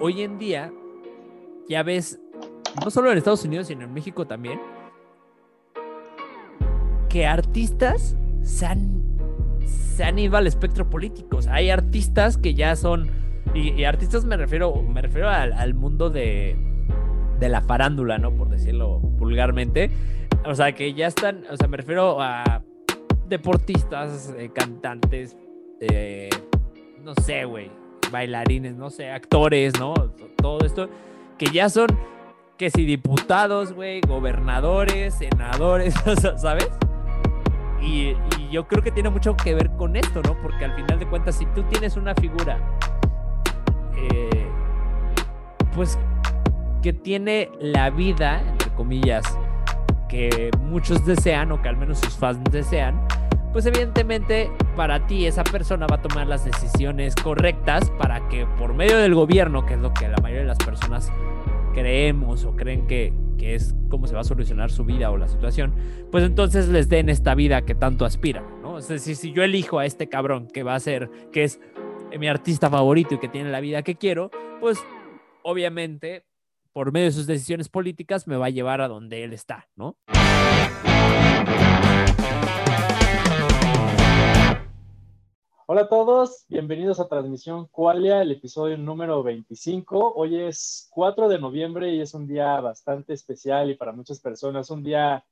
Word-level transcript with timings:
hoy 0.00 0.22
en 0.22 0.38
día 0.38 0.72
ya 1.68 1.82
ves, 1.82 2.20
no 2.82 2.90
solo 2.90 3.10
en 3.10 3.18
Estados 3.18 3.44
Unidos, 3.44 3.68
sino 3.68 3.84
en 3.84 3.92
México 3.92 4.26
también, 4.26 4.60
que 7.08 7.26
artistas 7.26 8.16
se 8.42 8.66
han, 8.66 9.18
se 9.64 10.04
han 10.04 10.18
ido 10.18 10.36
al 10.36 10.46
espectro 10.46 10.88
político. 10.88 11.38
O 11.38 11.42
sea, 11.42 11.54
hay 11.54 11.70
artistas 11.70 12.36
que 12.36 12.54
ya 12.54 12.76
son, 12.76 13.08
y, 13.54 13.84
artistas 13.84 14.24
me 14.24 14.36
refiero, 14.36 14.74
me 14.82 15.02
refiero 15.02 15.28
al, 15.28 15.74
mundo 15.74 16.10
de, 16.10 16.56
de 17.40 17.48
la 17.48 17.62
farándula, 17.62 18.18
¿no? 18.18 18.32
Por 18.36 18.48
decirlo 18.48 19.00
vulgarmente. 19.00 19.90
O 20.44 20.54
sea, 20.54 20.72
que 20.72 20.94
ya 20.94 21.08
están, 21.08 21.44
o 21.50 21.56
sea, 21.56 21.66
me 21.66 21.76
refiero 21.76 22.20
a 22.20 22.62
deportistas, 23.28 24.32
eh, 24.38 24.50
cantantes, 24.54 25.36
eh, 25.80 26.30
no 27.02 27.14
sé, 27.14 27.44
güey, 27.44 27.70
bailarines, 28.10 28.76
no 28.76 28.90
sé, 28.90 29.10
actores, 29.10 29.78
¿no? 29.78 29.94
Todo 30.36 30.64
esto, 30.64 30.88
que 31.38 31.46
ya 31.46 31.68
son, 31.68 31.88
que 32.56 32.70
si 32.70 32.84
diputados, 32.84 33.72
güey, 33.72 34.00
gobernadores, 34.00 35.14
senadores, 35.14 35.94
¿sabes? 36.36 36.68
Y, 37.82 38.14
yo 38.50 38.68
creo 38.68 38.82
que 38.82 38.92
tiene 38.92 39.10
mucho 39.10 39.36
que 39.36 39.54
ver 39.54 39.70
con 39.72 39.96
esto, 39.96 40.22
¿no? 40.22 40.40
Porque 40.40 40.64
al 40.64 40.74
final 40.74 40.98
de 41.00 41.06
cuentas, 41.06 41.36
si 41.36 41.46
tú 41.46 41.64
tienes 41.64 41.96
una 41.96 42.14
figura, 42.14 42.58
eh, 43.96 44.46
pues 45.74 45.98
que 46.80 46.92
tiene 46.92 47.50
la 47.60 47.90
vida, 47.90 48.40
entre 48.48 48.70
comillas, 48.74 49.24
que 50.08 50.50
muchos 50.60 51.04
desean 51.04 51.50
o 51.50 51.60
que 51.60 51.68
al 51.68 51.76
menos 51.76 51.98
sus 51.98 52.16
fans 52.16 52.38
desean, 52.52 53.00
pues 53.52 53.66
evidentemente 53.66 54.50
para 54.76 55.06
ti 55.06 55.26
esa 55.26 55.42
persona 55.42 55.86
va 55.86 55.96
a 55.96 56.02
tomar 56.02 56.26
las 56.26 56.44
decisiones 56.44 57.14
correctas 57.16 57.90
para 57.98 58.28
que 58.28 58.46
por 58.58 58.74
medio 58.74 58.98
del 58.98 59.14
gobierno, 59.14 59.64
que 59.64 59.74
es 59.74 59.80
lo 59.80 59.92
que 59.94 60.06
la 60.06 60.18
mayoría 60.18 60.42
de 60.42 60.48
las 60.48 60.58
personas 60.58 61.10
creemos 61.72 62.44
o 62.44 62.54
creen 62.54 62.86
que, 62.86 63.12
que 63.38 63.54
es 63.54 63.74
cómo 63.88 64.06
se 64.06 64.14
va 64.14 64.20
a 64.20 64.24
solucionar 64.24 64.70
su 64.70 64.84
vida 64.84 65.10
o 65.10 65.16
la 65.16 65.28
situación, 65.28 65.74
pues 66.12 66.24
entonces 66.24 66.68
les 66.68 66.88
den 66.88 67.08
esta 67.08 67.34
vida 67.34 67.62
que 67.62 67.74
tanto 67.74 68.04
aspiran, 68.04 68.44
¿no? 68.62 68.78
Es 68.78 68.88
decir, 68.88 69.16
si 69.16 69.32
yo 69.32 69.42
elijo 69.42 69.78
a 69.78 69.86
este 69.86 70.08
cabrón 70.08 70.46
que 70.46 70.62
va 70.62 70.74
a 70.74 70.80
ser, 70.80 71.10
que 71.32 71.44
es 71.44 71.58
mi 72.18 72.28
artista 72.28 72.70
favorito 72.70 73.14
y 73.14 73.18
que 73.18 73.28
tiene 73.28 73.50
la 73.50 73.60
vida 73.60 73.82
que 73.82 73.96
quiero, 73.96 74.30
pues 74.60 74.78
obviamente 75.42 76.24
por 76.72 76.92
medio 76.92 77.06
de 77.06 77.12
sus 77.12 77.26
decisiones 77.26 77.70
políticas 77.70 78.28
me 78.28 78.36
va 78.36 78.46
a 78.46 78.50
llevar 78.50 78.82
a 78.82 78.88
donde 78.88 79.24
él 79.24 79.32
está, 79.32 79.68
¿no? 79.76 79.96
Hola 85.68 85.80
a 85.80 85.88
todos, 85.88 86.44
bienvenidos 86.48 87.00
a 87.00 87.08
Transmisión 87.08 87.66
Qualia, 87.66 88.22
el 88.22 88.30
episodio 88.30 88.78
número 88.78 89.24
25. 89.24 90.12
Hoy 90.14 90.40
es 90.40 90.86
4 90.92 91.28
de 91.28 91.40
noviembre 91.40 91.92
y 91.92 92.00
es 92.00 92.14
un 92.14 92.28
día 92.28 92.60
bastante 92.60 93.14
especial 93.14 93.68
y 93.68 93.74
para 93.74 93.90
muchas 93.90 94.20
personas 94.20 94.70
un 94.70 94.84
día 94.84 95.24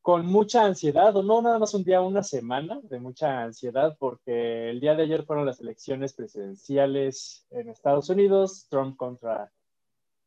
con 0.00 0.24
mucha 0.24 0.64
ansiedad, 0.64 1.14
o 1.14 1.22
no 1.22 1.42
nada 1.42 1.58
más 1.58 1.74
un 1.74 1.84
día, 1.84 2.00
una 2.00 2.22
semana 2.22 2.80
de 2.84 3.00
mucha 3.00 3.42
ansiedad, 3.42 3.98
porque 3.98 4.70
el 4.70 4.80
día 4.80 4.94
de 4.94 5.02
ayer 5.02 5.24
fueron 5.24 5.44
las 5.44 5.60
elecciones 5.60 6.14
presidenciales 6.14 7.46
en 7.50 7.68
Estados 7.68 8.08
Unidos, 8.08 8.66
Trump 8.70 8.96
contra 8.96 9.52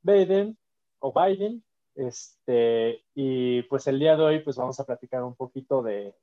Biden 0.03 0.59
o 0.99 1.11
Biden, 1.11 1.63
este, 1.95 3.03
y 3.15 3.63
pues 3.63 3.87
el 3.87 3.97
día 3.97 4.15
de 4.15 4.23
hoy 4.23 4.39
pues 4.43 4.57
vamos 4.57 4.79
a 4.79 4.85
platicar 4.85 5.23
un 5.23 5.33
poquito 5.33 5.81
de 5.81 6.13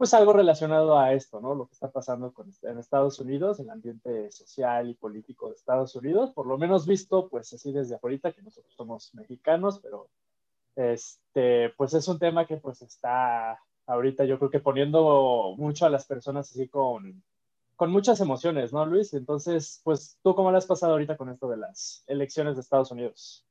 pues 0.00 0.14
algo 0.14 0.32
relacionado 0.32 0.98
a 0.98 1.12
esto, 1.12 1.42
¿no? 1.42 1.54
Lo 1.54 1.66
que 1.66 1.74
está 1.74 1.90
pasando 1.90 2.32
con, 2.32 2.50
en 2.62 2.78
Estados 2.78 3.18
Unidos, 3.18 3.60
el 3.60 3.68
ambiente 3.68 4.32
social 4.32 4.88
y 4.88 4.94
político 4.94 5.50
de 5.50 5.56
Estados 5.56 5.94
Unidos, 5.94 6.30
por 6.30 6.46
lo 6.46 6.56
menos 6.56 6.86
visto, 6.86 7.28
pues 7.28 7.52
así 7.52 7.70
desde 7.70 7.98
ahorita, 8.02 8.32
que 8.32 8.40
nosotros 8.40 8.72
somos 8.74 9.14
mexicanos, 9.14 9.78
pero 9.82 10.08
este, 10.74 11.74
pues 11.76 11.92
es 11.92 12.08
un 12.08 12.18
tema 12.18 12.46
que 12.46 12.56
pues 12.56 12.80
está 12.80 13.60
ahorita 13.84 14.24
yo 14.24 14.38
creo 14.38 14.50
que 14.50 14.60
poniendo 14.60 15.54
mucho 15.58 15.84
a 15.84 15.90
las 15.90 16.06
personas 16.06 16.50
así 16.50 16.66
con, 16.66 17.22
con 17.76 17.90
muchas 17.90 18.22
emociones, 18.22 18.72
¿no, 18.72 18.86
Luis? 18.86 19.12
Entonces, 19.12 19.82
pues, 19.84 20.16
¿tú 20.22 20.34
cómo 20.34 20.50
le 20.50 20.56
has 20.56 20.66
pasado 20.66 20.92
ahorita 20.92 21.18
con 21.18 21.28
esto 21.28 21.46
de 21.46 21.58
las 21.58 22.04
elecciones 22.06 22.54
de 22.54 22.62
Estados 22.62 22.90
Unidos? 22.90 23.44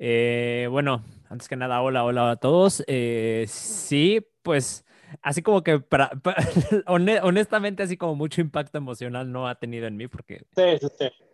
Eh, 0.00 0.66
bueno, 0.72 1.04
antes 1.28 1.46
que 1.46 1.54
nada, 1.54 1.80
hola, 1.82 2.02
hola 2.04 2.32
a 2.32 2.36
todos. 2.36 2.82
Eh, 2.88 3.44
sí, 3.46 4.26
pues 4.42 4.84
así 5.22 5.42
como 5.42 5.62
que 5.62 5.80
para, 5.80 6.10
honestamente 6.86 7.82
así 7.82 7.96
como 7.96 8.14
mucho 8.14 8.40
impacto 8.40 8.78
emocional 8.78 9.32
no 9.32 9.48
ha 9.48 9.54
tenido 9.56 9.86
en 9.86 9.96
mí 9.96 10.08
porque 10.08 10.44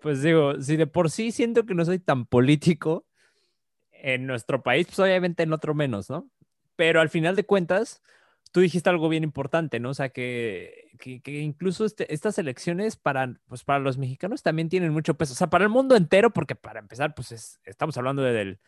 pues 0.00 0.22
digo 0.22 0.60
si 0.60 0.76
de 0.76 0.86
por 0.86 1.10
sí 1.10 1.32
siento 1.32 1.66
que 1.66 1.74
no 1.74 1.84
soy 1.84 1.98
tan 1.98 2.26
político 2.26 3.06
en 3.92 4.26
nuestro 4.26 4.62
país 4.62 4.86
pues 4.86 4.98
obviamente 4.98 5.42
en 5.42 5.52
otro 5.52 5.74
menos 5.74 6.10
no 6.10 6.28
pero 6.76 7.00
al 7.00 7.08
final 7.08 7.36
de 7.36 7.44
cuentas 7.44 8.02
tú 8.52 8.60
dijiste 8.60 8.90
algo 8.90 9.08
bien 9.08 9.24
importante 9.24 9.80
no 9.80 9.90
o 9.90 9.94
sea 9.94 10.10
que, 10.10 10.88
que, 10.98 11.40
incluso 11.40 11.84
este, 11.84 12.12
estas 12.12 12.38
elecciones 12.38 12.96
para 12.96 13.34
pues 13.48 13.64
para 13.64 13.80
los 13.80 13.98
mexicanos 13.98 14.42
también 14.42 14.68
tienen 14.68 14.92
mucho 14.92 15.14
peso 15.14 15.32
o 15.32 15.36
sea 15.36 15.50
para 15.50 15.64
el 15.64 15.70
mundo 15.70 15.96
entero 15.96 16.30
porque 16.30 16.54
para 16.54 16.80
empezar 16.80 17.14
pues 17.14 17.58
estamos 17.64 17.96
hablando 17.96 18.22
de, 18.22 18.32
del 18.32 18.60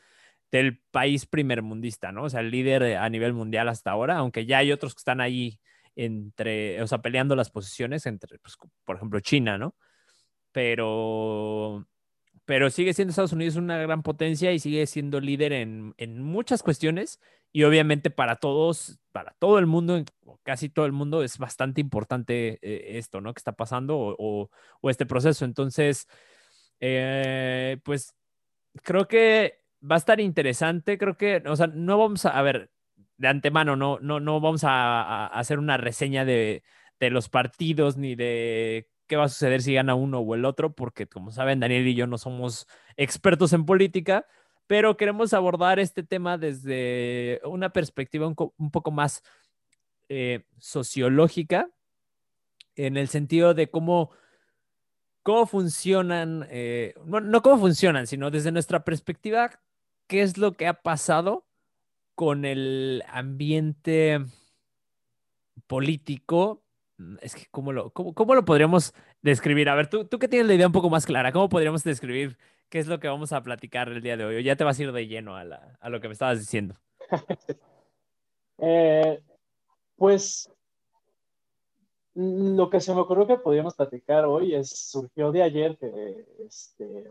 del 0.51 0.81
país 0.91 1.27
primermundista, 1.27 2.13
¿no? 2.13 2.25
O 2.25 2.31
sea, 2.31 2.41
el 2.41 2.51
líder 2.51 2.97
a 2.97 3.09
nivel 3.09 3.33
mundial 3.33 3.69
hasta 3.69 3.91
ahora, 3.91 4.17
aunque 4.19 4.47
ya 4.47 4.59
hay 4.59 4.73
otros 4.73 4.95
que 4.95 5.01
están 5.01 5.21
ahí 5.21 5.59
entre, 5.97 6.83
o 6.83 6.87
sea, 6.87 6.99
peleando 6.99 7.35
las 7.35 7.51
posiciones 7.51 8.07
entre, 8.07 8.39
pues, 8.39 8.57
por 8.85 8.97
ejemplo, 8.97 9.21
China, 9.21 9.59
¿no? 9.59 9.75
Pero, 10.53 11.87
pero 12.45 12.71
sigue 12.71 12.95
siendo 12.95 13.11
Estados 13.11 13.33
Unidos 13.33 13.57
una 13.57 13.79
gran 13.79 14.03
potencia 14.03 14.53
y 14.53 14.59
sigue 14.59 14.87
siendo 14.87 15.21
líder 15.21 15.53
en, 15.53 15.95
en 15.97 16.23
muchas 16.23 16.63
cuestiones 16.63 17.21
y 17.53 17.65
obviamente 17.65 18.11
para 18.11 18.37
todos, 18.37 18.99
para 19.13 19.35
todo 19.39 19.59
el 19.59 19.67
mundo, 19.67 20.05
casi 20.43 20.69
todo 20.69 20.87
el 20.87 20.93
mundo, 20.93 21.23
es 21.23 21.39
bastante 21.39 21.81
importante 21.81 22.59
eh, 22.63 22.99
esto, 22.99 23.21
¿no? 23.21 23.33
Que 23.33 23.39
está 23.39 23.53
pasando 23.53 23.97
o, 23.99 24.51
o, 24.81 24.91
este 24.91 25.07
proceso. 25.07 25.45
Entonces, 25.45 26.07
eh, 26.81 27.79
pues 27.83 28.15
creo 28.83 29.09
que 29.09 29.66
va 29.83 29.97
a 29.97 29.99
estar 29.99 30.21
interesante. 30.21 30.99
Creo 30.99 31.17
que, 31.17 31.43
o 31.47 31.57
sea, 31.57 31.67
no 31.69 31.99
vamos 31.99 32.25
a, 32.27 32.41
ver, 32.43 32.71
de 33.17 33.29
antemano, 33.29 33.77
no, 33.77 33.99
no, 34.01 34.21
no 34.21 34.41
vamos 34.41 34.65
a, 34.65 35.27
hacer 35.27 35.59
una 35.59 35.77
reseña 35.77 36.25
de, 36.25 36.63
de, 37.01 37.11
los 37.11 37.29
partidos 37.29 37.97
ni 37.97 38.15
de 38.15 38.91
qué 39.07 39.17
va 39.17 39.25
a 39.25 39.29
suceder 39.29 39.63
si 39.63 39.75
gana 39.75 39.95
uno 39.95 40.21
o 40.21 40.35
el 40.35 40.45
otro, 40.45 40.75
porque 40.75 41.07
como 41.07 41.31
saben, 41.31 41.61
Daniel 41.61 41.87
y 41.87 41.95
yo 41.95 42.07
no 42.07 42.19
somos 42.19 42.67
expertos 42.97 43.53
en 43.53 43.65
política, 43.67 44.27
pero 44.67 44.97
queremos 44.97 45.33
abordar 45.33 45.79
este 45.79 46.03
tema 46.03 46.39
desde 46.39 47.41
una 47.45 47.71
perspectiva 47.71 48.27
un, 48.27 48.71
poco 48.71 48.91
más 48.91 49.23
eh, 50.09 50.45
sociológica, 50.59 51.71
en 52.75 52.97
el 52.97 53.09
sentido 53.09 53.55
de 53.55 53.71
cómo 53.71 54.11
cómo 55.27 55.45
funcionan, 55.45 56.47
eh, 56.51 56.95
no 57.05 57.43
cómo 57.43 57.59
funcionan, 57.59 58.07
sino 58.07 58.31
desde 58.31 58.53
nuestra 58.53 58.85
perspectiva, 58.85 59.51
qué 60.07 60.23
es 60.23 60.39
lo 60.39 60.53
que 60.53 60.67
ha 60.67 60.83
pasado 60.83 61.47
con 62.15 62.45
el 62.45 63.03
ambiente 63.09 64.25
político. 65.67 66.63
Es 67.21 67.35
que, 67.35 67.47
¿cómo 67.51 67.73
lo, 67.73 67.91
cómo, 67.91 68.35
lo 68.35 68.45
podríamos 68.45 68.95
describir? 69.21 69.69
A 69.69 69.75
ver, 69.75 69.89
tú, 69.89 70.07
tú 70.07 70.19
que 70.19 70.29
tienes 70.29 70.49
la 70.49 70.55
idea 70.55 70.67
un 70.67 70.73
poco 70.73 70.89
más 70.89 71.05
clara, 71.05 71.33
¿cómo 71.33 71.49
podríamos 71.49 71.85
describir 71.85 72.39
qué 72.71 72.79
es 72.79 72.87
lo 72.87 72.99
que 72.99 73.09
vamos 73.09 73.33
a 73.33 73.43
platicar 73.43 73.89
el 73.89 74.01
día 74.01 74.17
de 74.17 74.25
hoy? 74.25 74.37
¿O 74.37 74.41
ya 74.41 74.57
te 74.57 74.65
vas 74.65 74.79
a 74.79 74.83
ir 74.83 74.93
de 74.93 75.07
lleno 75.07 75.37
a, 75.37 75.43
a 75.43 75.89
lo 75.91 76.01
que 76.01 76.09
me 76.09 76.13
estabas 76.13 76.39
diciendo? 76.39 76.75
Eh, 78.59 79.21
pues 79.97 80.51
lo 82.15 82.71
que 82.71 82.81
se 82.81 82.95
me 82.95 83.03
ocurrió 83.03 83.27
que 83.27 83.37
podríamos 83.37 83.75
platicar 83.75 84.25
hoy 84.25 84.55
es, 84.55 84.71
surgió 84.71 85.33
de 85.33 85.43
ayer, 85.43 85.77
que, 85.77 86.27
este, 86.47 87.11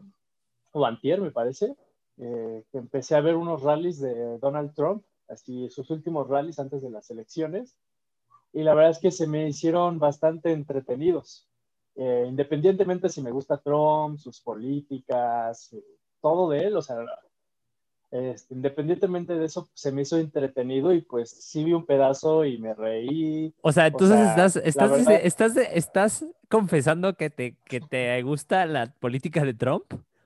o 0.71 0.83
antier, 0.83 1.21
me 1.21 1.29
parece, 1.29 1.75
eh, 2.17 2.63
que 2.71 2.77
empecé 2.77 3.15
a 3.15 3.21
ver 3.21 3.35
unos 3.35 3.61
rallies 3.61 3.99
de 3.99 4.37
Donald 4.39 4.73
Trump, 4.73 5.03
así 5.27 5.69
sus 5.69 5.89
últimos 5.89 6.27
rallies 6.27 6.59
antes 6.59 6.81
de 6.81 6.89
las 6.89 7.09
elecciones, 7.09 7.77
y 8.53 8.63
la 8.63 8.73
verdad 8.73 8.91
es 8.91 8.99
que 8.99 9.11
se 9.11 9.27
me 9.27 9.47
hicieron 9.47 9.99
bastante 9.99 10.51
entretenidos. 10.51 11.47
Eh, 11.95 12.25
independientemente 12.27 13.09
si 13.09 13.21
me 13.21 13.31
gusta 13.31 13.57
Trump, 13.57 14.17
sus 14.17 14.39
políticas, 14.41 15.73
eh, 15.73 15.83
todo 16.21 16.49
de 16.49 16.59
él, 16.59 16.75
o 16.77 16.81
sea, 16.81 16.97
este, 18.11 18.53
independientemente 18.53 19.33
de 19.33 19.45
eso, 19.45 19.67
se 19.73 19.91
me 19.91 20.03
hizo 20.03 20.17
entretenido 20.17 20.93
y 20.93 21.01
pues 21.01 21.29
sí 21.29 21.65
vi 21.65 21.73
un 21.73 21.85
pedazo 21.85 22.45
y 22.45 22.57
me 22.57 22.73
reí. 22.73 23.53
O 23.61 23.71
sea, 23.73 23.87
entonces 23.87 24.19
estás, 24.19 24.55
estás, 24.55 25.07
estás, 25.07 25.57
estás, 25.57 26.25
confesando 26.47 27.15
que 27.15 27.29
te, 27.29 27.57
que 27.65 27.81
te 27.81 28.21
gusta 28.21 28.65
la 28.67 28.87
política 28.87 29.43
de 29.43 29.53
Trump. 29.53 29.83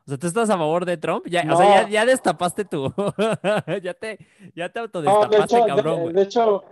O 0.09 0.11
sea, 0.11 0.17
¿tú 0.17 0.25
estás 0.25 0.49
a 0.49 0.57
favor 0.57 0.85
de 0.85 0.97
Trump? 0.97 1.27
Ya, 1.27 1.45
O 1.53 1.55
sea, 1.55 1.87
ya, 1.87 2.03
destapaste 2.03 2.65
tú. 2.65 2.91
ya 3.83 3.93
te, 3.93 4.17
ya 4.55 4.67
te 4.67 4.79
autodestapaste, 4.79 5.65
cabrón. 5.67 6.13
De, 6.13 6.23
hecho, 6.23 6.63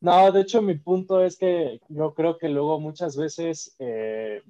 no, 0.00 0.32
de 0.32 0.40
hecho, 0.40 0.62
mi 0.62 0.76
punto 0.76 1.20
es 1.22 1.36
que 1.36 1.82
yo 1.90 2.14
creo 2.14 2.38
que 2.38 2.48
luego 2.48 2.80
muchas 2.80 3.14
veces, 3.14 3.76
eh, 3.78 4.42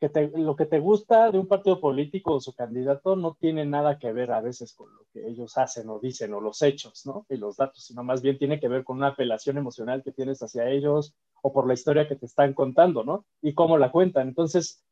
que 0.00 0.30
lo 0.36 0.56
que 0.56 0.64
te 0.64 0.80
gusta 0.80 1.30
de 1.30 1.38
un 1.38 1.48
partido 1.48 1.82
político 1.82 2.32
o 2.32 2.40
su 2.40 2.54
candidato 2.54 3.14
no 3.14 3.36
tiene 3.38 3.66
nada 3.66 3.98
que 3.98 4.14
ver 4.14 4.32
a 4.32 4.40
veces 4.40 4.72
con 4.72 4.88
lo 4.94 5.04
que 5.12 5.28
ellos 5.28 5.58
hacen 5.58 5.90
o 5.90 5.98
dicen 5.98 6.32
o 6.32 6.40
los 6.40 6.62
hechos, 6.62 7.04
¿no? 7.04 7.26
Y 7.28 7.36
los 7.36 7.58
datos, 7.58 7.84
sino 7.84 8.02
más 8.02 8.22
bien 8.22 8.38
tiene 8.38 8.58
que 8.58 8.68
ver 8.68 8.84
con 8.84 8.96
una 8.96 9.08
apelación 9.08 9.58
emocional 9.58 10.02
que 10.02 10.12
tienes 10.12 10.42
hacia 10.42 10.70
ellos 10.70 11.14
o 11.42 11.52
por 11.52 11.66
la 11.66 11.74
historia 11.74 12.08
que 12.08 12.16
te 12.16 12.24
están 12.24 12.54
contando, 12.54 13.04
¿no? 13.04 13.26
Y 13.42 13.52
cómo 13.52 13.76
la 13.76 13.92
cuentan. 13.92 14.28
Entonces, 14.28 14.82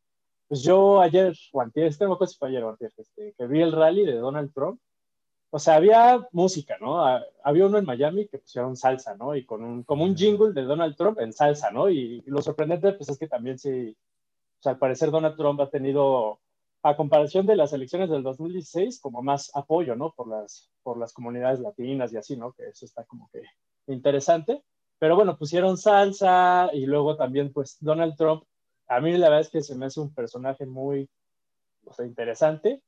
pues 0.49 0.63
yo 0.63 1.01
ayer, 1.01 1.35
o 1.53 1.61
antier, 1.61 1.87
este 1.87 2.05
no 2.05 2.17
fue 2.17 2.49
ayer 2.49 2.65
o 2.65 2.71
antier, 2.71 2.93
este, 2.97 3.35
que 3.37 3.47
vi 3.47 3.63
el 3.63 3.73
rally 3.73 4.05
de 4.05 4.17
Donald 4.17 4.53
Trump, 4.53 4.81
o 5.51 5.59
sea, 5.59 5.77
había 5.77 6.27
música, 6.33 6.77
¿no? 6.81 7.05
Había 7.45 7.67
uno 7.67 7.79
en 7.79 7.85
Miami 7.85 8.27
que 8.27 8.39
pusieron 8.39 8.77
salsa, 8.77 9.15
¿no? 9.15 9.37
Y 9.37 9.45
con 9.45 9.63
un, 9.63 9.85
como 9.85 10.05
un 10.05 10.17
jingle 10.17 10.53
de 10.53 10.63
Donald 10.63 10.97
Trump 10.97 11.21
en 11.21 11.33
salsa, 11.33 11.71
¿no? 11.71 11.89
Y, 11.89 12.25
y 12.27 12.31
lo 12.31 12.43
sorprendente, 12.43 12.93
pues 12.95 13.09
es 13.09 13.19
que 13.19 13.29
también 13.29 13.57
sí 13.59 13.97
sea, 14.65 14.73
al 14.73 14.79
parecer 14.79 15.11
Donald 15.11 15.37
Trump 15.37 15.61
ha 15.61 15.71
tenido, 15.71 16.41
a 16.83 16.97
comparación 16.97 17.47
de 17.47 17.57
las 17.57 17.73
elecciones 17.73 18.11
del 18.11 18.23
2016, 18.23 19.01
como 19.01 19.23
más 19.23 19.51
apoyo, 19.55 19.95
¿no? 19.95 20.13
Por 20.13 20.29
las, 20.29 20.71
por 20.83 20.99
las 20.99 21.13
comunidades 21.13 21.61
latinas 21.61 22.13
y 22.13 22.17
así, 22.17 22.37
¿no? 22.37 22.53
Que 22.53 22.69
eso 22.69 22.85
está 22.85 23.05
como 23.05 23.31
que 23.33 23.43
interesante. 23.87 24.63
Pero 24.99 25.17
bueno, 25.17 25.37
pusieron 25.39 25.77
salsa 25.77 26.71
y 26.73 26.87
luego 26.87 27.17
también, 27.17 27.53
pues, 27.53 27.79
Donald 27.81 28.17
Trump, 28.17 28.45
a 28.89 29.01
mí 29.01 29.13
la 29.17 29.29
verdad 29.29 29.41
es 29.41 29.51
que 29.51 29.63
se 29.63 29.75
me 29.75 29.87
hace 29.87 30.01
un 30.01 30.15
personaje 30.15 30.67
muy, 30.67 31.09
o 31.85 31.93
sea, 31.93 32.07
interesante 32.07 32.83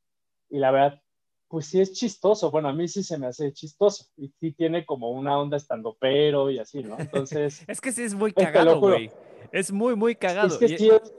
y 0.49 0.59
la 0.59 0.71
verdad, 0.71 1.03
pues 1.49 1.67
sí 1.67 1.81
es 1.81 1.93
chistoso. 1.93 2.51
Bueno, 2.51 2.69
a 2.69 2.73
mí 2.73 2.89
sí 2.89 3.03
se 3.03 3.19
me 3.19 3.27
hace 3.27 3.53
chistoso 3.53 4.07
y 4.17 4.29
sí 4.41 4.53
tiene 4.53 4.85
como 4.85 5.11
una 5.11 5.39
onda 5.39 5.57
estando 5.57 5.97
pero 6.01 6.51
y 6.51 6.59
así, 6.59 6.83
¿no? 6.83 6.99
Entonces. 6.99 7.65
es 7.69 7.81
que 7.81 7.93
sí 7.93 8.03
es 8.03 8.15
muy 8.15 8.33
cagado, 8.35 8.81
güey. 8.81 9.11
Es 9.53 9.73
muy, 9.73 9.95
muy 9.95 10.17
cagado. 10.17 10.49
Es 10.49 10.59
que 10.59 10.77
sí 10.77 10.91
es, 10.91 11.15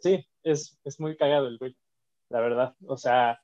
sí, 0.00 0.26
es, 0.42 0.78
es 0.84 1.00
muy 1.00 1.16
cagado 1.16 1.48
el 1.48 1.58
güey, 1.58 1.76
la 2.28 2.40
verdad. 2.40 2.74
O 2.86 2.96
sea, 2.96 3.40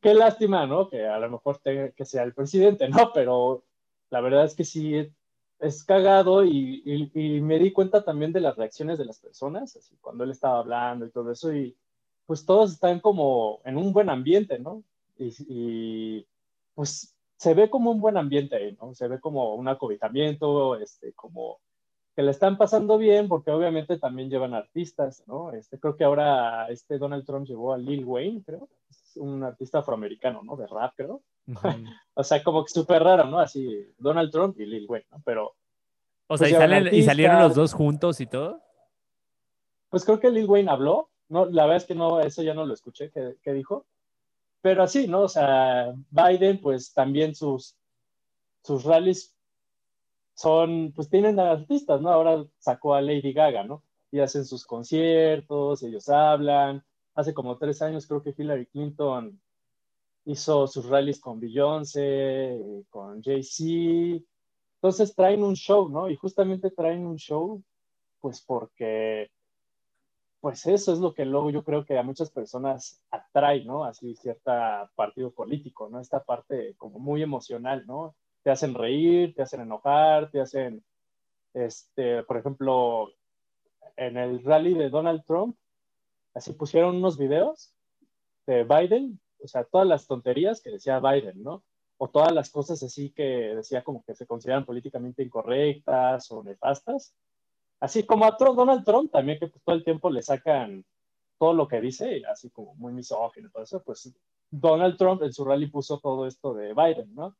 qué 0.00 0.14
lástima, 0.14 0.66
¿no? 0.66 0.88
Que 0.88 1.06
a 1.06 1.18
lo 1.18 1.30
mejor 1.30 1.58
tenga 1.58 1.90
que 1.90 2.04
sea 2.04 2.22
el 2.22 2.34
presidente, 2.34 2.88
¿no? 2.88 3.12
Pero 3.12 3.64
la 4.10 4.20
verdad 4.20 4.44
es 4.44 4.54
que 4.54 4.64
sí 4.64 5.10
es 5.58 5.84
cagado 5.84 6.44
y, 6.44 6.82
y, 7.14 7.40
me 7.40 7.58
di 7.58 7.72
cuenta 7.72 8.04
también 8.04 8.32
de 8.32 8.40
las 8.40 8.56
reacciones 8.56 8.98
de 8.98 9.06
las 9.06 9.18
personas, 9.18 9.76
así 9.76 9.96
cuando 10.00 10.24
él 10.24 10.30
estaba 10.30 10.58
hablando 10.58 11.06
y 11.06 11.10
todo 11.10 11.32
eso, 11.32 11.54
y 11.54 11.76
pues 12.26 12.44
todos 12.44 12.72
están 12.72 13.00
como 13.00 13.60
en 13.64 13.76
un 13.76 13.92
buen 13.92 14.10
ambiente, 14.10 14.58
¿no? 14.58 14.82
Y, 15.18 15.34
y 15.48 16.26
pues 16.74 17.14
se 17.36 17.54
ve 17.54 17.70
como 17.70 17.90
un 17.90 18.00
buen 18.00 18.16
ambiente 18.16 18.56
ahí, 18.56 18.76
¿no? 18.80 18.94
Se 18.94 19.08
ve 19.08 19.20
como 19.20 19.54
un 19.54 19.68
acobitamiento, 19.68 20.76
este, 20.76 21.12
como 21.12 21.58
que 22.14 22.22
le 22.22 22.30
están 22.30 22.56
pasando 22.56 22.96
bien 22.96 23.28
porque 23.28 23.50
obviamente 23.50 23.98
también 23.98 24.30
llevan 24.30 24.54
artistas, 24.54 25.22
¿no? 25.26 25.52
Este, 25.52 25.78
creo 25.78 25.96
que 25.96 26.04
ahora 26.04 26.66
este 26.68 26.98
Donald 26.98 27.26
Trump 27.26 27.46
llevó 27.46 27.74
a 27.74 27.78
Lil 27.78 28.04
Wayne, 28.04 28.42
creo, 28.44 28.68
es 28.88 29.16
un 29.16 29.42
artista 29.44 29.80
afroamericano, 29.80 30.42
¿no? 30.42 30.56
De 30.56 30.66
rap, 30.66 30.94
creo. 30.96 31.20
o 32.14 32.24
sea, 32.24 32.42
como 32.42 32.64
que 32.64 32.72
súper 32.72 33.02
raro, 33.02 33.24
¿no? 33.24 33.38
Así, 33.38 33.86
Donald 33.98 34.30
Trump 34.30 34.58
y 34.58 34.66
Lil 34.66 34.86
Wayne, 34.88 35.06
¿no? 35.10 35.22
Pero... 35.24 35.54
O 36.28 36.36
sea, 36.36 36.48
pues 36.48 36.92
¿y, 36.92 37.02
salieron 37.04 37.40
los 37.40 37.54
dos 37.54 37.72
juntos 37.72 38.20
y 38.20 38.26
todo? 38.26 38.60
Pues 39.90 40.04
creo 40.04 40.18
que 40.18 40.30
Lil 40.30 40.46
Wayne 40.46 40.70
habló, 40.70 41.08
no, 41.28 41.46
la 41.46 41.62
verdad 41.62 41.76
es 41.76 41.84
que 41.84 41.94
no, 41.94 42.20
eso 42.20 42.42
ya 42.42 42.52
no 42.52 42.66
lo 42.66 42.74
escuché, 42.74 43.12
¿qué, 43.12 43.52
dijo? 43.52 43.86
Pero 44.60 44.82
así, 44.82 45.06
¿no? 45.06 45.22
O 45.22 45.28
sea, 45.28 45.94
Biden, 46.10 46.60
pues 46.60 46.92
también 46.92 47.36
sus, 47.36 47.76
sus 48.64 48.82
rallies 48.82 49.36
son, 50.34 50.92
pues 50.94 51.08
tienen 51.08 51.38
artistas, 51.38 52.00
¿no? 52.00 52.10
Ahora 52.10 52.44
sacó 52.58 52.94
a 52.94 53.00
Lady 53.00 53.32
Gaga, 53.32 53.62
¿no? 53.62 53.84
Y 54.10 54.18
hacen 54.18 54.44
sus 54.44 54.66
conciertos, 54.66 55.82
ellos 55.84 56.08
hablan. 56.08 56.84
Hace 57.14 57.32
como 57.32 57.56
tres 57.56 57.80
años 57.82 58.06
creo 58.06 58.22
que 58.22 58.34
Hillary 58.36 58.66
Clinton 58.66 59.40
hizo 60.26 60.66
sus 60.66 60.86
rallies 60.86 61.20
con 61.20 61.40
Beyoncé, 61.40 62.58
con 62.90 63.22
Jay-Z. 63.22 64.22
Entonces 64.74 65.14
traen 65.14 65.42
un 65.42 65.54
show, 65.54 65.88
¿no? 65.88 66.10
Y 66.10 66.16
justamente 66.16 66.70
traen 66.70 67.06
un 67.06 67.16
show, 67.16 67.62
pues 68.20 68.42
porque, 68.42 69.30
pues 70.40 70.66
eso 70.66 70.92
es 70.92 70.98
lo 70.98 71.14
que 71.14 71.24
luego 71.24 71.50
yo 71.50 71.64
creo 71.64 71.86
que 71.86 71.98
a 71.98 72.02
muchas 72.02 72.30
personas 72.30 73.02
atrae, 73.10 73.64
¿no? 73.64 73.84
Así 73.84 74.14
cierta 74.16 74.90
partido 74.94 75.30
político, 75.30 75.88
¿no? 75.88 76.00
Esta 76.00 76.22
parte 76.22 76.74
como 76.76 76.98
muy 76.98 77.22
emocional, 77.22 77.84
¿no? 77.86 78.14
te 78.46 78.52
hacen 78.52 78.74
reír, 78.74 79.34
te 79.34 79.42
hacen 79.42 79.60
enojar, 79.60 80.30
te 80.30 80.40
hacen, 80.40 80.84
este, 81.52 82.22
por 82.22 82.36
ejemplo, 82.36 83.08
en 83.96 84.16
el 84.16 84.44
rally 84.44 84.72
de 84.72 84.88
Donald 84.88 85.24
Trump, 85.26 85.56
así 86.32 86.52
pusieron 86.52 86.94
unos 86.94 87.18
videos 87.18 87.74
de 88.46 88.62
Biden, 88.62 89.18
o 89.46 89.48
sea, 89.48 89.64
todas 89.64 89.86
las 89.86 90.06
tonterías 90.06 90.60
que 90.60 90.70
decía 90.70 91.00
Biden, 91.00 91.42
¿no? 91.42 91.62
O 91.98 92.08
todas 92.08 92.32
las 92.32 92.50
cosas 92.50 92.82
así 92.82 93.10
que 93.10 93.54
decía 93.54 93.82
como 93.82 94.04
que 94.04 94.14
se 94.14 94.26
consideran 94.26 94.66
políticamente 94.66 95.22
incorrectas 95.22 96.30
o 96.30 96.42
nefastas. 96.42 97.14
Así 97.80 98.04
como 98.04 98.24
a 98.24 98.36
Donald 98.38 98.84
Trump 98.84 99.10
también, 99.12 99.38
que 99.38 99.46
pues, 99.46 99.62
todo 99.64 99.76
el 99.76 99.84
tiempo 99.84 100.10
le 100.10 100.22
sacan 100.22 100.84
todo 101.38 101.54
lo 101.54 101.68
que 101.68 101.80
dice, 101.80 102.22
así 102.30 102.50
como 102.50 102.74
muy 102.74 102.92
misógino 102.92 103.48
y 103.48 103.50
todo 103.52 103.62
eso, 103.62 103.82
pues 103.82 104.12
Donald 104.50 104.96
Trump 104.96 105.22
en 105.22 105.32
su 105.32 105.44
rally 105.44 105.68
puso 105.68 106.00
todo 106.00 106.26
esto 106.26 106.54
de 106.54 106.74
Biden, 106.74 107.14
¿no? 107.14 107.36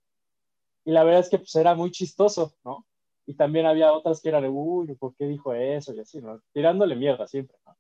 Y 0.85 0.93
la 0.93 1.03
verdad 1.03 1.21
es 1.21 1.29
que 1.29 1.39
pues 1.39 1.55
era 1.57 1.75
muy 1.75 1.91
chistoso, 1.91 2.55
¿no? 2.65 2.87
Y 3.27 3.35
también 3.35 3.67
había 3.67 3.93
otras 3.93 4.21
que 4.21 4.29
eran 4.29 4.43
de, 4.43 4.49
uy, 4.49 4.95
¿por 4.95 5.15
qué 5.17 5.27
dijo 5.27 5.53
eso? 5.53 5.93
Y 5.93 6.01
así, 6.01 6.21
¿no? 6.21 6.41
Tirándole 6.53 6.95
mierda 6.95 7.27
siempre, 7.27 7.57
¿no? 7.67 7.77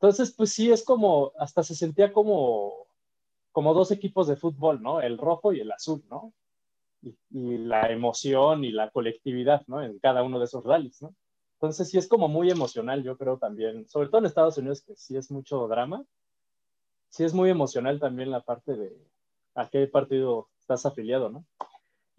Entonces, 0.00 0.32
pues 0.32 0.52
sí, 0.52 0.70
es 0.70 0.84
como, 0.84 1.32
hasta 1.38 1.64
se 1.64 1.74
sentía 1.74 2.12
como, 2.12 2.86
como 3.52 3.74
dos 3.74 3.90
equipos 3.90 4.26
de 4.28 4.36
fútbol, 4.36 4.82
¿no? 4.82 5.00
El 5.00 5.18
rojo 5.18 5.52
y 5.52 5.60
el 5.60 5.72
azul, 5.72 6.04
¿no? 6.10 6.32
Y, 7.02 7.58
la 7.58 7.90
emoción 7.92 8.64
y 8.64 8.72
la 8.72 8.90
colectividad, 8.90 9.62
¿no? 9.66 9.82
En 9.82 9.98
cada 9.98 10.22
uno 10.22 10.38
de 10.38 10.46
esos 10.46 10.64
rallies, 10.64 11.02
¿no? 11.02 11.14
Entonces 11.54 11.88
sí 11.88 11.98
es 11.98 12.08
como 12.08 12.28
muy 12.28 12.50
emocional, 12.50 13.02
yo 13.02 13.16
creo 13.16 13.38
también, 13.38 13.88
sobre 13.88 14.08
todo 14.08 14.20
en 14.20 14.26
Estados 14.26 14.58
Unidos, 14.58 14.82
que 14.82 14.94
sí 14.96 15.16
es 15.16 15.30
mucho 15.30 15.66
drama, 15.66 16.04
sí 17.08 17.24
es 17.24 17.34
muy 17.34 17.50
emocional 17.50 17.98
también 17.98 18.30
la 18.30 18.40
parte 18.40 18.76
de 18.76 18.96
a 19.54 19.68
qué 19.68 19.86
partido 19.88 20.48
estás 20.60 20.86
afiliado, 20.86 21.30
¿no? 21.30 21.44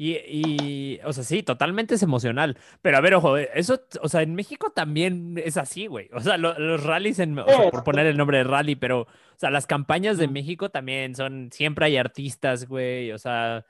Y, 0.02 0.98
o 1.04 1.12
sea, 1.12 1.26
sí, 1.26 1.44
totalmente 1.44 1.96
es 1.96 2.04
emocional. 2.04 2.58
Pero 2.82 2.98
a 2.98 3.02
ver, 3.02 3.16
ojo, 3.16 3.36
eso, 3.36 3.82
o 4.02 4.08
sea, 4.08 4.22
en 4.22 4.34
México 4.34 4.72
también 4.72 5.38
es 5.44 5.58
así, 5.58 5.88
güey. 5.88 6.10
O 6.14 6.22
sea, 6.22 6.38
los 6.38 6.82
rallies, 6.82 7.20
en, 7.20 7.36
por 7.36 7.84
poner 7.84 8.06
el 8.06 8.16
nombre 8.16 8.38
de 8.38 8.46
rally, 8.46 8.78
pero, 8.78 9.02
o 9.02 9.08
sea, 9.36 9.50
las 9.50 9.68
campañas 9.68 10.18
de 10.18 10.30
México 10.30 10.70
también 10.70 11.16
son, 11.16 11.50
siempre 11.52 11.88
hay 11.88 11.98
artistas, 11.98 12.66
güey. 12.66 13.12
O 13.12 13.18
sea, 13.18 13.66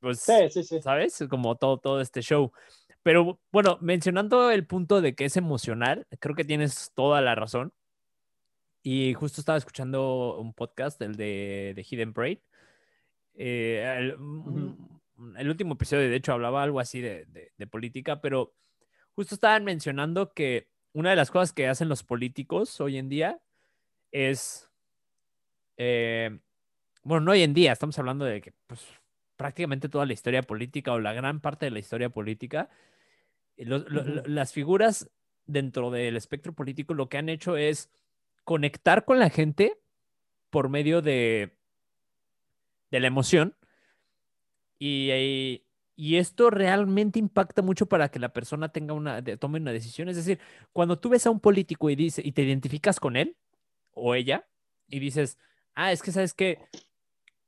pues, 0.00 0.18
sí, 0.18 0.50
sí, 0.50 0.64
sí. 0.64 0.82
¿sabes? 0.82 1.24
Como 1.30 1.54
todo, 1.54 1.78
todo 1.78 2.00
este 2.00 2.22
show. 2.22 2.50
Pero 3.04 3.38
bueno, 3.52 3.78
mencionando 3.80 4.50
el 4.50 4.66
punto 4.66 5.00
de 5.00 5.14
que 5.14 5.26
es 5.26 5.36
emocional, 5.36 6.08
creo 6.18 6.34
que 6.34 6.44
tienes 6.44 6.90
toda 6.96 7.20
la 7.20 7.36
razón. 7.36 7.72
Y 8.82 9.14
justo 9.14 9.40
estaba 9.40 9.58
escuchando 9.58 10.40
un 10.40 10.54
podcast, 10.54 11.00
el 11.02 11.14
de, 11.14 11.72
de 11.76 11.86
Hidden 11.88 12.12
Braid. 12.14 12.38
Eh, 13.36 13.94
el 13.96 14.16
último 15.48 15.74
episodio, 15.74 16.08
de 16.08 16.16
hecho, 16.16 16.32
hablaba 16.32 16.62
algo 16.62 16.80
así 16.80 17.00
de, 17.00 17.50
política, 17.70 18.20
pero 18.20 18.54
justo 19.12 19.34
estaban 19.34 19.64
mencionando 19.64 20.32
que 20.32 20.68
una 20.92 21.10
de 21.10 21.16
las 21.16 21.30
cosas 21.30 21.52
que 21.52 21.68
hacen 21.68 21.88
los 21.88 22.02
políticos 22.02 22.80
hoy 22.80 22.96
en 22.96 23.08
día 23.08 23.40
es, 24.10 24.68
eh, 25.76 26.40
bueno, 27.02 27.24
no 27.26 27.32
hoy 27.32 27.42
en 27.42 27.54
día, 27.54 27.72
estamos 27.72 27.98
hablando 27.98 28.24
de 28.24 28.40
que 28.40 28.52
pues, 28.66 28.84
prácticamente 29.36 29.88
toda 29.88 30.06
la 30.06 30.12
historia 30.12 30.42
política 30.42 30.92
o 30.92 30.98
la 30.98 31.12
gran 31.12 31.40
parte 31.40 31.66
de 31.66 31.70
la 31.70 31.78
historia 31.78 32.08
política, 32.08 32.70
las 33.56 34.52
figuras 34.52 35.10
dentro 35.46 35.90
del 35.90 36.16
espectro 36.16 36.54
político 36.54 36.94
lo 36.94 37.08
que 37.08 37.18
han 37.18 37.28
hecho 37.28 37.56
es 37.56 37.90
conectar 38.44 39.04
con 39.04 39.18
la 39.18 39.28
gente 39.28 39.78
por 40.48 40.68
medio 40.70 41.02
de, 41.02 41.56
de 42.90 43.00
la 43.00 43.06
emoción 43.06 43.54
y, 44.80 45.62
y, 45.94 46.16
esto 46.16 46.48
realmente 46.50 47.18
impacta 47.18 47.60
mucho 47.60 47.86
para 47.86 48.10
que 48.10 48.18
la 48.18 48.32
persona 48.32 48.70
tenga 48.70 48.94
una, 48.94 49.22
tome 49.38 49.60
una 49.60 49.72
decisión. 49.72 50.08
Es 50.08 50.16
decir, 50.16 50.40
cuando 50.72 50.98
tú 50.98 51.10
ves 51.10 51.26
a 51.26 51.30
un 51.30 51.38
político 51.38 51.90
y, 51.90 51.96
dice, 51.96 52.22
y 52.24 52.32
te 52.32 52.42
identificas 52.42 52.98
con 52.98 53.16
él 53.16 53.36
o 53.92 54.14
ella 54.14 54.46
y 54.88 54.98
dices, 54.98 55.38
ah, 55.74 55.92
es 55.92 56.02
que 56.02 56.12
sabes 56.12 56.32
que 56.32 56.58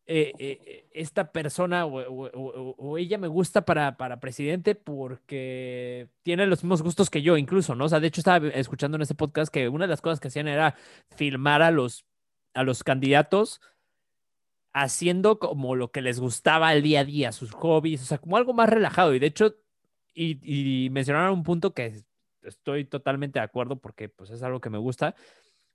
eh, 0.07 0.33
eh, 0.39 0.89
esta 0.93 1.33
persona 1.33 1.87
o, 1.87 2.99
ella 2.99 3.17
me 3.17 3.29
gusta 3.29 3.65
para, 3.65 3.97
para 3.97 4.21
presidente 4.21 4.75
porque 4.75 6.09
tiene 6.23 6.47
los 6.47 6.63
mismos 6.63 6.83
gustos 6.83 7.09
que 7.09 7.23
yo, 7.23 7.39
incluso, 7.39 7.75
¿no? 7.75 7.87
O 7.87 7.89
sea, 7.89 8.01
de 8.01 8.09
hecho 8.09 8.21
estaba 8.21 8.49
escuchando 8.49 8.97
en 8.97 9.03
ese 9.03 9.15
podcast 9.15 9.51
que 9.51 9.71
una 9.71 9.87
de 9.87 9.91
las 9.91 10.03
cosas 10.03 10.21
que 10.21 10.29
hacían 10.29 10.49
era 10.49 10.75
filmar 11.17 11.63
a 11.63 11.71
los, 11.71 12.05
a 12.53 12.63
los 12.63 12.85
candidatos 12.85 13.63
haciendo 14.73 15.39
como 15.39 15.77
lo 15.77 15.91
que 15.91 16.03
les 16.03 16.21
gustaba 16.21 16.73
el 16.73 16.83
día 16.83 17.01
a 17.01 17.05
día, 17.05 17.33
sus 17.33 17.53
hobbies, 17.53 18.03
o 18.03 18.05
sea, 18.05 18.19
como 18.19 18.37
algo 18.37 18.55
más 18.55 18.69
relajado. 18.69 19.15
Y 19.15 19.19
de 19.19 19.27
hecho, 19.27 19.57
y, 20.15 20.89
mencionaron 20.91 21.33
un 21.33 21.43
punto 21.43 21.75
que 21.75 22.03
estoy 22.43 22.85
totalmente 22.85 23.39
de 23.39 23.45
acuerdo 23.45 23.77
porque 23.81 24.09
pues 24.09 24.31
es 24.31 24.43
algo 24.43 24.61
que 24.61 24.71
me 24.71 24.79
gusta. 24.79 25.15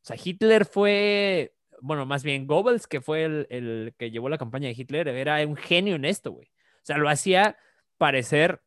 O 0.02 0.06
sea, 0.08 0.18
Hitler 0.24 0.66
fue, 0.66 1.56
bueno, 1.82 2.06
más 2.06 2.24
bien 2.24 2.48
Goebbels, 2.48 2.88
que 2.88 3.02
fue 3.02 3.26
el, 3.26 3.48
el 3.50 3.94
que 3.98 4.12
llevó 4.12 4.30
la 4.30 4.38
campaña 4.38 4.68
de 4.68 4.76
Hitler, 4.78 5.08
era 5.08 5.46
un 5.46 5.56
genio 5.56 5.96
en 5.96 6.06
esto, 6.06 6.32
güey. 6.32 6.48
O 6.48 6.86
sea, 6.88 6.98
lo 6.98 7.10
hacía 7.10 7.58
parecer 7.98 8.62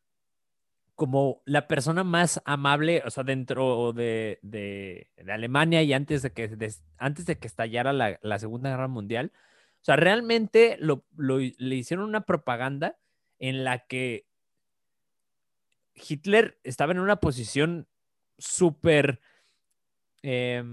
como 1.01 1.41
la 1.45 1.67
persona 1.67 2.03
más 2.03 2.41
amable, 2.45 3.01
o 3.05 3.09
sea, 3.09 3.23
dentro 3.23 3.91
de, 3.91 4.37
de, 4.43 5.09
Alemania 5.27 5.81
y 5.81 5.93
antes 5.93 6.21
de 6.21 6.31
que, 6.31 6.55
antes 6.97 7.25
de 7.25 7.39
que 7.39 7.47
estallara 7.47 7.91
la, 7.91 8.19
la, 8.21 8.37
Segunda 8.37 8.69
Guerra 8.69 8.87
Mundial. 8.87 9.31
O 9.81 9.83
sea, 9.83 9.95
realmente 9.95 10.77
lo, 10.79 11.05
le 11.17 11.75
hicieron 11.75 12.05
una 12.05 12.25
propaganda 12.25 12.99
en 13.39 13.63
la 13.63 13.79
que 13.87 14.27
Hitler 15.95 16.59
estaba 16.63 16.91
en 16.91 16.99
una 16.99 17.19
posición 17.19 17.87
súper 18.37 19.21
eh, 20.23 20.63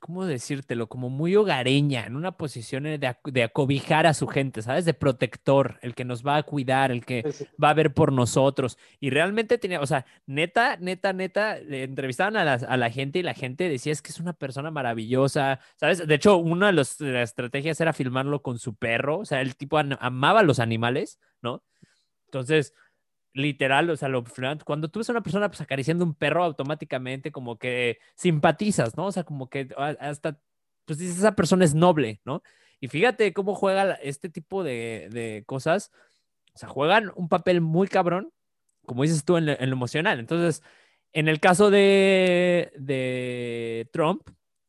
¿cómo 0.00 0.24
decírtelo? 0.24 0.88
Como 0.88 1.10
muy 1.10 1.36
hogareña, 1.36 2.06
en 2.06 2.16
una 2.16 2.32
posición 2.32 2.84
de, 2.84 2.98
de, 2.98 3.42
acobijar 3.42 4.06
a 4.06 4.14
su 4.14 4.26
gente, 4.26 4.62
¿sabes? 4.62 4.84
De 4.86 4.94
protector, 4.94 5.78
el 5.82 5.94
que 5.94 6.04
nos 6.04 6.26
va 6.26 6.36
a 6.36 6.42
cuidar, 6.42 6.90
el 6.90 7.04
que 7.04 7.30
sí. 7.30 7.46
va 7.62 7.70
a 7.70 7.74
ver 7.74 7.92
por 7.92 8.12
nosotros. 8.12 8.78
Y 9.00 9.10
realmente 9.10 9.58
tenía, 9.58 9.80
o 9.80 9.86
sea, 9.86 10.06
neta, 10.26 10.78
neta, 10.78 11.12
neta, 11.12 11.58
le 11.58 11.84
entrevistaban 11.84 12.36
a 12.36 12.44
la, 12.44 12.54
a 12.54 12.76
la, 12.78 12.90
gente 12.90 13.18
y 13.18 13.22
la 13.22 13.34
gente 13.34 13.68
decía 13.68 13.92
es 13.92 14.00
que 14.00 14.10
es 14.10 14.20
una 14.20 14.32
persona 14.32 14.70
maravillosa, 14.70 15.60
¿sabes? 15.76 16.06
De 16.06 16.14
hecho, 16.14 16.38
una 16.38 16.68
de, 16.68 16.72
los, 16.72 16.96
de 16.96 17.12
las 17.12 17.30
estrategias 17.30 17.80
era 17.80 17.92
filmarlo 17.92 18.40
con 18.42 18.58
su 18.58 18.74
perro, 18.74 19.18
o 19.18 19.24
sea, 19.24 19.42
el 19.42 19.56
tipo 19.56 19.78
amaba 19.78 20.40
a 20.40 20.44
los 20.44 20.60
animales, 20.60 21.18
¿no? 21.42 21.62
Entonces, 22.26 22.74
literal, 23.34 23.90
o 23.90 23.96
sea, 23.96 24.08
lo, 24.08 24.24
cuando 24.64 24.88
tú 24.88 25.00
ves 25.00 25.08
a 25.08 25.12
una 25.12 25.22
persona 25.22 25.48
pues, 25.48 25.60
acariciando 25.60 26.04
un 26.04 26.14
perro, 26.14 26.44
automáticamente 26.44 27.32
como 27.32 27.58
que 27.58 27.98
simpatizas, 28.14 28.96
¿no? 28.96 29.06
O 29.06 29.12
sea, 29.12 29.24
como 29.24 29.50
que 29.50 29.68
hasta, 29.98 30.38
pues 30.86 30.98
dices, 30.98 31.18
esa 31.18 31.34
persona 31.34 31.64
es 31.64 31.74
noble, 31.74 32.20
¿no? 32.24 32.42
Y 32.80 32.88
fíjate 32.88 33.32
cómo 33.32 33.54
juega 33.54 33.94
este 33.94 34.28
tipo 34.28 34.62
de, 34.62 35.08
de 35.10 35.42
cosas, 35.46 35.90
o 36.54 36.58
sea, 36.58 36.68
juegan 36.68 37.10
un 37.16 37.28
papel 37.28 37.60
muy 37.60 37.88
cabrón, 37.88 38.32
como 38.86 39.02
dices 39.02 39.24
tú, 39.24 39.36
en, 39.36 39.46
lo 39.46 39.54
emocional. 39.54 40.20
Entonces, 40.20 40.62
en 41.12 41.28
el 41.28 41.40
caso 41.40 41.70
de, 41.70 42.72
de 42.76 43.88
Trump, 43.92 44.22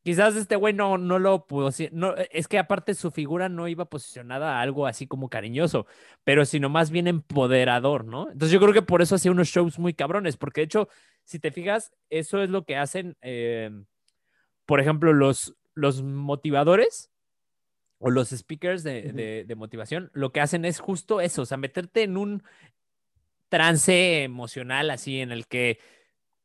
quizás 0.05 0.35
este 0.35 0.55
güey 0.55 0.71
no, 0.71 0.99
no 0.99 1.17
lo 1.17 1.47
pudo, 1.47 1.71
no, 1.91 2.13
es 2.29 2.47
que 2.47 2.59
aparte 2.59 2.93
su 2.93 3.09
figura 3.09 3.49
no 3.49 3.67
iba 3.67 3.85
posicionada 3.85 4.59
a 4.59 4.61
algo 4.61 4.85
así 4.85 5.07
como 5.07 5.29
cariñoso, 5.31 5.87
pero 6.23 6.45
sino 6.45 6.69
más 6.69 6.91
bien 6.91 7.07
empoderador, 7.07 8.05
¿no? 8.05 8.29
Entonces 8.31 8.51
yo 8.51 8.59
creo 8.59 8.71
que 8.71 8.83
por 8.83 9.01
eso 9.01 9.15
hacía 9.15 9.31
unos 9.31 9.47
shows 9.47 9.79
muy 9.79 9.95
cabrones, 9.95 10.37
porque 10.37 10.61
de 10.61 10.65
hecho, 10.65 10.89
si 11.23 11.39
te 11.39 11.49
fijas, 11.49 11.91
eso 12.11 12.43
es 12.43 12.51
lo 12.51 12.65
que 12.65 12.77
hacen, 12.77 13.17
eh, 13.23 13.71
por 14.67 14.79
ejemplo, 14.79 15.11
los, 15.11 15.55
los 15.73 16.03
motivadores 16.03 17.09
o 17.97 18.11
los 18.11 18.29
speakers 18.29 18.83
de, 18.83 19.05
uh 19.07 19.09
-huh. 19.09 19.13
de, 19.13 19.45
de 19.45 19.55
motivación, 19.55 20.11
lo 20.13 20.31
que 20.31 20.39
hacen 20.39 20.65
es 20.65 20.79
justo 20.79 21.19
eso, 21.19 21.41
o 21.41 21.45
sea, 21.47 21.57
meterte 21.57 22.03
en 22.03 22.17
un 22.17 22.43
trance 23.49 24.21
emocional 24.21 24.91
así 24.91 25.19
en 25.19 25.31
el 25.31 25.47
que 25.47 25.79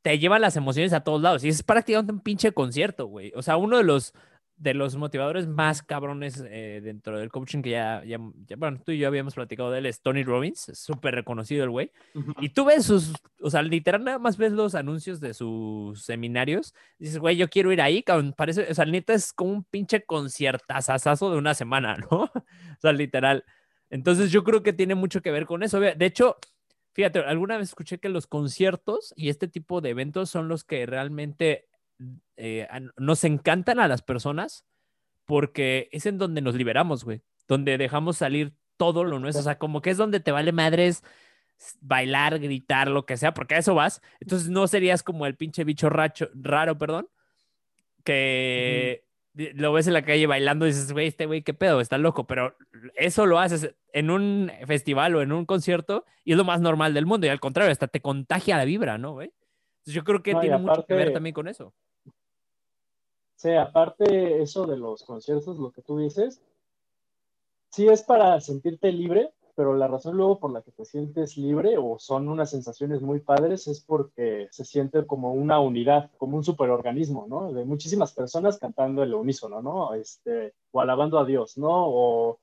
te 0.03 0.19
llevan 0.19 0.41
las 0.41 0.57
emociones 0.57 0.93
a 0.93 1.01
todos 1.01 1.21
lados. 1.21 1.45
Y 1.45 1.49
es 1.49 1.63
prácticamente 1.63 2.13
un 2.13 2.21
pinche 2.21 2.53
concierto, 2.53 3.07
güey. 3.07 3.33
O 3.35 3.43
sea, 3.43 3.57
uno 3.57 3.77
de 3.77 3.85
los, 3.85 4.13
de 4.57 4.75
los 4.75 4.97
motivadores 4.97 5.47
más 5.47 5.83
cabrones 5.83 6.43
eh, 6.47 6.81
dentro 6.83 7.19
del 7.19 7.31
coaching 7.31 7.63
que 7.63 7.71
ya, 7.71 8.03
ya, 8.05 8.19
ya, 8.47 8.57
bueno, 8.57 8.81
tú 8.85 8.93
y 8.93 8.99
yo 8.99 9.09
habíamos 9.09 9.35
platicado 9.35 9.71
de 9.71 9.79
él, 9.79 9.87
es 9.87 10.03
Tony 10.03 10.23
Robbins, 10.23 10.71
súper 10.75 11.15
reconocido 11.15 11.65
el 11.65 11.71
güey. 11.71 11.93
Uh 12.15 12.21
-huh. 12.21 12.35
Y 12.41 12.51
tú 12.51 12.65
ves 12.65 12.85
sus, 12.87 13.13
o 13.41 13.51
sea, 13.51 13.63
literal 13.63 14.05
nada 14.05 14.19
más 14.19 14.37
ves 14.37 14.53
los 14.53 14.75
anuncios 14.75 15.21
de 15.21 15.35
sus 15.35 16.03
seminarios. 16.03 16.75
Y 16.99 17.05
dices, 17.05 17.19
güey, 17.19 17.37
yo 17.37 17.49
quiero 17.49 17.73
ir 17.73 17.81
ahí, 17.81 18.03
cabrón. 18.03 18.35
Parece, 18.37 18.67
o 18.71 18.75
sea, 18.75 18.87
neta 18.87 19.13
es 19.13 19.33
como 19.33 19.53
un 19.53 19.65
pinche 19.65 20.05
conciertazazazo 20.05 21.31
de 21.31 21.39
una 21.39 21.55
semana, 21.55 21.97
¿no? 22.11 22.23
o 22.23 22.81
sea, 22.81 22.93
literal. 22.93 23.45
Entonces 23.91 24.31
yo 24.31 24.45
creo 24.45 24.63
que 24.63 24.73
tiene 24.73 24.95
mucho 24.95 25.21
que 25.21 25.33
ver 25.33 25.47
con 25.47 25.63
eso. 25.63 25.81
De 25.81 26.07
hecho, 26.07 26.37
Fíjate, 26.93 27.21
alguna 27.21 27.57
vez 27.57 27.69
escuché 27.69 27.99
que 27.99 28.09
los 28.09 28.27
conciertos 28.27 29.15
y 29.17 29.29
este 29.29 29.49
tipo 29.49 29.81
de 29.81 29.91
eventos 29.91 30.31
son 30.31 30.49
los 30.49 30.65
que 30.65 30.87
realmente 30.87 31.69
eh, 32.37 32.67
nos 32.97 33.25
encantan 33.25 33.79
a 33.79 33.89
las 33.89 34.03
personas 34.03 34.65
porque 35.25 35.89
es 35.93 36.07
en 36.07 36.19
donde 36.19 36.41
nos 36.41 36.55
liberamos, 36.55 37.05
güey. 37.05 37.23
Donde 37.47 37.79
dejamos 37.79 38.17
salir 38.17 38.53
todo 38.77 39.05
lo 39.05 39.19
nuestro. 39.19 39.41
O 39.41 39.45
sea, 39.45 39.59
como 39.59 39.83
que 39.83 39.91
es 39.91 39.97
donde 39.97 40.21
te 40.21 40.33
vale 40.33 40.53
madres 40.53 41.05
bailar, 41.81 42.39
gritar, 42.39 42.89
lo 42.89 43.07
que 43.07 43.17
sea, 43.17 43.35
porque 43.35 43.55
a 43.55 43.59
eso 43.59 43.75
vas. 43.75 44.01
Entonces 44.21 44.49
no 44.49 44.67
serías 44.67 45.03
como 45.03 45.27
el 45.27 45.37
pinche 45.37 45.65
bicho 45.65 45.91
racho, 45.91 46.31
raro, 46.35 46.79
perdón, 46.79 47.09
que 48.05 49.05
lo 49.35 49.73
ves 49.73 49.87
en 49.87 49.93
la 49.93 50.05
calle 50.05 50.27
bailando 50.27 50.67
y 50.67 50.71
dices, 50.71 50.93
güey, 50.93 51.07
este 51.07 51.27
güey, 51.27 51.43
qué 51.43 51.55
pedo, 51.55 51.81
está 51.81 51.99
loco, 51.99 52.25
pero 52.25 52.57
eso 52.95 53.27
lo 53.27 53.39
haces 53.39 53.75
en 53.93 54.11
un 54.11 54.51
festival 54.67 55.15
o 55.15 55.23
en 55.23 55.33
un 55.33 55.47
concierto 55.47 56.05
y 56.25 56.33
es 56.33 56.39
lo 56.39 56.45
más 56.45 56.61
normal 56.61 56.95
del 56.95 57.07
mundo 57.07 57.27
y 57.27 57.31
al 57.31 57.41
contrario, 57.41 57.73
hasta 57.73 57.89
te 57.89 58.01
contagia 58.01 58.57
la 58.57 58.65
vibra, 58.65 58.99
¿no, 58.99 59.13
güey? 59.13 59.33
Entonces 59.79 59.95
yo 59.95 60.05
creo 60.05 60.23
que 60.23 60.35
no, 60.35 60.41
tiene 60.41 60.57
aparte, 60.57 60.71
mucho 60.71 60.87
que 60.87 60.95
ver 60.95 61.13
también 61.13 61.35
con 61.35 61.49
eso. 61.49 61.73
Sí, 63.37 63.55
aparte 63.55 64.43
eso 64.43 64.67
de 64.67 64.77
los 64.77 65.03
conciertos, 65.05 65.59
lo 65.59 65.71
que 65.71 65.83
tú 65.83 65.99
dices, 65.99 66.43
sí 67.71 67.89
es 67.89 68.03
para 68.03 68.41
sentirte 68.41 68.93
libre, 68.93 69.31
pero 69.61 69.77
la 69.77 69.89
razón 69.89 70.17
luego 70.17 70.39
por 70.39 70.53
la 70.53 70.63
que 70.63 70.71
te 70.71 70.87
sientes 70.87 71.37
libre 71.37 71.77
o 71.77 71.99
son 71.99 72.31
unas 72.31 72.49
sensaciones 72.49 73.03
muy 73.03 73.21
padres 73.21 73.67
es 73.69 73.83
porque 73.83 74.49
se 74.51 74.65
siente 74.65 75.07
como 75.07 75.35
una 75.35 75.61
unidad, 75.61 76.11
como 76.17 76.39
un 76.39 76.45
superorganismo, 76.45 77.27
¿no? 77.29 77.53
De 77.53 77.67
muchísimas 77.67 78.15
personas 78.15 78.57
cantando 78.57 79.03
el 79.03 79.13
unísono, 79.13 79.61
¿no? 79.61 79.93
Este, 79.93 80.55
o 80.71 80.81
alabando 80.81 81.19
a 81.19 81.27
Dios, 81.27 81.59
¿no? 81.59 81.69
O 81.71 82.39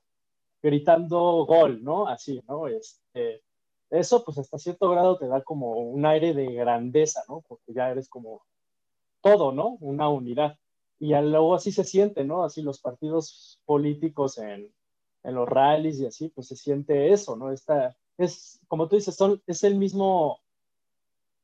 gritando 0.62 1.44
gol, 1.44 1.82
¿no? 1.82 2.06
Así, 2.06 2.40
¿no? 2.46 2.68
Este, 2.68 3.42
eso 3.90 4.22
pues 4.24 4.38
hasta 4.38 4.56
cierto 4.56 4.88
grado 4.88 5.18
te 5.18 5.26
da 5.26 5.42
como 5.42 5.72
un 5.72 6.06
aire 6.06 6.34
de 6.34 6.54
grandeza, 6.54 7.24
¿no? 7.28 7.42
Porque 7.48 7.72
ya 7.72 7.90
eres 7.90 8.08
como 8.08 8.42
todo, 9.22 9.50
¿no? 9.50 9.76
Una 9.80 10.08
unidad. 10.08 10.56
Y 11.00 11.12
luego 11.16 11.56
así 11.56 11.72
se 11.72 11.82
siente, 11.82 12.22
¿no? 12.22 12.44
Así 12.44 12.62
los 12.62 12.80
partidos 12.80 13.60
políticos 13.64 14.38
en, 14.38 14.72
en 15.22 15.34
los 15.34 15.48
rallies 15.48 16.00
y 16.00 16.06
así, 16.06 16.28
pues 16.28 16.48
se 16.48 16.56
siente 16.56 17.12
eso, 17.12 17.36
¿no? 17.36 17.52
Esta, 17.52 17.96
es, 18.16 18.60
como 18.68 18.88
tú 18.88 18.96
dices, 18.96 19.18
es 19.46 19.64
el 19.64 19.76
mismo, 19.76 20.40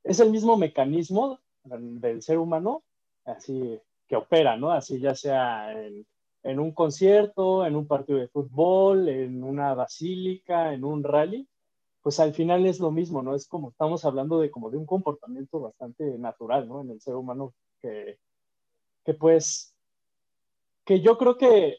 es 0.02 0.20
el 0.20 0.30
mismo 0.30 0.56
mecanismo 0.56 1.40
del 1.64 2.22
ser 2.22 2.38
humano, 2.38 2.82
así 3.24 3.80
que 4.06 4.16
opera, 4.16 4.56
¿no? 4.56 4.70
Así 4.70 5.00
ya 5.00 5.14
sea 5.14 5.72
en, 5.72 6.06
en 6.42 6.60
un 6.60 6.72
concierto, 6.72 7.66
en 7.66 7.76
un 7.76 7.86
partido 7.86 8.18
de 8.18 8.28
fútbol, 8.28 9.08
en 9.08 9.42
una 9.42 9.74
basílica, 9.74 10.74
en 10.74 10.84
un 10.84 11.02
rally, 11.02 11.48
pues 12.02 12.20
al 12.20 12.34
final 12.34 12.66
es 12.66 12.80
lo 12.80 12.90
mismo, 12.90 13.22
¿no? 13.22 13.34
Es 13.34 13.48
como, 13.48 13.70
estamos 13.70 14.04
hablando 14.04 14.38
de 14.38 14.50
como 14.50 14.70
de 14.70 14.76
un 14.76 14.84
comportamiento 14.84 15.60
bastante 15.60 16.04
natural, 16.18 16.68
¿no? 16.68 16.82
En 16.82 16.90
el 16.90 17.00
ser 17.00 17.14
humano 17.14 17.54
que, 17.80 18.18
que 19.06 19.14
pues, 19.14 19.74
que 20.84 21.00
yo 21.00 21.16
creo 21.16 21.38
que 21.38 21.78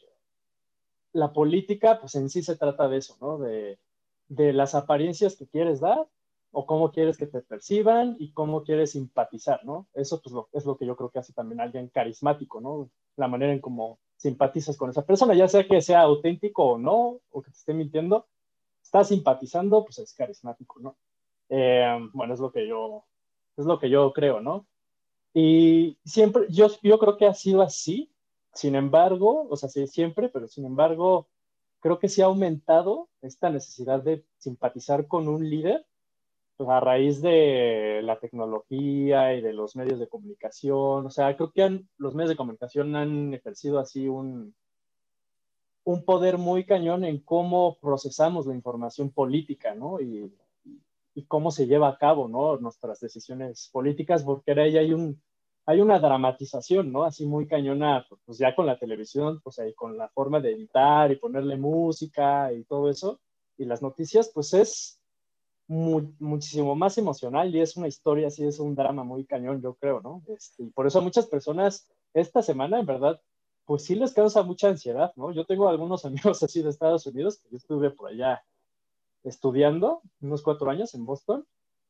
la 1.16 1.32
política, 1.32 1.98
pues 2.00 2.14
en 2.14 2.28
sí 2.28 2.42
se 2.42 2.56
trata 2.56 2.88
de 2.88 2.98
eso, 2.98 3.16
¿no? 3.20 3.38
De, 3.38 3.78
de, 4.28 4.52
las 4.52 4.74
apariencias 4.74 5.36
que 5.36 5.46
quieres 5.46 5.80
dar 5.80 6.06
o 6.52 6.66
cómo 6.66 6.92
quieres 6.92 7.16
que 7.16 7.26
te 7.26 7.40
perciban 7.40 8.16
y 8.18 8.32
cómo 8.32 8.62
quieres 8.62 8.92
simpatizar, 8.92 9.64
¿no? 9.64 9.86
Eso 9.94 10.20
pues 10.22 10.34
lo, 10.34 10.48
es 10.52 10.64
lo 10.64 10.76
que 10.76 10.86
yo 10.86 10.96
creo 10.96 11.10
que 11.10 11.18
hace 11.18 11.32
también 11.32 11.60
alguien 11.60 11.88
carismático, 11.88 12.60
¿no? 12.60 12.90
La 13.16 13.28
manera 13.28 13.52
en 13.52 13.60
cómo 13.60 13.98
simpatizas 14.16 14.76
con 14.76 14.90
esa 14.90 15.04
persona, 15.04 15.34
ya 15.34 15.48
sea 15.48 15.66
que 15.66 15.80
sea 15.80 16.02
auténtico 16.02 16.64
o 16.64 16.78
no, 16.78 17.20
o 17.30 17.42
que 17.42 17.50
te 17.50 17.56
esté 17.56 17.74
mintiendo, 17.74 18.26
está 18.82 19.04
simpatizando, 19.04 19.84
pues 19.84 19.98
es 19.98 20.14
carismático, 20.14 20.80
¿no? 20.80 20.96
Eh, 21.48 21.98
bueno, 22.12 22.34
es 22.34 22.40
lo 22.40 22.50
que 22.52 22.66
yo, 22.66 23.04
es 23.56 23.64
lo 23.64 23.78
que 23.78 23.90
yo 23.90 24.12
creo, 24.12 24.40
¿no? 24.40 24.66
Y 25.32 25.98
siempre, 26.04 26.46
yo, 26.48 26.68
yo 26.82 26.98
creo 26.98 27.16
que 27.16 27.26
ha 27.26 27.34
sido 27.34 27.62
así 27.62 28.10
sin 28.56 28.74
embargo, 28.74 29.46
o 29.48 29.56
sea, 29.56 29.68
sí, 29.68 29.86
siempre, 29.86 30.28
pero 30.28 30.48
sin 30.48 30.64
embargo, 30.64 31.28
creo 31.80 31.98
que 31.98 32.08
sí 32.08 32.22
ha 32.22 32.26
aumentado 32.26 33.08
esta 33.22 33.50
necesidad 33.50 34.02
de 34.02 34.24
simpatizar 34.38 35.06
con 35.06 35.28
un 35.28 35.48
líder 35.48 35.86
pues, 36.56 36.68
a 36.68 36.80
raíz 36.80 37.20
de 37.20 38.00
la 38.02 38.18
tecnología 38.18 39.34
y 39.34 39.42
de 39.42 39.52
los 39.52 39.76
medios 39.76 40.00
de 40.00 40.08
comunicación. 40.08 41.06
O 41.06 41.10
sea, 41.10 41.36
creo 41.36 41.52
que 41.52 41.84
los 41.98 42.14
medios 42.14 42.30
de 42.30 42.36
comunicación 42.36 42.96
han 42.96 43.34
ejercido 43.34 43.78
así 43.78 44.08
un, 44.08 44.54
un 45.84 46.04
poder 46.04 46.38
muy 46.38 46.64
cañón 46.64 47.04
en 47.04 47.20
cómo 47.20 47.78
procesamos 47.80 48.46
la 48.46 48.54
información 48.54 49.10
política, 49.10 49.74
¿no? 49.74 50.00
Y, 50.00 50.32
y 51.14 51.24
cómo 51.24 51.50
se 51.50 51.66
lleva 51.66 51.88
a 51.88 51.98
cabo, 51.98 52.26
¿no? 52.26 52.56
Nuestras 52.56 53.00
decisiones 53.00 53.68
políticas, 53.72 54.24
porque 54.24 54.52
ahí 54.52 54.76
hay 54.78 54.92
un 54.92 55.20
hay 55.66 55.80
una 55.80 55.98
dramatización, 55.98 56.92
¿no? 56.92 57.04
Así 57.04 57.26
muy 57.26 57.46
cañona, 57.46 58.06
pues 58.24 58.38
ya 58.38 58.54
con 58.54 58.66
la 58.66 58.78
televisión, 58.78 59.40
pues 59.42 59.58
ahí 59.58 59.74
con 59.74 59.98
la 59.98 60.08
forma 60.08 60.40
de 60.40 60.52
editar 60.52 61.10
y 61.12 61.16
ponerle 61.16 61.56
música 61.56 62.52
y 62.52 62.64
todo 62.64 62.88
eso. 62.88 63.20
Y 63.58 63.64
las 63.64 63.82
noticias, 63.82 64.30
pues 64.32 64.54
es, 64.54 65.00
muchísimo 65.68 66.74
más 66.74 66.96
emocional 66.98 67.54
y 67.54 67.60
es 67.60 67.76
una 67.76 67.88
historia, 67.88 68.28
así 68.28 68.44
es 68.44 68.60
un 68.60 68.74
drama 68.74 69.02
muy 69.04 69.24
cañón, 69.24 69.60
yo 69.60 69.74
creo, 69.74 70.00
¿no? 70.00 70.22
Este, 70.28 70.64
y 70.64 70.70
por 70.70 70.86
eso 70.86 71.00
a 71.00 71.02
muchas 71.02 71.26
personas 71.26 71.90
esta 72.14 72.42
semana, 72.42 72.78
en 72.78 72.86
verdad, 72.86 73.20
pues 73.64 73.84
sí 73.84 73.96
les 73.96 74.12
causa 74.12 74.42
mucha 74.42 74.68
ansiedad, 74.68 75.12
¿no? 75.16 75.32
Yo 75.32 75.44
tengo 75.44 75.68
algunos 75.68 76.04
amigos 76.04 76.42
así 76.42 76.62
de 76.62 76.70
Estados 76.70 77.06
Unidos, 77.06 77.38
que 77.38 77.50
yo 77.50 77.56
estuve 77.56 77.90
por 77.90 78.10
allá 78.10 78.44
estudiando 79.24 80.02
unos 80.20 80.42
cuatro 80.42 80.70
años 80.70 80.94
en 80.94 81.04
Boston, 81.04 81.44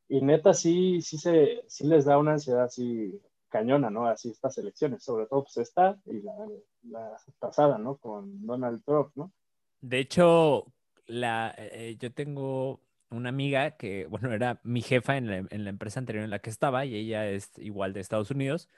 y 0.09 0.23
neta 0.23 0.55
sí, 0.55 1.03
sí, 1.03 1.19
se, 1.19 1.63
sí 1.67 1.87
les 1.87 2.05
da 2.07 2.17
una 2.17 2.33
ansiedad 2.33 2.65
así 2.65 3.21
cañona, 3.57 3.89
¿no? 3.89 4.07
Así 4.07 4.29
estas 4.31 4.59
elecciones, 4.59 5.03
sobre 5.03 5.27
todo 5.27 5.45
pues 5.45 5.57
esta 5.57 5.97
y 6.05 6.21
la, 6.21 6.35
la 6.83 7.17
pasada, 7.39 7.79
¿no? 7.79 7.97
Con 7.97 8.47
Donald 8.47 8.85
Trump, 8.85 9.13
¿no? 9.15 9.33
De 9.81 9.99
hecho, 9.99 10.67
la, 11.07 11.55
eh, 11.57 11.97
yo 11.99 12.13
tengo 12.13 12.81
una 13.11 13.31
amiga 13.31 13.73
que, 13.73 14.07
bueno, 14.11 14.33
era 14.33 14.61
mi 14.63 14.83
jefa 14.83 15.17
en 15.17 15.31
la, 15.31 15.37
en 15.49 15.65
la, 15.65 15.71
empresa 15.71 16.01
anterior 16.01 16.25
en 16.25 16.31
la 16.31 16.41
que 16.41 16.51
estaba 16.51 16.85
y 16.85 16.95
ella 16.97 17.29
es 17.29 17.57
igual 17.59 17.95
de 17.95 18.01
Estados 18.01 18.31
Unidos. 18.31 18.69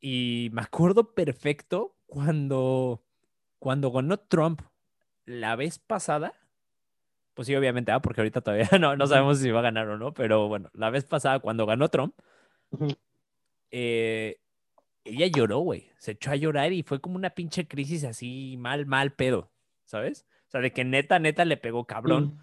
Y 0.00 0.50
me 0.52 0.62
acuerdo 0.62 1.14
perfecto 1.14 1.96
cuando, 2.06 3.02
cuando 3.58 3.90
ganó 3.90 4.18
Trump 4.18 4.62
la 5.24 5.56
vez 5.56 5.80
pasada. 5.80 6.34
Pues 7.34 7.46
sí, 7.46 7.56
obviamente, 7.56 7.90
ah, 7.90 8.00
porque 8.00 8.20
ahorita 8.20 8.42
todavía 8.42 8.68
no, 8.80 8.96
no 8.96 9.06
sabemos 9.08 9.38
si 9.38 9.50
va 9.50 9.58
a 9.58 9.64
ganar 9.64 9.88
o 9.88 9.98
no, 9.98 10.14
pero 10.14 10.46
bueno, 10.46 10.70
la 10.72 10.90
vez 10.90 11.04
pasada 11.04 11.40
cuando 11.40 11.66
ganó 11.66 11.88
Trump, 11.88 12.14
eh, 13.70 14.40
ella 15.04 15.26
lloró, 15.26 15.60
güey. 15.60 15.90
Se 15.98 16.12
echó 16.12 16.30
a 16.30 16.36
llorar 16.36 16.72
y 16.72 16.82
fue 16.82 17.00
como 17.00 17.16
una 17.16 17.30
pinche 17.30 17.66
crisis 17.66 18.04
así 18.04 18.56
mal, 18.58 18.86
mal 18.86 19.12
pedo, 19.12 19.50
¿sabes? 19.84 20.26
O 20.48 20.50
sea, 20.50 20.60
de 20.60 20.72
que 20.72 20.84
neta, 20.84 21.18
neta 21.18 21.44
le 21.44 21.56
pegó 21.56 21.86
cabrón. 21.86 22.38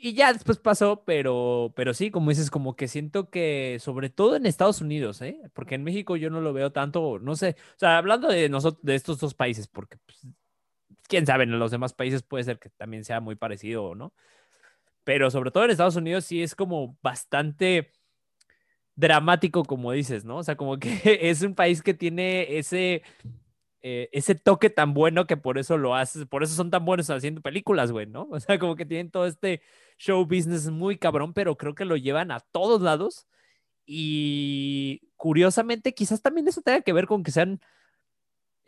Y 0.00 0.14
ya 0.14 0.32
después 0.32 0.58
pasó, 0.58 1.02
pero, 1.04 1.72
pero 1.74 1.92
sí, 1.92 2.10
como 2.12 2.30
dices, 2.30 2.50
como 2.50 2.76
que 2.76 2.86
siento 2.86 3.30
que, 3.30 3.78
sobre 3.80 4.10
todo 4.10 4.36
en 4.36 4.46
Estados 4.46 4.80
Unidos, 4.80 5.20
¿eh? 5.22 5.40
Porque 5.54 5.74
en 5.74 5.82
México 5.82 6.16
yo 6.16 6.30
no 6.30 6.40
lo 6.40 6.52
veo 6.52 6.70
tanto, 6.70 7.18
no 7.18 7.34
sé, 7.34 7.56
o 7.74 7.78
sea, 7.78 7.98
hablando 7.98 8.28
de 8.28 8.48
nosotros, 8.48 8.80
de 8.84 8.94
estos 8.94 9.18
dos 9.18 9.34
países, 9.34 9.66
porque 9.66 9.96
pues, 10.06 10.24
quién 11.08 11.26
sabe, 11.26 11.44
en 11.44 11.58
los 11.58 11.72
demás 11.72 11.94
países 11.94 12.22
puede 12.22 12.44
ser 12.44 12.60
que 12.60 12.68
también 12.70 13.04
sea 13.04 13.18
muy 13.20 13.34
parecido, 13.34 13.96
¿no? 13.96 14.12
Pero 15.02 15.32
sobre 15.32 15.50
todo 15.50 15.64
en 15.64 15.70
Estados 15.70 15.96
Unidos 15.96 16.24
sí 16.24 16.42
es 16.44 16.54
como 16.54 16.96
bastante 17.02 17.90
dramático, 18.98 19.64
como 19.64 19.92
dices, 19.92 20.24
¿no? 20.24 20.38
O 20.38 20.42
sea, 20.42 20.56
como 20.56 20.78
que 20.78 20.90
es 21.22 21.42
un 21.42 21.54
país 21.54 21.82
que 21.82 21.94
tiene 21.94 22.58
ese, 22.58 23.02
eh, 23.80 24.08
ese 24.12 24.34
toque 24.34 24.70
tan 24.70 24.92
bueno 24.92 25.26
que 25.26 25.36
por 25.36 25.56
eso 25.56 25.78
lo 25.78 25.94
haces, 25.94 26.26
por 26.26 26.42
eso 26.42 26.54
son 26.54 26.70
tan 26.70 26.84
buenos 26.84 27.08
haciendo 27.08 27.40
películas, 27.40 27.92
güey, 27.92 28.06
¿no? 28.06 28.28
O 28.32 28.40
sea, 28.40 28.58
como 28.58 28.74
que 28.76 28.84
tienen 28.86 29.10
todo 29.10 29.26
este 29.26 29.62
show 29.98 30.24
business 30.26 30.68
muy 30.70 30.98
cabrón, 30.98 31.32
pero 31.32 31.56
creo 31.56 31.74
que 31.76 31.84
lo 31.84 31.96
llevan 31.96 32.32
a 32.32 32.40
todos 32.40 32.82
lados. 32.82 33.28
Y 33.86 35.02
curiosamente, 35.16 35.94
quizás 35.94 36.20
también 36.20 36.48
eso 36.48 36.60
tenga 36.62 36.82
que 36.82 36.92
ver 36.92 37.06
con 37.06 37.22
que 37.22 37.30
sean, 37.30 37.60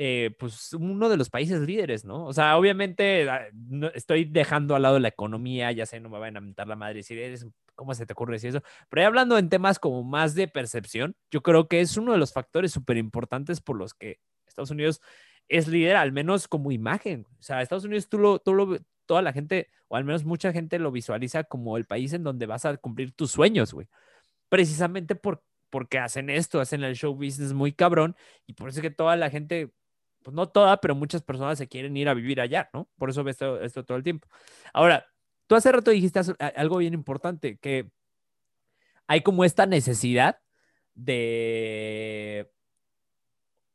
eh, 0.03 0.35
pues, 0.39 0.73
uno 0.73 1.11
de 1.11 1.19
los 1.19 1.29
países 1.29 1.61
líderes, 1.61 2.07
¿no? 2.07 2.25
O 2.25 2.33
sea, 2.33 2.57
obviamente 2.57 3.29
ah, 3.29 3.49
estoy 3.93 4.25
dejando 4.25 4.75
al 4.75 4.81
lado 4.81 4.99
la 4.99 5.09
economía, 5.09 5.73
ya 5.73 5.85
sé, 5.85 6.01
no 6.01 6.09
me 6.09 6.19
van 6.19 6.39
a 6.39 6.41
mentar 6.41 6.67
la 6.67 6.75
madre 6.75 6.95
y 6.95 6.97
decir, 7.01 7.19
eres 7.19 7.47
¿cómo 7.75 7.93
se 7.93 8.07
te 8.07 8.15
ocurre 8.15 8.33
decir 8.33 8.49
eso? 8.49 8.63
Pero 8.89 9.07
hablando 9.07 9.37
en 9.37 9.51
temas 9.51 9.79
como 9.79 10.03
más 10.03 10.35
de 10.35 10.49
percepción, 10.49 11.17
yo 11.31 11.43
creo 11.43 11.69
que 11.69 11.83
es 11.83 11.99
uno 11.99 12.13
de 12.13 12.19
los 12.19 12.33
factores 12.33 12.73
súper 12.73 12.97
importantes 12.97 13.61
por 13.61 13.77
los 13.77 13.93
que 13.93 14.21
Estados 14.47 14.71
Unidos 14.71 15.03
es 15.49 15.69
líder, 15.69 15.97
al 15.97 16.13
menos 16.13 16.49
como 16.49 16.73
imagen. 16.73 17.27
O 17.39 17.43
sea, 17.43 17.61
Estados 17.61 17.85
Unidos 17.85 18.09
tú 18.09 18.17
lo, 18.17 18.39
tú 18.39 18.55
lo, 18.55 18.79
toda 19.05 19.21
la 19.21 19.35
gente, 19.35 19.69
o 19.89 19.97
al 19.97 20.05
menos 20.05 20.25
mucha 20.25 20.51
gente 20.51 20.79
lo 20.79 20.91
visualiza 20.91 21.45
como 21.45 21.77
el 21.77 21.85
país 21.85 22.15
en 22.15 22.25
donde 22.25 22.47
vas 22.47 22.65
a 22.65 22.79
cumplir 22.79 23.13
tus 23.13 23.33
sueños, 23.33 23.75
güey. 23.75 23.87
Precisamente 24.49 25.15
por, 25.15 25.43
porque 25.69 25.99
hacen 25.99 26.31
esto, 26.31 26.59
hacen 26.59 26.85
el 26.85 26.97
show 26.97 27.15
business 27.15 27.53
muy 27.53 27.73
cabrón, 27.73 28.17
y 28.47 28.55
por 28.55 28.71
eso 28.71 28.79
es 28.79 28.83
que 28.83 28.91
toda 28.91 29.17
la 29.17 29.29
gente, 29.29 29.75
pues 30.23 30.35
no 30.35 30.49
toda, 30.49 30.81
pero 30.81 30.95
muchas 30.95 31.23
personas 31.23 31.59
se 31.59 31.69
quieren 31.69 31.97
ir 31.97 32.09
a 32.09 32.15
vivir 32.15 32.41
allá, 32.41 32.69
¿no? 32.73 32.89
Por 32.99 33.11
eso 33.11 33.25
ves 33.25 33.39
esto, 33.63 33.85
todo 33.85 33.97
el 33.97 34.05
tiempo. 34.05 34.29
Ahora, 34.73 35.07
Tú 35.51 35.57
hace 35.57 35.73
rato 35.73 35.91
dijiste 35.91 36.21
algo 36.55 36.77
bien 36.77 36.95
importante, 36.95 37.59
que 37.59 37.91
hay 39.09 39.23
como 39.23 39.45
esta 39.45 39.67
necesidad 39.67 40.39
de, 40.95 42.49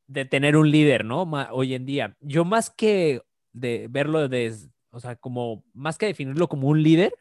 de 0.08 0.24
tener 0.24 0.56
un 0.56 0.72
líder, 0.72 1.04
¿no? 1.04 1.24
Hoy 1.52 1.74
en 1.74 1.86
día. 1.86 2.15
Yo 2.22 2.46
más 2.46 2.69
que 2.69 3.24
de 3.52 3.88
verlo 3.89 4.30
de, 4.30 4.56
o 4.91 5.02
sea, 5.02 5.17
como, 5.17 5.65
más 5.74 5.98
que 5.98 6.06
definirlo 6.06 6.48
como 6.48 6.69
un 6.69 6.82
líder, 6.82 7.13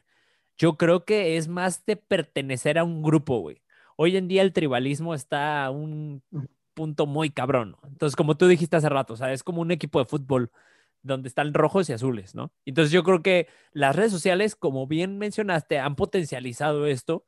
yo 0.57 0.77
creo 0.77 1.03
que 1.03 1.35
es 1.35 1.49
más 1.49 1.85
de 1.85 1.97
pertenecer 1.97 2.77
a 2.77 2.85
un 2.85 3.03
grupo, 3.03 3.39
güey. 3.39 3.61
Hoy 3.97 4.15
en 4.15 4.29
día 4.29 4.41
el 4.41 4.53
tribalismo 4.53 5.13
está 5.13 5.65
a 5.65 5.71
un 5.71 6.23
punto 6.75 7.07
muy 7.07 7.31
cabrón. 7.31 7.77
Entonces, 7.87 8.15
como 8.15 8.37
tú 8.37 8.47
dijiste 8.47 8.75
hace 8.75 8.89
rato, 8.89 9.13
o 9.13 9.17
sea, 9.17 9.33
es 9.33 9.43
como 9.43 9.61
un 9.61 9.71
equipo 9.71 9.99
de 9.99 10.05
fútbol 10.05 10.51
donde 11.01 11.29
están 11.29 11.53
rojos 11.53 11.89
y 11.89 11.93
azules, 11.93 12.35
¿no? 12.35 12.51
Entonces 12.65 12.91
yo 12.91 13.03
creo 13.03 13.21
que 13.23 13.47
las 13.71 13.95
redes 13.95 14.11
sociales, 14.11 14.55
como 14.55 14.87
bien 14.87 15.17
mencionaste, 15.17 15.79
han 15.79 15.95
potencializado 15.95 16.87
esto 16.87 17.25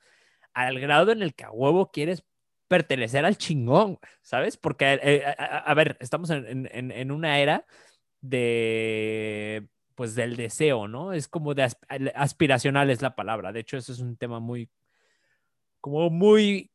al 0.53 0.79
grado 0.79 1.11
en 1.11 1.21
el 1.21 1.35
que 1.35 1.45
a 1.45 1.51
huevo 1.51 1.91
quieres 1.91 2.23
pertenecer 2.67 3.25
al 3.25 3.37
chingón, 3.37 3.99
¿sabes? 4.21 4.57
Porque, 4.57 4.93
eh, 4.93 4.99
eh, 5.03 5.35
a, 5.37 5.73
ver, 5.73 5.97
estamos 5.99 6.29
en, 6.31 7.11
una 7.11 7.39
era 7.39 7.65
de, 8.21 9.67
pues, 9.95 10.15
del 10.15 10.35
deseo, 10.35 10.87
¿no? 10.87 11.13
Es 11.13 11.27
como 11.27 11.53
de 11.53 11.69
aspiracional 12.15 12.89
es 12.89 13.01
la 13.01 13.15
palabra. 13.15 13.51
De 13.51 13.61
hecho, 13.61 13.77
eso 13.77 13.91
es 13.93 13.99
un 13.99 14.17
tema 14.17 14.39
muy, 14.39 14.69
como 15.81 16.09
muy 16.09 16.71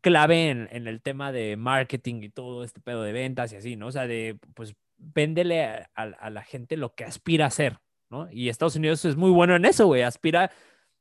clave 0.00 0.50
en, 0.50 0.68
en 0.72 0.86
el 0.88 1.02
tema 1.02 1.32
de 1.32 1.56
marketing 1.56 2.22
y 2.22 2.28
todo 2.30 2.64
este 2.64 2.80
pedo 2.80 3.02
de 3.02 3.12
ventas 3.12 3.52
y 3.52 3.56
así, 3.56 3.76
¿no? 3.76 3.88
O 3.88 3.92
sea, 3.92 4.06
de, 4.06 4.38
pues, 4.54 4.74
véndele 5.00 5.86
a, 5.94 6.30
la 6.30 6.42
gente 6.42 6.76
lo 6.76 6.94
que 6.94 7.04
aspira 7.04 7.46
a 7.46 7.50
ser, 7.50 7.80
¿no? 8.10 8.28
Y 8.30 8.48
Estados 8.48 8.76
Unidos 8.76 9.04
es 9.04 9.16
muy 9.16 9.30
bueno 9.30 9.56
en 9.56 9.64
eso, 9.64 9.86
güey, 9.86 10.02
aspira, 10.02 10.50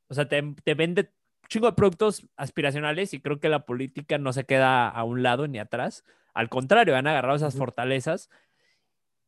o 0.07 0.13
sea, 0.13 0.27
te, 0.27 0.41
te 0.63 0.73
vende 0.73 1.11
chingo 1.47 1.67
de 1.67 1.73
productos 1.73 2.27
aspiracionales 2.37 3.13
y 3.13 3.21
creo 3.21 3.39
que 3.39 3.49
la 3.49 3.65
política 3.65 4.17
no 4.17 4.33
se 4.33 4.45
queda 4.45 4.87
a 4.87 5.03
un 5.03 5.23
lado 5.23 5.47
ni 5.47 5.59
atrás, 5.59 6.05
al 6.33 6.49
contrario, 6.49 6.95
han 6.95 7.07
agarrado 7.07 7.35
esas 7.35 7.55
fortalezas 7.55 8.29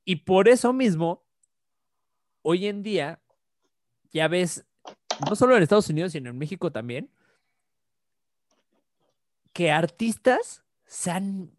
y 0.06 0.18
por 0.18 0.48
eso 0.48 0.74
mismo, 0.74 1.24
hoy 2.42 2.68
en 2.68 2.84
día, 2.84 3.20
ya 4.12 4.28
ves, 4.28 4.66
no 5.28 5.36
solo 5.36 5.56
en 5.56 5.64
Estados 5.64 5.90
Unidos, 5.90 6.14
sino 6.14 6.30
en 6.30 6.38
México 6.38 6.72
también, 6.72 7.10
que 9.54 9.72
artistas 9.72 10.64
se 10.86 11.12
han 11.12 11.52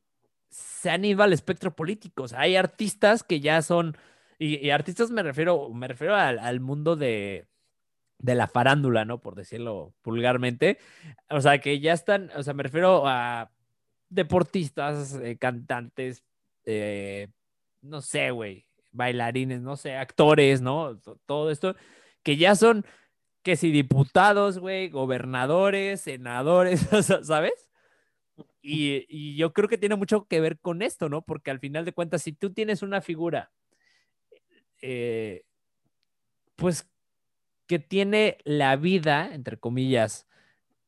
se 0.52 0.90
han 0.90 1.04
ido 1.04 1.22
al 1.22 1.32
espectro 1.32 1.74
político. 1.74 2.24
O 2.24 2.28
sea, 2.28 2.40
hay 2.40 2.56
artistas 2.56 3.22
que 3.22 3.40
ya 3.40 3.62
son, 3.62 3.96
y, 4.38 4.70
artistas 4.70 5.10
me 5.10 5.22
refiero, 5.22 5.70
me 5.70 5.88
refiero 5.88 6.14
al, 6.14 6.60
mundo 6.60 6.94
de, 6.94 7.46
de 8.18 8.34
la 8.34 8.48
farándula, 8.48 9.04
¿no? 9.04 9.20
Por 9.20 9.34
decirlo 9.34 9.94
vulgarmente. 10.04 10.78
O 11.30 11.40
sea, 11.40 11.58
que 11.58 11.80
ya 11.80 11.92
están, 11.94 12.30
o 12.36 12.42
sea, 12.42 12.52
me 12.52 12.64
refiero 12.64 13.04
a 13.06 13.50
deportistas, 14.10 15.14
eh, 15.14 15.38
cantantes, 15.38 16.22
eh, 16.64 17.28
no 17.80 18.02
sé, 18.02 18.30
güey, 18.30 18.66
bailarines, 18.92 19.62
no 19.62 19.76
sé, 19.76 19.96
actores, 19.96 20.60
¿no? 20.60 20.98
Todo 21.26 21.50
esto, 21.50 21.76
que 22.22 22.36
ya 22.36 22.54
son, 22.56 22.84
que 23.42 23.56
si 23.56 23.70
diputados, 23.70 24.58
güey, 24.58 24.90
gobernadores, 24.90 26.02
senadores, 26.02 26.86
¿sabes? 27.22 27.71
Y, 28.62 29.36
yo 29.36 29.52
creo 29.52 29.68
que 29.68 29.78
tiene 29.78 29.96
mucho 29.96 30.26
que 30.28 30.40
ver 30.40 30.58
con 30.60 30.82
esto, 30.82 31.08
¿no? 31.08 31.22
Porque 31.22 31.50
al 31.50 31.58
final 31.58 31.84
de 31.84 31.92
cuentas, 31.92 32.22
si 32.22 32.32
tú 32.32 32.52
tienes 32.52 32.82
una 32.82 33.00
figura, 33.00 33.50
eh, 34.80 35.44
pues 36.56 36.88
que 37.66 37.78
tiene 37.78 38.38
la 38.44 38.76
vida, 38.76 39.34
entre 39.34 39.58
comillas, 39.58 40.28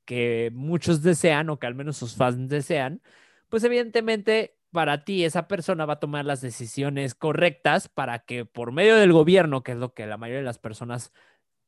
que 0.04 0.50
muchos 0.54 1.02
desean 1.02 1.50
o 1.50 1.58
que 1.58 1.66
al 1.66 1.74
menos 1.74 1.96
sus 1.96 2.14
fans 2.16 2.48
desean, 2.48 3.02
pues 3.48 3.64
evidentemente 3.64 4.56
para 4.70 5.04
ti 5.04 5.24
esa 5.24 5.48
persona 5.48 5.86
va 5.86 5.94
a 5.94 6.00
tomar 6.00 6.24
las 6.24 6.40
decisiones 6.40 7.14
correctas 7.14 7.88
para 7.88 8.20
que 8.20 8.44
por 8.44 8.72
medio 8.72 8.96
del 8.96 9.12
gobierno, 9.12 9.62
que 9.62 9.72
es 9.72 9.78
lo 9.78 9.94
que 9.94 10.06
la 10.06 10.18
mayoría 10.18 10.40
de 10.40 10.44
las 10.44 10.58
personas 10.58 11.12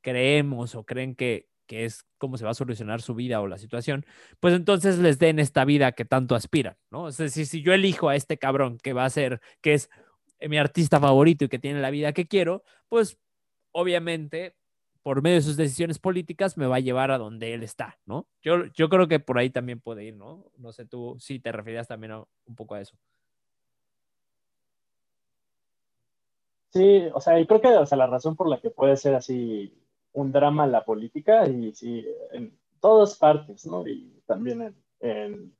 creemos 0.03 0.75
o 0.75 0.85
creen 0.85 1.15
que, 1.15 1.49
que 1.67 1.85
es 1.85 2.05
cómo 2.19 2.39
se 2.39 2.45
va 2.45 2.53
a 2.53 2.55
solucionar 2.55 3.03
su 3.03 3.15
vida 3.15 3.41
o 3.41 3.47
la 3.47 3.59
situación, 3.59 4.07
pues 4.41 4.55
entonces 4.55 4.99
les 4.99 5.19
den 5.19 5.39
esta 5.39 5.65
vida 5.65 5.93
que 5.93 6.05
tanto 6.05 6.35
aspiran, 6.35 6.77
¿no? 6.91 7.09
Es 7.09 7.17
decir, 7.17 7.47
si 7.47 7.63
yo 7.63 7.73
elijo 7.73 8.09
a 8.09 8.17
este 8.17 8.39
cabrón 8.39 8.79
que 8.79 8.93
va 8.93 9.05
a 9.05 9.11
ser, 9.11 9.41
que 9.61 9.75
es 9.75 9.91
mi 10.41 10.59
artista 10.59 11.01
favorito 11.01 11.45
y 11.45 11.49
que 11.49 11.59
tiene 11.59 11.81
la 11.81 11.91
vida 11.91 12.13
que 12.13 12.27
quiero, 12.27 12.63
pues 12.89 13.19
obviamente 13.73 14.55
por 15.03 15.23
medio 15.23 15.37
de 15.37 15.43
sus 15.43 15.57
decisiones 15.57 16.01
políticas 16.01 16.57
me 16.57 16.67
va 16.67 16.77
a 16.77 16.81
llevar 16.81 17.13
a 17.13 17.19
donde 17.19 17.55
él 17.55 17.63
está, 17.63 17.97
¿no? 18.07 18.27
Yo, 18.43 18.65
yo 18.75 18.89
creo 18.89 19.07
que 19.07 19.21
por 19.21 19.39
ahí 19.39 19.51
también 19.51 19.79
puede 19.79 20.05
ir, 20.05 20.17
¿no? 20.17 20.51
No 20.57 20.73
sé 20.73 20.85
tú 20.85 21.17
si 21.21 21.39
te 21.39 21.53
referías 21.53 21.87
también 21.87 22.13
un 22.13 22.57
poco 22.57 22.75
a 22.75 22.81
eso. 22.81 22.97
Sí, 26.71 27.09
o 27.15 27.21
sea, 27.21 27.39
y 27.39 27.47
creo 27.47 27.61
que 27.61 27.69
o 27.69 27.87
sea, 27.87 27.97
la 27.97 28.09
razón 28.09 28.35
por 28.35 28.49
la 28.49 28.61
que 28.61 28.71
puede 28.71 28.97
ser 28.97 29.15
así 29.15 29.73
un 30.17 30.33
drama 30.33 30.67
la 30.67 30.85
política 30.85 31.47
y 31.47 31.73
sí, 31.75 32.07
en 32.33 32.59
todas 32.81 33.17
partes, 33.17 33.67
¿no? 33.67 33.87
Y 33.87 34.23
también 34.27 34.75
en, 35.01 35.55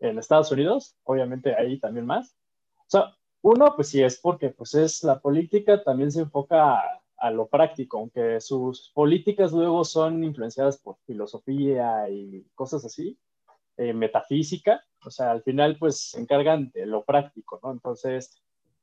en, 0.00 0.18
Estados 0.18 0.50
Unidos, 0.50 0.96
obviamente 1.04 1.54
ahí 1.54 1.78
también 1.78 2.06
más. 2.06 2.36
O 2.80 2.88
sea, 2.88 3.16
uno, 3.42 3.74
pues 3.76 3.88
sí, 3.88 4.02
es 4.02 4.18
porque 4.18 4.50
pues 4.50 4.74
es 4.74 5.04
la 5.04 5.20
política 5.20 5.84
también 5.84 6.10
se 6.10 6.20
enfoca 6.20 6.80
a, 7.16 7.30
lo 7.30 7.46
práctico, 7.46 7.98
aunque 7.98 8.40
sus 8.40 8.90
políticas 8.92 9.52
luego 9.52 9.84
son 9.84 10.24
influenciadas 10.24 10.78
por 10.78 10.96
filosofía 11.06 12.10
y 12.10 12.44
cosas 12.56 12.84
así, 12.84 13.16
eh, 13.76 13.92
metafísica, 13.92 14.82
o 15.04 15.10
sea, 15.12 15.30
al 15.30 15.44
final 15.44 15.76
pues 15.78 16.10
se 16.10 16.20
encargan 16.20 16.72
de 16.72 16.86
lo 16.86 17.04
práctico, 17.04 17.60
¿no? 17.62 17.70
Entonces, 17.70 18.41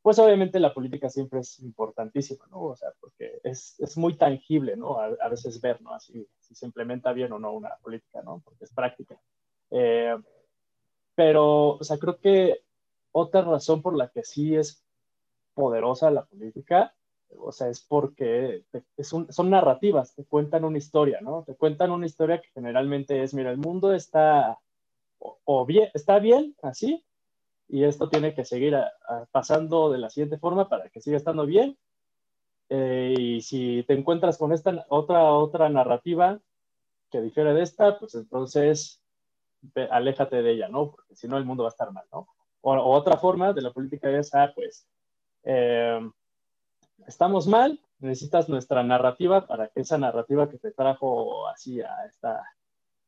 pues 0.09 0.17
obviamente 0.17 0.59
la 0.59 0.73
política 0.73 1.07
siempre 1.07 1.41
es 1.41 1.59
importantísima, 1.59 2.47
¿no? 2.49 2.63
O 2.63 2.75
sea, 2.75 2.89
porque 2.99 3.41
es, 3.43 3.79
es 3.79 3.95
muy 3.95 4.17
tangible, 4.17 4.75
¿no? 4.75 4.99
A, 4.99 5.29
veces 5.29 5.61
ver, 5.61 5.79
¿no? 5.83 5.93
Así, 5.93 6.27
si 6.39 6.55
se 6.55 6.65
implementa 6.65 7.13
bien 7.13 7.31
o 7.31 7.37
no 7.37 7.53
una 7.53 7.75
política, 7.75 8.23
¿no? 8.23 8.41
Porque 8.43 8.65
es 8.65 8.73
práctica. 8.73 9.21
Eh, 9.69 10.17
pero, 11.13 11.73
o 11.73 11.83
sea, 11.83 11.99
creo 11.99 12.17
que 12.17 12.63
otra 13.11 13.43
razón 13.43 13.83
por 13.83 13.95
la 13.95 14.09
que 14.09 14.23
sí 14.23 14.55
es 14.55 14.83
poderosa 15.53 16.09
la 16.09 16.25
política, 16.25 16.95
o 17.37 17.51
sea, 17.51 17.67
es 17.69 17.79
porque 17.79 18.63
es 18.97 19.13
un, 19.13 19.31
son 19.31 19.51
narrativas, 19.51 20.15
te 20.15 20.25
cuentan 20.25 20.63
una 20.63 20.79
historia, 20.79 21.19
¿no? 21.21 21.43
Te 21.43 21.53
cuentan 21.53 21.91
una 21.91 22.07
historia 22.07 22.41
que 22.41 22.49
generalmente 22.49 23.21
es, 23.21 23.35
mira, 23.35 23.51
el 23.51 23.59
mundo 23.59 23.93
está 23.93 24.57
o 25.19 25.65
bien, 25.67 25.91
está 25.93 26.17
bien 26.17 26.55
así, 26.63 27.05
y 27.69 27.83
esto 27.83 28.09
tiene 28.09 28.33
que 28.33 28.43
seguir 28.43 28.75
pasando 29.31 29.91
de 29.91 29.99
la 29.99 30.09
siguiente 30.09 30.39
forma 30.39 30.67
para 30.67 30.89
que 30.89 31.01
siga 31.01 31.17
estando 31.17 31.45
bien. 31.45 31.77
Eh, 32.67 33.13
y 33.17 33.41
si 33.41 33.83
te 33.87 33.93
encuentras 33.93 34.37
con 34.37 34.51
esta 34.51 34.85
otra, 34.89 35.31
otra 35.33 35.69
narrativa 35.69 36.39
que 37.11 37.21
difiere 37.21 37.53
de 37.53 37.61
esta, 37.61 37.99
pues 37.99 38.15
entonces 38.15 39.01
aléjate 39.91 40.41
de 40.41 40.51
ella, 40.51 40.67
¿no? 40.67 40.91
Porque 40.91 41.15
si 41.15 41.27
no 41.27 41.37
el 41.37 41.45
mundo 41.45 41.63
va 41.63 41.69
a 41.69 41.71
estar 41.71 41.91
mal, 41.91 42.05
¿no? 42.11 42.27
O, 42.61 42.73
otra 42.75 43.17
forma 43.17 43.53
de 43.53 43.61
la 43.61 43.71
política 43.71 44.09
es, 44.09 44.33
ah, 44.33 44.51
pues, 44.53 44.87
eh, 45.43 45.99
estamos 47.07 47.47
mal, 47.47 47.79
necesitas 47.99 48.49
nuestra 48.49 48.83
narrativa 48.83 49.45
para 49.45 49.67
que 49.69 49.81
esa 49.81 49.97
narrativa 49.97 50.49
que 50.49 50.57
te 50.57 50.71
trajo 50.71 51.47
así 51.47 51.81
a 51.81 52.05
esta 52.07 52.43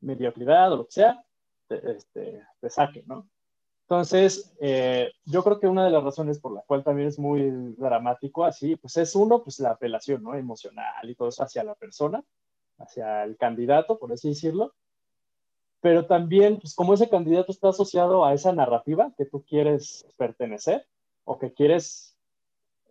mediocridad 0.02 0.72
o 0.72 0.78
lo 0.78 0.86
que 0.86 0.92
sea, 0.92 1.24
te, 1.68 1.92
este, 1.92 2.44
te 2.60 2.70
saque, 2.70 3.04
¿no? 3.08 3.28
Entonces, 3.84 4.56
eh, 4.62 5.12
yo 5.26 5.44
creo 5.44 5.60
que 5.60 5.68
una 5.68 5.84
de 5.84 5.92
las 5.92 6.04
razones 6.04 6.40
por 6.40 6.54
la 6.54 6.62
cual 6.62 6.84
también 6.84 7.10
es 7.10 7.20
muy 7.20 7.52
dramático 7.78 8.46
así, 8.46 8.76
pues 8.78 8.96
es 8.98 9.16
uno, 9.16 9.44
pues 9.44 9.60
la 9.60 9.72
apelación, 9.72 10.24
¿no? 10.24 10.36
Emocional 10.36 11.10
y 11.10 11.16
todo 11.16 11.28
eso 11.28 11.44
hacia 11.44 11.64
la 11.64 11.76
persona, 11.76 12.24
hacia 12.78 13.24
el 13.24 13.36
candidato, 13.36 14.00
por 14.00 14.14
así 14.14 14.30
decirlo. 14.30 14.74
Pero 15.82 16.06
también, 16.06 16.60
pues 16.60 16.74
como 16.76 16.94
ese 16.94 17.10
candidato 17.10 17.52
está 17.52 17.70
asociado 17.70 18.24
a 18.24 18.34
esa 18.34 18.54
narrativa 18.54 19.12
que 19.18 19.26
tú 19.26 19.44
quieres 19.44 20.06
pertenecer 20.16 20.86
o 21.26 21.38
que 21.38 21.54
quieres, 21.54 22.16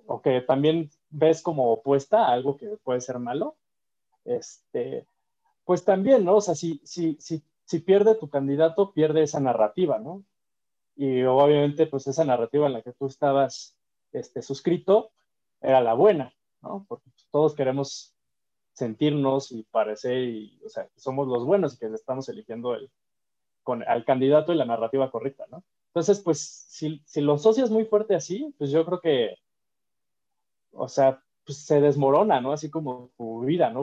o 0.06 0.20
que 0.20 0.40
también 0.42 0.90
ves 1.08 1.40
como 1.40 1.72
opuesta 1.72 2.26
a 2.26 2.32
algo 2.32 2.56
que 2.56 2.66
puede 2.82 3.00
ser 3.00 3.18
malo, 3.18 3.56
este, 4.24 5.06
pues 5.64 5.84
también, 5.84 6.24
¿no? 6.24 6.36
O 6.36 6.40
sea, 6.40 6.54
si, 6.54 6.80
si, 6.84 7.16
si, 7.20 7.42
si 7.64 7.78
pierde 7.78 8.16
tu 8.16 8.28
candidato, 8.28 8.92
pierde 8.92 9.22
esa 9.22 9.40
narrativa, 9.40 9.98
¿no? 9.98 10.24
Y 11.00 11.22
obviamente 11.22 11.86
pues 11.86 12.06
esa 12.06 12.26
narrativa 12.26 12.66
en 12.66 12.74
la 12.74 12.82
que 12.82 12.92
tú 12.92 13.06
estabas 13.06 13.74
este, 14.12 14.42
suscrito 14.42 15.12
era 15.62 15.80
la 15.80 15.94
buena, 15.94 16.34
¿no? 16.60 16.84
Porque 16.86 17.08
pues, 17.08 17.26
todos 17.30 17.54
queremos 17.54 18.14
sentirnos 18.74 19.50
y 19.50 19.62
parecer, 19.62 20.18
y, 20.18 20.60
o 20.62 20.68
sea, 20.68 20.90
somos 20.96 21.26
los 21.26 21.46
buenos 21.46 21.72
y 21.72 21.78
que 21.78 21.86
estamos 21.86 22.28
eligiendo 22.28 22.74
el, 22.74 22.90
con, 23.62 23.82
al 23.88 24.04
candidato 24.04 24.52
y 24.52 24.56
la 24.56 24.66
narrativa 24.66 25.10
correcta, 25.10 25.46
¿no? 25.50 25.64
Entonces, 25.86 26.20
pues, 26.20 26.40
si, 26.68 27.02
si 27.06 27.22
lo 27.22 27.32
asocias 27.32 27.70
muy 27.70 27.86
fuerte 27.86 28.14
así, 28.14 28.54
pues 28.58 28.70
yo 28.70 28.84
creo 28.84 29.00
que, 29.00 29.36
o 30.72 30.86
sea, 30.86 31.22
pues 31.46 31.64
se 31.64 31.80
desmorona, 31.80 32.42
¿no? 32.42 32.52
Así 32.52 32.68
como 32.68 33.10
tu 33.16 33.40
vida, 33.46 33.70
¿no? 33.70 33.80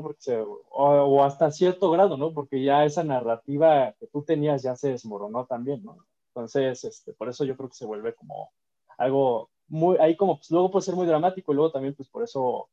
O, 0.70 0.84
o, 0.84 1.24
hasta 1.24 1.50
cierto 1.50 1.90
grado, 1.90 2.16
¿no? 2.16 2.32
Porque 2.32 2.64
ya 2.64 2.86
esa 2.86 3.04
narrativa 3.04 3.96
que 4.00 4.06
tú 4.06 4.22
tenías 4.22 4.62
ya 4.62 4.76
se 4.76 4.90
desmoronó 4.90 5.48
también, 5.48 5.84
¿no? 5.84 6.06
Entonces, 6.38 6.84
este, 6.84 7.14
por 7.14 7.30
eso 7.30 7.44
yo 7.46 7.58
creo 7.58 7.68
que 7.68 7.76
se 7.76 7.88
vuelve 7.88 8.14
como 8.14 8.52
algo 9.00 9.50
muy, 9.70 9.98
ahí 9.98 10.16
como, 10.16 10.38
pues 10.38 10.52
luego 10.52 10.70
puede 10.70 10.86
ser 10.86 10.96
muy 10.96 11.08
dramático 11.08 11.52
y 11.52 11.56
luego 11.56 11.72
también, 11.72 11.96
pues 11.96 12.10
por 12.10 12.22
eso, 12.22 12.70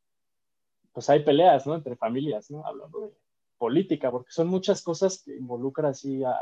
pues 0.93 1.09
hay 1.09 1.25
peleas, 1.25 1.67
¿no? 1.67 1.75
Entre 1.75 1.97
familias, 1.97 2.51
¿no? 2.51 2.65
Hablando 2.67 3.01
de 3.01 3.13
política, 3.57 4.11
porque 4.11 4.31
son 4.33 4.49
muchas 4.49 4.83
cosas 4.83 5.23
que 5.25 5.35
involucran 5.35 5.93
así 5.93 6.23
a, 6.25 6.39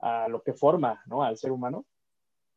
a, 0.00 0.28
lo 0.28 0.42
que 0.42 0.54
forma, 0.54 1.02
¿no? 1.04 1.22
Al 1.22 1.36
ser 1.36 1.52
humano. 1.52 1.84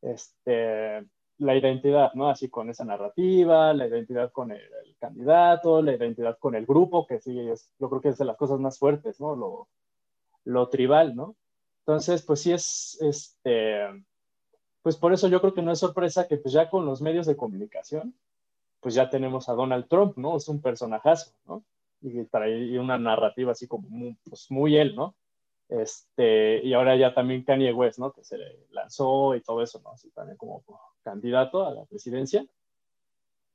Este, 0.01 1.05
la 1.39 1.55
identidad, 1.57 2.13
¿no? 2.13 2.29
Así 2.29 2.49
con 2.49 2.69
esa 2.69 2.85
narrativa, 2.85 3.73
la 3.73 3.87
identidad 3.87 4.31
con 4.31 4.51
el, 4.51 4.61
candidato, 4.99 5.81
la 5.81 5.93
identidad 5.93 6.37
con 6.39 6.55
el 6.55 6.65
grupo, 6.65 7.05
que 7.05 7.19
sí, 7.19 7.37
es, 7.49 7.73
yo 7.77 7.89
creo 7.89 8.01
que 8.01 8.09
es 8.09 8.17
de 8.17 8.25
las 8.25 8.37
cosas 8.37 8.57
más 8.61 8.79
fuertes, 8.79 9.19
¿no? 9.19 9.35
Lo, 9.35 9.67
lo 10.45 10.69
tribal, 10.69 11.13
¿no? 11.13 11.35
Entonces, 11.87 12.23
pues 12.23 12.41
sí 12.41 12.51
es, 12.51 12.97
este, 12.99 13.77
pues 14.81 14.97
por 14.97 15.13
eso 15.13 15.27
yo 15.27 15.39
creo 15.39 15.53
que 15.53 15.61
no 15.61 15.71
es 15.71 15.77
sorpresa 15.77 16.27
que 16.27 16.37
pues 16.37 16.51
ya 16.51 16.67
con 16.67 16.83
los 16.83 16.99
medios 16.99 17.27
de 17.27 17.37
comunicación, 17.37 18.15
pues 18.79 18.95
ya 18.95 19.07
tenemos 19.11 19.49
a 19.49 19.53
Donald 19.53 19.87
Trump, 19.87 20.17
¿no? 20.17 20.35
Es 20.35 20.47
un 20.47 20.63
personajazo, 20.63 21.31
¿no? 21.45 21.63
Y 22.01 22.23
trae 22.25 22.79
una 22.79 22.97
narrativa 22.97 23.51
así 23.51 23.67
como 23.67 23.87
muy, 23.87 24.17
pues 24.27 24.49
muy 24.49 24.77
él, 24.77 24.95
¿no? 24.95 25.13
Este, 25.69 26.63
y 26.65 26.73
ahora 26.73 26.95
ya 26.95 27.13
también 27.13 27.43
Kanye 27.43 27.71
West, 27.71 27.99
¿no? 27.99 28.11
Que 28.11 28.23
se 28.23 28.37
lanzó 28.71 29.35
y 29.35 29.41
todo 29.41 29.61
eso, 29.61 29.79
¿no? 29.83 29.91
Así 29.91 30.09
también 30.09 30.37
como 30.37 30.63
candidato 31.03 31.67
a 31.67 31.71
la 31.71 31.85
presidencia. 31.85 32.47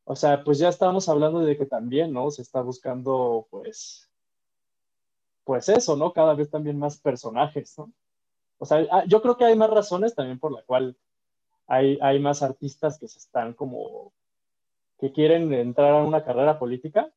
O 0.05 0.15
sea, 0.15 0.45
pues 0.45 0.61
ya 0.61 0.69
estamos 0.69 1.09
hablando 1.09 1.41
de 1.41 1.57
que 1.57 1.67
también, 1.67 2.13
¿no? 2.13 2.31
Se 2.31 2.43
está 2.43 2.63
buscando, 2.63 3.49
pues, 3.51 4.09
pues 5.43 5.69
eso, 5.69 5.97
¿no? 5.97 6.13
Cada 6.13 6.35
vez 6.35 6.49
también 6.49 6.79
más 6.79 6.97
personajes, 6.97 7.77
¿no? 7.77 7.93
O 8.61 8.67
sea, 8.67 8.87
ah, 8.93 9.05
yo 9.07 9.23
creo 9.23 9.39
que 9.39 9.47
hay 9.47 9.57
más 9.57 9.71
razones 9.71 10.15
también 10.15 10.39
por 10.39 10.53
la 10.53 10.63
cual 10.63 10.95
hay, 11.67 11.99
hay 12.03 12.21
más 12.21 12.43
artistas 12.43 12.99
que 12.99 13.09
se 13.09 13.19
están 13.19 13.55
como, 13.55 14.13
que 14.99 15.13
quieren 15.13 15.53
entrar 15.55 15.93
a 15.93 16.05
una 16.05 16.23
carrera 16.23 16.59
política. 16.59 17.11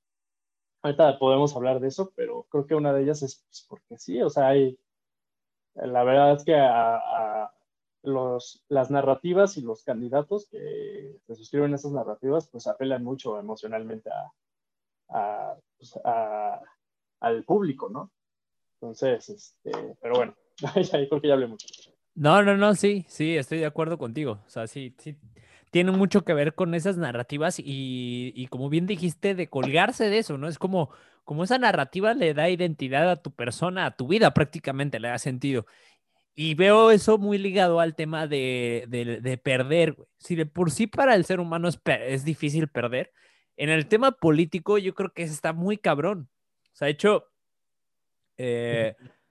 Ahorita 0.82 1.19
podemos 1.19 1.53
hablar 1.56 1.82
de 1.82 1.89
eso, 1.89 2.13
pero 2.15 2.43
creo 2.49 2.65
que 2.65 2.75
una 2.75 2.93
de 2.93 3.03
ellas 3.03 3.21
es 3.23 3.43
pues, 3.45 3.65
porque 3.67 3.97
sí, 3.97 4.21
o 4.21 4.29
sea, 4.29 4.47
hay, 4.47 4.79
la 5.75 6.03
verdad 6.03 6.38
es 6.38 6.45
que 6.45 6.56
a, 6.56 7.51
los, 8.03 8.63
las 8.69 8.89
narrativas 8.89 9.58
y 9.58 9.62
los 9.62 9.84
candidatos 9.84 10.47
que 10.49 11.17
se 11.25 11.36
suscriben 11.36 11.73
a 11.73 11.75
esas 11.75 11.91
narrativas, 11.91 12.47
pues 12.49 12.67
apelan 12.67 13.03
mucho 13.03 13.38
emocionalmente 13.38 14.10
a, 15.10 15.58
pues, 15.77 15.99
al 17.19 17.43
público, 17.43 17.89
¿no? 17.89 18.12
Entonces, 18.75 19.29
este, 19.29 19.71
pero 20.01 20.15
bueno, 20.15 20.36
creo 21.09 21.21
que 21.21 21.27
ya 21.27 21.33
hablé 21.33 21.47
mucho. 21.47 21.67
No, 22.15 22.43
no, 22.43 22.55
no, 22.57 22.75
sí, 22.75 23.05
sí, 23.07 23.37
estoy 23.37 23.59
de 23.59 23.65
acuerdo 23.65 23.97
contigo. 23.97 24.43
O 24.45 24.49
sea, 24.49 24.67
sí, 24.67 24.95
sí, 24.99 25.17
tiene 25.71 25.91
mucho 25.91 26.23
que 26.23 26.33
ver 26.33 26.53
con 26.53 26.75
esas 26.75 26.97
narrativas 26.97 27.59
y, 27.59 28.31
y, 28.35 28.47
como 28.47 28.69
bien 28.69 28.85
dijiste, 28.85 29.33
de 29.33 29.49
colgarse 29.49 30.09
de 30.09 30.19
eso, 30.19 30.37
¿no? 30.37 30.47
Es 30.47 30.59
como, 30.59 30.91
como 31.23 31.43
esa 31.43 31.57
narrativa 31.57 32.13
le 32.13 32.35
da 32.35 32.49
identidad 32.49 33.09
a 33.09 33.15
tu 33.15 33.31
persona, 33.31 33.87
a 33.87 33.95
tu 33.95 34.07
vida 34.07 34.33
prácticamente, 34.33 34.99
le 34.99 35.07
da 35.07 35.17
sentido. 35.17 35.65
Y 36.35 36.55
veo 36.55 36.91
eso 36.91 37.17
muy 37.17 37.37
ligado 37.39 37.79
al 37.79 37.95
tema 37.95 38.27
de, 38.27 38.85
de, 38.87 39.21
de 39.21 39.37
perder. 39.37 39.95
Si 40.17 40.35
de 40.35 40.45
por 40.45 40.71
sí 40.71 40.87
para 40.87 41.15
el 41.15 41.25
ser 41.25 41.39
humano 41.39 41.67
es, 41.67 41.79
es 41.85 42.23
difícil 42.23 42.67
perder, 42.67 43.11
en 43.57 43.69
el 43.69 43.87
tema 43.87 44.11
político 44.11 44.77
yo 44.77 44.93
creo 44.93 45.13
que 45.13 45.23
está 45.23 45.53
muy 45.53 45.77
cabrón. 45.77 46.29
O 46.73 46.75
sea, 46.75 46.85
de 46.85 46.91
hecho, 46.91 47.31
eh, 48.37 48.95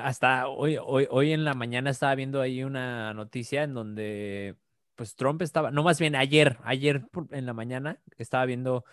hasta 0.00 0.48
hoy, 0.48 0.78
hoy, 0.80 1.06
hoy 1.10 1.32
en 1.32 1.44
la 1.44 1.54
mañana 1.54 1.90
estaba 1.90 2.14
viendo 2.14 2.40
ahí 2.40 2.62
una 2.62 3.12
noticia 3.14 3.64
en 3.64 3.74
donde 3.74 4.56
pues 4.94 5.16
Trump 5.16 5.42
estaba, 5.42 5.70
no 5.70 5.82
más 5.82 5.98
bien 5.98 6.14
ayer, 6.14 6.58
ayer 6.64 7.06
en 7.30 7.46
la 7.46 7.52
mañana 7.52 8.00
estaba 8.18 8.44
viendo, 8.44 8.84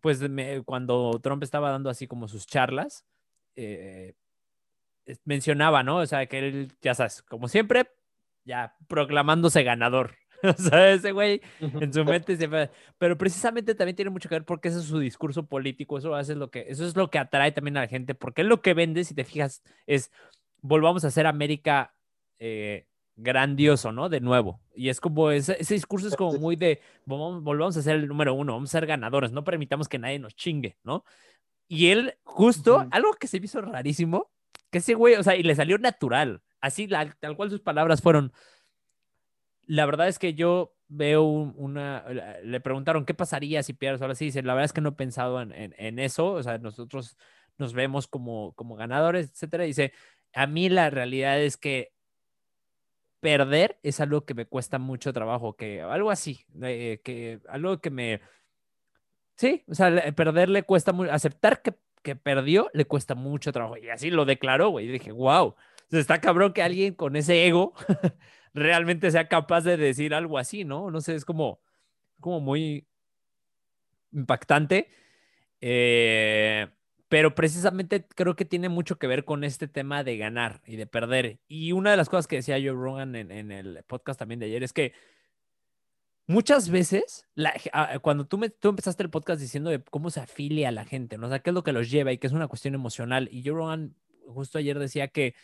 pues 0.00 0.20
cuando 0.64 1.20
Trump 1.22 1.42
estaba 1.42 1.70
dando 1.70 1.90
así 1.90 2.06
como 2.06 2.28
sus 2.28 2.46
charlas, 2.46 3.04
eh, 3.56 4.14
mencionaba, 5.24 5.82
¿no? 5.82 5.98
O 5.98 6.06
sea, 6.06 6.26
que 6.26 6.38
él, 6.38 6.72
ya 6.80 6.94
sabes, 6.94 7.22
como 7.22 7.48
siempre, 7.48 7.90
ya 8.44 8.76
proclamándose 8.88 9.62
ganador. 9.62 10.16
O 10.40 10.52
sea, 10.52 10.92
ese 10.92 11.10
güey 11.10 11.42
en 11.58 11.92
su 11.92 12.04
mente 12.04 12.36
se 12.36 12.48
Pero 12.96 13.18
precisamente 13.18 13.74
también 13.74 13.96
tiene 13.96 14.12
mucho 14.12 14.28
que 14.28 14.36
ver 14.36 14.44
porque 14.44 14.68
ese 14.68 14.78
es 14.78 14.84
su 14.84 15.00
discurso 15.00 15.46
político, 15.46 15.98
eso, 15.98 16.14
hace 16.14 16.36
lo 16.36 16.48
que, 16.48 16.66
eso 16.68 16.86
es 16.86 16.94
lo 16.94 17.10
que 17.10 17.18
atrae 17.18 17.50
también 17.50 17.76
a 17.76 17.80
la 17.80 17.88
gente, 17.88 18.14
porque 18.14 18.42
es 18.42 18.46
lo 18.46 18.62
que 18.62 18.72
vende, 18.72 19.02
si 19.02 19.16
te 19.16 19.24
fijas, 19.24 19.64
es 19.88 20.12
volvamos 20.60 21.04
a 21.04 21.08
hacer 21.08 21.26
América 21.26 21.94
eh, 22.38 22.86
grandioso, 23.16 23.92
¿no? 23.92 24.08
De 24.08 24.20
nuevo. 24.20 24.60
Y 24.74 24.88
es 24.88 25.00
como, 25.00 25.30
ese, 25.30 25.56
ese 25.60 25.74
discurso 25.74 26.08
es 26.08 26.16
como 26.16 26.38
muy 26.38 26.56
de, 26.56 26.80
vamos, 27.04 27.42
volvamos 27.42 27.76
a 27.76 27.82
ser 27.82 27.96
el 27.96 28.08
número 28.08 28.32
uno, 28.34 28.52
vamos 28.52 28.70
a 28.70 28.78
ser 28.78 28.86
ganadores, 28.86 29.32
no 29.32 29.44
permitamos 29.44 29.88
que 29.88 29.98
nadie 29.98 30.18
nos 30.18 30.36
chingue, 30.36 30.76
¿no? 30.84 31.04
Y 31.66 31.88
él, 31.88 32.14
justo, 32.24 32.86
algo 32.90 33.12
que 33.12 33.26
se 33.26 33.40
me 33.40 33.46
hizo 33.46 33.60
rarísimo, 33.60 34.30
que 34.70 34.78
ese 34.78 34.94
güey, 34.94 35.16
o 35.16 35.22
sea, 35.22 35.36
y 35.36 35.42
le 35.42 35.54
salió 35.54 35.78
natural, 35.78 36.42
así, 36.60 36.88
tal 36.88 37.36
cual 37.36 37.50
sus 37.50 37.60
palabras 37.60 38.00
fueron, 38.00 38.32
la 39.66 39.84
verdad 39.84 40.08
es 40.08 40.18
que 40.18 40.34
yo 40.34 40.74
veo 40.88 41.24
una, 41.24 42.04
le 42.42 42.60
preguntaron 42.60 43.04
qué 43.04 43.12
pasaría 43.12 43.62
si 43.62 43.74
pierdes, 43.74 44.00
ahora 44.00 44.14
sí, 44.14 44.26
dice, 44.26 44.42
la 44.42 44.54
verdad 44.54 44.66
es 44.66 44.72
que 44.72 44.80
no 44.80 44.90
he 44.90 44.92
pensado 44.92 45.42
en, 45.42 45.52
en, 45.52 45.98
eso, 45.98 46.32
o 46.32 46.42
sea, 46.42 46.56
nosotros 46.56 47.18
nos 47.58 47.74
vemos 47.74 48.06
como, 48.06 48.52
como 48.54 48.76
ganadores, 48.76 49.30
etcétera, 49.30 49.64
dice, 49.64 49.92
a 50.38 50.46
mí 50.46 50.68
la 50.68 50.88
realidad 50.88 51.40
es 51.40 51.56
que 51.56 51.92
perder 53.18 53.80
es 53.82 54.00
algo 54.00 54.24
que 54.24 54.34
me 54.34 54.46
cuesta 54.46 54.78
mucho 54.78 55.12
trabajo, 55.12 55.56
que 55.56 55.82
algo 55.82 56.12
así, 56.12 56.44
eh, 56.62 57.00
que 57.02 57.40
algo 57.48 57.80
que 57.80 57.90
me... 57.90 58.20
Sí, 59.34 59.64
o 59.66 59.74
sea, 59.74 60.14
perder 60.14 60.48
le 60.48 60.62
cuesta 60.62 60.92
mucho, 60.92 61.10
aceptar 61.10 61.60
que, 61.60 61.74
que, 62.04 62.14
perdió 62.14 62.70
le 62.72 62.84
cuesta 62.84 63.16
mucho 63.16 63.50
trabajo. 63.50 63.78
Y 63.78 63.88
así 63.88 64.10
lo 64.10 64.24
declaró, 64.24 64.70
güey. 64.70 64.86
Y 64.86 64.92
dije, 64.92 65.10
wow, 65.10 65.56
está 65.90 66.20
cabrón 66.20 66.52
que 66.52 66.62
alguien 66.62 66.94
con 66.94 67.16
ese 67.16 67.44
ego 67.44 67.72
realmente 68.54 69.10
sea 69.10 69.26
capaz 69.26 69.62
de 69.62 69.76
decir 69.76 70.14
algo 70.14 70.38
así, 70.38 70.64
¿no? 70.64 70.92
No 70.92 71.00
sé, 71.00 71.16
es 71.16 71.24
como, 71.24 71.58
como 72.20 72.38
muy 72.38 72.86
impactante. 74.12 74.88
Eh, 75.60 76.68
pero 77.08 77.34
precisamente 77.34 78.06
creo 78.06 78.36
que 78.36 78.44
tiene 78.44 78.68
mucho 78.68 78.98
que 78.98 79.06
ver 79.06 79.24
con 79.24 79.42
este 79.42 79.66
tema 79.66 80.04
de 80.04 80.18
ganar 80.18 80.60
y 80.66 80.76
de 80.76 80.86
perder. 80.86 81.40
Y 81.48 81.72
una 81.72 81.90
de 81.90 81.96
las 81.96 82.08
cosas 82.08 82.26
que 82.26 82.36
decía 82.36 82.56
Joe 82.56 82.72
Rogan 82.72 83.16
en, 83.16 83.50
el 83.50 83.82
podcast 83.86 84.18
también 84.18 84.40
de 84.40 84.46
ayer 84.46 84.62
es 84.62 84.74
que 84.74 84.92
muchas 86.26 86.68
veces, 86.68 87.26
ah, 87.72 87.98
cuando 88.00 88.26
tú, 88.26 88.36
me, 88.36 88.50
tú 88.50 88.68
empezaste 88.68 89.02
el 89.02 89.10
podcast 89.10 89.40
diciendo 89.40 89.70
de 89.70 89.82
cómo 89.82 90.10
se 90.10 90.20
afilia 90.20 90.68
a 90.68 90.72
la 90.72 90.84
gente, 90.84 91.16
¿no? 91.16 91.26
O 91.26 91.30
sea, 91.30 91.38
qué 91.38 91.50
es 91.50 91.54
lo 91.54 91.64
que 91.64 91.72
los 91.72 91.90
lleva 91.90 92.12
y 92.12 92.18
que 92.18 92.26
es 92.26 92.32
una 92.34 92.48
cuestión 92.48 92.74
emocional. 92.74 93.28
Y 93.32 93.42
Joe 93.42 93.56
Rogan 93.56 93.96
justo 94.26 94.58
ayer 94.58 94.78
decía 94.78 95.08
que 95.08 95.34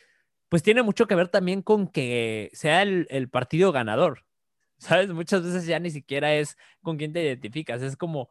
pues 0.51 0.63
tiene 0.63 0.83
mucho 0.83 1.07
que 1.07 1.15
ver 1.15 1.29
también 1.29 1.63
con 1.63 1.89
que 1.89 2.51
sea 2.53 2.83
el, 2.83 3.07
el 3.09 3.31
partido 3.31 3.73
ganador. 3.73 4.27
¿Sabes? 4.79 5.09
Muchas 5.11 5.43
veces 5.43 5.65
ya 5.67 5.79
ni 5.79 5.91
siquiera 5.91 6.35
es 6.35 6.59
con 6.83 6.99
quién 6.99 7.15
te 7.15 7.23
identificas, 7.23 7.81
es 7.81 7.97
como 7.97 8.29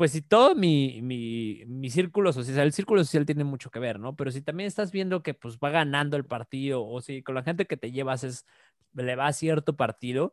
pues 0.00 0.12
si 0.12 0.22
todo 0.22 0.54
mi, 0.54 1.02
mi, 1.02 1.62
mi, 1.66 1.90
círculo 1.90 2.32
social, 2.32 2.60
el 2.64 2.72
círculo 2.72 3.04
social 3.04 3.26
tiene 3.26 3.44
mucho 3.44 3.70
que 3.70 3.78
ver, 3.78 4.00
¿no? 4.00 4.16
Pero 4.16 4.30
si 4.30 4.40
también 4.40 4.66
estás 4.66 4.92
viendo 4.92 5.22
que 5.22 5.34
pues 5.34 5.58
va 5.58 5.68
ganando 5.68 6.16
el 6.16 6.24
partido 6.24 6.82
o 6.86 7.02
si 7.02 7.22
con 7.22 7.34
la 7.34 7.42
gente 7.42 7.66
que 7.66 7.76
te 7.76 7.92
llevas 7.92 8.24
es, 8.24 8.46
le 8.94 9.14
va 9.14 9.26
a 9.26 9.34
cierto 9.34 9.76
partido, 9.76 10.32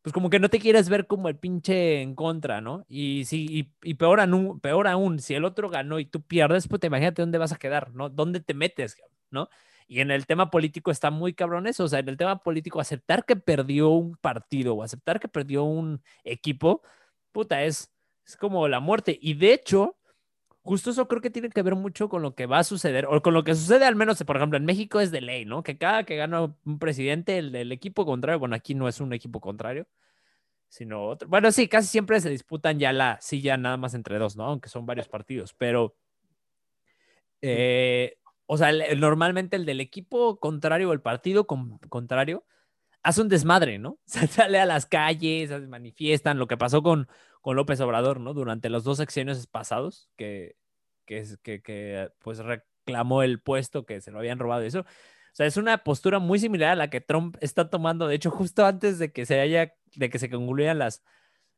pues 0.00 0.14
como 0.14 0.30
que 0.30 0.38
no 0.40 0.48
te 0.48 0.58
quieres 0.58 0.88
ver 0.88 1.06
como 1.06 1.28
el 1.28 1.36
pinche 1.36 2.00
en 2.00 2.14
contra, 2.14 2.62
¿no? 2.62 2.86
Y, 2.88 3.26
si, 3.26 3.70
y, 3.82 3.94
peor, 3.94 4.20
aún, 4.20 4.58
peor 4.60 4.88
aún, 4.88 5.18
si 5.18 5.34
el 5.34 5.44
otro 5.44 5.68
ganó 5.68 5.98
y 5.98 6.06
tú 6.06 6.22
pierdes, 6.22 6.66
pues 6.66 6.80
te 6.80 6.86
imagínate 6.86 7.20
dónde 7.20 7.36
vas 7.36 7.52
a 7.52 7.58
quedar, 7.58 7.92
¿no? 7.94 8.08
¿Dónde 8.08 8.40
te 8.40 8.54
metes, 8.54 8.96
¿no? 9.30 9.50
Y 9.86 10.00
en 10.00 10.10
el 10.10 10.26
tema 10.26 10.50
político 10.50 10.90
está 10.90 11.10
muy 11.10 11.34
cabrón 11.34 11.66
eso, 11.66 11.84
o 11.84 11.88
sea, 11.88 11.98
en 11.98 12.08
el 12.08 12.16
tema 12.16 12.42
político 12.42 12.80
aceptar 12.80 13.26
que 13.26 13.36
perdió 13.36 13.90
un 13.90 14.16
partido 14.16 14.76
o 14.76 14.82
aceptar 14.82 15.20
que 15.20 15.28
perdió 15.28 15.64
un 15.64 16.02
equipo, 16.24 16.80
puta, 17.32 17.64
es 17.64 17.92
es 18.28 18.36
como 18.36 18.68
la 18.68 18.80
muerte. 18.80 19.18
Y 19.20 19.34
de 19.34 19.54
hecho, 19.54 19.96
justo 20.62 20.90
eso 20.90 21.08
creo 21.08 21.22
que 21.22 21.30
tiene 21.30 21.48
que 21.48 21.62
ver 21.62 21.74
mucho 21.74 22.08
con 22.10 22.20
lo 22.22 22.34
que 22.34 22.46
va 22.46 22.58
a 22.58 22.64
suceder, 22.64 23.06
o 23.06 23.22
con 23.22 23.32
lo 23.32 23.42
que 23.42 23.54
sucede 23.54 23.86
al 23.86 23.96
menos, 23.96 24.22
por 24.22 24.36
ejemplo, 24.36 24.58
en 24.58 24.66
México 24.66 25.00
es 25.00 25.10
de 25.10 25.22
ley, 25.22 25.46
¿no? 25.46 25.62
Que 25.62 25.78
cada 25.78 26.04
que 26.04 26.16
gana 26.16 26.54
un 26.64 26.78
presidente, 26.78 27.38
el 27.38 27.52
del 27.52 27.72
equipo 27.72 28.04
contrario, 28.04 28.38
bueno, 28.38 28.54
aquí 28.54 28.74
no 28.74 28.86
es 28.86 29.00
un 29.00 29.14
equipo 29.14 29.40
contrario, 29.40 29.86
sino 30.68 31.06
otro. 31.06 31.28
Bueno, 31.28 31.50
sí, 31.52 31.68
casi 31.68 31.88
siempre 31.88 32.20
se 32.20 32.28
disputan 32.28 32.78
ya 32.78 32.92
la 32.92 33.18
silla 33.22 33.56
nada 33.56 33.78
más 33.78 33.94
entre 33.94 34.18
dos, 34.18 34.36
¿no? 34.36 34.44
Aunque 34.44 34.68
son 34.68 34.86
varios 34.86 35.08
partidos, 35.08 35.54
pero... 35.54 35.96
Eh, 37.40 38.18
o 38.46 38.56
sea, 38.56 38.72
normalmente 38.96 39.56
el 39.56 39.64
del 39.64 39.80
equipo 39.80 40.40
contrario 40.40 40.90
o 40.90 40.92
el 40.92 41.00
partido 41.00 41.46
contrario 41.46 42.44
hace 43.02 43.20
un 43.20 43.28
desmadre, 43.28 43.78
¿no? 43.78 43.98
sale 44.06 44.58
a 44.58 44.66
las 44.66 44.86
calles, 44.86 45.50
manifiestan, 45.68 46.38
lo 46.38 46.46
que 46.48 46.56
pasó 46.56 46.82
con, 46.82 47.08
con 47.40 47.56
López 47.56 47.80
Obrador, 47.80 48.20
¿no? 48.20 48.34
Durante 48.34 48.70
los 48.70 48.84
dos 48.84 48.98
secciones 48.98 49.46
pasados, 49.46 50.08
que, 50.16 50.56
que, 51.06 51.24
que, 51.42 51.62
que 51.62 52.10
pues 52.18 52.38
reclamó 52.38 53.22
el 53.22 53.40
puesto 53.40 53.86
que 53.86 54.00
se 54.00 54.10
lo 54.10 54.18
habían 54.18 54.38
robado 54.38 54.62
eso. 54.62 54.80
O 54.80 54.84
sea, 55.38 55.46
es 55.46 55.56
una 55.56 55.78
postura 55.78 56.18
muy 56.18 56.38
similar 56.38 56.70
a 56.70 56.76
la 56.76 56.90
que 56.90 57.00
Trump 57.00 57.36
está 57.40 57.70
tomando, 57.70 58.08
de 58.08 58.16
hecho, 58.16 58.30
justo 58.30 58.66
antes 58.66 58.98
de 58.98 59.12
que 59.12 59.26
se 59.26 59.40
haya, 59.40 59.74
de 59.94 60.10
que 60.10 60.18
se 60.18 60.30
concluyan 60.30 60.78
las, 60.78 61.02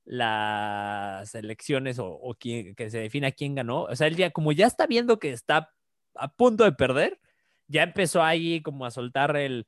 las 0.05 1.35
elecciones 1.35 1.99
o, 1.99 2.09
o 2.09 2.35
que 2.35 2.75
se 2.77 2.99
defina 2.99 3.33
quién 3.33 3.55
ganó. 3.55 3.85
O 3.85 3.97
sea, 3.97 4.07
él 4.07 4.17
ya, 4.17 4.31
como 4.31 4.53
ya 4.53 4.67
está 4.67 4.87
viendo 4.87 5.19
que 5.19 5.33
está 5.33 5.73
a 6.15 6.29
punto 6.33 6.65
de 6.65 6.73
perder, 6.73 7.21
ya 7.69 7.83
empezó 7.85 8.23
ahí 8.23 8.63
como 8.63 8.85
a 8.85 8.91
soltar 8.91 9.37
el, 9.37 9.67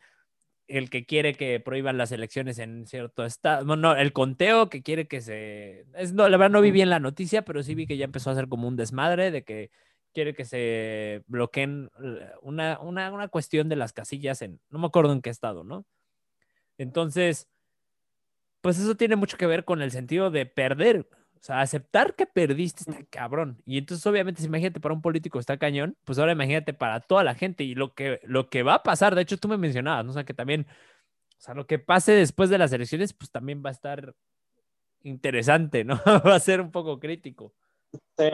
el 0.73 0.89
que 0.89 1.05
quiere 1.05 1.35
que 1.35 1.61
prohíban 1.61 1.99
las 1.99 2.13
elecciones 2.13 2.59
en 2.59 2.87
cierto 2.87 3.27
estado, 3.27 3.67
no, 3.67 3.77
no, 3.77 3.95
el 3.95 4.15
conteo 4.15 4.71
que 4.71 4.83
quiere 4.83 5.07
que 5.07 5.21
se, 5.21 5.85
es, 5.95 6.15
no, 6.15 6.27
la 6.31 6.39
verdad 6.39 6.51
no 6.51 6.63
vi 6.63 6.71
bien 6.71 6.89
la 6.89 6.99
noticia, 6.99 7.45
pero 7.45 7.63
sí 7.63 7.75
vi 7.75 7.87
que 7.87 7.99
ya 7.99 8.07
empezó 8.07 8.31
a 8.31 8.35
ser 8.35 8.49
como 8.49 8.67
un 8.69 8.77
desmadre 8.77 9.31
de 9.31 9.45
que 9.45 9.71
quiere 10.15 10.33
que 10.33 10.47
se 10.47 11.25
bloqueen 11.27 11.91
una, 12.41 12.81
una, 12.81 13.13
una 13.13 13.29
cuestión 13.29 13.69
de 13.69 13.77
las 13.77 13.93
casillas 13.93 14.41
en, 14.41 14.61
no 14.71 14.79
me 14.79 14.87
acuerdo 14.87 15.13
en 15.13 15.21
qué 15.21 15.29
estado, 15.29 15.63
¿no? 15.63 15.85
Entonces, 16.79 17.51
pues 18.63 18.79
eso 18.79 18.95
tiene 18.97 19.17
mucho 19.17 19.37
que 19.37 19.47
ver 19.47 19.67
con 19.67 19.83
el 19.83 19.91
sentido 19.91 20.31
de 20.31 20.47
perder, 20.47 21.07
o 21.43 21.45
sea, 21.45 21.61
aceptar 21.61 22.15
que 22.15 22.25
perdiste 22.25 22.89
está 22.89 23.05
cabrón. 23.11 23.61
Y 23.67 23.77
entonces, 23.77 24.07
obviamente, 24.07 24.41
si 24.41 24.47
imagínate 24.47 24.79
para 24.79 24.95
un 24.95 25.03
político 25.03 25.41
está 25.41 25.59
cañón, 25.59 25.97
pues 26.05 26.21
ahora 26.21 26.31
imagínate 26.31 26.73
para 26.73 27.01
toda 27.01 27.25
la 27.25 27.35
gente 27.35 27.65
y 27.65 27.75
lo 27.75 27.95
que, 27.95 28.21
lo 28.23 28.49
que 28.49 28.63
va 28.63 28.75
a 28.75 28.83
pasar. 28.85 29.17
De 29.17 29.23
hecho, 29.23 29.37
tú 29.39 29.49
me 29.49 29.57
mencionabas, 29.57 30.05
¿no? 30.05 30.13
O 30.13 30.15
sea, 30.15 30.23
que 30.23 30.35
también, 30.35 30.69
o 31.37 31.41
sea, 31.41 31.55
lo 31.55 31.67
que 31.67 31.81
pase 31.81 32.13
después 32.13 32.49
de 32.49 32.59
las 32.59 32.73
elecciones, 32.73 33.13
pues 33.13 33.33
también 33.33 33.61
va 33.61 33.71
a 33.71 33.73
estar 33.73 34.15
interesante, 35.03 35.83
¿no? 35.83 35.97
va 36.25 36.37
a 36.37 36.39
ser 36.39 36.61
un 36.61 36.71
poco 36.71 37.01
crítico. 37.01 37.53
Sí. 38.17 38.31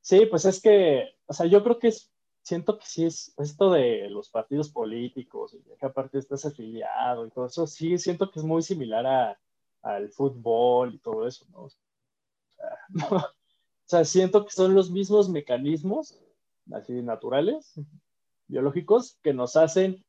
sí, 0.00 0.26
pues 0.26 0.46
es 0.46 0.60
que, 0.60 1.04
o 1.26 1.32
sea, 1.32 1.46
yo 1.46 1.62
creo 1.62 1.78
que 1.78 1.86
es, 1.86 2.12
siento 2.42 2.80
que 2.80 2.86
sí 2.86 3.04
es 3.04 3.32
esto 3.38 3.70
de 3.70 4.10
los 4.10 4.28
partidos 4.28 4.70
políticos, 4.70 5.54
y 5.54 5.62
que 5.62 5.86
aparte 5.86 6.18
estás 6.18 6.44
afiliado 6.44 7.28
y 7.28 7.30
todo 7.30 7.46
eso, 7.46 7.68
sí 7.68 7.96
siento 7.96 8.28
que 8.28 8.40
es 8.40 8.44
muy 8.44 8.62
similar 8.62 9.06
a 9.06 9.40
al 9.82 10.10
fútbol 10.10 10.94
y 10.94 10.98
todo 10.98 11.26
eso, 11.26 11.46
¿no? 11.50 11.68
O 13.16 13.22
sea, 13.84 14.04
siento 14.04 14.44
que 14.44 14.52
son 14.52 14.74
los 14.74 14.90
mismos 14.90 15.28
mecanismos, 15.28 16.20
así 16.72 17.02
naturales, 17.02 17.74
biológicos, 18.46 19.18
que 19.22 19.32
nos 19.32 19.56
hacen 19.56 20.04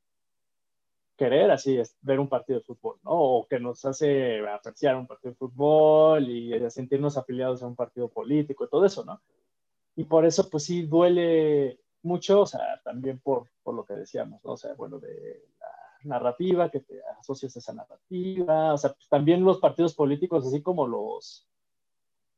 querer 1.17 1.51
así 1.51 1.79
ver 2.01 2.19
un 2.19 2.27
partido 2.27 2.59
de 2.59 2.65
fútbol, 2.65 2.97
¿no? 3.03 3.11
O 3.11 3.47
que 3.47 3.59
nos 3.59 3.85
hace 3.85 4.39
apreciar 4.47 4.95
un 4.95 5.07
partido 5.07 5.31
de 5.31 5.37
fútbol 5.37 6.27
y 6.29 6.51
sentirnos 6.71 7.17
afiliados 7.17 7.61
a 7.61 7.67
un 7.67 7.75
partido 7.75 8.07
político 8.07 8.65
y 8.65 8.69
todo 8.69 8.85
eso, 8.85 9.05
¿no? 9.05 9.21
Y 9.95 10.05
por 10.05 10.25
eso, 10.25 10.49
pues 10.49 10.63
sí, 10.63 10.83
duele 10.83 11.79
mucho, 12.01 12.41
o 12.41 12.45
sea, 12.45 12.81
también 12.83 13.19
por, 13.19 13.49
por 13.61 13.75
lo 13.75 13.85
que 13.85 13.93
decíamos, 13.93 14.43
¿no? 14.43 14.53
O 14.53 14.57
sea, 14.57 14.73
bueno, 14.73 14.99
de 14.99 15.45
narrativa, 16.03 16.69
que 16.69 16.81
te 16.81 17.01
asocias 17.19 17.55
a 17.55 17.59
esa 17.59 17.73
narrativa. 17.73 18.73
O 18.73 18.77
sea, 18.77 18.93
pues, 18.93 19.07
también 19.09 19.43
los 19.43 19.59
partidos 19.59 19.93
políticos, 19.93 20.45
así 20.45 20.61
como 20.61 20.87
los 20.87 21.47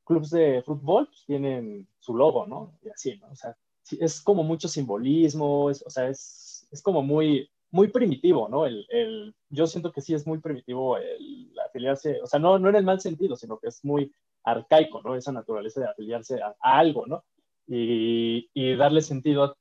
clubes 0.06 0.30
de 0.32 0.62
fútbol, 0.64 1.08
pues, 1.08 1.24
tienen 1.26 1.88
su 2.00 2.16
logo, 2.16 2.46
¿no? 2.46 2.78
Y 2.84 2.90
así, 2.90 3.18
¿no? 3.18 3.28
O 3.32 3.36
sea, 3.36 3.56
es 4.00 4.22
como 4.22 4.44
mucho 4.44 4.68
simbolismo, 4.68 5.66
o 5.66 5.74
sea, 5.74 6.10
es, 6.10 6.68
es, 6.72 6.82
como 6.82 7.02
muy, 7.02 7.50
muy 7.72 7.88
primitivo, 7.90 8.48
¿no? 8.50 8.66
El, 8.66 8.86
el, 8.90 9.36
yo 9.50 9.68
siento 9.68 9.92
que 9.92 10.02
sí 10.02 10.14
es 10.14 10.26
muy 10.26 10.40
primitivo 10.40 10.98
el 10.98 11.52
afiliarse, 11.66 12.22
o 12.22 12.28
sea, 12.28 12.40
no, 12.40 12.60
no 12.60 12.70
en 12.70 12.76
el 12.76 12.86
mal 12.86 13.02
sentido, 13.02 13.36
sino 13.36 13.60
que 13.60 13.68
es 13.68 13.84
muy 13.84 14.14
arcaico, 14.44 15.02
¿no? 15.02 15.16
Esa 15.16 15.32
naturaleza 15.32 15.82
de 15.82 15.88
afiliarse 15.88 16.42
a, 16.42 16.56
algo, 16.62 17.06
¿no? 17.06 17.24
Y, 17.68 18.50
y, 18.54 18.76
darle 18.76 19.02
sentido 19.02 19.44
a, 19.44 19.58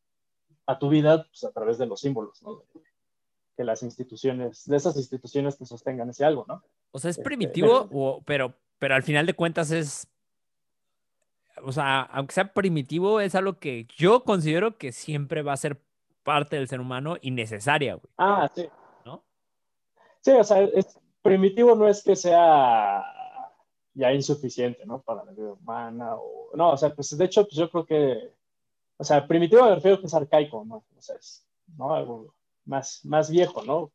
a 0.67 0.79
tu 0.79 0.89
vida 0.89 1.25
pues, 1.25 1.45
a 1.45 1.53
través 1.53 1.79
de 1.79 1.87
los 1.87 2.01
símbolos, 2.01 2.43
¿no? 2.43 2.65
Que 3.63 3.67
las 3.67 3.83
instituciones, 3.85 4.67
de 4.67 4.77
esas 4.77 4.97
instituciones 4.97 5.57
que 5.57 5.67
sostengan 5.67 6.11
ese 6.11 6.25
algo, 6.25 6.45
¿no? 6.49 6.63
O 6.91 6.99
sea, 6.99 7.11
es 7.11 7.19
este, 7.19 7.25
primitivo, 7.25 8.21
pero, 8.25 8.55
pero 8.81 8.97
al 8.97 9.05
final 9.05 9.25
de 9.25 9.35
cuentas 9.35 9.71
es, 9.71 10.09
o 11.65 11.71
sea, 11.71 12.03
aunque 12.03 12.35
sea 12.35 12.53
primitivo, 12.53 13.21
es 13.21 13.37
algo 13.37 13.59
que 13.59 13.87
yo 13.97 14.25
considero 14.25 14.79
que 14.79 14.91
siempre 14.91 15.43
va 15.43 15.53
a 15.53 15.57
ser 15.57 15.81
parte 16.25 16.57
del 16.57 16.67
ser 16.67 16.81
humano 16.81 17.17
y 17.21 17.31
necesaria, 17.31 17.95
güey. 17.95 18.13
Ah, 18.19 18.51
sí. 18.53 18.69
¿No? 19.05 19.23
Sí, 20.21 20.33
o 20.33 20.45
sea, 20.45 20.61
es, 20.63 20.99
primitivo 21.23 21.77
no 21.77 21.87
es 21.87 22.03
que 22.03 22.17
sea 22.17 23.05
ya 23.95 24.13
insuficiente, 24.13 24.85
¿no? 24.87 25.03
Para 25.03 25.25
la 25.25 25.33
vida 25.33 25.53
humana 25.53 26.17
o... 26.17 26.51
No, 26.55 26.73
o 26.73 26.77
sea, 26.77 26.93
pues 26.95 27.17
de 27.17 27.25
hecho, 27.25 27.45
pues 27.45 27.55
yo 27.55 27.71
creo 27.71 27.87
que... 27.87 28.33
O 28.97 29.05
sea, 29.05 29.27
primitivo 29.27 29.65
me 29.65 29.75
refiero 29.75 30.01
que 30.01 30.07
es 30.07 30.15
arcaico, 30.15 30.65
¿no? 30.65 30.85
O 30.97 31.01
sea, 31.01 31.17
es, 31.17 31.47
¿no? 31.77 31.95
Algo 31.95 32.35
más, 32.65 33.05
más 33.05 33.31
viejo, 33.31 33.63
¿no? 33.65 33.91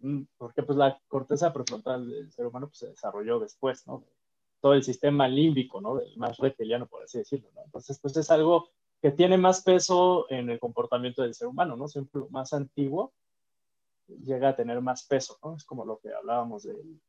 Mm, 0.00 0.22
porque 0.36 0.62
pues 0.62 0.78
la 0.78 1.00
corteza 1.08 1.52
prefrontal 1.52 2.08
del 2.08 2.32
ser 2.32 2.46
humano 2.46 2.68
pues, 2.68 2.78
se 2.78 2.88
desarrolló 2.88 3.38
después, 3.40 3.86
¿no? 3.86 4.04
Todo 4.60 4.74
el 4.74 4.84
sistema 4.84 5.28
límbico, 5.28 5.80
¿no? 5.80 6.00
El 6.00 6.16
más 6.16 6.38
reptiliano, 6.38 6.86
por 6.86 7.02
así 7.02 7.18
decirlo, 7.18 7.50
¿no? 7.54 7.62
Entonces, 7.64 7.98
pues 8.00 8.16
es 8.16 8.30
algo 8.30 8.68
que 9.00 9.10
tiene 9.10 9.36
más 9.36 9.62
peso 9.62 10.26
en 10.30 10.48
el 10.50 10.60
comportamiento 10.60 11.22
del 11.22 11.34
ser 11.34 11.48
humano, 11.48 11.76
¿no? 11.76 11.88
Siempre 11.88 12.20
lo 12.20 12.28
más 12.28 12.52
antiguo 12.52 13.12
llega 14.06 14.50
a 14.50 14.56
tener 14.56 14.80
más 14.80 15.04
peso, 15.06 15.38
¿no? 15.42 15.56
Es 15.56 15.64
como 15.64 15.84
lo 15.84 15.98
que 15.98 16.12
hablábamos 16.12 16.62
del, 16.62 17.00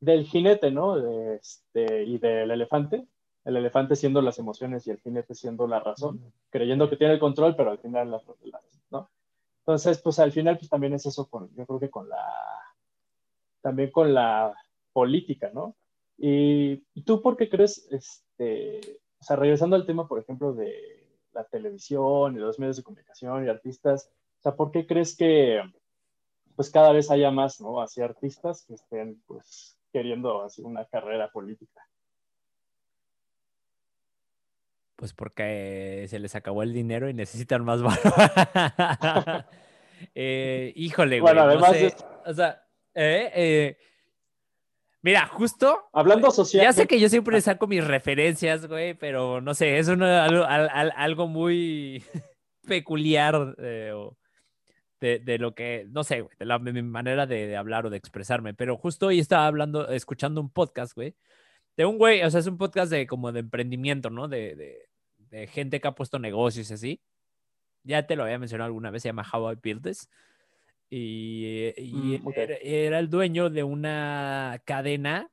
del 0.00 0.26
jinete, 0.26 0.70
¿no? 0.70 0.96
De 0.96 1.36
este, 1.36 2.04
y 2.04 2.18
del 2.18 2.50
elefante. 2.50 3.06
El 3.44 3.56
elefante 3.58 3.94
siendo 3.94 4.22
las 4.22 4.38
emociones 4.38 4.86
y 4.86 4.90
el 4.90 5.00
jinete 5.00 5.34
siendo 5.34 5.66
la 5.66 5.78
razón, 5.78 6.32
creyendo 6.50 6.88
que 6.88 6.96
tiene 6.96 7.14
el 7.14 7.20
control, 7.20 7.54
pero 7.54 7.70
al 7.70 7.78
final 7.78 8.10
la, 8.10 8.22
la 8.44 8.60
¿no? 8.90 9.10
Entonces, 9.66 9.98
pues 10.02 10.18
al 10.18 10.30
final, 10.30 10.58
pues 10.58 10.68
también 10.68 10.92
es 10.92 11.06
eso 11.06 11.26
con, 11.30 11.48
yo 11.56 11.64
creo 11.64 11.80
que 11.80 11.90
con 11.90 12.06
la, 12.06 12.22
también 13.62 13.90
con 13.90 14.12
la 14.12 14.54
política, 14.92 15.50
¿no? 15.54 15.74
Y, 16.18 16.76
tú, 17.04 17.22
¿por 17.22 17.38
qué 17.38 17.48
crees, 17.48 17.88
este, 17.90 19.00
o 19.18 19.24
sea, 19.24 19.36
regresando 19.36 19.74
al 19.74 19.86
tema, 19.86 20.06
por 20.06 20.20
ejemplo, 20.20 20.52
de 20.52 21.08
la 21.32 21.44
televisión 21.44 22.36
y 22.36 22.40
los 22.40 22.58
medios 22.58 22.76
de 22.76 22.82
comunicación 22.82 23.46
y 23.46 23.48
artistas, 23.48 24.12
o 24.38 24.42
sea, 24.42 24.54
¿por 24.54 24.70
qué 24.70 24.86
crees 24.86 25.16
que, 25.16 25.62
pues 26.56 26.70
cada 26.70 26.92
vez 26.92 27.10
haya 27.10 27.30
más, 27.30 27.58
¿no? 27.62 27.80
Así 27.80 28.02
artistas 28.02 28.66
que 28.66 28.74
estén, 28.74 29.22
pues, 29.26 29.78
queriendo 29.90 30.42
hacer 30.42 30.66
una 30.66 30.84
carrera 30.84 31.30
política. 31.32 31.80
Pues 34.96 35.12
porque 35.12 36.06
se 36.08 36.18
les 36.18 36.34
acabó 36.34 36.62
el 36.62 36.72
dinero 36.72 37.08
y 37.08 37.14
necesitan 37.14 37.64
más 37.64 37.82
valor. 37.82 39.44
Eh, 40.14 40.72
híjole, 40.76 41.20
güey. 41.20 41.34
Bueno, 41.34 41.48
además 41.48 41.96
O 42.26 42.34
sea, 42.34 42.64
eh, 42.94 43.30
eh, 43.34 43.76
mira, 45.02 45.26
justo. 45.26 45.88
Hablando 45.92 46.30
social. 46.30 46.64
Ya 46.64 46.72
sé 46.72 46.86
que 46.86 47.00
yo 47.00 47.08
siempre 47.08 47.40
saco 47.40 47.66
mis 47.66 47.84
referencias, 47.84 48.66
güey, 48.66 48.94
pero 48.94 49.40
no 49.40 49.54
sé, 49.54 49.78
es 49.78 49.88
algo, 49.88 51.28
muy 51.28 52.04
peculiar 52.66 53.56
de, 53.56 55.38
lo 55.38 55.54
que, 55.54 55.86
no 55.90 56.04
sé, 56.04 56.26
de, 56.38 56.44
la, 56.44 56.58
mi 56.58 56.82
manera 56.82 57.26
de, 57.26 57.56
hablar 57.56 57.86
o 57.86 57.90
de 57.90 57.96
expresarme. 57.96 58.54
Pero 58.54 58.76
justo 58.76 59.06
hoy 59.06 59.18
estaba 59.18 59.46
hablando, 59.46 59.88
escuchando 59.88 60.40
un 60.40 60.50
podcast, 60.50 60.94
güey, 60.94 61.14
de 61.76 61.86
un 61.86 61.98
güey, 61.98 62.22
o 62.22 62.30
sea, 62.30 62.40
es 62.40 62.46
un 62.46 62.58
podcast 62.58 62.90
de 62.90 63.06
como 63.06 63.32
de 63.32 63.40
emprendimiento, 63.40 64.10
¿no? 64.10 64.28
De, 64.28 64.54
de, 64.54 64.88
gente 65.48 65.80
que 65.80 65.88
ha 65.88 65.94
puesto 65.96 66.20
negocios 66.20 66.70
y 66.70 66.74
así. 66.74 67.00
Ya 67.82 68.06
te 68.06 68.14
lo 68.14 68.22
había 68.22 68.38
mencionado 68.38 68.66
alguna 68.66 68.90
vez, 68.90 69.02
se 69.02 69.08
llama 69.08 69.26
How 69.30 69.52
I 69.52 69.58
Build 69.60 69.82
This. 69.82 70.08
Y, 70.88 71.72
y 71.76 72.20
mm, 72.22 72.32
era, 72.62 72.98
el 73.00 73.10
dueño 73.10 73.50
de 73.50 73.64
una 73.64 74.62
cadena 74.64 75.28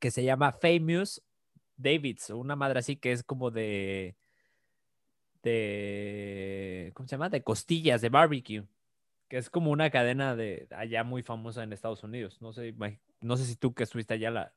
que 0.00 0.10
se 0.10 0.24
llama 0.24 0.52
Famous 0.52 1.22
Davids, 1.76 2.30
una 2.30 2.56
madre 2.56 2.80
así 2.80 2.96
que 2.96 3.12
es 3.12 3.22
como 3.22 3.52
de, 3.52 4.16
de, 5.44 6.90
¿cómo 6.94 7.08
se 7.08 7.14
llama? 7.14 7.28
De 7.28 7.44
costillas, 7.44 8.00
de 8.00 8.08
barbecue, 8.08 8.64
que 9.28 9.38
es 9.38 9.48
como 9.48 9.70
una 9.70 9.90
cadena 9.90 10.34
de 10.34 10.66
allá 10.70 11.04
muy 11.04 11.22
famosa 11.22 11.62
en 11.62 11.72
Estados 11.72 12.02
Unidos. 12.02 12.42
No 12.42 12.52
sé, 12.52 12.74
no 13.20 13.36
sé 13.36 13.44
si 13.44 13.54
tú 13.54 13.74
que 13.74 13.84
estuviste 13.84 14.14
allá 14.14 14.32
la, 14.32 14.52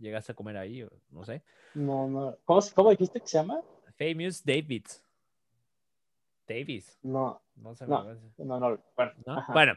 llegaste 0.00 0.32
a 0.32 0.34
comer 0.34 0.56
ahí, 0.56 0.86
no 1.10 1.24
sé. 1.24 1.42
No, 1.74 2.08
no. 2.08 2.36
¿Cómo, 2.44 2.90
dijiste 2.90 3.20
que 3.20 3.26
se 3.26 3.38
llama? 3.38 3.60
Famous 3.96 4.44
David. 4.44 4.86
Davis. 6.48 6.98
No. 7.02 7.40
No 7.56 7.74
sé. 7.74 7.86
No, 7.86 8.04
no, 8.38 8.58
no, 8.58 8.78
Bueno, 8.96 9.12
bueno, 9.52 9.74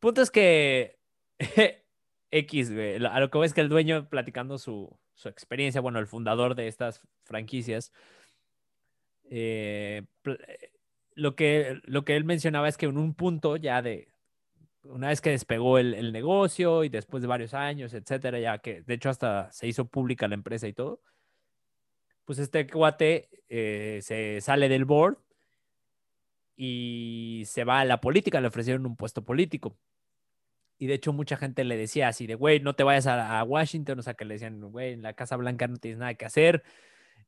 punto 0.00 0.22
es 0.22 0.30
que 0.30 0.98
X, 2.30 2.72
güey, 2.72 3.04
a 3.04 3.20
lo 3.20 3.30
que 3.30 3.38
ves 3.38 3.50
es 3.50 3.54
que 3.54 3.60
el 3.60 3.68
dueño 3.68 4.08
platicando 4.08 4.58
su, 4.58 4.96
su 5.14 5.28
experiencia, 5.28 5.80
bueno, 5.80 5.98
el 5.98 6.06
fundador 6.06 6.54
de 6.54 6.68
estas 6.68 7.06
franquicias, 7.24 7.92
eh, 9.30 10.04
lo, 11.14 11.36
que, 11.36 11.80
lo 11.84 12.04
que 12.04 12.16
él 12.16 12.24
mencionaba 12.24 12.68
es 12.68 12.76
que 12.76 12.86
en 12.86 12.98
un 12.98 13.14
punto 13.14 13.56
ya 13.56 13.82
de, 13.82 14.08
una 14.84 15.08
vez 15.08 15.20
que 15.20 15.30
despegó 15.30 15.78
el, 15.78 16.12
negocio 16.12 16.84
y 16.84 16.88
después 16.88 17.22
de 17.22 17.28
varios 17.28 17.54
años, 17.54 17.94
etcétera, 17.94 18.38
ya 18.38 18.58
que 18.58 18.82
de 18.82 18.94
hecho 18.94 19.10
hasta 19.10 19.50
se 19.52 19.66
hizo 19.66 19.86
pública 19.86 20.28
la 20.28 20.34
empresa 20.34 20.66
y 20.66 20.72
todo, 20.72 21.00
pues 22.24 22.38
este 22.38 22.66
cuate 22.66 23.28
eh, 23.48 24.00
se 24.02 24.40
sale 24.40 24.68
del 24.68 24.84
board 24.84 25.18
y 26.56 27.44
se 27.46 27.64
va 27.64 27.80
a 27.80 27.84
la 27.84 28.00
política, 28.00 28.40
le 28.40 28.48
ofrecieron 28.48 28.86
un 28.86 28.96
puesto 28.96 29.24
político. 29.24 29.76
Y 30.78 30.86
de 30.86 30.94
hecho 30.94 31.12
mucha 31.12 31.36
gente 31.36 31.64
le 31.64 31.76
decía 31.76 32.08
así 32.08 32.26
de, 32.26 32.34
güey, 32.34 32.60
no 32.60 32.74
te 32.74 32.82
vayas 32.82 33.06
a, 33.06 33.42
Washington, 33.44 34.00
o 34.00 34.02
sea, 34.02 34.14
que 34.14 34.24
le 34.24 34.34
decían, 34.34 34.60
güey, 34.60 34.92
en 34.92 35.02
la 35.02 35.14
Casa 35.14 35.36
Blanca 35.36 35.68
no 35.68 35.76
tienes 35.76 35.98
nada 35.98 36.14
que 36.14 36.24
hacer, 36.24 36.64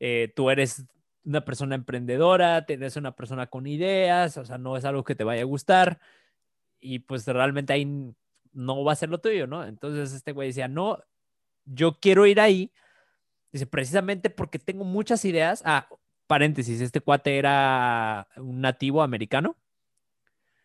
eh, 0.00 0.32
tú 0.34 0.50
eres 0.50 0.84
una 1.24 1.44
persona 1.44 1.76
emprendedora, 1.76 2.64
eres 2.68 2.96
una 2.96 3.14
persona 3.14 3.46
con 3.46 3.66
ideas, 3.66 4.36
o 4.38 4.44
sea, 4.44 4.58
no 4.58 4.76
es 4.76 4.84
algo 4.84 5.04
que 5.04 5.14
te 5.14 5.24
vaya 5.24 5.42
a 5.42 5.46
gustar 5.46 6.00
y 6.84 7.00
pues 7.00 7.26
realmente 7.26 7.72
ahí 7.72 8.14
no 8.52 8.84
va 8.84 8.92
a 8.92 8.96
ser 8.96 9.08
lo 9.08 9.18
tuyo, 9.18 9.46
¿no? 9.46 9.64
Entonces 9.64 10.12
este 10.12 10.32
güey 10.32 10.48
decía, 10.48 10.68
no, 10.68 10.98
yo 11.64 11.98
quiero 11.98 12.26
ir 12.26 12.40
ahí, 12.40 12.72
dice, 13.52 13.66
precisamente 13.66 14.30
porque 14.30 14.58
tengo 14.58 14.84
muchas 14.84 15.24
ideas. 15.24 15.62
Ah, 15.64 15.88
paréntesis, 16.26 16.80
este 16.80 17.00
cuate 17.00 17.38
era 17.38 18.28
un 18.36 18.60
nativo 18.60 19.02
americano. 19.02 19.56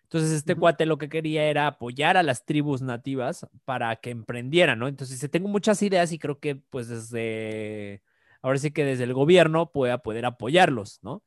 Entonces 0.04 0.32
este 0.32 0.56
cuate 0.56 0.86
lo 0.86 0.98
que 0.98 1.08
quería 1.08 1.46
era 1.46 1.68
apoyar 1.68 2.18
a 2.18 2.24
las 2.24 2.44
tribus 2.44 2.82
nativas 2.82 3.48
para 3.64 3.96
que 3.98 4.10
emprendieran, 4.10 4.80
¿no? 4.80 4.88
Entonces 4.88 5.18
dice, 5.18 5.30
tengo 5.30 5.48
muchas 5.48 5.82
ideas 5.84 6.12
y 6.12 6.20
creo 6.20 6.40
que 6.40 6.56
pues 6.56 6.90
desde, 6.90 8.02
ahora 8.42 8.58
sí 8.58 8.72
que 8.72 8.84
desde 8.84 9.04
el 9.06 9.14
gobierno 9.14 9.72
pueda 9.72 10.00
poder 10.00 10.26
apoyarlos, 10.26 11.00
¿no? 11.04 11.24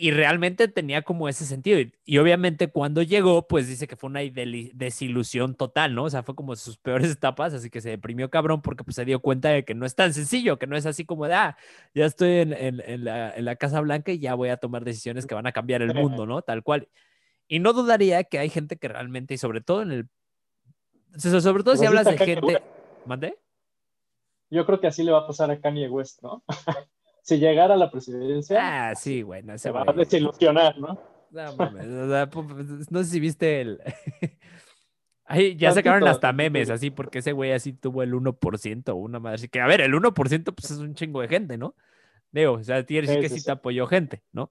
Y 0.00 0.12
realmente 0.12 0.68
tenía 0.68 1.02
como 1.02 1.28
ese 1.28 1.44
sentido. 1.44 1.80
Y, 2.04 2.18
obviamente 2.18 2.68
cuando 2.68 3.02
llegó, 3.02 3.48
pues 3.48 3.66
dice 3.66 3.88
que 3.88 3.96
fue 3.96 4.08
una 4.08 4.20
desilusión 4.20 5.56
total, 5.56 5.94
¿no? 5.96 6.04
O 6.04 6.10
sea, 6.10 6.22
fue 6.22 6.36
como 6.36 6.54
sus 6.54 6.78
peores 6.78 7.10
etapas, 7.10 7.52
así 7.52 7.68
que 7.68 7.80
se 7.80 7.90
deprimió 7.90 8.30
cabrón 8.30 8.62
porque 8.62 8.84
pues 8.84 8.94
se 8.94 9.04
dio 9.04 9.18
cuenta 9.18 9.48
de 9.48 9.64
que 9.64 9.74
no 9.74 9.84
es 9.84 9.96
tan 9.96 10.14
sencillo, 10.14 10.56
que 10.56 10.68
no 10.68 10.76
es 10.76 10.86
así 10.86 11.04
como 11.04 11.26
de, 11.26 11.34
ah, 11.34 11.56
ya 11.94 12.06
estoy 12.06 12.30
en, 12.38 12.52
en, 12.52 13.04
la, 13.04 13.34
en 13.34 13.44
la, 13.44 13.56
Casa 13.56 13.80
Blanca 13.80 14.12
y 14.12 14.20
ya 14.20 14.34
voy 14.34 14.50
a 14.50 14.56
tomar 14.56 14.84
decisiones 14.84 15.26
que 15.26 15.34
van 15.34 15.48
a 15.48 15.52
cambiar 15.52 15.82
el 15.82 15.92
mundo, 15.92 16.26
¿no? 16.26 16.42
Tal 16.42 16.62
cual. 16.62 16.88
Y 17.48 17.58
no 17.58 17.72
dudaría 17.72 18.22
que 18.22 18.38
hay 18.38 18.50
gente 18.50 18.76
que 18.76 18.86
realmente, 18.86 19.34
y 19.34 19.38
sobre 19.38 19.60
todo 19.60 19.82
en 19.82 19.90
el... 19.90 20.08
Sobre 21.16 21.64
todo 21.64 21.76
si 21.76 21.86
hablas 21.86 22.06
de 22.06 22.18
gente... 22.18 22.62
¿Mande? 23.04 23.36
Yo 24.48 24.64
creo 24.64 24.80
que 24.80 24.86
así 24.86 25.02
le 25.02 25.10
va 25.10 25.20
a 25.20 25.26
pasar 25.26 25.50
a 25.50 25.60
Kanye 25.60 25.88
West, 25.88 26.22
¿no? 26.22 26.44
Si 27.28 27.36
llegara 27.36 27.74
a 27.74 27.76
la 27.76 27.90
presidencia. 27.90 28.88
Ah, 28.88 28.94
sí, 28.94 29.20
güey. 29.20 29.42
se 29.56 29.70
va 29.70 29.84
a 29.86 29.92
desilusionar, 29.92 30.78
¿no? 30.78 30.98
No 31.30 31.56
mames, 31.56 32.90
no 32.90 33.04
sé 33.04 33.10
si 33.10 33.20
viste 33.20 33.60
el. 33.60 33.80
Ahí 35.26 35.54
ya 35.54 35.72
sacaron 35.72 36.08
hasta 36.08 36.32
memes 36.32 36.70
así, 36.70 36.90
porque 36.90 37.18
ese 37.18 37.32
güey 37.32 37.52
así 37.52 37.74
tuvo 37.74 38.02
el 38.02 38.14
1% 38.14 38.88
o 38.88 38.94
una 38.94 39.20
madre. 39.20 39.34
Así 39.34 39.48
que, 39.48 39.60
a 39.60 39.66
ver, 39.66 39.82
el 39.82 39.92
1% 39.92 40.54
pues 40.54 40.70
es 40.70 40.78
un 40.78 40.94
chingo 40.94 41.20
de 41.20 41.28
gente, 41.28 41.58
¿no? 41.58 41.74
Digo, 42.32 42.52
o 42.52 42.62
sea, 42.64 42.86
tiene 42.86 43.20
que 43.20 43.28
sí, 43.28 43.44
te 43.44 43.50
apoyó 43.50 43.86
gente, 43.86 44.22
¿no? 44.32 44.50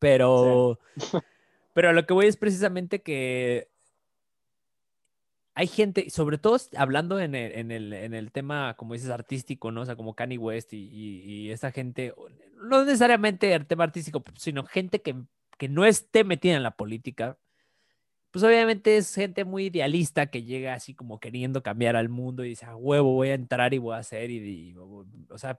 Pero, 0.00 0.80
pero 1.72 1.92
lo 1.92 2.04
que 2.04 2.14
voy 2.14 2.26
es 2.26 2.36
precisamente 2.36 3.00
que 3.00 3.68
hay 5.60 5.66
gente, 5.66 6.08
sobre 6.08 6.38
todo 6.38 6.56
hablando 6.74 7.20
en 7.20 7.34
el, 7.34 8.30
tema, 8.32 8.74
como 8.78 8.94
dices, 8.94 9.10
artístico, 9.10 9.70
¿no? 9.70 9.82
O 9.82 9.84
sea, 9.84 9.94
como 9.94 10.14
Kanye 10.14 10.38
West 10.38 10.72
y, 10.72 11.50
esa 11.50 11.70
gente, 11.70 12.14
no 12.62 12.82
necesariamente 12.82 13.52
el 13.52 13.66
tema 13.66 13.84
artístico, 13.84 14.24
sino 14.36 14.64
gente 14.64 15.02
que, 15.02 15.16
no 15.68 15.84
esté 15.84 16.24
metida 16.24 16.56
en 16.56 16.62
la 16.62 16.70
política, 16.70 17.36
pues 18.30 18.42
obviamente 18.42 18.96
es 18.96 19.14
gente 19.14 19.44
muy 19.44 19.66
idealista 19.66 20.28
que 20.28 20.44
llega 20.44 20.72
así 20.72 20.94
como 20.94 21.20
queriendo 21.20 21.62
cambiar 21.62 21.94
al 21.94 22.08
mundo 22.08 22.42
y 22.42 22.50
dice, 22.50 22.64
a 22.64 22.74
huevo, 22.74 23.12
voy 23.12 23.28
a 23.28 23.34
entrar 23.34 23.74
y 23.74 23.78
voy 23.78 23.94
a 23.94 23.98
hacer, 23.98 24.30
y, 24.30 24.74
o 24.78 25.36
sea, 25.36 25.58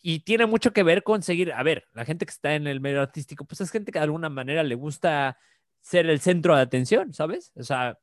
y 0.00 0.20
tiene 0.20 0.46
mucho 0.46 0.72
que 0.72 0.84
ver 0.84 1.02
con 1.02 1.24
seguir, 1.24 1.52
a 1.52 1.62
ver, 1.64 1.88
la 1.92 2.04
gente 2.04 2.24
que 2.24 2.30
está 2.30 2.54
en 2.54 2.68
el 2.68 2.80
medio 2.80 3.02
artístico, 3.02 3.44
pues 3.44 3.60
es 3.62 3.72
gente 3.72 3.90
que 3.90 3.98
de 3.98 4.04
alguna 4.04 4.28
manera 4.28 4.62
le 4.62 4.76
gusta 4.76 5.38
ser 5.80 6.06
el 6.08 6.20
centro 6.20 6.54
de 6.54 6.62
atención, 6.62 7.12
¿sabes? 7.12 7.50
O 7.56 7.64
sea, 7.64 7.98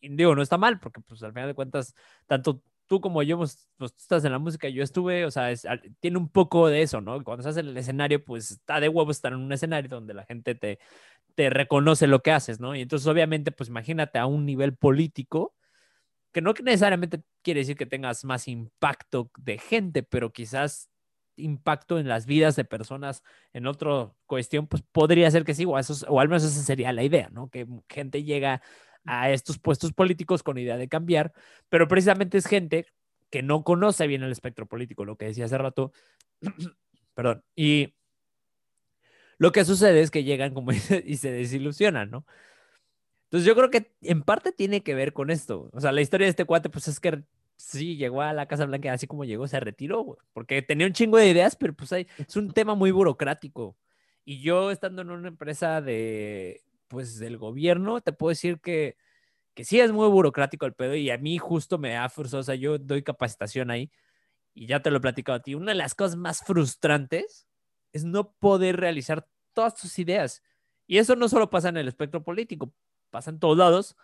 digo, 0.00 0.34
no 0.34 0.42
está 0.42 0.58
mal, 0.58 0.78
porque 0.80 1.00
pues 1.00 1.22
al 1.22 1.32
final 1.32 1.48
de 1.48 1.54
cuentas, 1.54 1.94
tanto 2.26 2.62
tú 2.86 3.00
como 3.00 3.22
yo, 3.22 3.38
pues, 3.38 3.68
pues 3.76 3.92
tú 3.92 3.98
estás 4.00 4.24
en 4.24 4.32
la 4.32 4.38
música, 4.38 4.68
yo 4.68 4.82
estuve, 4.82 5.24
o 5.26 5.30
sea, 5.30 5.52
tiene 6.00 6.18
un 6.18 6.28
poco 6.28 6.68
de 6.68 6.82
eso, 6.82 7.00
¿no? 7.00 7.22
Cuando 7.22 7.42
estás 7.42 7.58
en 7.58 7.68
el 7.68 7.76
escenario, 7.76 8.24
pues 8.24 8.50
está 8.50 8.80
de 8.80 8.88
huevo 8.88 9.10
estar 9.10 9.32
en 9.32 9.40
un 9.40 9.52
escenario 9.52 9.90
donde 9.90 10.14
la 10.14 10.24
gente 10.24 10.54
te, 10.54 10.78
te 11.34 11.50
reconoce 11.50 12.06
lo 12.06 12.22
que 12.22 12.32
haces, 12.32 12.60
¿no? 12.60 12.74
Y 12.74 12.80
entonces, 12.82 13.06
obviamente, 13.06 13.52
pues 13.52 13.68
imagínate 13.68 14.18
a 14.18 14.26
un 14.26 14.46
nivel 14.46 14.74
político, 14.74 15.54
que 16.32 16.40
no 16.40 16.54
necesariamente 16.64 17.22
quiere 17.42 17.60
decir 17.60 17.76
que 17.76 17.86
tengas 17.86 18.24
más 18.24 18.48
impacto 18.48 19.30
de 19.38 19.58
gente, 19.58 20.02
pero 20.02 20.32
quizás 20.32 20.90
impacto 21.36 21.98
en 21.98 22.08
las 22.08 22.26
vidas 22.26 22.56
de 22.56 22.64
personas 22.64 23.22
en 23.52 23.66
otra 23.66 24.12
cuestión, 24.26 24.66
pues 24.66 24.82
podría 24.92 25.30
ser 25.30 25.44
que 25.44 25.54
sí, 25.54 25.64
o, 25.64 25.78
eso, 25.78 26.06
o 26.08 26.20
al 26.20 26.28
menos 26.28 26.44
esa 26.44 26.62
sería 26.62 26.92
la 26.92 27.04
idea, 27.04 27.28
¿no? 27.32 27.48
Que 27.48 27.66
gente 27.88 28.24
llega 28.24 28.62
a 29.08 29.30
estos 29.30 29.58
puestos 29.58 29.92
políticos 29.92 30.42
con 30.42 30.58
idea 30.58 30.76
de 30.76 30.86
cambiar, 30.86 31.32
pero 31.70 31.88
precisamente 31.88 32.36
es 32.36 32.46
gente 32.46 32.86
que 33.30 33.42
no 33.42 33.64
conoce 33.64 34.06
bien 34.06 34.22
el 34.22 34.30
espectro 34.30 34.66
político, 34.66 35.06
lo 35.06 35.16
que 35.16 35.26
decía 35.26 35.46
hace 35.46 35.56
rato, 35.56 35.92
perdón, 37.14 37.42
y 37.56 37.94
lo 39.38 39.50
que 39.50 39.64
sucede 39.64 40.02
es 40.02 40.10
que 40.10 40.24
llegan 40.24 40.52
como 40.52 40.72
y 41.04 41.16
se 41.16 41.32
desilusionan, 41.32 42.10
¿no? 42.10 42.26
Entonces 43.24 43.46
yo 43.46 43.54
creo 43.54 43.70
que 43.70 43.92
en 44.02 44.22
parte 44.22 44.52
tiene 44.52 44.82
que 44.82 44.94
ver 44.94 45.12
con 45.12 45.30
esto. 45.30 45.68
O 45.72 45.80
sea, 45.80 45.92
la 45.92 46.00
historia 46.00 46.26
de 46.26 46.30
este 46.30 46.46
cuate, 46.46 46.70
pues 46.70 46.88
es 46.88 46.98
que 46.98 47.22
sí, 47.56 47.96
llegó 47.96 48.22
a 48.22 48.32
la 48.32 48.46
Casa 48.46 48.64
Blanca, 48.66 48.92
así 48.92 49.06
como 49.06 49.24
llegó, 49.24 49.46
se 49.46 49.60
retiró, 49.60 50.18
porque 50.32 50.62
tenía 50.62 50.86
un 50.86 50.94
chingo 50.94 51.18
de 51.18 51.28
ideas, 51.28 51.56
pero 51.56 51.74
pues 51.74 51.92
hay, 51.92 52.06
es 52.18 52.36
un 52.36 52.50
tema 52.52 52.74
muy 52.74 52.90
burocrático. 52.90 53.76
Y 54.24 54.40
yo 54.40 54.70
estando 54.70 55.02
en 55.02 55.10
una 55.10 55.28
empresa 55.28 55.80
de, 55.82 56.62
pues, 56.88 57.18
del 57.18 57.38
gobierno, 57.38 58.00
te 58.00 58.12
puedo 58.12 58.30
decir 58.30 58.60
que, 58.60 58.96
que 59.54 59.64
sí 59.64 59.80
es 59.80 59.92
muy 59.92 60.08
burocrático 60.08 60.66
el 60.66 60.74
pedo 60.74 60.94
y 60.94 61.10
a 61.10 61.18
mí 61.18 61.38
justo 61.38 61.78
me 61.78 61.92
da 61.92 62.08
forzado, 62.08 62.40
o 62.40 62.44
sea, 62.44 62.54
yo 62.54 62.78
doy 62.78 63.02
capacitación 63.02 63.70
ahí 63.70 63.90
y 64.54 64.66
ya 64.66 64.82
te 64.82 64.90
lo 64.90 64.98
he 64.98 65.00
platicado 65.00 65.36
a 65.36 65.42
ti, 65.42 65.54
una 65.54 65.72
de 65.72 65.78
las 65.78 65.94
cosas 65.94 66.16
más 66.16 66.40
frustrantes 66.44 67.46
es 67.92 68.04
no 68.04 68.32
poder 68.32 68.76
realizar 68.76 69.26
todas 69.52 69.74
tus 69.74 69.98
ideas. 69.98 70.42
Y 70.86 70.98
eso 70.98 71.16
no 71.16 71.28
solo 71.28 71.50
pasa 71.50 71.68
en 71.68 71.76
el 71.76 71.88
espectro 71.88 72.22
político, 72.24 72.72
pasa 73.10 73.30
en 73.30 73.38
todos 73.38 73.56
lados, 73.56 73.96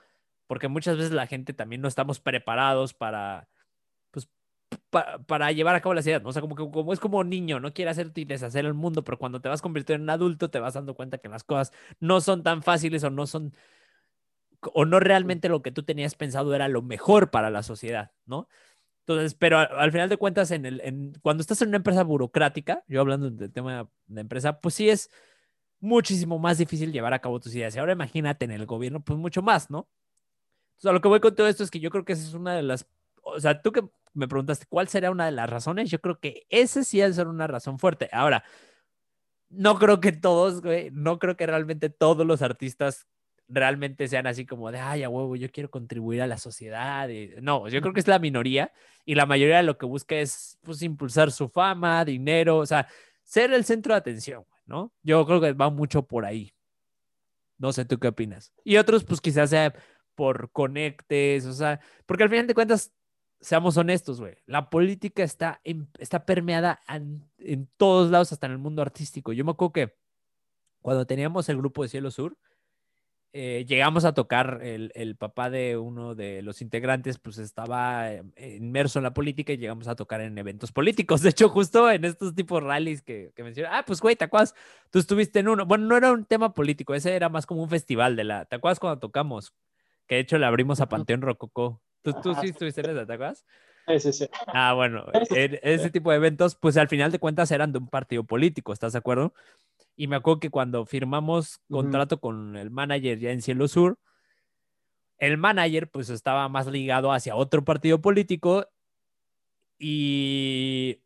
porque 0.47 0.69
muchas 0.69 0.97
veces 0.97 1.13
la 1.13 1.27
gente 1.27 1.55
también 1.55 1.81
no 1.81 1.89
estamos 1.89 2.21
preparados 2.21 2.95
para, 2.95 3.49
para 5.27 5.53
llevar 5.53 5.75
a 5.75 5.81
cabo 5.81 5.95
las 5.95 6.07
ideas, 6.07 6.23
¿no? 6.23 6.31
O 6.31 6.33
sea, 6.33 6.43
como 6.43 6.55
que 6.55 6.71
como 6.71 6.93
es 6.93 7.01
como 7.01 7.25
niño, 7.25 7.61
no 7.61 7.73
quiere 7.73 7.91
hacerte 7.91 8.21
y 8.21 8.25
deshacer 8.25 8.65
el 8.65 8.75
mundo, 8.75 9.05
pero 9.05 9.19
cuando 9.19 9.41
te 9.41 9.49
vas 9.49 9.63
convirtiendo 9.63 10.05
en 10.05 10.11
adulto 10.11 10.51
te 10.51 10.61
vas 10.61 10.75
dando 10.75 10.95
cuenta 10.95 11.19
que 11.19 11.29
las 11.29 11.45
cosas 11.45 11.73
no 12.01 12.21
son 12.21 12.43
tan 12.43 12.63
fáciles 12.63 13.05
o 13.05 13.11
no 13.11 13.27
son, 13.27 13.55
o 14.73 14.85
no 14.85 15.01
realmente 15.01 15.49
lo 15.49 15.63
que 15.63 15.73
tú 15.73 15.83
tenías 15.83 16.15
pensado 16.15 16.55
era 16.55 16.69
lo 16.69 16.83
mejor 16.83 17.31
para 17.31 17.51
la 17.51 17.63
sociedad, 17.63 18.13
¿no? 18.27 18.49
Entonces, 19.07 19.35
pero 19.35 19.59
al, 19.59 19.93
final 19.93 20.09
de 20.09 20.17
cuentas, 20.17 20.51
en 20.51 20.65
el, 20.65 20.81
en, 20.81 21.13
cuando 21.21 21.43
estás 21.43 21.61
en 21.61 21.69
una 21.69 21.77
empresa 21.77 22.03
burocrática, 22.05 22.85
yo 22.89 23.01
hablando 23.03 23.31
del 23.31 23.53
tema 23.53 23.89
de 24.07 24.21
empresa, 24.23 24.61
pues 24.61 24.75
sí 24.75 24.89
es 24.89 25.11
muchísimo 25.81 26.39
más 26.39 26.59
difícil 26.59 26.93
llevar 26.93 27.13
a 27.13 27.19
cabo 27.21 27.39
tus 27.41 27.55
ideas. 27.55 27.77
Y 27.77 27.79
ahora 27.79 27.93
imagínate 27.93 28.47
en 28.47 28.53
el 28.53 28.65
gobierno, 28.67 29.05
pues 29.05 29.19
mucho 29.19 29.43
más, 29.43 29.71
¿no? 29.71 29.89
Entonces, 30.71 30.91
a 30.91 30.93
lo 30.93 31.01
que 31.03 31.09
voy 31.09 31.21
con 31.21 31.35
todo 31.35 31.47
esto 31.49 31.63
es 31.63 31.71
que 31.71 31.81
yo 31.81 31.91
creo 31.91 32.05
que 32.07 32.15
esa 32.15 32.27
es 32.27 32.35
una 32.35 32.55
de 32.55 32.63
las, 32.63 32.89
o 33.25 33.41
sea, 33.41 33.61
tú 33.61 33.73
que 33.73 33.85
me 34.13 34.29
preguntaste 34.29 34.67
cuál 34.69 34.89
sería 34.89 35.11
una 35.11 35.27
de 35.27 35.33
las 35.33 35.51
razones, 35.51 35.91
yo 35.91 36.01
creo 36.01 36.21
que 36.21 36.47
ese 36.51 36.85
sí 36.85 37.01
ser 37.13 37.27
una 37.27 37.47
razón 37.47 37.79
fuerte. 37.79 38.09
Ahora, 38.13 38.45
no 39.49 39.79
creo 39.79 40.01
que 40.01 40.13
todos, 40.13 40.63
güey, 40.63 40.91
no 40.93 41.19
creo 41.19 41.37
que 41.37 41.47
realmente 41.47 41.91
todos 41.91 42.27
los 42.27 42.43
artistas 42.43 43.07
realmente 43.49 44.09
sean 44.09 44.27
así 44.27 44.47
como 44.47 44.71
de, 44.71 44.79
ay, 44.79 45.03
a 45.03 45.09
huevo, 45.09 45.37
yo 45.37 45.51
quiero 45.51 45.71
contribuir 45.71 46.23
a 46.23 46.27
la 46.27 46.39
sociedad. 46.39 47.09
no, 47.43 47.69
yo 47.69 47.81
creo 47.81 47.93
que 47.93 48.01
es 48.01 48.09
la 48.09 48.19
minoría 48.19 48.73
y 49.05 49.15
la 49.17 49.27
mayoría 49.27 49.63
lo 49.63 49.77
que 49.79 49.87
busca 49.87 50.17
es, 50.17 50.59
pues, 50.63 50.83
impulsar 50.83 51.31
su 51.31 51.49
fama, 51.49 52.05
dinero, 52.05 52.59
o 52.59 52.67
sea, 52.67 52.89
ser 53.23 53.53
el 53.53 53.65
centro 53.65 53.95
de 53.95 53.99
atención. 53.99 54.45
¿no? 54.67 54.93
Yo 55.03 55.25
creo 55.27 55.41
que 55.41 55.53
va 55.53 55.71
mucho 55.71 56.07
por 56.07 56.25
ahí. 56.25 56.55
No 57.59 57.73
sé, 57.73 57.85
¿tú 57.85 57.99
qué 57.99 58.09
opinas? 58.09 58.53
Y 58.65 58.77
otros, 58.77 59.05
pues 59.05 59.21
quizás 59.21 59.51
sea 59.51 59.75
por 60.15 60.51
conectes, 60.51 61.47
o 61.47 61.53
sea, 61.53 61.81
porque 62.07 62.25
al 62.25 62.31
final 62.31 62.47
de 62.47 62.55
cuentas, 62.55 62.93
seamos 63.41 63.77
honestos, 63.77 64.21
güey, 64.21 64.37
la 64.47 64.71
política 64.71 65.23
está, 65.23 65.61
está 65.99 66.25
permeada 66.27 66.81
en, 66.89 67.29
en, 67.39 67.69
todos 67.77 68.11
lados, 68.11 68.33
hasta 68.33 68.47
en 68.47 68.53
el 68.53 68.59
mundo 68.59 68.83
artístico. 68.83 69.33
Yo 69.33 69.45
me 69.45 69.53
acuerdo 69.53 69.73
que 69.73 69.95
cuando 70.81 71.07
teníamos 71.07 71.49
el 71.49 71.59
grupo 71.59 71.83
de 71.83 71.89
Cielo 71.89 72.11
Sur, 72.11 72.37
eh, 73.37 73.65
llegamos 73.67 74.05
a 74.05 74.15
tocar, 74.15 74.61
el, 74.63 74.93
el, 74.95 75.17
papá 75.17 75.51
de 75.51 75.77
uno 75.77 76.15
de 76.15 76.41
los 76.43 76.63
integrantes, 76.63 77.19
pues 77.19 77.39
estaba 77.39 78.13
eh, 78.13 78.23
inmerso 78.61 79.01
en 79.01 79.03
la 79.03 79.13
política 79.13 79.53
y 79.53 79.57
llegamos 79.57 79.89
a 79.89 79.97
tocar 79.97 80.21
en 80.21 80.39
eventos 80.39 80.71
políticos. 80.71 81.21
De 81.21 81.31
hecho, 81.31 81.49
justo 81.49 81.91
en 81.91 82.05
estos 82.05 82.37
tipos 82.37 82.63
de 82.63 82.69
rallies 82.69 83.03
que, 83.03 83.33
que 83.35 83.43
mencioné, 83.43 83.71
ah, 83.73 83.83
pues 83.85 84.01
güey, 84.01 84.15
¿te 84.15 84.23
acuerdas? 84.25 84.55
Tú 84.91 85.01
estuviste 85.01 85.41
en 85.41 85.49
uno. 85.49 85.67
Bueno, 85.67 85.87
no 85.87 85.97
era 85.97 86.13
un 86.13 86.25
tema 86.25 86.55
político, 86.55 86.95
ese 86.95 87.17
era 87.17 87.29
más 87.29 87.45
como 87.45 87.61
un 87.65 87.69
festival 87.69 88.15
de 88.15 88.23
la. 88.23 88.45
¿Te 88.45 88.55
acuerdas 88.55 88.79
cuando 88.79 89.01
tocamos? 89.01 89.53
Que 90.07 90.15
de 90.15 90.21
hecho 90.21 90.39
le 90.39 90.47
abrimos 90.47 90.81
a 90.81 90.89
Panteón 90.89 91.21
Rococó. 91.21 91.83
¿Tú, 92.05 92.13
tú 92.23 92.35
sí 92.35 92.49
estuviste 92.49 92.83
en 92.83 92.91
esa, 92.91 93.07
¿te 93.07 93.15
acuerdas? 93.15 93.47
Sí, 93.89 93.99
sí, 93.99 94.13
sí. 94.13 94.29
Ah, 94.53 94.75
bueno, 94.75 95.07
en 95.31 95.59
ese 95.63 95.91
tipo 95.91 96.11
de 96.11 96.17
eventos, 96.17 96.55
pues 96.55 96.77
al 96.77 96.89
final 96.89 97.11
de 97.11 97.19
cuentas 97.19 97.51
eran 97.51 97.73
de 97.73 97.79
un 97.79 97.89
partido 97.89 98.25
político, 98.25 98.75
¿estás 98.75 98.93
de 98.93 98.99
acuerdo? 98.99 99.33
Y 99.97 100.07
me 100.07 100.17
acuerdo 100.17 100.41
que 100.41 100.51
cuando 100.51 100.85
firmamos 100.85 101.61
contrato 101.71 102.21
con 102.21 102.57
el 102.57 102.71
manager 102.71 103.19
ya 103.19 103.31
en 103.31 103.41
Cielo 103.41 103.69
Sur, 103.69 103.99
el 105.19 105.39
manager 105.39 105.89
pues 105.91 106.11
estaba 106.11 106.49
más 106.51 106.67
ligado 106.67 107.11
hacia 107.11 107.37
otro 107.37 107.65
partido 107.65 108.01
político 108.03 108.69
y 109.79 111.01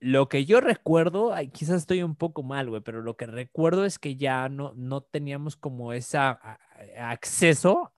lo 0.00 0.28
que 0.28 0.44
yo 0.44 0.60
recuerdo, 0.60 1.32
quizás 1.52 1.76
estoy 1.76 2.02
un 2.02 2.16
poco 2.16 2.42
mal, 2.42 2.68
güey, 2.68 2.82
pero 2.82 3.00
lo 3.00 3.16
que 3.16 3.26
recuerdo 3.26 3.86
es 3.86 3.98
que 3.98 4.16
ya 4.16 4.50
no, 4.50 4.74
no 4.76 5.00
teníamos 5.00 5.56
como 5.56 5.94
ese 5.94 6.18
acceso 6.98 7.93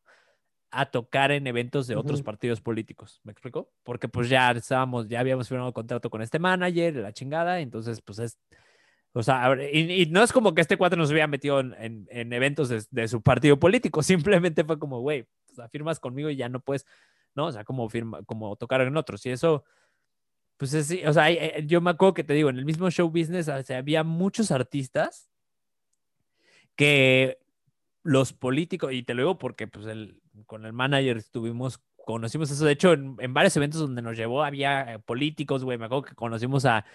a 0.70 0.86
tocar 0.86 1.30
en 1.30 1.46
eventos 1.46 1.86
de 1.86 1.96
otros 1.96 2.22
partidos 2.22 2.60
políticos. 2.60 3.20
¿Me 3.24 3.32
explico? 3.32 3.70
Porque 3.82 4.08
pues 4.08 4.28
ya 4.28 4.50
estábamos, 4.50 5.08
ya 5.08 5.20
habíamos 5.20 5.48
firmado 5.48 5.72
contrato 5.72 6.10
con 6.10 6.22
este 6.22 6.38
manager, 6.38 6.96
la 6.96 7.12
chingada, 7.12 7.60
entonces 7.60 8.00
pues 8.02 8.18
es 8.18 8.38
o 9.18 9.22
sea, 9.22 9.56
y, 9.72 10.04
no 10.10 10.22
es 10.22 10.30
como 10.30 10.54
que 10.54 10.60
este 10.60 10.76
cuatro 10.76 10.98
nos 10.98 11.10
hubiera 11.10 11.26
metido 11.26 11.60
en, 11.60 12.06
en, 12.10 12.32
eventos 12.34 12.68
de, 12.68 13.08
su 13.08 13.22
partido 13.22 13.58
político, 13.58 14.02
simplemente 14.02 14.62
fue 14.62 14.78
como, 14.78 15.00
güey, 15.00 15.22
o 15.52 15.54
sea, 15.54 15.70
firmas 15.70 15.98
conmigo 15.98 16.28
y 16.28 16.36
ya 16.36 16.50
no 16.50 16.60
puedes, 16.60 16.84
¿no? 17.34 17.46
O 17.46 17.52
sea, 17.52 17.64
como, 17.64 17.88
firma, 17.88 18.22
como 18.24 18.56
tocar 18.56 18.82
en 18.82 18.94
otros. 18.94 19.24
Y 19.24 19.30
eso, 19.30 19.64
pues 20.58 20.74
es, 20.74 20.94
o 21.06 21.12
sea, 21.14 21.30
eh, 21.30 21.64
yo 21.66 21.80
me 21.80 21.92
acuerdo 21.92 22.12
que 22.12 22.24
te 22.24 22.34
digo, 22.34 22.50
en 22.50 22.58
el 22.58 22.66
mismo 22.66 22.90
show 22.90 23.08
business 23.08 23.48
o 23.48 23.62
sea, 23.62 23.78
había 23.78 24.04
muchos 24.04 24.50
artistas 24.50 25.30
que 26.74 27.38
los 28.02 28.34
políticos, 28.34 28.92
y 28.92 29.02
te 29.02 29.14
lo 29.14 29.22
digo 29.22 29.38
porque 29.38 29.66
pues 29.66 29.86
el, 29.86 30.20
con 30.44 30.64
el 30.66 30.72
manager 30.72 31.16
estuvimos 31.16 31.80
conocimos 32.06 32.50
eso. 32.52 32.64
De 32.64 32.72
hecho, 32.72 32.92
en, 32.92 33.34
varios 33.34 33.56
eventos 33.56 33.80
donde 33.80 34.00
nos 34.00 34.16
llevó 34.16 34.44
había 34.44 34.94
eh, 34.94 34.98
políticos, 35.00 35.64
güey. 35.64 35.76
Me 35.76 35.86
acuerdo 35.86 36.04
que 36.04 36.14
conocimos 36.14 36.64
a, 36.64 36.86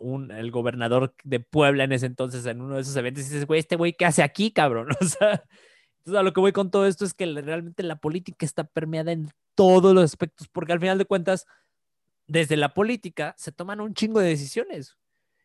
un, 0.00 0.30
el 0.30 0.50
gobernador 0.50 1.14
de 1.24 1.40
Puebla 1.40 1.84
en 1.84 1.92
ese 1.92 2.06
entonces 2.06 2.46
en 2.46 2.62
uno 2.62 2.76
de 2.76 2.80
esos 2.80 2.96
eventos. 2.96 3.22
Y 3.24 3.26
dices, 3.26 3.46
güey, 3.46 3.60
este 3.60 3.76
güey, 3.76 3.92
¿qué 3.92 4.06
hace 4.06 4.22
aquí, 4.22 4.50
cabrón? 4.50 4.88
O 5.00 5.04
sea, 5.04 5.44
entonces 5.98 6.18
a 6.18 6.22
lo 6.22 6.32
que 6.32 6.40
voy 6.40 6.52
con 6.52 6.70
todo 6.70 6.86
esto 6.86 7.04
es 7.04 7.12
que 7.12 7.26
realmente 7.26 7.82
la 7.82 7.96
política 7.96 8.46
está 8.46 8.64
permeada 8.64 9.12
en 9.12 9.30
todos 9.54 9.94
los 9.94 10.04
aspectos, 10.04 10.48
porque 10.48 10.72
al 10.72 10.80
final 10.80 10.96
de 10.96 11.04
cuentas, 11.04 11.46
desde 12.26 12.56
la 12.56 12.72
política 12.72 13.34
se 13.36 13.52
toman 13.52 13.80
un 13.80 13.92
chingo 13.92 14.20
de 14.20 14.28
decisiones. 14.28 14.96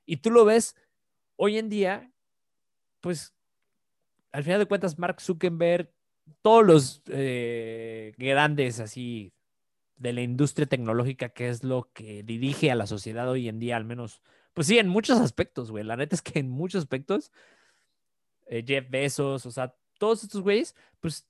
Y 0.06 0.18
tú 0.18 0.32
lo 0.32 0.46
ves 0.46 0.76
hoy 1.36 1.58
en 1.58 1.68
día, 1.68 2.12
pues 3.02 3.34
al 4.32 4.44
final 4.44 4.60
de 4.60 4.68
cuentas, 4.68 4.98
Mark 4.98 5.20
Zuckerberg 5.20 5.92
todos 6.42 6.66
los 6.66 7.02
eh, 7.08 8.14
grandes 8.18 8.80
así 8.80 9.34
de 9.98 10.14
la 10.14 10.22
industria 10.22 10.66
tecnológica, 10.66 11.30
que 11.30 11.50
es 11.50 11.64
lo 11.64 11.92
que 11.94 12.24
dirige 12.24 12.72
a 12.72 12.76
la 12.76 12.88
sociedad 12.88 13.30
hoy 13.30 13.48
en 13.48 13.60
día, 13.60 13.78
al 13.78 13.86
menos, 13.86 14.22
pues 14.54 14.68
sí, 14.68 14.80
en 14.80 14.88
muchos 14.88 15.20
aspectos, 15.20 15.70
güey. 15.70 15.84
La 15.84 15.96
neta 15.96 16.16
es 16.16 16.22
que 16.22 16.40
en 16.40 16.50
muchos 16.50 16.80
aspectos, 16.80 17.32
eh, 18.48 18.64
Jeff 18.66 18.90
Bezos, 18.90 19.46
o 19.46 19.52
sea, 19.52 19.76
todos 20.00 20.24
estos 20.24 20.42
güeyes, 20.42 20.76
pues 21.00 21.28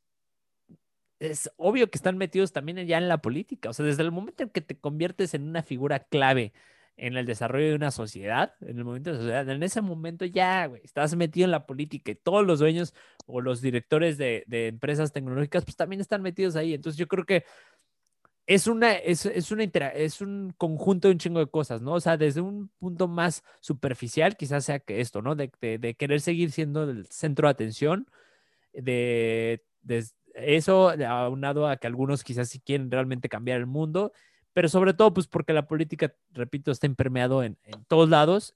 es 1.20 1.52
obvio 1.58 1.92
que 1.92 1.98
están 1.98 2.18
metidos 2.18 2.52
también 2.52 2.86
ya 2.88 2.98
en 2.98 3.08
la 3.08 3.22
política. 3.22 3.70
O 3.70 3.74
sea, 3.74 3.86
desde 3.86 4.04
el 4.04 4.12
momento 4.12 4.44
en 4.44 4.50
que 4.50 4.62
te 4.62 4.78
conviertes 4.78 5.34
en 5.34 5.44
una 5.44 5.62
figura 5.62 6.00
clave 6.00 6.54
en 7.02 7.18
el 7.18 7.26
desarrollo 7.26 7.70
de 7.70 7.76
una 7.76 7.90
sociedad, 7.90 8.54
en 8.62 8.78
el 8.78 8.84
momento 8.84 9.10
de 9.10 9.16
la 9.16 9.22
sociedad, 9.24 9.50
en 9.50 9.64
ese 9.64 9.82
momento 9.82 10.24
ya, 10.24 10.68
güey, 10.68 10.84
estás 10.84 11.16
metido 11.16 11.46
en 11.46 11.52
la 11.52 11.66
política 11.66 12.12
y 12.12 12.16
todos 12.16 12.46
los 12.46 12.60
dueños 12.60 12.94
o 13.26 13.42
los 13.42 13.60
directores 13.60 14.20
de, 14.20 14.44
de 14.46 14.68
empresas 14.68 15.12
tecnológicas, 15.12 15.66
pues 15.66 15.76
también 15.76 16.00
están 16.00 16.22
metidos 16.22 16.56
ahí. 16.56 16.76
Entonces 16.76 17.00
yo 17.00 17.08
creo 17.08 17.26
que 17.26 17.44
es 18.46 18.68
una, 18.68 18.94
es, 18.94 19.26
es 19.26 19.52
una 19.52 19.64
es 19.64 20.22
un 20.22 20.54
conjunto 20.56 21.08
de 21.08 21.14
un 21.14 21.18
chingo 21.18 21.40
de 21.40 21.48
cosas, 21.50 21.82
¿no? 21.82 21.94
O 21.94 22.00
sea, 22.00 22.18
desde 22.18 22.42
un 22.42 22.70
punto 22.78 23.08
más 23.08 23.44
superficial, 23.62 24.38
quizás 24.38 24.66
sea 24.66 24.78
que 24.78 25.02
esto, 25.02 25.24
¿no? 25.24 25.34
De, 25.36 25.52
de, 25.60 25.80
de 25.80 25.96
querer 25.96 26.22
seguir 26.22 26.52
siendo 26.52 26.84
el 26.84 27.08
centro 27.08 27.48
de 27.48 27.52
atención, 27.52 28.08
de, 28.74 29.64
de 29.82 30.06
eso 30.36 30.92
aunado 30.92 31.68
a 31.68 31.78
que 31.78 31.88
algunos 31.88 32.24
quizás 32.24 32.50
sí 32.50 32.60
quieren 32.60 32.92
realmente 32.92 33.28
cambiar 33.28 33.58
el 33.58 33.66
mundo 33.66 34.12
pero 34.54 34.70
sobre 34.70 34.94
todo 34.94 35.14
pues 35.14 35.28
porque 35.28 35.54
la 35.54 35.68
política, 35.68 36.14
repito, 36.32 36.72
está 36.72 36.88
impermeado 36.88 37.44
en, 37.44 37.58
en 37.64 37.84
todos 37.86 38.10
lados 38.10 38.56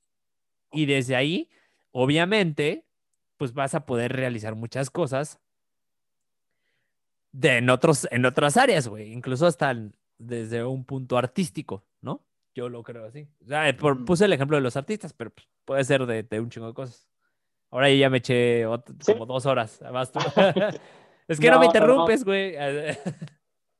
y 0.72 0.86
desde 0.86 1.16
ahí, 1.16 1.50
obviamente, 1.91 2.86
pues 3.38 3.54
vas 3.54 3.76
a 3.76 3.86
poder 3.86 4.14
realizar 4.14 4.56
muchas 4.56 4.89
cosas 4.89 5.39
de 7.32 7.58
en, 7.58 7.70
otros, 7.70 8.08
en 8.12 8.26
otras 8.26 8.58
áreas, 8.58 8.88
güey, 8.88 9.12
incluso 9.12 9.46
hasta 9.46 9.76
desde 10.18 10.64
un 10.64 10.86
punto 10.86 11.18
artístico, 11.18 11.84
¿no? 12.02 12.22
Yo 12.54 12.70
lo 12.70 12.82
creo 12.84 13.06
así. 13.06 13.28
O 13.43 13.48
sea, 13.48 13.76
puse 14.06 14.26
el 14.26 14.34
ejemplo 14.34 14.56
de 14.56 14.64
los 14.64 14.78
artistas, 14.78 15.14
pero 15.14 15.32
pues, 15.32 15.48
puede 15.66 15.84
ser 15.84 16.06
de, 16.06 16.39
un 16.39 16.50
chingo 16.50 16.68
de 16.68 16.74
cosas. 16.74 17.10
Ahora 17.70 17.89
ya 17.91 18.10
me 18.10 18.20
eché 18.20 18.64
como 19.06 19.26
dos 19.26 19.46
horas. 19.46 19.82
es 21.28 21.39
que 21.39 21.52
no, 21.52 21.60
me 21.60 21.66
interrumpes, 21.66 22.24
güey. 22.24 22.56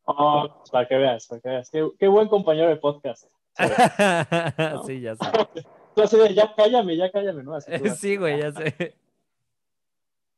oh, 0.06 0.64
para 0.72 0.88
que 0.88 0.96
veas, 0.96 1.28
para 1.28 1.42
que 1.42 1.50
veas. 1.50 1.70
Qué, 1.70 2.08
buen 2.08 2.28
compañero 2.28 2.70
de 2.70 2.78
podcast. 2.78 3.26
Sí, 4.86 5.02
ya 5.02 5.16
sé. 5.16 5.26
Tú 5.96 6.02
así 6.02 6.18
de, 6.18 6.34
ya 6.34 6.54
cállame, 6.54 6.98
ya 6.98 7.10
cállame, 7.10 7.44
¿no? 7.44 7.58
sí, 7.98 8.18
güey, 8.18 8.40
ya 8.40 8.52
sé. 8.52 8.96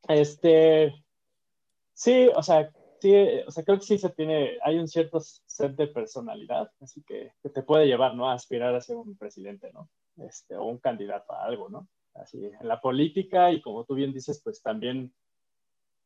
Este, 0.07 0.93
sí, 1.93 2.29
o 2.35 2.43
sea, 2.43 2.71
sí, 3.01 3.13
o 3.45 3.51
sea, 3.51 3.63
creo 3.63 3.79
que 3.79 3.85
sí 3.85 3.97
se 3.97 4.09
tiene, 4.11 4.59
hay 4.61 4.77
un 4.77 4.87
cierto 4.87 5.19
set 5.19 5.75
de 5.75 5.87
personalidad, 5.87 6.71
así 6.79 7.03
que, 7.03 7.33
que 7.41 7.49
te 7.49 7.63
puede 7.63 7.87
llevar, 7.87 8.13
¿no? 8.13 8.29
A 8.29 8.33
aspirar 8.33 8.75
a 8.75 8.81
ser 8.81 8.97
un 8.97 9.17
presidente, 9.17 9.71
¿no? 9.73 9.89
Este, 10.17 10.55
o 10.55 10.65
un 10.65 10.77
candidato 10.77 11.33
a 11.33 11.43
algo, 11.43 11.69
¿no? 11.69 11.87
Así, 12.13 12.45
en 12.45 12.67
la 12.67 12.79
política 12.79 13.51
y 13.51 13.61
como 13.61 13.83
tú 13.83 13.95
bien 13.95 14.13
dices, 14.13 14.41
pues 14.43 14.61
también, 14.61 15.13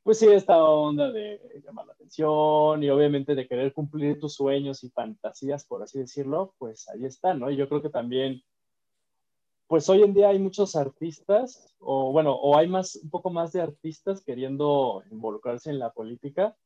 pues 0.04 0.20
sí, 0.20 0.28
esta 0.28 0.64
onda 0.64 1.12
de 1.12 1.40
llamar 1.64 1.86
la 1.86 1.94
atención 1.94 2.84
y 2.84 2.90
obviamente 2.90 3.36
de 3.36 3.48
querer 3.48 3.74
cumplir 3.74 4.20
tus 4.20 4.36
sueños 4.36 4.84
y 4.84 4.90
fantasías, 4.90 5.66
por 5.66 5.84
así 5.84 6.00
decirlo, 6.00 6.54
pues 6.58 6.88
ahí 6.90 7.06
está, 7.06 7.34
¿no? 7.34 7.52
Y 7.52 7.56
yo 7.56 7.70
creo 7.70 7.82
que 7.82 7.90
también 7.90 8.44
pues 9.72 9.88
hoy 9.88 10.04
en 10.04 10.14
día 10.14 10.28
hay 10.28 10.38
muchos 10.38 10.76
artistas, 10.76 11.74
o 11.80 12.12
bueno, 12.12 12.34
o 12.34 12.58
hay 12.58 12.68
más, 12.68 12.98
un 12.98 13.10
poco 13.10 13.30
más 13.30 13.54
de 13.54 13.62
artistas 13.62 14.22
queriendo 14.22 15.02
involucrarse 15.10 15.70
en 15.70 15.80
la 15.80 15.94
política. 15.94 16.58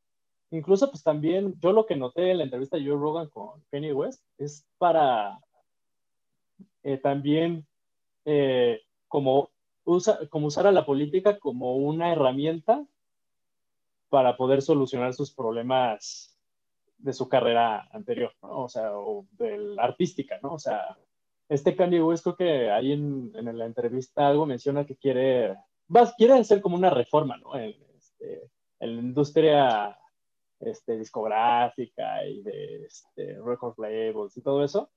Incluso, 0.49 0.89
pues 0.89 1.03
también, 1.03 1.53
yo 1.59 1.71
lo 1.71 1.85
que 1.85 1.95
noté 1.95 2.31
en 2.31 2.39
la 2.39 2.45
entrevista 2.45 2.77
de 2.77 2.85
Joe 2.87 2.97
Rogan 2.97 3.29
con 3.29 3.61
Kanye 3.69 3.93
West 3.93 4.23
es 4.39 4.65
para 4.79 5.39
eh, 6.81 6.97
también 6.97 7.67
eh, 8.25 8.81
como, 9.07 9.51
como 10.31 10.47
usar 10.47 10.65
a 10.65 10.71
la 10.71 10.87
política 10.87 11.37
como 11.37 11.75
una 11.75 12.11
herramienta 12.11 12.87
para 14.15 14.37
poder 14.37 14.61
solucionar 14.61 15.13
sus 15.13 15.33
problemas 15.33 16.33
de 16.97 17.11
su 17.11 17.27
carrera 17.27 17.89
anterior, 17.91 18.31
¿no? 18.41 18.63
O 18.63 18.69
sea, 18.69 18.97
o 18.97 19.25
de 19.33 19.57
la 19.57 19.83
artística, 19.83 20.39
¿no? 20.41 20.53
O 20.53 20.57
sea, 20.57 20.95
este 21.49 21.75
Kanye 21.75 22.01
West 22.01 22.23
creo 22.23 22.37
que 22.37 22.71
ahí 22.71 22.93
en, 22.93 23.33
en 23.35 23.57
la 23.57 23.65
entrevista 23.65 24.29
algo 24.29 24.45
menciona 24.45 24.85
que 24.85 24.95
quiere, 24.95 25.57
va, 25.93 26.13
quiere 26.17 26.31
hacer 26.35 26.61
como 26.61 26.77
una 26.77 26.89
reforma, 26.89 27.35
¿no? 27.35 27.57
En, 27.57 27.75
este, 27.97 28.49
en 28.79 28.95
la 28.95 29.01
industria 29.01 29.99
este, 30.61 30.97
discográfica 30.97 32.25
y 32.25 32.41
de 32.41 32.85
este, 32.85 33.37
record 33.43 33.77
labels 33.77 34.37
y 34.37 34.41
todo 34.41 34.63
eso. 34.63 34.91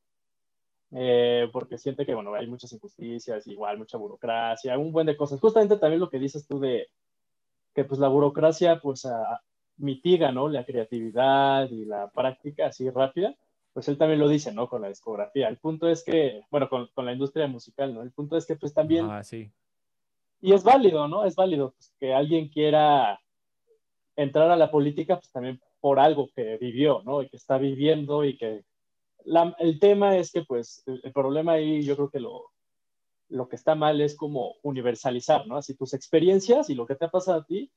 Eh, 0.92 1.48
porque 1.52 1.76
siente 1.76 2.06
que, 2.06 2.14
bueno, 2.14 2.34
hay 2.34 2.46
muchas 2.46 2.72
injusticias, 2.72 3.48
igual 3.48 3.78
mucha 3.78 3.98
burocracia, 3.98 4.78
un 4.78 4.92
buen 4.92 5.08
de 5.08 5.16
cosas. 5.16 5.40
Justamente 5.40 5.76
también 5.76 5.98
lo 5.98 6.08
que 6.08 6.20
dices 6.20 6.46
tú 6.46 6.60
de 6.60 6.86
que 7.78 7.84
pues 7.84 8.00
la 8.00 8.08
burocracia 8.08 8.80
pues 8.80 9.06
mitiga, 9.76 10.32
¿no? 10.32 10.48
La 10.48 10.64
creatividad 10.64 11.70
y 11.70 11.84
la 11.84 12.10
práctica 12.10 12.66
así 12.66 12.90
rápida 12.90 13.36
pues 13.72 13.86
él 13.86 13.96
también 13.96 14.18
lo 14.18 14.26
dice, 14.26 14.52
¿no? 14.52 14.68
Con 14.68 14.82
la 14.82 14.88
discografía. 14.88 15.46
El 15.46 15.58
punto 15.58 15.88
es 15.88 16.02
que, 16.02 16.42
bueno, 16.50 16.68
con, 16.68 16.88
con 16.88 17.06
la 17.06 17.12
industria 17.12 17.46
musical, 17.46 17.94
¿no? 17.94 18.02
El 18.02 18.10
punto 18.10 18.36
es 18.36 18.44
que 18.44 18.56
pues 18.56 18.74
también... 18.74 19.08
Ah, 19.08 19.22
sí. 19.22 19.52
Y 20.40 20.52
es 20.52 20.64
válido, 20.64 21.06
¿no? 21.06 21.24
Es 21.24 21.36
válido 21.36 21.70
pues, 21.70 21.94
que 22.00 22.12
alguien 22.12 22.48
quiera 22.48 23.20
entrar 24.16 24.50
a 24.50 24.56
la 24.56 24.72
política, 24.72 25.20
pues 25.20 25.30
también 25.30 25.60
por 25.80 26.00
algo 26.00 26.28
que 26.34 26.56
vivió, 26.56 27.02
¿no? 27.04 27.22
Y 27.22 27.28
que 27.28 27.36
está 27.36 27.56
viviendo 27.58 28.24
y 28.24 28.36
que... 28.36 28.64
La, 29.24 29.54
el 29.60 29.78
tema 29.78 30.16
es 30.16 30.32
que, 30.32 30.42
pues, 30.42 30.82
el, 30.86 31.00
el, 31.04 31.12
problema 31.12 31.52
ahí 31.52 31.82
yo 31.82 31.94
creo 31.94 32.10
que 32.10 32.18
lo, 32.18 32.50
lo 33.28 33.48
que 33.48 33.56
está 33.56 33.74
mal 33.74 34.00
es 34.00 34.16
como 34.16 34.56
universalizar, 34.62 35.46
¿no? 35.46 35.56
Así 35.56 35.74
tus 35.74 35.94
experiencias 35.94 36.70
y 36.70 36.74
lo 36.74 36.86
que 36.86 36.94
te 36.94 37.04
ha 37.04 37.10
pasado 37.10 37.40
a 37.40 37.44
ti, 37.44 37.70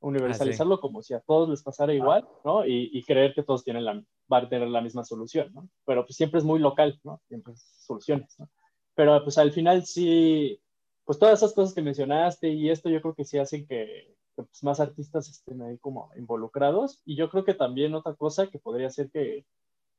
universalizarlo 0.00 0.76
ah, 0.76 0.80
como 0.80 1.02
si 1.02 1.14
a 1.14 1.20
todos 1.20 1.48
les 1.48 1.62
pasara 1.62 1.94
igual, 1.94 2.26
¿no? 2.44 2.66
Y, 2.66 2.90
y, 2.92 3.02
creer 3.04 3.34
que 3.34 3.42
todos 3.42 3.64
tienen 3.64 3.84
la, 3.84 4.02
van 4.28 4.44
a 4.44 4.48
tener 4.48 4.68
la 4.68 4.80
misma 4.80 5.04
solución, 5.04 5.52
¿no? 5.54 5.68
Pero 5.84 6.04
pues 6.04 6.16
siempre 6.16 6.38
es 6.38 6.44
muy 6.44 6.58
local, 6.58 7.00
¿no? 7.04 7.20
Siempre 7.28 7.54
soluciones, 7.56 8.38
¿no? 8.38 8.48
Pero 8.94 9.22
pues 9.22 9.38
al 9.38 9.52
final 9.52 9.84
sí, 9.84 10.60
pues 11.04 11.18
todas 11.18 11.38
esas 11.38 11.54
cosas 11.54 11.74
que 11.74 11.82
mencionaste 11.82 12.48
y 12.48 12.70
esto 12.70 12.88
yo 12.88 13.00
creo 13.00 13.14
que 13.14 13.24
sí 13.24 13.38
hacen 13.38 13.66
que, 13.66 14.16
que 14.34 14.42
pues, 14.42 14.62
más 14.62 14.80
artistas 14.80 15.28
estén 15.28 15.62
ahí 15.62 15.78
como 15.78 16.10
involucrados. 16.16 17.00
Y 17.04 17.16
yo 17.16 17.30
creo 17.30 17.44
que 17.44 17.54
también 17.54 17.94
otra 17.94 18.14
cosa 18.14 18.48
que 18.48 18.58
podría 18.58 18.90
ser 18.90 19.10
que 19.10 19.46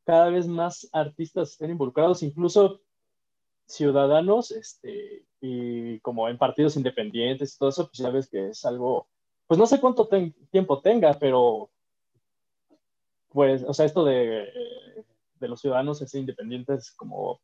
cada 0.05 0.29
vez 0.29 0.47
más 0.47 0.89
artistas 0.93 1.51
estén 1.51 1.71
involucrados, 1.71 2.23
incluso 2.23 2.81
ciudadanos, 3.67 4.51
este, 4.51 5.25
y 5.41 5.99
como 5.99 6.29
en 6.29 6.37
partidos 6.37 6.77
independientes 6.77 7.53
y 7.53 7.57
todo 7.59 7.69
eso, 7.69 7.87
pues 7.87 7.99
ya 7.99 8.09
ves 8.09 8.29
que 8.29 8.49
es 8.49 8.65
algo 8.65 9.07
pues 9.47 9.57
no 9.57 9.65
sé 9.65 9.79
cuánto 9.79 10.09
tiempo 10.51 10.81
tenga, 10.81 11.13
pero 11.13 11.69
pues, 13.29 13.63
o 13.63 13.73
sea, 13.73 13.85
esto 13.85 14.03
de, 14.03 14.45
de 15.39 15.47
los 15.47 15.61
ciudadanos 15.61 16.01
así 16.01 16.19
independientes 16.19 16.91
como 16.91 17.39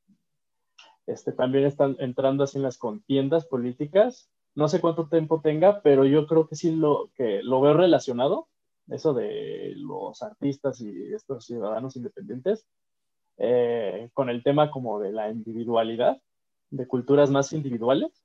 este, 1.08 1.32
también 1.32 1.66
están 1.66 1.96
entrando 2.00 2.44
así 2.44 2.58
en 2.58 2.64
las 2.64 2.78
contiendas 2.78 3.46
políticas. 3.46 4.30
No 4.56 4.68
sé 4.68 4.82
cuánto 4.82 5.08
tiempo 5.08 5.42
tenga, 5.42 5.82
pero 5.82 6.06
yo 6.06 6.28
creo 6.28 6.48
que 6.48 6.56
sí 6.56 6.72
lo, 6.76 7.10
que 7.16 7.42
lo 7.42 7.62
veo 7.62 7.74
relacionado, 7.74 8.50
eso 8.88 9.14
de 9.14 9.74
los 9.78 10.22
artistas 10.22 10.82
y 10.82 11.14
estos 11.14 11.46
ciudadanos 11.46 11.96
independientes, 11.96 12.68
eh, 13.38 14.10
con 14.14 14.30
el 14.30 14.44
tema 14.44 14.72
como 14.72 15.00
de 15.00 15.12
la 15.12 15.30
individualidad, 15.30 16.22
de 16.70 16.88
culturas 16.88 17.30
más 17.30 17.54
individuales 17.54 18.24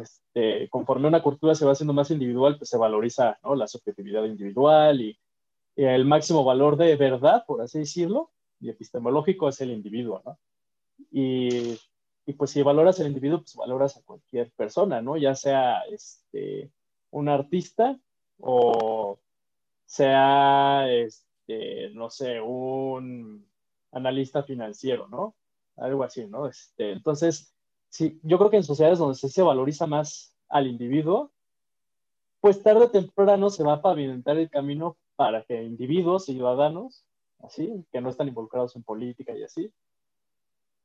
este, 0.00 0.68
conforme 0.68 1.08
una 1.08 1.22
cultura 1.22 1.54
se 1.54 1.64
va 1.64 1.72
haciendo 1.72 1.92
más 1.92 2.10
individual, 2.10 2.56
pues 2.58 2.70
se 2.70 2.78
valoriza 2.78 3.38
¿no? 3.42 3.54
la 3.54 3.66
subjetividad 3.66 4.24
individual 4.24 5.00
y, 5.00 5.18
y, 5.76 5.84
el 5.84 6.04
máximo 6.04 6.44
valor 6.44 6.76
de 6.76 6.96
verdad, 6.96 7.44
por 7.46 7.60
así 7.60 7.80
decirlo, 7.80 8.30
y 8.60 8.70
epistemológico 8.70 9.48
es 9.48 9.60
el 9.60 9.70
individuo, 9.70 10.22
¿no? 10.24 10.38
Y, 11.10 11.78
y, 12.24 12.32
pues 12.32 12.50
si 12.50 12.62
valoras 12.62 12.98
el 13.00 13.08
individuo, 13.08 13.40
pues 13.40 13.54
valoras 13.54 13.96
a 13.96 14.02
cualquier 14.02 14.50
persona, 14.52 15.02
¿no? 15.02 15.16
Ya 15.16 15.34
sea 15.34 15.80
este, 15.90 16.70
un 17.10 17.28
artista 17.28 17.98
o 18.38 19.18
sea, 19.84 20.90
este, 20.90 21.90
no 21.94 22.10
sé, 22.10 22.40
un 22.40 23.46
analista 23.92 24.42
financiero, 24.42 25.08
¿no? 25.08 25.34
Algo 25.76 26.04
así, 26.04 26.26
¿no? 26.26 26.46
Este, 26.46 26.92
entonces, 26.92 27.54
sí, 27.88 28.18
yo 28.22 28.38
creo 28.38 28.50
que 28.50 28.56
en 28.56 28.64
sociedades 28.64 28.98
donde 28.98 29.16
se, 29.16 29.42
valoriza 29.42 29.86
más 29.86 30.34
al 30.48 30.66
individuo, 30.66 31.32
pues 32.40 32.62
tarde 32.62 32.84
o 32.84 32.90
temprano 32.90 33.50
se 33.50 33.64
va 33.64 33.74
a 33.74 33.82
pavimentar 33.82 34.36
el 34.36 34.50
camino 34.50 34.96
para 35.16 35.42
que 35.44 35.62
individuos 35.62 36.28
y 36.28 36.34
ciudadanos, 36.34 37.04
así, 37.40 37.84
que 37.90 38.00
no 38.00 38.10
están 38.10 38.28
involucrados 38.28 38.76
en 38.76 38.82
política 38.82 39.36
y 39.36 39.42
así, 39.42 39.72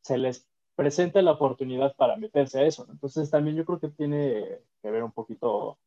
se 0.01 0.17
les 0.17 0.47
presente 0.75 1.21
la 1.21 1.33
oportunidad 1.33 1.95
para 1.95 2.15
meterse 2.17 2.59
a 2.59 2.63
eso. 2.63 2.87
Entonces 2.89 3.29
también 3.29 3.55
yo 3.55 3.65
creo 3.65 3.79
que 3.79 3.89
tiene 3.89 4.61
que 4.81 4.89
ver 4.89 5.03
un 5.03 5.11
poquito, 5.11 5.77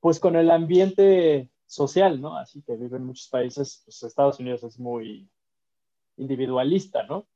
pues 0.00 0.18
con 0.18 0.36
el 0.36 0.50
ambiente 0.50 1.50
social, 1.66 2.20
¿no? 2.20 2.36
Así 2.36 2.62
que 2.62 2.76
viven 2.76 3.04
muchos 3.04 3.28
países, 3.28 3.82
pues 3.84 4.02
Estados 4.02 4.40
Unidos 4.40 4.64
es 4.64 4.78
muy 4.78 5.28
individualista, 6.16 7.04
¿no? 7.04 7.26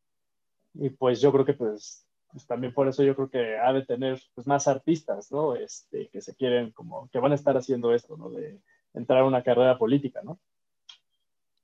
Y 0.74 0.90
pues 0.90 1.20
yo 1.20 1.32
creo 1.32 1.44
que 1.44 1.54
pues 1.54 2.06
pues 2.32 2.46
también 2.46 2.72
por 2.72 2.88
eso 2.88 3.02
yo 3.02 3.14
creo 3.16 3.30
que 3.30 3.58
ha 3.58 3.72
de 3.72 3.84
tener 3.84 4.20
pues, 4.34 4.46
más 4.46 4.68
artistas, 4.68 5.30
¿no? 5.32 5.56
Este, 5.56 6.08
que 6.08 6.20
se 6.20 6.34
quieren, 6.34 6.70
como, 6.72 7.08
que 7.10 7.18
van 7.18 7.32
a 7.32 7.34
estar 7.34 7.56
haciendo 7.56 7.94
esto, 7.94 8.16
¿no? 8.16 8.30
De 8.30 8.60
entrar 8.94 9.20
a 9.20 9.24
una 9.24 9.42
carrera 9.42 9.78
política, 9.78 10.20
¿no? 10.22 10.38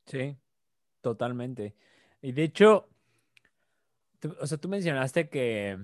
Sí, 0.06 0.36
totalmente. 1.00 1.74
Y 2.22 2.32
de 2.32 2.44
hecho, 2.44 2.88
o 4.40 4.46
sea, 4.46 4.58
tú 4.58 4.68
mencionaste 4.68 5.28
que, 5.28 5.78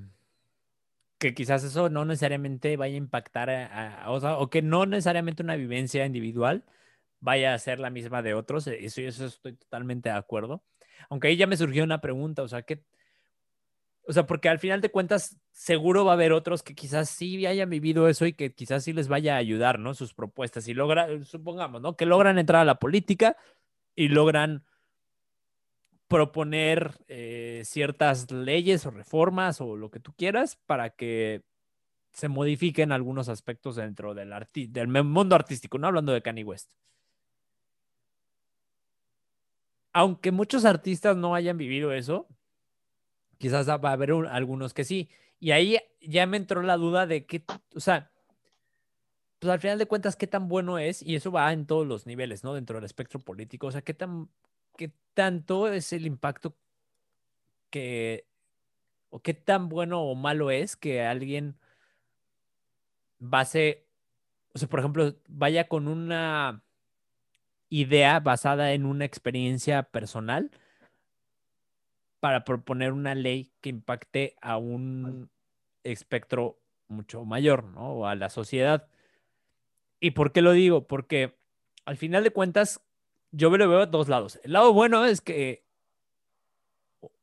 que 1.18 1.34
quizás 1.34 1.64
eso 1.64 1.88
no 1.88 2.04
necesariamente 2.04 2.76
vaya 2.76 2.94
a 2.94 2.98
impactar, 2.98 3.50
a, 3.50 4.10
o, 4.10 4.16
o 4.16 4.50
que 4.50 4.62
no 4.62 4.86
necesariamente 4.86 5.42
una 5.42 5.56
vivencia 5.56 6.06
individual 6.06 6.64
vaya 7.20 7.54
a 7.54 7.58
ser 7.58 7.78
la 7.78 7.90
misma 7.90 8.22
de 8.22 8.34
otros. 8.34 8.66
Eso, 8.66 9.00
eso 9.00 9.26
estoy 9.26 9.54
totalmente 9.54 10.08
de 10.08 10.16
acuerdo. 10.16 10.62
Aunque 11.08 11.28
ahí 11.28 11.36
ya 11.36 11.46
me 11.46 11.56
surgió 11.56 11.84
una 11.84 12.00
pregunta, 12.00 12.42
o 12.42 12.48
sea, 12.48 12.62
¿qué, 12.62 12.82
o 14.04 14.12
sea, 14.12 14.26
porque 14.26 14.48
al 14.48 14.58
final 14.58 14.80
de 14.80 14.90
cuentas, 14.90 15.36
seguro 15.52 16.04
va 16.04 16.12
a 16.12 16.14
haber 16.14 16.32
otros 16.32 16.62
que 16.62 16.74
quizás 16.74 17.08
sí 17.08 17.46
hayan 17.46 17.70
vivido 17.70 18.08
eso 18.08 18.26
y 18.26 18.32
que 18.32 18.52
quizás 18.52 18.84
sí 18.84 18.92
les 18.92 19.08
vaya 19.08 19.34
a 19.34 19.38
ayudar, 19.38 19.78
¿no? 19.78 19.94
Sus 19.94 20.12
propuestas. 20.12 20.66
Y 20.66 20.74
logra, 20.74 21.06
supongamos, 21.24 21.80
¿no? 21.80 21.96
Que 21.96 22.06
logran 22.06 22.38
entrar 22.38 22.62
a 22.62 22.64
la 22.64 22.78
política 22.80 23.36
y 23.94 24.08
logran 24.08 24.64
proponer 26.08 26.98
eh, 27.08 27.62
ciertas 27.64 28.30
leyes 28.30 28.84
o 28.86 28.90
reformas 28.90 29.60
o 29.60 29.76
lo 29.76 29.90
que 29.90 30.00
tú 30.00 30.12
quieras 30.14 30.56
para 30.66 30.90
que 30.90 31.42
se 32.12 32.28
modifiquen 32.28 32.92
algunos 32.92 33.28
aspectos 33.28 33.76
dentro 33.76 34.14
del, 34.14 34.34
del 34.52 34.88
mundo 34.88 35.34
artístico, 35.34 35.78
no 35.78 35.86
hablando 35.86 36.12
de 36.12 36.22
Kanye 36.22 36.44
West. 36.44 36.72
Aunque 39.92 40.32
muchos 40.32 40.64
artistas 40.64 41.16
no 41.16 41.34
hayan 41.34 41.58
vivido 41.58 41.92
eso, 41.92 42.26
Quizás 43.42 43.68
va 43.68 43.90
a 43.90 43.92
haber 43.94 44.12
algunos 44.30 44.72
que 44.72 44.84
sí. 44.84 45.08
Y 45.40 45.50
ahí 45.50 45.76
ya 46.00 46.28
me 46.28 46.36
entró 46.36 46.62
la 46.62 46.76
duda 46.76 47.08
de 47.08 47.26
qué, 47.26 47.42
o 47.74 47.80
sea, 47.80 48.12
pues 49.40 49.52
al 49.52 49.58
final 49.58 49.80
de 49.80 49.86
cuentas, 49.86 50.14
qué 50.14 50.28
tan 50.28 50.46
bueno 50.46 50.78
es, 50.78 51.02
y 51.02 51.16
eso 51.16 51.32
va 51.32 51.52
en 51.52 51.66
todos 51.66 51.84
los 51.84 52.06
niveles, 52.06 52.44
¿no? 52.44 52.54
Dentro 52.54 52.76
del 52.76 52.84
espectro 52.84 53.18
político, 53.18 53.66
o 53.66 53.72
sea, 53.72 53.82
qué 53.82 53.94
tan, 53.94 54.28
qué 54.76 54.92
tanto 55.14 55.66
es 55.66 55.92
el 55.92 56.06
impacto 56.06 56.54
que, 57.68 58.28
o 59.10 59.18
qué 59.18 59.34
tan 59.34 59.68
bueno 59.68 60.02
o 60.02 60.14
malo 60.14 60.52
es 60.52 60.76
que 60.76 61.02
alguien 61.02 61.56
base, 63.18 63.88
o 64.54 64.58
sea, 64.60 64.68
por 64.68 64.78
ejemplo, 64.78 65.16
vaya 65.26 65.66
con 65.66 65.88
una 65.88 66.62
idea 67.72 68.20
basada 68.20 68.74
en 68.74 68.84
una 68.84 69.06
experiencia 69.06 69.84
personal 69.84 70.50
para 72.20 72.44
proponer 72.44 72.92
una 72.92 73.14
ley 73.14 73.50
que 73.62 73.70
impacte 73.70 74.36
a 74.42 74.58
un 74.58 75.30
espectro 75.82 76.58
mucho 76.88 77.24
mayor, 77.24 77.64
¿no? 77.64 77.94
O 77.94 78.06
a 78.06 78.14
la 78.14 78.28
sociedad. 78.28 78.86
¿Y 80.00 80.10
por 80.10 80.32
qué 80.32 80.42
lo 80.42 80.52
digo? 80.52 80.86
Porque 80.86 81.34
al 81.86 81.96
final 81.96 82.24
de 82.24 82.30
cuentas, 82.30 82.82
yo 83.30 83.50
me 83.50 83.56
lo 83.56 83.66
veo 83.70 83.80
a 83.80 83.86
dos 83.86 84.06
lados. 84.06 84.38
El 84.44 84.52
lado 84.52 84.74
bueno 84.74 85.06
es 85.06 85.22
que, 85.22 85.64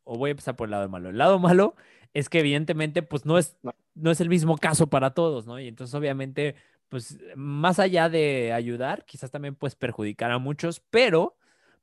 o 0.04 0.18
voy 0.18 0.30
a 0.30 0.32
empezar 0.32 0.56
por 0.56 0.66
el 0.66 0.72
lado 0.72 0.90
malo. 0.90 1.10
El 1.10 1.20
lado 1.20 1.38
malo 1.38 1.76
es 2.16 2.28
que 2.28 2.40
evidentemente, 2.40 3.04
pues 3.04 3.24
no 3.24 3.38
es, 3.38 3.56
no 3.94 4.10
es 4.10 4.20
el 4.20 4.30
mismo 4.30 4.58
caso 4.58 4.88
para 4.88 5.14
todos, 5.14 5.46
¿no? 5.46 5.60
Y 5.60 5.68
entonces 5.68 5.94
obviamente 5.94 6.56
pues 6.90 7.20
más 7.36 7.80
allá 7.80 8.10
de 8.10 8.52
ayudar, 8.52 9.06
quizás 9.06 9.32
también 9.32 9.56
puedes 9.56 9.76
perjudicar 9.76 10.32
a 10.32 10.40
muchos, 10.40 10.82
pero 10.90 11.38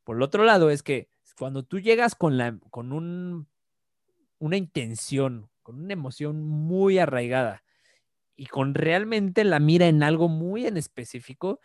por 0.04 0.16
el 0.16 0.22
otro 0.22 0.44
lado 0.44 0.70
es 0.70 0.82
que 0.82 1.08
cuando 1.38 1.62
tú 1.62 1.80
llegas 1.80 2.14
con, 2.14 2.36
la, 2.36 2.58
con 2.70 2.92
un, 2.92 3.46
una 4.38 4.56
intención, 4.56 5.48
con 5.62 5.80
una 5.82 5.92
emoción 5.92 6.44
muy 6.44 6.98
arraigada 6.98 7.62
y 8.36 8.46
con 8.46 8.74
realmente 8.74 9.44
la 9.44 9.60
mira 9.60 9.86
en 9.86 10.02
algo 10.02 10.28
muy 10.28 10.66
en 10.66 10.76
específico, 10.76 11.60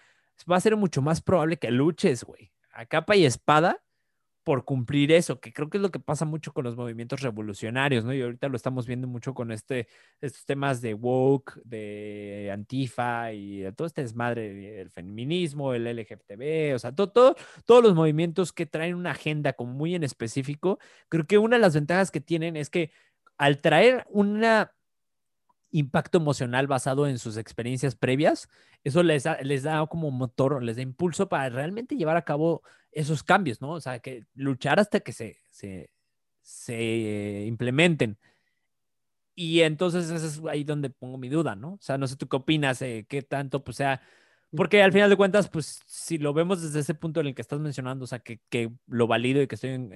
va 0.49 0.57
a 0.57 0.61
ser 0.61 0.75
mucho 0.75 1.01
más 1.01 1.21
probable 1.21 1.57
que 1.57 1.71
luches, 1.71 2.23
güey, 2.23 2.51
a 2.71 2.85
capa 2.85 3.15
y 3.15 3.25
espada 3.25 3.83
por 4.43 4.65
cumplir 4.65 5.11
eso, 5.11 5.39
que 5.39 5.53
creo 5.53 5.69
que 5.69 5.77
es 5.77 5.81
lo 5.81 5.91
que 5.91 5.99
pasa 5.99 6.25
mucho 6.25 6.53
con 6.53 6.63
los 6.63 6.75
movimientos 6.75 7.21
revolucionarios, 7.21 8.03
¿no? 8.03 8.13
Y 8.13 8.21
ahorita 8.21 8.47
lo 8.49 8.55
estamos 8.55 8.87
viendo 8.87 9.07
mucho 9.07 9.33
con 9.33 9.51
este, 9.51 9.87
estos 10.19 10.45
temas 10.45 10.81
de 10.81 10.93
woke, 10.95 11.61
de 11.63 12.49
antifa 12.51 13.33
y 13.33 13.63
todo 13.75 13.85
este 13.87 14.01
desmadre, 14.01 14.81
el 14.81 14.89
feminismo, 14.89 15.73
el 15.73 15.85
LGTB, 15.85 16.75
o 16.75 16.79
sea, 16.79 16.93
todo, 16.93 17.35
todos 17.65 17.83
los 17.83 17.93
movimientos 17.93 18.51
que 18.53 18.65
traen 18.65 18.95
una 18.95 19.11
agenda 19.11 19.53
como 19.53 19.73
muy 19.73 19.95
en 19.95 20.03
específico, 20.03 20.79
creo 21.09 21.25
que 21.27 21.37
una 21.37 21.57
de 21.57 21.61
las 21.61 21.75
ventajas 21.75 22.11
que 22.11 22.21
tienen 22.21 22.55
es 22.57 22.69
que 22.69 22.91
al 23.37 23.59
traer 23.61 24.05
una 24.09 24.71
impacto 25.71 26.17
emocional 26.17 26.67
basado 26.67 27.07
en 27.07 27.17
sus 27.19 27.37
experiencias 27.37 27.95
previas, 27.95 28.49
eso 28.83 29.03
les 29.03 29.23
da, 29.23 29.85
como 29.87 30.11
motor, 30.11 30.61
les 30.63 30.75
da 30.75 30.81
impulso 30.81 31.29
para 31.29 31.49
realmente 31.49 31.95
llevar 31.95 32.17
a 32.17 32.23
cabo 32.23 32.63
esos 32.91 33.23
cambios, 33.23 33.61
¿no? 33.61 33.71
O 33.71 33.81
sea, 33.81 33.99
que 33.99 34.25
luchar 34.35 34.79
hasta 34.79 34.99
que 34.99 35.13
se, 35.13 35.37
se, 35.51 35.91
se 36.41 37.45
implementen. 37.47 38.17
Y 39.35 39.61
entonces 39.61 40.09
eso 40.09 40.27
es 40.27 40.41
ahí 40.49 40.63
donde 40.63 40.89
pongo 40.89 41.17
mi 41.17 41.29
duda, 41.29 41.55
¿no? 41.55 41.73
O 41.73 41.81
sea, 41.81 41.97
no 41.97 42.07
sé 42.07 42.15
tú 42.15 42.27
qué 42.27 42.35
opinas, 42.35 42.81
eh, 42.81 43.05
qué 43.07 43.21
tanto, 43.21 43.63
pues 43.63 43.77
sea, 43.77 44.01
porque 44.55 44.83
al 44.83 44.91
final 44.91 45.09
de 45.09 45.15
cuentas, 45.15 45.49
pues 45.49 45.81
si 45.85 46.17
lo 46.17 46.33
vemos 46.33 46.61
desde 46.61 46.81
ese 46.81 46.93
punto 46.93 47.21
en 47.21 47.27
el 47.27 47.35
que 47.35 47.41
estás 47.41 47.59
mencionando, 47.59 48.03
o 48.03 48.07
sea, 48.07 48.19
que, 48.19 48.41
que 48.49 48.71
lo 48.87 49.07
valido 49.07 49.41
y 49.41 49.47
que 49.47 49.55
estoy 49.55 49.71
en, 49.71 49.93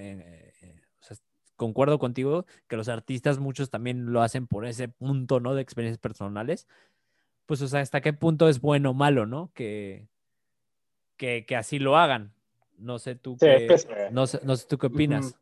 concuerdo 1.56 2.00
contigo 2.00 2.46
que 2.68 2.78
los 2.78 2.90
artistas 2.90 3.40
muchos 3.40 3.70
también 3.70 4.12
lo 4.12 4.22
hacen 4.22 4.48
por 4.48 4.66
ese 4.66 4.88
punto, 4.88 5.40
¿no? 5.40 5.56
De 5.56 5.62
experiencias 5.62 6.00
personales. 6.00 6.68
Pues, 7.46 7.62
o 7.62 7.68
sea, 7.68 7.82
hasta 7.82 8.02
qué 8.02 8.14
punto 8.14 8.50
es 8.50 8.62
bueno 8.62 8.92
o 8.92 8.94
malo, 8.94 9.26
¿no? 9.26 9.52
Que, 9.54 10.08
que, 11.18 11.46
que 11.46 11.56
así 11.56 11.80
lo 11.80 11.98
hagan. 11.98 12.34
No 12.78 13.00
sé 13.00 13.16
tú 13.16 13.38
qué, 13.38 13.68
no, 14.12 14.28
sé, 14.28 14.40
no 14.44 14.56
sé 14.56 14.68
tú 14.68 14.78
qué 14.78 14.88
opinas. 14.88 15.40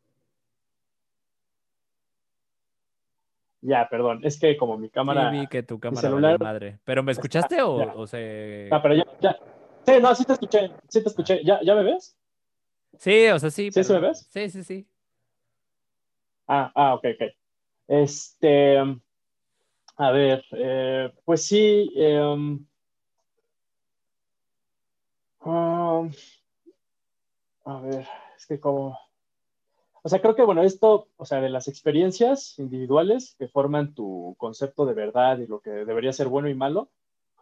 Ya, 3.62 3.88
perdón, 3.90 4.20
es 4.24 4.38
que 4.40 4.58
como 4.58 4.78
mi 4.78 4.90
cámara. 4.90 5.32
Sí, 5.32 5.40
vi 5.40 5.48
que 5.48 5.64
tu 5.64 5.80
cámara 5.80 6.02
celular... 6.02 6.40
madre. 6.40 6.80
¿Pero 6.84 7.02
me 7.02 7.14
escuchaste 7.14 7.62
o, 7.62 7.98
o 7.98 8.06
se.? 8.06 8.68
No, 8.70 8.82
pero 8.82 8.96
ya, 8.96 9.06
ya. 9.22 9.40
Sí, 9.86 9.94
no, 10.02 10.14
sí 10.14 10.26
te 10.26 10.34
escuché, 10.34 10.72
sí 10.90 11.02
te 11.02 11.10
escuché. 11.10 11.44
¿Ya, 11.44 11.60
ya 11.64 11.74
me 11.74 11.84
ves? 11.84 12.16
Sí, 12.98 13.28
o 13.28 13.40
sea, 13.40 13.50
sí. 13.50 13.72
¿Sí, 13.72 13.82
me 13.94 14.00
ves? 14.00 14.28
Sí, 14.30 14.50
sí, 14.50 14.64
sí. 14.64 14.88
Ah, 16.48 16.72
ah, 16.76 16.94
ok, 16.96 17.06
ok. 17.16 17.24
Este, 17.88 18.78
a 19.98 20.12
ver, 20.12 20.44
eh, 20.52 21.12
pues 21.26 21.46
sí, 21.46 21.92
em, 21.96 22.66
um, 25.46 26.12
a 27.66 27.80
ver, 27.82 28.08
es 28.38 28.46
que 28.46 28.60
como, 28.60 28.98
o 30.04 30.10
sea, 30.10 30.22
creo 30.22 30.36
que 30.36 30.44
bueno, 30.44 30.64
esto, 30.64 31.08
o 31.16 31.26
sea, 31.26 31.40
de 31.40 31.50
las 31.50 31.68
experiencias 31.68 32.60
individuales 32.60 33.36
que 33.40 33.48
forman 33.48 33.94
tu 33.94 34.36
concepto 34.38 34.86
de 34.86 34.94
verdad 34.94 35.40
y 35.40 35.48
lo 35.48 35.62
que 35.62 35.70
debería 35.72 36.12
ser 36.12 36.28
bueno 36.28 36.50
y 36.50 36.56
malo, 36.56 36.90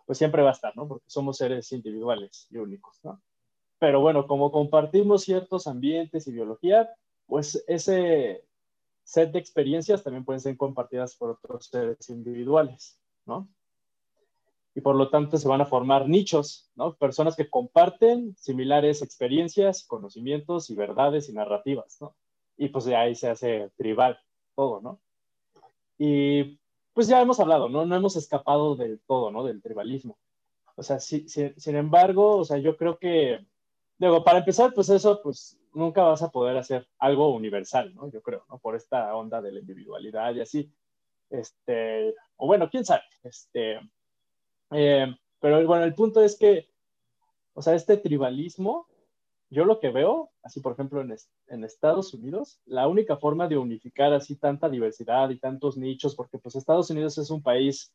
pues 0.06 0.18
siempre 0.20 0.44
va 0.44 0.50
a 0.50 0.54
estar, 0.54 0.76
¿no? 0.78 0.88
Porque 0.88 1.06
somos 1.10 1.38
seres 1.38 1.72
individuales 1.72 2.48
y 2.52 2.58
únicos, 2.58 3.00
¿no? 3.04 3.22
Pero 3.80 4.02
bueno, 4.02 4.28
como 4.28 4.52
compartimos 4.52 5.24
ciertos 5.24 5.68
ambientes 5.68 6.28
y 6.28 6.34
biología, 6.34 6.90
pues 7.28 7.64
ese, 7.68 8.46
set 9.12 9.34
de 9.34 9.40
experiencias 9.40 10.04
también 10.04 10.24
pueden 10.24 10.40
ser 10.40 10.56
compartidas 10.56 11.18
por 11.18 11.32
otros 11.32 11.66
seres 11.66 12.10
individuales, 12.10 12.98
¿no? 13.26 13.50
Y 14.74 14.80
por 14.80 14.96
lo 14.96 15.10
tanto 15.10 15.38
se 15.38 15.50
van 15.50 15.60
a 15.60 15.66
formar 15.66 16.08
nichos, 16.08 16.72
¿no? 16.76 16.96
Personas 16.96 17.36
que 17.36 17.50
comparten 17.50 18.34
similares 18.38 19.02
experiencias, 19.02 19.86
conocimientos 19.86 20.70
y 20.70 20.76
verdades 20.76 21.28
y 21.28 21.34
narrativas, 21.34 22.00
¿no? 22.00 22.16
Y 22.56 22.70
pues 22.70 22.86
de 22.86 22.96
ahí 22.96 23.14
se 23.14 23.30
hace 23.30 23.70
tribal 23.76 24.18
todo, 24.56 24.80
¿no? 24.80 25.02
Y 25.98 26.58
pues 26.94 27.10
ya 27.10 27.22
hemos 27.22 27.42
hablado, 27.42 27.68
¿no? 27.68 27.86
No 27.86 27.96
hemos 27.98 28.16
escapado 28.16 28.78
del 28.78 29.02
todo, 29.02 29.30
¿no? 29.30 29.44
Del 29.44 29.62
tribalismo. 29.62 30.18
O 30.76 30.84
sea, 30.84 31.02
si, 31.02 31.28
sin 31.28 31.76
embargo, 31.76 32.38
o 32.38 32.46
sea, 32.46 32.60
yo 32.60 32.78
creo 32.78 32.98
que, 32.98 33.46
digo, 33.98 34.24
para 34.24 34.40
empezar, 34.40 34.74
pues 34.74 34.88
eso, 34.88 35.20
pues 35.22 35.61
nunca 35.74 36.04
vas 36.04 36.22
a 36.22 36.32
poder 36.32 36.58
hacer 36.58 36.88
algo 37.00 37.34
universal, 37.34 37.94
¿no? 37.96 38.10
Yo 38.10 38.22
creo, 38.22 38.46
¿no? 38.50 38.60
Por 38.60 38.76
esta 38.76 39.16
onda 39.16 39.42
de 39.42 39.52
la 39.52 39.60
individualidad 39.60 40.34
y 40.36 40.42
así. 40.42 40.72
Este, 41.30 42.14
o 42.38 42.48
bueno, 42.48 42.70
quién 42.70 42.86
sabe. 42.86 43.04
Este, 43.24 43.80
eh, 44.72 45.16
pero 45.40 45.66
bueno, 45.66 45.84
el 45.84 45.96
punto 45.96 46.22
es 46.22 46.38
que, 46.38 46.70
o 47.54 47.62
sea, 47.62 47.76
este 47.76 47.98
tribalismo, 47.98 48.88
yo 49.50 49.66
lo 49.66 49.80
que 49.80 49.90
veo, 49.90 50.32
así 50.44 50.62
por 50.62 50.74
ejemplo 50.74 51.02
en, 51.02 51.16
en 51.48 51.64
Estados 51.64 52.14
Unidos, 52.14 52.62
la 52.66 52.88
única 52.88 53.18
forma 53.18 53.48
de 53.48 53.58
unificar 53.58 54.14
así 54.14 54.38
tanta 54.38 54.70
diversidad 54.70 55.30
y 55.30 55.40
tantos 55.40 55.78
nichos, 55.78 56.16
porque 56.16 56.38
pues 56.38 56.56
Estados 56.56 56.90
Unidos 56.90 57.18
es 57.18 57.30
un 57.30 57.42
país 57.42 57.94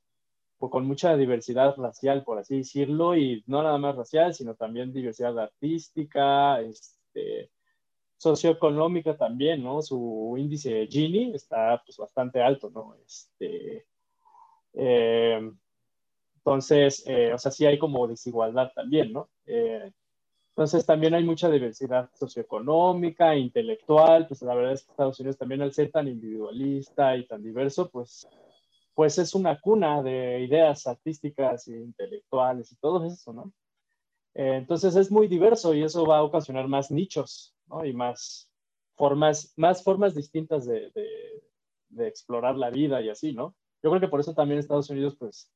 pues, 0.59 0.71
con 0.71 0.87
mucha 0.87 1.17
diversidad 1.17 1.75
racial, 1.77 2.25
por 2.25 2.39
así 2.39 2.59
decirlo, 2.59 3.17
y 3.17 3.43
no 3.47 3.63
nada 3.63 3.79
más 3.79 3.97
racial, 3.97 4.35
sino 4.35 4.55
también 4.55 4.93
diversidad 4.93 5.39
artística, 5.39 6.61
este, 6.61 7.51
socioeconómica 8.17 9.17
también, 9.17 9.63
¿no? 9.63 9.83
Su 9.83 10.35
índice 10.39 10.73
de 10.73 10.87
Gini 10.87 11.35
está 11.35 11.83
pues 11.85 11.97
bastante 11.99 12.41
alto, 12.43 12.71
¿no? 12.71 12.95
Este, 13.05 13.87
eh, 14.75 15.53
entonces, 16.37 17.03
eh, 17.07 17.33
o 17.33 17.39
sea, 17.39 17.51
sí 17.51 17.67
hay 17.67 17.79
como 17.79 18.07
desigualdad 18.07 18.73
también, 18.75 19.13
¿no? 19.13 19.29
Eh, 19.47 19.93
entonces 20.51 20.87
también 20.87 21.15
hay 21.15 21.25
mucha 21.25 21.51
diversidad 21.51 22.11
socioeconómica, 22.15 23.37
intelectual, 23.37 24.27
pues 24.27 24.41
la 24.43 24.55
verdad 24.55 24.73
es 24.73 24.85
que 24.85 24.91
Estados 24.91 25.21
Unidos 25.21 25.39
también 25.39 25.61
al 25.63 25.73
ser 25.73 25.91
tan 25.91 26.09
individualista 26.09 27.17
y 27.17 27.27
tan 27.27 27.43
diverso, 27.43 27.91
pues, 27.91 28.27
pues 28.95 29.19
es 29.19 29.35
una 29.35 29.61
cuna 29.61 30.03
de 30.03 30.41
ideas 30.41 30.87
artísticas 30.87 31.69
e 31.69 31.77
intelectuales 31.77 32.73
y 32.73 32.77
todo 32.77 33.05
eso, 33.05 33.33
¿no? 33.33 33.53
entonces 34.39 34.95
es 34.97 35.11
muy 35.11 35.29
diverso 35.29 35.73
y 35.73 35.83
eso 35.83 36.05
va 36.05 36.19
a 36.19 36.23
ocasionar 36.23 36.69
más 36.69 36.91
nichos, 36.91 37.56
y 37.85 37.93
más 37.93 38.51
formas, 38.97 39.53
más 39.57 39.83
formas 39.83 40.15
distintas 40.15 40.67
de, 40.67 40.91
de, 41.89 42.09
explorar 42.09 42.57
la 42.57 42.71
vida 42.71 43.01
y 43.01 43.09
así, 43.09 43.33
¿no? 43.33 43.55
Yo 43.83 43.91
creo 43.91 44.01
que 44.01 44.09
por 44.09 44.21
eso 44.21 44.35
también 44.35 44.59
Estados 44.59 44.91
Unidos, 44.91 45.17
pues, 45.19 45.51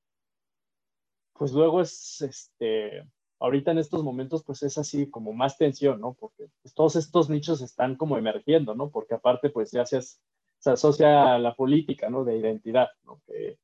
pues 1.34 1.52
luego 1.52 1.80
es, 1.80 2.20
este, 2.22 3.02
ahorita 3.38 3.72
en 3.72 3.78
estos 3.78 4.02
momentos, 4.02 4.44
pues 4.44 4.62
es 4.62 4.78
así 4.78 5.10
como 5.10 5.32
más 5.32 5.56
tensión, 5.56 6.00
¿no? 6.00 6.14
Porque 6.14 6.48
pues, 6.62 6.74
todos 6.74 6.96
estos 6.96 7.28
nichos 7.30 7.60
están 7.62 7.96
como 7.96 8.16
emergiendo, 8.16 8.74
¿no? 8.74 8.90
Porque 8.90 9.14
aparte, 9.14 9.50
pues 9.50 9.70
ya 9.70 9.84
se, 9.86 10.00
se 10.02 10.70
asocia 10.70 11.34
a 11.34 11.38
la 11.38 11.54
política, 11.54 12.08
¿no? 12.10 12.24
De 12.24 12.36
identidad, 12.36 12.88
¿no? 13.04 13.20
Que, 13.26 13.58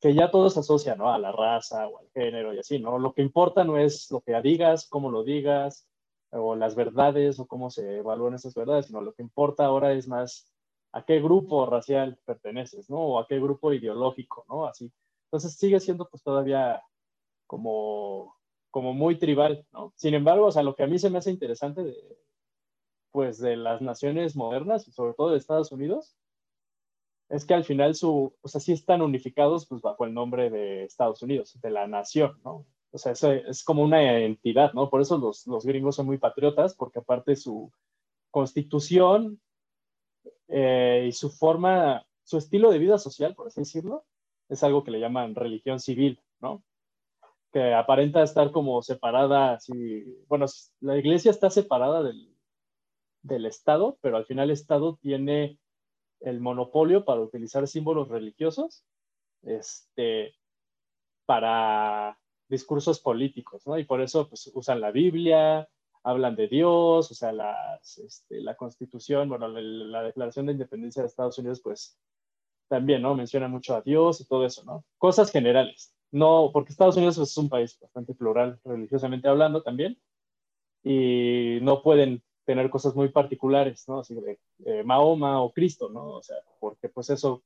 que 0.00 0.14
ya 0.14 0.30
todo 0.30 0.48
se 0.50 0.60
asocia, 0.60 0.94
¿no? 0.94 1.12
A 1.12 1.18
la 1.18 1.32
raza 1.32 1.88
o 1.88 1.98
al 1.98 2.08
género 2.10 2.54
y 2.54 2.58
así, 2.58 2.78
¿no? 2.78 2.98
Lo 2.98 3.12
que 3.12 3.22
importa 3.22 3.64
no 3.64 3.78
es 3.78 4.10
lo 4.10 4.20
que 4.20 4.40
digas, 4.42 4.86
cómo 4.88 5.10
lo 5.10 5.24
digas, 5.24 5.86
o 6.30 6.54
las 6.54 6.74
verdades 6.74 7.40
o 7.40 7.46
cómo 7.46 7.70
se 7.70 7.98
evalúan 7.98 8.34
esas 8.34 8.54
verdades, 8.54 8.86
sino 8.86 9.00
lo 9.00 9.14
que 9.14 9.22
importa 9.22 9.64
ahora 9.64 9.92
es 9.92 10.08
más 10.08 10.52
a 10.92 11.04
qué 11.04 11.20
grupo 11.20 11.66
racial 11.66 12.18
perteneces, 12.24 12.88
¿no? 12.90 12.98
O 12.98 13.18
a 13.18 13.26
qué 13.26 13.38
grupo 13.38 13.72
ideológico, 13.72 14.44
¿no? 14.48 14.66
Así. 14.66 14.92
Entonces 15.26 15.56
sigue 15.56 15.80
siendo 15.80 16.08
pues 16.08 16.22
todavía 16.22 16.82
como, 17.46 18.36
como 18.70 18.94
muy 18.94 19.18
tribal, 19.18 19.66
¿no? 19.72 19.92
Sin 19.96 20.14
embargo, 20.14 20.46
o 20.46 20.52
sea, 20.52 20.62
lo 20.62 20.74
que 20.74 20.84
a 20.84 20.86
mí 20.86 20.98
se 20.98 21.10
me 21.10 21.18
hace 21.18 21.30
interesante 21.30 21.82
de, 21.82 22.18
pues 23.10 23.38
de 23.38 23.56
las 23.56 23.80
naciones 23.80 24.36
modernas 24.36 24.84
sobre 24.84 25.14
todo 25.14 25.30
de 25.30 25.38
Estados 25.38 25.72
Unidos 25.72 26.16
es 27.28 27.44
que 27.44 27.54
al 27.54 27.64
final 27.64 27.94
su, 27.94 28.34
o 28.40 28.48
sea, 28.48 28.60
sí 28.60 28.72
están 28.72 29.02
unificados 29.02 29.66
pues 29.66 29.82
bajo 29.82 30.04
el 30.04 30.14
nombre 30.14 30.50
de 30.50 30.84
Estados 30.84 31.22
Unidos, 31.22 31.58
de 31.60 31.70
la 31.70 31.86
nación, 31.86 32.40
¿no? 32.42 32.64
O 32.90 32.98
sea, 32.98 33.12
es, 33.12 33.22
es 33.22 33.64
como 33.64 33.82
una 33.82 34.18
entidad, 34.20 34.72
¿no? 34.72 34.88
Por 34.88 35.00
eso 35.00 35.18
los, 35.18 35.46
los 35.46 35.64
gringos 35.66 35.96
son 35.96 36.06
muy 36.06 36.18
patriotas, 36.18 36.74
porque 36.74 37.00
aparte 37.00 37.36
su 37.36 37.70
constitución 38.30 39.40
eh, 40.48 41.06
y 41.08 41.12
su 41.12 41.30
forma, 41.30 42.06
su 42.22 42.38
estilo 42.38 42.70
de 42.70 42.78
vida 42.78 42.98
social, 42.98 43.34
por 43.34 43.48
así 43.48 43.60
decirlo, 43.60 44.04
es 44.48 44.62
algo 44.62 44.84
que 44.84 44.90
le 44.90 45.00
llaman 45.00 45.34
religión 45.34 45.80
civil, 45.80 46.20
¿no? 46.40 46.62
Que 47.52 47.74
aparenta 47.74 48.22
estar 48.22 48.50
como 48.50 48.82
separada, 48.82 49.54
así, 49.54 50.04
bueno, 50.28 50.46
la 50.80 50.96
iglesia 50.96 51.30
está 51.30 51.50
separada 51.50 52.02
del, 52.02 52.34
del 53.22 53.46
Estado, 53.46 53.98
pero 54.00 54.16
al 54.16 54.24
final 54.24 54.44
el 54.48 54.54
Estado 54.54 54.98
tiene 55.00 55.58
el 56.20 56.40
monopolio 56.40 57.04
para 57.04 57.20
utilizar 57.20 57.66
símbolos 57.68 58.08
religiosos 58.08 58.84
este, 59.42 60.34
para 61.26 62.18
discursos 62.48 63.00
políticos, 63.00 63.66
¿no? 63.66 63.78
Y 63.78 63.84
por 63.84 64.00
eso 64.00 64.28
pues, 64.28 64.50
usan 64.54 64.80
la 64.80 64.90
Biblia, 64.90 65.68
hablan 66.02 66.36
de 66.36 66.48
Dios, 66.48 67.10
o 67.10 67.14
sea, 67.14 67.32
este, 67.82 68.40
la 68.40 68.56
constitución, 68.56 69.28
bueno, 69.28 69.48
la, 69.48 70.02
declaración 70.02 70.46
de 70.46 70.52
independencia 70.52 71.02
de 71.02 71.08
Estados 71.08 71.38
Unidos, 71.38 71.60
pues 71.62 71.98
también, 72.68 73.02
¿no? 73.02 73.14
Menciona 73.14 73.48
mucho 73.48 73.74
a 73.74 73.82
Dios 73.82 74.20
y 74.20 74.26
todo 74.26 74.44
eso, 74.44 74.64
¿no? 74.64 74.84
Cosas 74.98 75.30
generales. 75.30 75.94
No, 76.10 76.50
porque 76.52 76.72
Estados 76.72 76.96
Unidos 76.96 77.16
pues, 77.16 77.30
es 77.30 77.36
un 77.36 77.48
país 77.48 77.78
bastante 77.80 78.14
plural, 78.14 78.58
religiosamente 78.64 79.28
hablando 79.28 79.62
también, 79.62 79.98
y 80.82 81.58
no 81.62 81.82
pueden 81.82 82.22
tener 82.44 82.70
cosas 82.70 82.94
muy 82.94 83.10
particulares, 83.10 83.86
¿no? 83.88 84.00
Así 84.00 84.14
de 84.14 84.38
eh, 84.64 84.82
Mahoma 84.82 85.42
o 85.42 85.52
Cristo, 85.52 85.90
¿no? 85.90 86.12
O 86.12 86.22
sea, 86.22 86.36
porque 86.60 86.88
pues 86.88 87.10
eso 87.10 87.42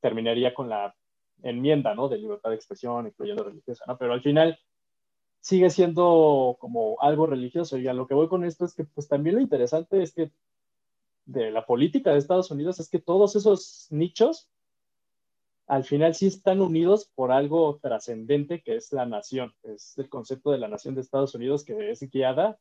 terminaría 0.00 0.54
con 0.54 0.68
la 0.68 0.94
enmienda, 1.42 1.94
¿no? 1.94 2.08
De 2.08 2.18
libertad 2.18 2.50
de 2.50 2.56
expresión, 2.56 3.06
incluyendo 3.06 3.44
religiosa, 3.44 3.84
¿no? 3.86 3.96
Pero 3.98 4.12
al 4.12 4.22
final 4.22 4.58
sigue 5.40 5.70
siendo 5.70 6.56
como 6.60 7.00
algo 7.00 7.26
religioso. 7.26 7.78
Y 7.78 7.88
a 7.88 7.94
lo 7.94 8.06
que 8.06 8.14
voy 8.14 8.28
con 8.28 8.44
esto 8.44 8.64
es 8.64 8.74
que 8.74 8.84
pues 8.84 9.08
también 9.08 9.36
lo 9.36 9.40
interesante 9.40 10.02
es 10.02 10.12
que 10.12 10.30
de 11.26 11.50
la 11.50 11.66
política 11.66 12.12
de 12.12 12.18
Estados 12.18 12.50
Unidos 12.50 12.80
es 12.80 12.88
que 12.88 12.98
todos 12.98 13.36
esos 13.36 13.86
nichos 13.90 14.50
al 15.66 15.84
final 15.84 16.14
sí 16.14 16.26
están 16.26 16.62
unidos 16.62 17.10
por 17.14 17.30
algo 17.30 17.78
trascendente 17.82 18.62
que 18.62 18.76
es 18.76 18.90
la 18.92 19.04
nación, 19.04 19.54
es 19.62 19.98
el 19.98 20.08
concepto 20.08 20.50
de 20.50 20.58
la 20.58 20.68
nación 20.68 20.94
de 20.94 21.02
Estados 21.02 21.34
Unidos 21.34 21.64
que 21.64 21.90
es 21.90 22.00
guiada 22.10 22.58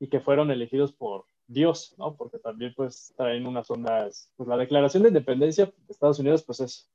y 0.00 0.08
que 0.08 0.20
fueron 0.20 0.50
elegidos 0.50 0.92
por 0.92 1.26
Dios, 1.46 1.94
¿no? 1.96 2.16
Porque 2.16 2.38
también 2.38 2.74
pues 2.74 3.14
traen 3.16 3.46
unas 3.46 3.70
ondas, 3.70 4.32
pues 4.36 4.48
la 4.48 4.56
declaración 4.56 5.04
de 5.04 5.10
independencia 5.10 5.66
de 5.66 5.72
Estados 5.88 6.18
Unidos 6.18 6.42
pues 6.42 6.58
es, 6.58 6.90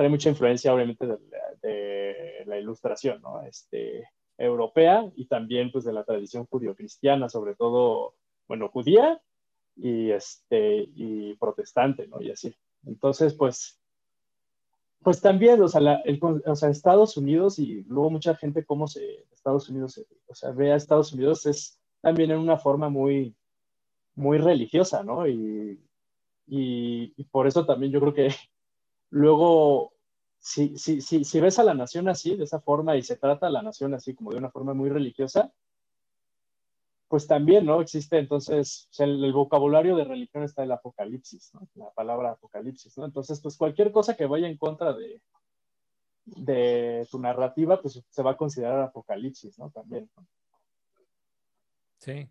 trae 0.00 0.08
mucha 0.08 0.30
influencia 0.30 0.72
obviamente 0.72 1.06
de, 1.06 1.18
de 1.60 2.44
la 2.46 2.58
ilustración, 2.58 3.20
¿no? 3.20 3.42
Este, 3.42 4.08
europea 4.38 5.12
y 5.14 5.26
también 5.26 5.70
pues 5.70 5.84
de 5.84 5.92
la 5.92 6.04
tradición 6.04 6.46
judío-cristiana, 6.46 7.28
sobre 7.28 7.54
todo, 7.54 8.14
bueno, 8.48 8.70
judía 8.70 9.20
y, 9.76 10.10
este, 10.10 10.88
y 10.94 11.34
protestante, 11.34 12.06
¿no? 12.06 12.22
Y 12.22 12.30
así. 12.30 12.56
Entonces, 12.86 13.34
pues, 13.34 13.78
pues 15.02 15.20
también, 15.20 15.60
o 15.60 15.68
sea, 15.68 16.00
el, 16.06 16.18
o 16.46 16.56
sea, 16.56 16.70
Estados 16.70 17.18
Unidos 17.18 17.58
y 17.58 17.82
luego 17.82 18.08
mucha 18.08 18.34
gente 18.36 18.64
cómo 18.64 18.86
se, 18.86 19.26
Estados 19.34 19.68
Unidos, 19.68 20.02
o 20.28 20.34
sea, 20.34 20.50
ve 20.52 20.72
a 20.72 20.76
Estados 20.76 21.12
Unidos 21.12 21.44
es 21.44 21.78
también 22.00 22.30
en 22.30 22.38
una 22.38 22.56
forma 22.56 22.88
muy, 22.88 23.36
muy 24.14 24.38
religiosa, 24.38 25.02
¿no? 25.02 25.28
Y, 25.28 25.78
y, 26.46 27.24
por 27.24 27.46
eso 27.46 27.66
también 27.66 27.92
yo 27.92 28.00
creo 28.00 28.14
que 28.14 28.34
luego, 29.10 29.92
si, 30.38 30.76
si, 30.78 31.00
si, 31.00 31.40
ves 31.40 31.58
a 31.58 31.64
la 31.64 31.74
nación 31.74 32.08
así, 32.08 32.36
de 32.36 32.44
esa 32.44 32.60
forma, 32.60 32.96
y 32.96 33.02
se 33.02 33.16
trata 33.16 33.46
a 33.46 33.50
la 33.50 33.62
nación 33.62 33.94
así 33.94 34.14
como 34.14 34.30
de 34.30 34.38
una 34.38 34.50
forma 34.50 34.74
muy 34.74 34.88
religiosa, 34.88 35.52
pues 37.08 37.26
también, 37.26 37.66
¿no? 37.66 37.80
Existe 37.80 38.18
entonces, 38.18 38.88
el, 38.98 39.32
vocabulario 39.32 39.96
de 39.96 40.04
religión 40.04 40.44
está 40.44 40.62
el 40.62 40.72
apocalipsis, 40.72 41.52
¿no? 41.54 41.68
La 41.74 41.90
palabra 41.90 42.30
apocalipsis, 42.30 42.96
¿no? 42.96 43.04
Entonces, 43.04 43.40
pues 43.40 43.56
cualquier 43.56 43.90
cosa 43.90 44.16
que 44.16 44.26
vaya 44.26 44.46
en 44.46 44.56
contra 44.56 44.92
de, 44.92 45.20
de 46.24 47.06
tu 47.10 47.18
narrativa, 47.18 47.80
pues 47.82 48.00
se 48.08 48.22
va 48.22 48.32
a 48.32 48.36
considerar 48.36 48.80
apocalipsis, 48.80 49.58
¿no? 49.58 49.70
También. 49.70 50.08
Sí. 51.98 52.30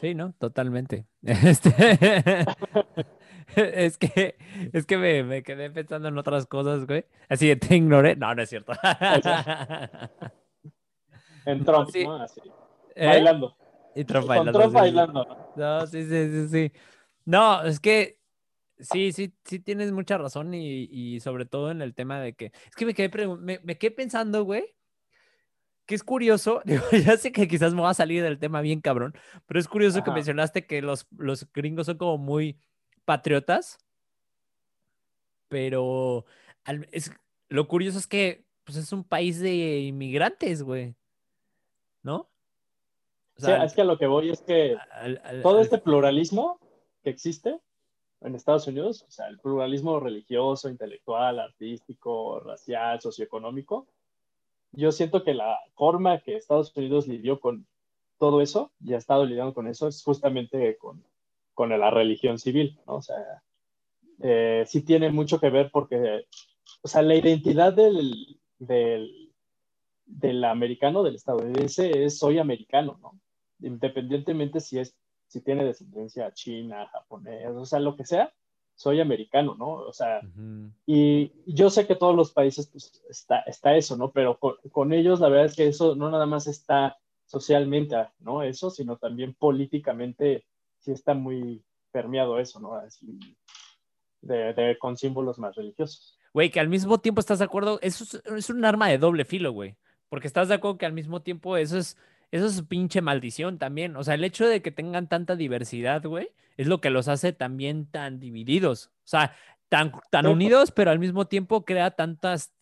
Sí, 0.00 0.14
¿no? 0.14 0.32
Totalmente. 0.34 1.06
Este... 1.22 2.44
es 3.56 3.98
que, 3.98 4.36
es 4.72 4.86
que 4.86 4.96
me, 4.96 5.42
quedé 5.42 5.70
pensando 5.70 6.08
en 6.08 6.18
otras 6.18 6.46
cosas, 6.46 6.86
güey. 6.86 7.04
Así 7.28 7.46
que 7.46 7.56
te 7.56 7.76
ignoré. 7.76 8.16
No, 8.16 8.34
no 8.34 8.42
es 8.42 8.48
cierto. 8.48 8.72
en 11.46 11.64
Trump, 11.64 11.88
¿no? 11.94 12.16
Así. 12.16 12.40
¿Eh? 12.94 13.06
Bailando. 13.06 13.56
Y 13.94 14.04
Trump 14.04 14.26
bailando. 14.26 14.58
Trump 14.58 14.74
bailando. 14.74 15.52
¿no? 15.56 15.86
sí, 15.86 16.02
sí, 16.04 16.30
sí, 16.30 16.48
sí. 16.48 16.72
No, 17.24 17.62
es 17.62 17.80
que 17.80 18.18
sí, 18.78 19.12
sí, 19.12 19.34
sí 19.44 19.58
tienes 19.58 19.90
mucha 19.92 20.18
razón 20.18 20.52
y, 20.52 20.88
y 20.90 21.20
sobre 21.20 21.46
todo 21.46 21.70
en 21.70 21.80
el 21.82 21.94
tema 21.94 22.20
de 22.20 22.34
que... 22.34 22.46
Es 22.46 22.76
que 22.76 22.84
me 22.84 22.94
quedé, 22.94 23.26
me, 23.26 23.60
me 23.62 23.78
quedé 23.78 23.90
pensando, 23.90 24.44
güey, 24.44 24.75
que 25.86 25.94
es 25.94 26.02
curioso, 26.02 26.60
ya 26.92 27.16
sé 27.16 27.32
que 27.32 27.48
quizás 27.48 27.72
me 27.72 27.82
va 27.82 27.90
a 27.90 27.94
salir 27.94 28.22
del 28.22 28.38
tema 28.38 28.60
bien 28.60 28.80
cabrón, 28.80 29.14
pero 29.46 29.60
es 29.60 29.68
curioso 29.68 30.02
que 30.02 30.10
mencionaste 30.10 30.66
que 30.66 30.82
los, 30.82 31.06
los 31.16 31.50
gringos 31.52 31.86
son 31.86 31.96
como 31.96 32.18
muy 32.18 32.58
patriotas, 33.04 33.78
pero 35.48 36.26
es, 36.90 37.12
lo 37.48 37.68
curioso 37.68 37.98
es 37.98 38.06
que 38.06 38.44
pues, 38.64 38.76
es 38.76 38.92
un 38.92 39.04
país 39.04 39.40
de 39.40 39.78
inmigrantes, 39.80 40.62
güey, 40.62 40.96
¿no? 42.02 42.28
O 43.38 43.40
sea, 43.40 43.64
es 43.64 43.74
que 43.74 43.82
a 43.82 43.84
lo 43.84 43.98
que 43.98 44.06
voy 44.06 44.30
es 44.30 44.40
que 44.40 44.76
todo 45.42 45.60
este 45.60 45.78
pluralismo 45.78 46.58
que 47.04 47.10
existe 47.10 47.60
en 48.22 48.34
Estados 48.34 48.66
Unidos, 48.66 49.04
o 49.06 49.10
sea, 49.10 49.28
el 49.28 49.38
pluralismo 49.38 50.00
religioso, 50.00 50.70
intelectual, 50.70 51.38
artístico, 51.38 52.40
racial, 52.40 53.00
socioeconómico, 53.00 53.86
yo 54.72 54.92
siento 54.92 55.24
que 55.24 55.34
la 55.34 55.58
forma 55.74 56.20
que 56.20 56.36
Estados 56.36 56.76
Unidos 56.76 57.06
lidió 57.06 57.40
con 57.40 57.66
todo 58.18 58.40
eso, 58.40 58.72
y 58.80 58.94
ha 58.94 58.98
estado 58.98 59.24
lidiando 59.24 59.54
con 59.54 59.66
eso, 59.66 59.88
es 59.88 60.02
justamente 60.02 60.76
con, 60.78 61.04
con 61.54 61.70
la 61.70 61.90
religión 61.90 62.38
civil, 62.38 62.78
¿no? 62.86 62.96
O 62.96 63.02
sea, 63.02 63.42
eh, 64.22 64.64
sí 64.66 64.82
tiene 64.82 65.10
mucho 65.10 65.38
que 65.38 65.50
ver 65.50 65.70
porque, 65.70 66.26
o 66.82 66.88
sea, 66.88 67.02
la 67.02 67.14
identidad 67.14 67.72
del, 67.72 68.40
del, 68.58 69.32
del 70.06 70.44
americano, 70.44 71.02
del 71.02 71.16
estadounidense, 71.16 72.04
es 72.04 72.18
soy 72.18 72.38
americano, 72.38 72.98
¿no? 73.02 73.18
Independientemente 73.60 74.60
si 74.60 74.78
es, 74.78 74.96
si 75.26 75.40
tiene 75.40 75.64
descendencia 75.64 76.32
china, 76.32 76.86
japonés, 76.88 77.48
o 77.48 77.64
sea, 77.66 77.80
lo 77.80 77.96
que 77.96 78.04
sea, 78.04 78.32
soy 78.76 79.00
americano, 79.00 79.56
¿no? 79.58 79.70
O 79.70 79.92
sea, 79.92 80.20
y 80.84 81.32
yo 81.46 81.70
sé 81.70 81.86
que 81.86 81.96
todos 81.96 82.14
los 82.14 82.30
países 82.30 82.68
pues, 82.68 83.02
está, 83.08 83.40
está 83.40 83.74
eso, 83.74 83.96
¿no? 83.96 84.12
Pero 84.12 84.38
con, 84.38 84.92
ellos 84.92 85.18
la 85.18 85.30
verdad 85.30 85.46
es 85.46 85.56
que 85.56 85.66
eso 85.66 85.96
no 85.96 86.10
nada 86.10 86.26
más 86.26 86.46
está 86.46 86.98
socialmente, 87.24 87.96
¿no? 88.20 88.42
Eso, 88.42 88.70
sino 88.70 88.98
también 88.98 89.34
políticamente 89.34 90.44
sí 90.78 90.92
está 90.92 91.14
muy 91.14 91.64
permeado 91.90 92.38
eso, 92.38 92.60
¿no? 92.60 92.74
Así, 92.74 93.18
de, 94.20 94.76
con 94.78 94.98
símbolos 94.98 95.38
más 95.38 95.56
religiosos. 95.56 96.18
Güey, 96.34 96.50
que 96.50 96.60
al 96.60 96.68
mismo 96.68 96.98
tiempo 96.98 97.20
estás 97.20 97.38
de 97.38 97.46
acuerdo, 97.46 97.78
eso 97.80 98.04
es, 98.04 98.22
es 98.26 98.50
un 98.50 98.62
arma 98.66 98.88
de 98.88 98.98
doble 98.98 99.24
filo, 99.24 99.52
güey. 99.52 99.76
Porque 100.10 100.26
estás 100.26 100.48
de 100.48 100.54
acuerdo 100.54 100.76
que 100.76 100.86
al 100.86 100.92
mismo 100.92 101.22
tiempo 101.22 101.56
eso 101.56 101.78
es 101.78 101.96
eso 102.30 102.46
es 102.46 102.62
pinche 102.62 103.00
maldición 103.00 103.58
también. 103.58 103.96
O 103.96 104.04
sea, 104.04 104.14
el 104.14 104.24
hecho 104.24 104.46
de 104.46 104.62
que 104.62 104.70
tengan 104.70 105.08
tanta 105.08 105.36
diversidad, 105.36 106.04
güey, 106.04 106.28
es 106.56 106.66
lo 106.66 106.80
que 106.80 106.90
los 106.90 107.08
hace 107.08 107.32
también 107.32 107.86
tan 107.86 108.18
divididos. 108.18 108.90
O 109.04 109.08
sea, 109.08 109.34
tan, 109.68 109.92
tan 110.10 110.26
unidos, 110.26 110.70
pero 110.70 110.90
al 110.90 110.98
mismo 110.98 111.26
tiempo 111.26 111.64
crea 111.64 111.90
tantas, 111.92 112.52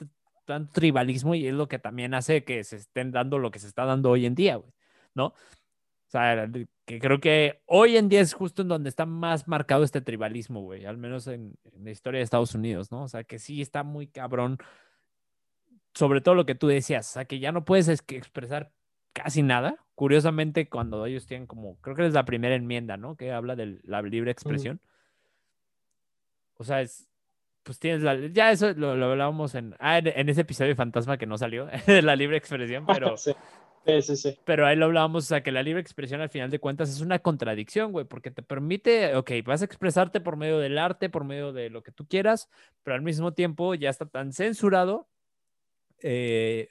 tanto 0.44 0.72
tribalismo 0.72 1.34
y 1.34 1.46
es 1.46 1.54
lo 1.54 1.68
que 1.68 1.78
también 1.78 2.14
hace 2.14 2.44
que 2.44 2.64
se 2.64 2.76
estén 2.76 3.12
dando 3.12 3.38
lo 3.38 3.50
que 3.50 3.58
se 3.58 3.66
está 3.66 3.84
dando 3.84 4.10
hoy 4.10 4.26
en 4.26 4.34
día, 4.34 4.56
güey, 4.56 4.72
¿no? 5.14 5.26
O 5.26 6.10
sea, 6.14 6.48
que 6.84 7.00
creo 7.00 7.20
que 7.20 7.62
hoy 7.66 7.96
en 7.96 8.08
día 8.08 8.20
es 8.20 8.34
justo 8.34 8.62
en 8.62 8.68
donde 8.68 8.88
está 8.88 9.06
más 9.06 9.48
marcado 9.48 9.82
este 9.82 10.00
tribalismo, 10.00 10.60
güey, 10.62 10.86
al 10.86 10.96
menos 10.96 11.26
en, 11.26 11.56
en 11.64 11.84
la 11.84 11.90
historia 11.90 12.18
de 12.18 12.24
Estados 12.24 12.54
Unidos, 12.54 12.92
¿no? 12.92 13.02
O 13.02 13.08
sea, 13.08 13.24
que 13.24 13.38
sí 13.38 13.60
está 13.60 13.82
muy 13.82 14.06
cabrón, 14.06 14.58
sobre 15.94 16.20
todo 16.20 16.34
lo 16.34 16.46
que 16.46 16.54
tú 16.54 16.68
decías, 16.68 17.08
o 17.10 17.12
sea, 17.14 17.24
que 17.24 17.38
ya 17.40 17.52
no 17.52 17.64
puedes 17.64 17.88
expresar 17.88 18.72
casi 19.14 19.42
nada. 19.42 19.78
Curiosamente, 19.94 20.68
cuando 20.68 21.06
ellos 21.06 21.26
tienen 21.26 21.46
como, 21.46 21.76
creo 21.80 21.96
que 21.96 22.06
es 22.06 22.12
la 22.12 22.26
primera 22.26 22.54
enmienda, 22.54 22.98
¿no? 22.98 23.16
Que 23.16 23.32
habla 23.32 23.56
de 23.56 23.78
la 23.84 24.02
libre 24.02 24.30
expresión. 24.30 24.80
O 26.56 26.64
sea, 26.64 26.82
es, 26.82 27.08
pues 27.62 27.78
tienes 27.78 28.02
la, 28.02 28.14
ya 28.28 28.52
eso 28.52 28.74
lo, 28.74 28.90
hablábamos 28.90 29.54
en, 29.54 29.74
ah, 29.78 29.98
en, 29.98 30.28
ese 30.28 30.42
episodio 30.42 30.70
de 30.70 30.76
Fantasma 30.76 31.16
que 31.16 31.26
no 31.26 31.38
salió, 31.38 31.66
de 31.86 32.02
la 32.02 32.16
libre 32.16 32.36
expresión, 32.36 32.84
pero... 32.86 33.16
sí. 33.16 33.32
Sí, 33.86 34.16
sí, 34.16 34.38
Pero 34.46 34.66
ahí 34.66 34.76
lo 34.76 34.86
hablábamos, 34.86 35.24
o 35.24 35.26
sea, 35.26 35.42
que 35.42 35.52
la 35.52 35.62
libre 35.62 35.78
expresión 35.78 36.22
al 36.22 36.30
final 36.30 36.50
de 36.50 36.58
cuentas 36.58 36.88
es 36.88 37.02
una 37.02 37.18
contradicción, 37.18 37.92
güey, 37.92 38.06
porque 38.06 38.30
te 38.30 38.40
permite, 38.40 39.14
ok, 39.14 39.30
vas 39.44 39.60
a 39.60 39.66
expresarte 39.66 40.22
por 40.22 40.38
medio 40.38 40.58
del 40.58 40.78
arte, 40.78 41.10
por 41.10 41.24
medio 41.24 41.52
de 41.52 41.68
lo 41.68 41.82
que 41.82 41.92
tú 41.92 42.06
quieras, 42.08 42.48
pero 42.82 42.94
al 42.94 43.02
mismo 43.02 43.34
tiempo 43.34 43.74
ya 43.74 43.90
está 43.90 44.06
tan 44.06 44.32
censurado 44.32 45.06
eh, 46.00 46.70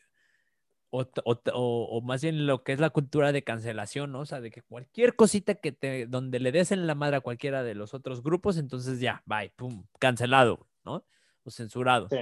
o, 0.94 2.02
más 2.02 2.22
bien 2.22 2.46
lo 2.46 2.64
que 2.64 2.74
es 2.74 2.80
la 2.80 2.92
cultura 2.92 3.32
de 3.32 3.44
cancelación, 3.44 4.12
¿no? 4.12 4.20
O 4.22 4.26
sea, 4.26 4.42
de 4.42 4.52
que 4.52 4.62
cualquier 4.62 5.16
cosita 5.16 5.56
que 5.56 5.72
te, 5.72 6.06
donde 6.06 6.40
le 6.40 6.52
des 6.52 6.72
en 6.72 6.86
la 6.86 6.94
madre 6.94 7.18
a 7.18 7.22
cualquiera 7.22 7.64
de 7.64 7.74
los 7.74 7.94
otros 7.94 8.22
grupos, 8.22 8.58
entonces 8.58 9.00
ya, 9.00 9.24
bye, 9.26 9.52
pum, 9.56 9.86
cancelado, 10.00 10.68
¿no? 10.86 11.04
O 11.44 11.50
censurado. 11.50 12.08
Sí. 12.10 12.18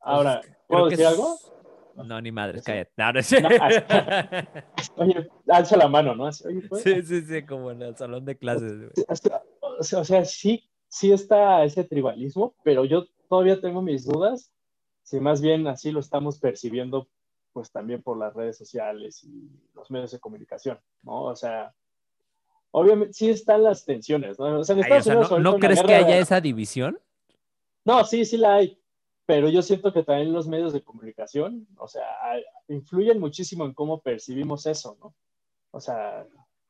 Ahora, 0.00 0.40
¿puedo 0.66 0.88
decir 0.88 1.06
algo? 1.06 1.38
No, 1.94 2.20
ni 2.20 2.32
madre, 2.32 2.60
cállate. 2.62 3.20
oye, 4.96 5.30
alza 5.48 5.76
la 5.76 5.86
mano, 5.86 6.16
¿no? 6.16 6.32
sí, 6.32 7.02
sí, 7.02 7.22
sí, 7.22 7.46
como 7.46 7.70
en 7.70 7.82
el 7.82 7.96
salón 7.96 8.24
de 8.24 8.36
clases. 8.36 8.90
O 9.08 9.82
sea, 9.82 10.00
o 10.00 10.04
sea, 10.04 10.24
sí, 10.24 10.68
sí 10.88 11.12
está 11.12 11.62
ese 11.62 11.84
tribalismo, 11.84 12.56
pero 12.64 12.84
yo 12.84 13.06
todavía 13.28 13.60
tengo 13.60 13.82
mis 13.82 14.04
dudas 14.04 14.52
si 15.04 15.20
más 15.20 15.40
bien 15.40 15.66
así 15.68 15.92
lo 15.92 16.00
estamos 16.00 16.38
percibiendo 16.38 17.08
pues 17.54 17.70
también 17.70 18.02
por 18.02 18.18
las 18.18 18.34
redes 18.34 18.58
sociales 18.58 19.22
y 19.22 19.48
los 19.74 19.90
medios 19.90 20.10
de 20.10 20.18
comunicación, 20.18 20.78
¿no? 21.02 21.22
O 21.22 21.36
sea, 21.36 21.72
obviamente 22.72 23.14
sí 23.14 23.30
están 23.30 23.62
las 23.62 23.84
tensiones, 23.84 24.38
¿no? 24.38 24.58
O 24.58 24.64
sea, 24.64 24.74
¿no, 25.38 25.58
crees 25.58 25.82
que 25.82 25.94
haya 25.94 26.18
esa 26.18 26.40
división? 26.40 26.98
No, 27.84 28.04
sí, 28.04 28.24
sí 28.24 28.36
la 28.36 28.56
hay, 28.56 28.78
pero 29.24 29.48
yo 29.48 29.62
siento 29.62 29.92
que 29.92 30.02
también 30.02 30.32
los 30.32 30.48
medios 30.48 30.72
de 30.72 30.82
comunicación, 30.82 31.68
o 31.78 31.86
sea, 31.86 32.04
influyen 32.66 33.20
muchísimo 33.20 33.64
en 33.64 33.72
cómo 33.72 34.00
percibimos 34.00 34.66
eso, 34.66 34.98
¿no? 35.00 35.14
O 35.70 35.80
sea, 35.80 36.26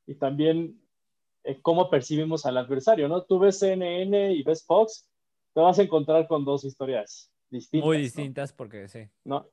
y 0.07 0.15
también 0.17 0.79
en 1.45 1.63
cómo 1.63 1.89
percibimos 1.89 2.45
al 2.45 2.59
adversario, 2.59 3.09
¿no? 3.09 3.23
Tú 3.23 3.39
ves 3.39 3.59
CNN 3.59 4.33
y 4.33 4.43
ves 4.43 4.65
Fox, 4.67 5.09
te 5.55 5.61
vas 5.61 5.79
a 5.79 5.83
encontrar 5.83 6.29
con 6.29 6.45
dos 6.45 6.65
historias 6.65 7.33
distintas. 7.49 7.87
Muy 7.87 7.99
distintas 7.99 8.53
porque 8.53 8.87
sí. 8.89 9.09
¿No? 9.25 9.49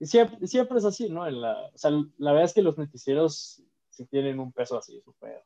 Siempre, 0.00 0.78
es 0.78 0.84
así, 0.84 1.08
¿no? 1.08 1.28
la, 1.28 1.70
o 1.74 1.78
sea, 1.78 1.90
la 2.18 2.32
verdad 2.32 2.44
es 2.44 2.54
que 2.54 2.62
los 2.62 2.78
noticieros 2.78 3.62
sí 3.90 4.06
tienen 4.06 4.38
un 4.38 4.52
peso 4.52 4.78
así, 4.78 5.00
súper 5.00 5.44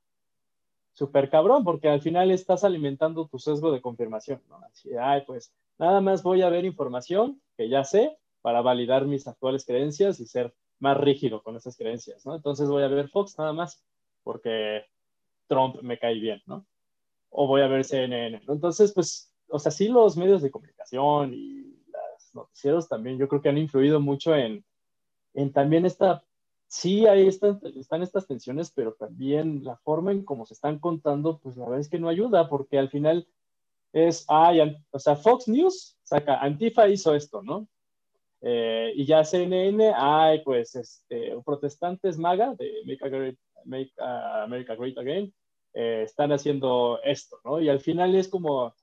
súper 0.93 1.31
cabrón, 1.31 1.65
porque 1.65 1.89
al 1.89 2.01
final 2.01 2.31
estás 2.31 2.65
alimentando 2.65 3.27
tu 3.27 3.39
sesgo 3.39 3.73
de 3.73 3.81
confirmación, 3.81 4.43
¿no? 4.49 4.61
Así, 4.71 4.91
ay, 5.01 5.23
pues 5.27 5.53
nada 5.79 6.01
más 6.01 6.23
voy 6.23 6.43
a 6.43 6.51
ver 6.51 6.65
información 6.65 7.41
que 7.57 7.69
ya 7.69 7.85
sé 7.85 8.19
para 8.43 8.61
validar 8.61 9.07
mis 9.07 9.27
actuales 9.27 9.65
creencias 9.65 10.21
y 10.21 10.27
ser 10.27 10.55
más 10.79 10.97
rígido 10.99 11.43
con 11.43 11.57
esas 11.57 11.77
creencias, 11.77 12.27
¿no? 12.27 12.35
Entonces 12.35 12.69
voy 12.69 12.83
a 12.83 12.89
ver 12.89 13.09
Fox 13.09 13.39
nada 13.39 13.53
más 13.53 13.83
porque 14.23 14.85
Trump 15.47 15.81
me 15.83 15.99
cae 15.99 16.15
bien, 16.15 16.43
¿no? 16.47 16.67
O 17.31 17.47
voy 17.47 17.63
a 17.63 17.69
ver 17.69 17.85
CNN. 17.85 18.43
Entonces, 18.47 18.93
pues, 18.93 19.33
o 19.49 19.59
sea, 19.59 19.73
sí 19.73 19.89
los 19.89 20.17
medios 20.17 20.43
de 20.43 20.51
comunicación 20.51 21.33
y 21.35 21.75
noticieros 22.35 22.89
también 22.89 23.19
yo 23.19 23.29
creo 23.29 23.41
que 23.41 23.49
han 23.49 23.59
influido 23.59 24.01
mucho 24.01 24.35
en, 24.35 24.65
en 25.35 25.53
también 25.53 25.87
esta, 25.87 26.25
sí, 26.67 27.07
ahí 27.07 27.27
están, 27.27 27.61
están 27.77 28.03
estas 28.03 28.27
tensiones, 28.27 28.71
pero 28.71 28.95
también 28.95 29.65
la 29.65 29.77
forma 29.77 30.13
en 30.13 30.25
cómo 30.25 30.47
se 30.47 30.55
están 30.55 30.79
contando, 30.79 31.39
pues 31.39 31.57
la 31.57 31.65
verdad 31.65 31.81
es 31.81 31.89
que 31.89 31.99
no 31.99 32.09
ayuda, 32.09 32.49
porque 32.49 32.79
al 32.79 32.91
final 32.91 33.27
es, 33.93 34.25
ay, 34.29 34.61
o 34.91 34.99
sea, 34.99 35.17
Fox 35.17 35.49
News 35.49 35.99
saca, 36.03 36.41
Antifa 36.41 36.89
hizo 36.89 37.15
esto, 37.15 37.43
¿no? 37.43 37.69
Eh, 38.41 38.93
y 38.97 39.05
ya 39.05 39.23
CNN, 39.23 39.93
ay, 39.95 40.43
pues, 40.45 40.75
este, 40.75 41.37
protestantes 41.45 42.19
MAGA 42.19 42.55
de 42.55 42.73
Make, 42.87 43.37
Make 43.65 43.93
America 43.99 44.75
Great 44.75 44.99
Again, 44.99 45.33
eh, 45.75 46.03
están 46.05 46.33
haciendo 46.33 47.01
esto, 47.05 47.39
¿no? 47.45 47.61
Y 47.61 47.69
al 47.69 47.81
final 47.81 48.15
es 48.15 48.29
como, 48.29 48.75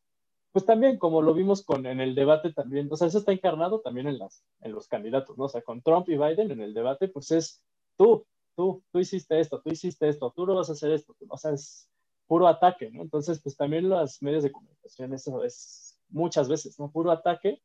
pues 0.52 0.66
también 0.66 0.98
como 0.98 1.22
lo 1.22 1.34
vimos 1.34 1.64
con, 1.64 1.86
en 1.86 2.00
el 2.00 2.16
debate 2.16 2.52
también, 2.54 2.88
o 2.92 2.96
sea, 2.96 3.08
eso 3.08 3.20
está 3.20 3.32
encarnado 3.32 3.82
también 3.82 4.08
en, 4.08 4.18
las, 4.18 4.44
en 4.62 4.72
los 4.72 4.88
candidatos, 4.88 5.38
¿no? 5.38 5.46
O 5.46 5.50
sea, 5.50 5.62
con 5.62 5.82
Trump 5.82 6.10
y 6.10 6.18
Biden 6.18 6.52
en 6.52 6.62
el 6.62 6.74
debate, 6.74 7.08
pues 7.08 7.32
es 7.32 7.62
tú, 7.98 8.26
tú, 8.56 8.84
tú 8.92 9.00
hiciste 9.00 9.40
esto, 9.40 9.62
tú 9.62 9.70
hiciste 9.70 10.10
esto, 10.10 10.34
tú 10.36 10.46
no 10.46 10.56
vas 10.56 10.70
a 10.70 10.74
hacer 10.74 10.92
esto, 10.92 11.16
o 11.28 11.38
sea, 11.38 11.52
es 11.52 11.88
puro 12.28 12.48
ataque, 12.48 12.90
¿no? 12.92 13.02
Entonces, 13.02 13.40
pues 13.42 13.56
también 13.56 13.90
los 13.90 14.22
medios 14.22 14.44
de 14.44 14.52
comunicación, 14.52 15.14
eso 15.14 15.44
es 15.44 16.00
muchas 16.10 16.48
veces, 16.48 16.80
¿no? 16.80 16.92
Puro 16.92 17.12
ataque, 17.12 17.62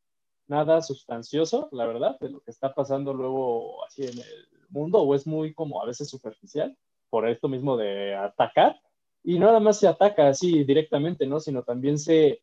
nada 0.47 0.82
sustancioso, 0.82 1.68
la 1.72 1.87
verdad, 1.87 2.18
de 2.20 2.30
lo 2.30 2.41
que 2.41 2.51
está 2.51 2.74
pasando 2.74 3.14
luego 3.14 3.85
así 3.85 4.03
en 4.05 4.18
el 4.18 4.49
mundo, 4.68 5.03
o 5.03 5.14
es 5.14 5.26
muy 5.26 5.55
como 5.55 5.82
a 5.82 5.87
veces 5.87 6.09
superficial, 6.09 6.76
por 7.09 7.28
esto 7.28 7.49
mismo 7.49 7.76
de 7.76 8.14
atacar, 8.14 8.80
y 9.22 9.39
no 9.39 9.47
nada 9.47 9.61
más 9.61 9.78
se 9.78 9.89
ataca 9.89 10.28
así 10.28 10.64
directamente, 10.64 11.26
¿no? 11.26 11.41
Sino 11.41 11.62
también 11.62 11.99
se 11.99 12.43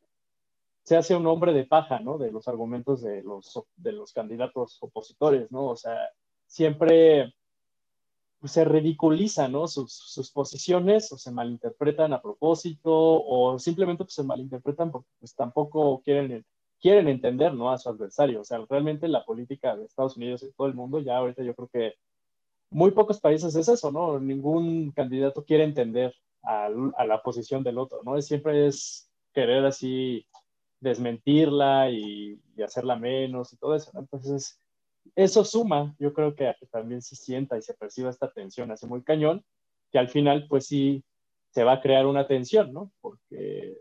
se 0.83 0.97
hace 0.97 1.15
un 1.15 1.27
hombre 1.27 1.53
de 1.53 1.65
paja, 1.65 1.99
¿no? 1.99 2.17
De 2.17 2.31
los 2.31 2.47
argumentos 2.47 3.01
de 3.01 3.23
los, 3.23 3.59
de 3.75 3.91
los 3.91 4.13
candidatos 4.13 4.77
opositores, 4.81 5.51
¿no? 5.51 5.67
O 5.67 5.75
sea, 5.75 5.97
siempre 6.47 7.33
se 8.43 8.65
ridiculiza, 8.65 9.47
¿no? 9.47 9.67
Sus, 9.67 9.93
sus, 9.93 10.31
posiciones 10.31 11.11
o 11.11 11.17
se 11.17 11.31
malinterpretan 11.31 12.13
a 12.13 12.21
propósito 12.21 12.91
o 12.91 13.59
simplemente 13.59 14.03
pues, 14.03 14.15
se 14.15 14.23
malinterpretan 14.23 14.91
porque 14.91 15.09
pues, 15.19 15.35
tampoco 15.35 16.01
quieren, 16.03 16.43
quieren 16.79 17.07
entender, 17.07 17.53
¿no? 17.53 17.71
A 17.71 17.77
su 17.77 17.89
adversario. 17.89 18.41
O 18.41 18.43
sea, 18.43 18.65
realmente 18.67 19.07
la 19.07 19.23
política 19.25 19.75
de 19.75 19.85
Estados 19.85 20.17
Unidos 20.17 20.43
y 20.43 20.51
todo 20.53 20.67
el 20.67 20.73
mundo, 20.73 20.99
ya 20.99 21.17
ahorita 21.17 21.43
yo 21.43 21.53
creo 21.55 21.69
que 21.71 21.93
muy 22.71 22.91
pocos 22.91 23.19
países 23.19 23.55
es 23.55 23.67
eso, 23.67 23.91
¿no? 23.91 24.19
Ningún 24.19 24.91
candidato 24.91 25.43
quiere 25.45 25.63
entender 25.63 26.15
a, 26.43 26.69
a 26.97 27.05
la 27.05 27.21
posición 27.21 27.63
del 27.63 27.77
otro, 27.77 28.01
¿no? 28.03 28.19
Siempre 28.21 28.67
es 28.67 29.11
querer 29.33 29.65
así 29.65 30.25
desmentirla 30.81 31.89
y, 31.89 32.37
hacerla 32.63 32.95
menos 32.95 33.53
y 33.53 33.57
todo 33.57 33.75
eso. 33.75 33.91
Entonces, 33.95 34.59
eso 35.15 35.43
suma, 35.43 35.95
yo 35.97 36.13
creo 36.13 36.35
que, 36.35 36.53
que 36.59 36.67
también 36.67 37.01
se 37.01 37.15
sienta 37.15 37.57
y 37.57 37.61
se 37.61 37.73
perciba 37.73 38.09
esta 38.09 38.31
tensión 38.31 38.69
así 38.71 38.85
muy 38.85 39.01
cañón, 39.03 39.43
que 39.91 39.97
al 39.97 40.09
final, 40.09 40.45
pues 40.47 40.67
sí, 40.67 41.03
se 41.49 41.63
va 41.63 41.73
a 41.73 41.81
crear 41.81 42.05
una 42.05 42.27
tensión, 42.27 42.71
¿no? 42.71 42.91
Porque 43.01 43.77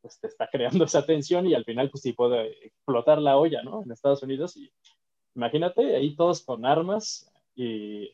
pues 0.00 0.20
te 0.20 0.26
está 0.26 0.48
creando 0.50 0.84
esa 0.84 1.06
tensión 1.06 1.46
y 1.46 1.54
al 1.54 1.64
final, 1.64 1.90
pues 1.90 2.02
sí 2.02 2.12
puede 2.12 2.66
explotar 2.66 3.20
la 3.20 3.36
olla, 3.36 3.62
¿no? 3.62 3.82
En 3.82 3.92
Estados 3.92 4.22
Unidos 4.22 4.56
y 4.56 4.70
imagínate, 5.34 5.96
ahí 5.96 6.14
todos 6.14 6.44
con 6.44 6.66
armas 6.66 7.32
y, 7.54 8.10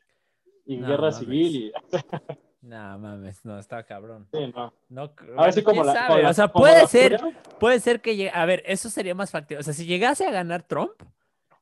y 0.67 0.77
guerra 0.77 1.13
civil 1.13 1.57
y... 1.57 1.73
No 2.63 2.99
mames, 2.99 3.45
no, 3.45 3.59
está 3.59 3.83
cabrón. 3.85 4.29
Sí, 4.33 4.53
no. 4.55 4.73
no 4.91 5.15
a 5.39 5.45
ver 5.45 5.53
si 5.55 5.63
como 5.63 5.83
la, 5.83 6.29
O 6.29 6.35
sea, 6.35 6.49
puede 6.49 6.87
ser, 6.87 7.19
puede 7.59 7.81
ser 7.81 8.03
que 8.03 8.17
llegue. 8.17 8.31
A 8.35 8.45
ver, 8.45 8.63
eso 8.67 8.91
sería 8.91 9.15
más 9.15 9.31
factible. 9.31 9.61
O 9.61 9.63
sea, 9.63 9.73
si 9.73 9.87
llegase 9.87 10.27
a 10.27 10.31
ganar 10.31 10.63
Trump, 10.65 10.93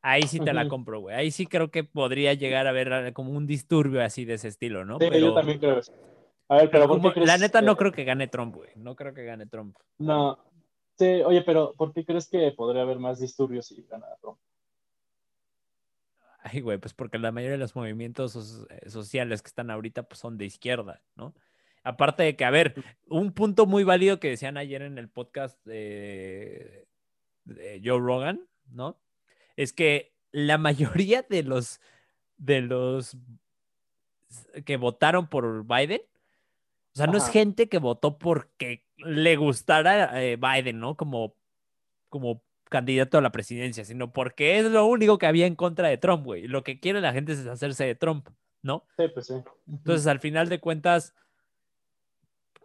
ahí 0.02 0.22
sí 0.22 0.40
te 0.40 0.52
la 0.52 0.68
compro, 0.68 1.00
güey. 1.00 1.14
Ahí 1.14 1.30
sí 1.30 1.46
creo 1.46 1.70
que 1.70 1.84
podría 1.84 2.34
llegar 2.34 2.66
a 2.66 2.72
ver 2.72 2.92
eh, 2.92 3.12
como 3.12 3.32
un 3.32 3.46
disturbio 3.46 4.02
así 4.02 4.24
de 4.24 4.34
ese 4.34 4.48
estilo, 4.48 4.84
¿no? 4.84 4.98
Sí, 4.98 5.08
yo 5.20 5.34
también 5.34 5.58
creo 5.60 5.78
eso. 5.78 5.92
A 6.48 6.56
ver, 6.56 6.70
pero 6.70 6.88
¿por 6.88 7.00
qué 7.00 7.12
crees? 7.12 7.28
La 7.28 7.38
neta 7.38 7.60
no 7.62 7.76
creo 7.76 7.92
que 7.92 8.04
gane 8.04 8.26
Trump, 8.26 8.56
güey. 8.56 8.70
No 8.74 8.96
creo 8.96 9.14
que 9.14 9.24
gane 9.24 9.46
Trump. 9.46 9.76
No. 9.98 10.38
Sí, 10.98 11.22
oye, 11.24 11.42
pero 11.42 11.74
¿por 11.74 11.92
qué 11.92 12.04
crees 12.04 12.28
que 12.28 12.50
podría 12.56 12.82
haber 12.82 12.98
más 12.98 13.20
disturbios 13.20 13.66
si 13.66 13.86
gana 13.88 14.06
Trump? 14.20 14.38
Ay, 16.50 16.60
güey, 16.60 16.78
pues 16.78 16.94
porque 16.94 17.18
la 17.18 17.32
mayoría 17.32 17.52
de 17.52 17.58
los 17.58 17.76
movimientos 17.76 18.66
eh, 18.70 18.88
sociales 18.88 19.42
que 19.42 19.48
están 19.48 19.70
ahorita 19.70 20.04
pues 20.04 20.18
son 20.18 20.38
de 20.38 20.46
izquierda, 20.46 21.02
¿no? 21.14 21.34
Aparte 21.84 22.22
de 22.22 22.36
que, 22.36 22.44
a 22.44 22.50
ver, 22.50 22.74
un 23.06 23.32
punto 23.32 23.66
muy 23.66 23.84
válido 23.84 24.18
que 24.20 24.30
decían 24.30 24.56
ayer 24.56 24.82
en 24.82 24.98
el 24.98 25.08
podcast 25.08 25.62
de, 25.64 26.86
Joe 27.82 27.98
Rogan, 27.98 28.46
¿no? 28.70 29.00
Es 29.56 29.72
que 29.72 30.14
la 30.32 30.58
mayoría 30.58 31.22
de 31.22 31.42
los 31.42 31.80
de 32.36 32.60
los 32.60 33.16
que 34.64 34.76
votaron 34.76 35.28
por 35.28 35.64
Biden, 35.66 36.02
o 36.94 36.96
sea, 36.96 37.06
no 37.06 37.18
es 37.18 37.28
gente 37.28 37.68
que 37.68 37.78
votó 37.78 38.18
porque 38.18 38.84
le 38.96 39.36
gustara 39.36 40.22
eh, 40.22 40.36
Biden, 40.36 40.78
¿no? 40.78 40.96
Como, 40.96 41.34
como 42.08 42.42
candidato 42.68 43.18
a 43.18 43.20
la 43.20 43.32
presidencia, 43.32 43.84
sino 43.84 44.12
porque 44.12 44.58
es 44.58 44.66
lo 44.66 44.86
único 44.86 45.18
que 45.18 45.26
había 45.26 45.46
en 45.46 45.56
contra 45.56 45.88
de 45.88 45.98
Trump, 45.98 46.24
güey. 46.24 46.46
Lo 46.46 46.62
que 46.62 46.80
quiere 46.80 47.00
la 47.00 47.12
gente 47.12 47.32
es 47.32 47.46
hacerse 47.46 47.84
de 47.84 47.94
Trump, 47.94 48.28
¿no? 48.62 48.84
Sí, 48.96 49.04
pues 49.12 49.26
sí. 49.26 49.34
Entonces, 49.68 50.06
al 50.06 50.20
final 50.20 50.48
de 50.48 50.60
cuentas, 50.60 51.14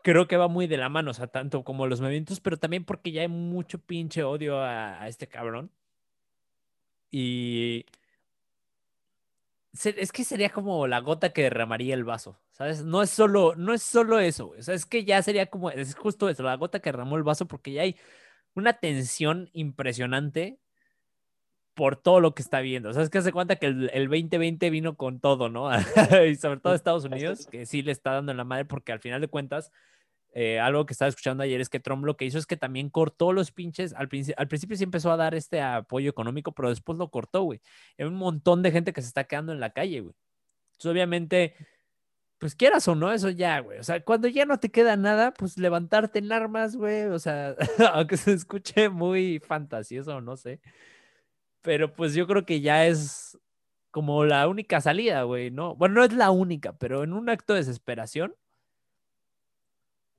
creo 0.03 0.27
que 0.27 0.37
va 0.37 0.47
muy 0.47 0.67
de 0.67 0.77
la 0.77 0.89
mano, 0.89 1.11
o 1.11 1.13
sea, 1.13 1.27
tanto 1.27 1.63
como 1.63 1.87
los 1.87 2.01
movimientos, 2.01 2.39
pero 2.39 2.57
también 2.57 2.85
porque 2.85 3.11
ya 3.11 3.21
hay 3.21 3.29
mucho 3.29 3.79
pinche 3.79 4.23
odio 4.23 4.59
a, 4.61 5.07
este 5.07 5.27
cabrón. 5.27 5.71
Y 7.09 7.85
es 9.83 10.11
que 10.11 10.23
sería 10.23 10.49
como 10.49 10.87
la 10.87 10.99
gota 10.99 11.31
que 11.31 11.43
derramaría 11.43 11.93
el 11.93 12.03
vaso, 12.03 12.37
¿sabes? 12.51 12.83
No 12.83 13.01
es 13.01 13.09
solo, 13.09 13.55
no 13.55 13.73
es 13.73 13.83
solo 13.83 14.19
eso, 14.19 14.53
o 14.57 14.61
sea, 14.61 14.73
es 14.73 14.85
que 14.85 15.05
ya 15.05 15.21
sería 15.21 15.45
como, 15.47 15.69
es 15.69 15.95
justo 15.95 16.29
eso, 16.29 16.43
la 16.43 16.55
gota 16.55 16.79
que 16.79 16.91
derramó 16.91 17.15
el 17.17 17.23
vaso 17.23 17.47
porque 17.47 17.71
ya 17.71 17.83
hay 17.83 17.95
una 18.55 18.73
tensión 18.73 19.49
impresionante 19.53 20.59
por 21.73 21.95
todo 21.95 22.19
lo 22.19 22.35
que 22.35 22.41
está 22.41 22.61
viendo. 22.61 22.89
O 22.89 22.93
sea, 22.93 23.03
es 23.03 23.09
que 23.09 23.17
hace 23.17 23.31
cuenta 23.31 23.55
que 23.55 23.65
el, 23.67 23.89
el 23.93 24.07
2020 24.07 24.69
vino 24.69 24.95
con 24.95 25.19
todo, 25.19 25.49
¿no? 25.49 25.69
y 26.27 26.35
sobre 26.35 26.59
todo 26.59 26.75
Estados 26.75 27.05
Unidos, 27.05 27.47
que 27.47 27.65
sí 27.65 27.81
le 27.81 27.91
está 27.91 28.11
dando 28.11 28.31
en 28.31 28.37
la 28.37 28.43
madre 28.43 28.65
porque 28.65 28.91
al 28.91 28.99
final 28.99 29.21
de 29.21 29.27
cuentas, 29.27 29.71
eh, 30.35 30.59
algo 30.59 30.85
que 30.85 30.93
estaba 30.93 31.09
escuchando 31.09 31.43
ayer 31.43 31.61
es 31.61 31.69
que 31.69 31.79
Trump 31.79 32.05
lo 32.05 32.17
que 32.17 32.25
hizo 32.25 32.39
es 32.39 32.47
que 32.47 32.57
también 32.57 32.89
cortó 32.89 33.33
los 33.33 33.51
pinches. 33.51 33.93
Al, 33.93 34.09
al 34.37 34.47
principio 34.47 34.77
sí 34.77 34.83
empezó 34.83 35.11
a 35.11 35.17
dar 35.17 35.35
este 35.35 35.61
apoyo 35.61 36.09
económico, 36.09 36.51
pero 36.51 36.69
después 36.69 36.97
lo 36.97 37.09
cortó, 37.09 37.43
güey. 37.43 37.61
Hay 37.97 38.05
un 38.05 38.15
montón 38.15 38.63
de 38.63 38.71
gente 38.71 38.93
que 38.93 39.01
se 39.01 39.07
está 39.07 39.23
quedando 39.25 39.51
en 39.51 39.59
la 39.59 39.71
calle, 39.71 40.01
güey. 40.01 40.15
Entonces, 40.73 40.91
obviamente, 40.91 41.55
pues 42.43 42.55
quieras 42.55 42.85
o 42.89 42.93
no, 42.93 43.09
eso 43.13 43.29
ya, 43.29 43.61
güey. 43.61 43.79
O 43.79 43.83
sea, 43.83 44.03
cuando 44.03 44.27
ya 44.27 44.43
no 44.45 44.59
te 44.59 44.69
queda 44.69 44.97
nada, 44.97 45.33
pues 45.33 45.57
levantarte 45.57 46.19
en 46.19 46.29
armas, 46.29 46.75
güey. 46.75 47.03
O 47.05 47.17
sea, 47.17 47.55
aunque 47.93 48.17
se 48.17 48.33
escuche 48.33 48.89
muy 48.89 49.39
fantasioso, 49.39 50.19
no 50.19 50.35
sé. 50.35 50.59
Pero 51.61 51.93
pues 51.93 52.13
yo 52.13 52.27
creo 52.27 52.45
que 52.45 52.59
ya 52.59 52.85
es 52.85 53.39
como 53.91 54.25
la 54.25 54.45
única 54.49 54.81
salida, 54.81 55.23
güey, 55.23 55.51
¿no? 55.51 55.73
Bueno, 55.75 55.95
no 55.95 56.03
es 56.03 56.11
la 56.11 56.31
única, 56.31 56.73
pero 56.77 57.05
en 57.05 57.13
un 57.13 57.29
acto 57.29 57.53
de 57.53 57.59
desesperación, 57.59 58.35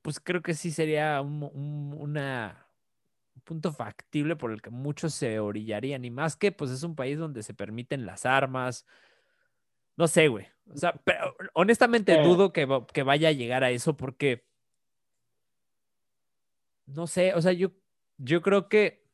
pues 0.01 0.19
creo 0.19 0.41
que 0.41 0.55
sí 0.55 0.71
sería 0.71 1.21
un, 1.21 1.43
una, 1.95 2.65
punto 3.43 3.71
factible 3.71 4.35
por 4.35 4.51
el 4.51 4.63
que 4.63 4.71
muchos 4.71 5.13
se 5.13 5.39
orillarían. 5.39 6.03
Y 6.05 6.09
más 6.09 6.35
que, 6.37 6.51
pues 6.51 6.71
es 6.71 6.81
un 6.81 6.95
país 6.95 7.19
donde 7.19 7.43
se 7.43 7.53
permiten 7.53 8.07
las 8.07 8.25
armas. 8.25 8.83
No 9.97 10.07
sé, 10.07 10.27
güey. 10.27 10.47
O 10.73 10.77
sea, 10.77 10.93
pero 11.03 11.35
honestamente 11.53 12.21
dudo 12.23 12.51
que, 12.51 12.67
que 12.93 13.03
vaya 13.03 13.29
a 13.29 13.33
llegar 13.33 13.63
a 13.63 13.69
eso 13.69 13.95
porque, 13.95 14.43
no 16.87 17.07
sé, 17.07 17.33
o 17.33 17.41
sea, 17.41 17.53
yo, 17.53 17.71
yo 18.17 18.41
creo 18.41 18.67
que 18.67 19.05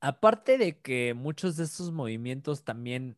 aparte 0.00 0.58
de 0.58 0.80
que 0.80 1.14
muchos 1.14 1.56
de 1.56 1.64
estos 1.64 1.92
movimientos 1.92 2.64
también, 2.64 3.16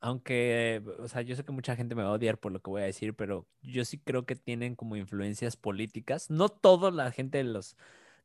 aunque, 0.00 0.82
o 0.98 1.08
sea, 1.08 1.22
yo 1.22 1.36
sé 1.36 1.44
que 1.44 1.52
mucha 1.52 1.76
gente 1.76 1.94
me 1.94 2.02
va 2.02 2.10
a 2.10 2.12
odiar 2.12 2.38
por 2.38 2.52
lo 2.52 2.60
que 2.60 2.70
voy 2.70 2.82
a 2.82 2.86
decir, 2.86 3.14
pero 3.14 3.46
yo 3.62 3.84
sí 3.84 3.98
creo 3.98 4.26
que 4.26 4.36
tienen 4.36 4.74
como 4.74 4.96
influencias 4.96 5.56
políticas. 5.56 6.30
No 6.30 6.48
toda 6.48 6.90
la 6.90 7.10
gente 7.12 7.38
de 7.38 7.44
los, 7.44 7.76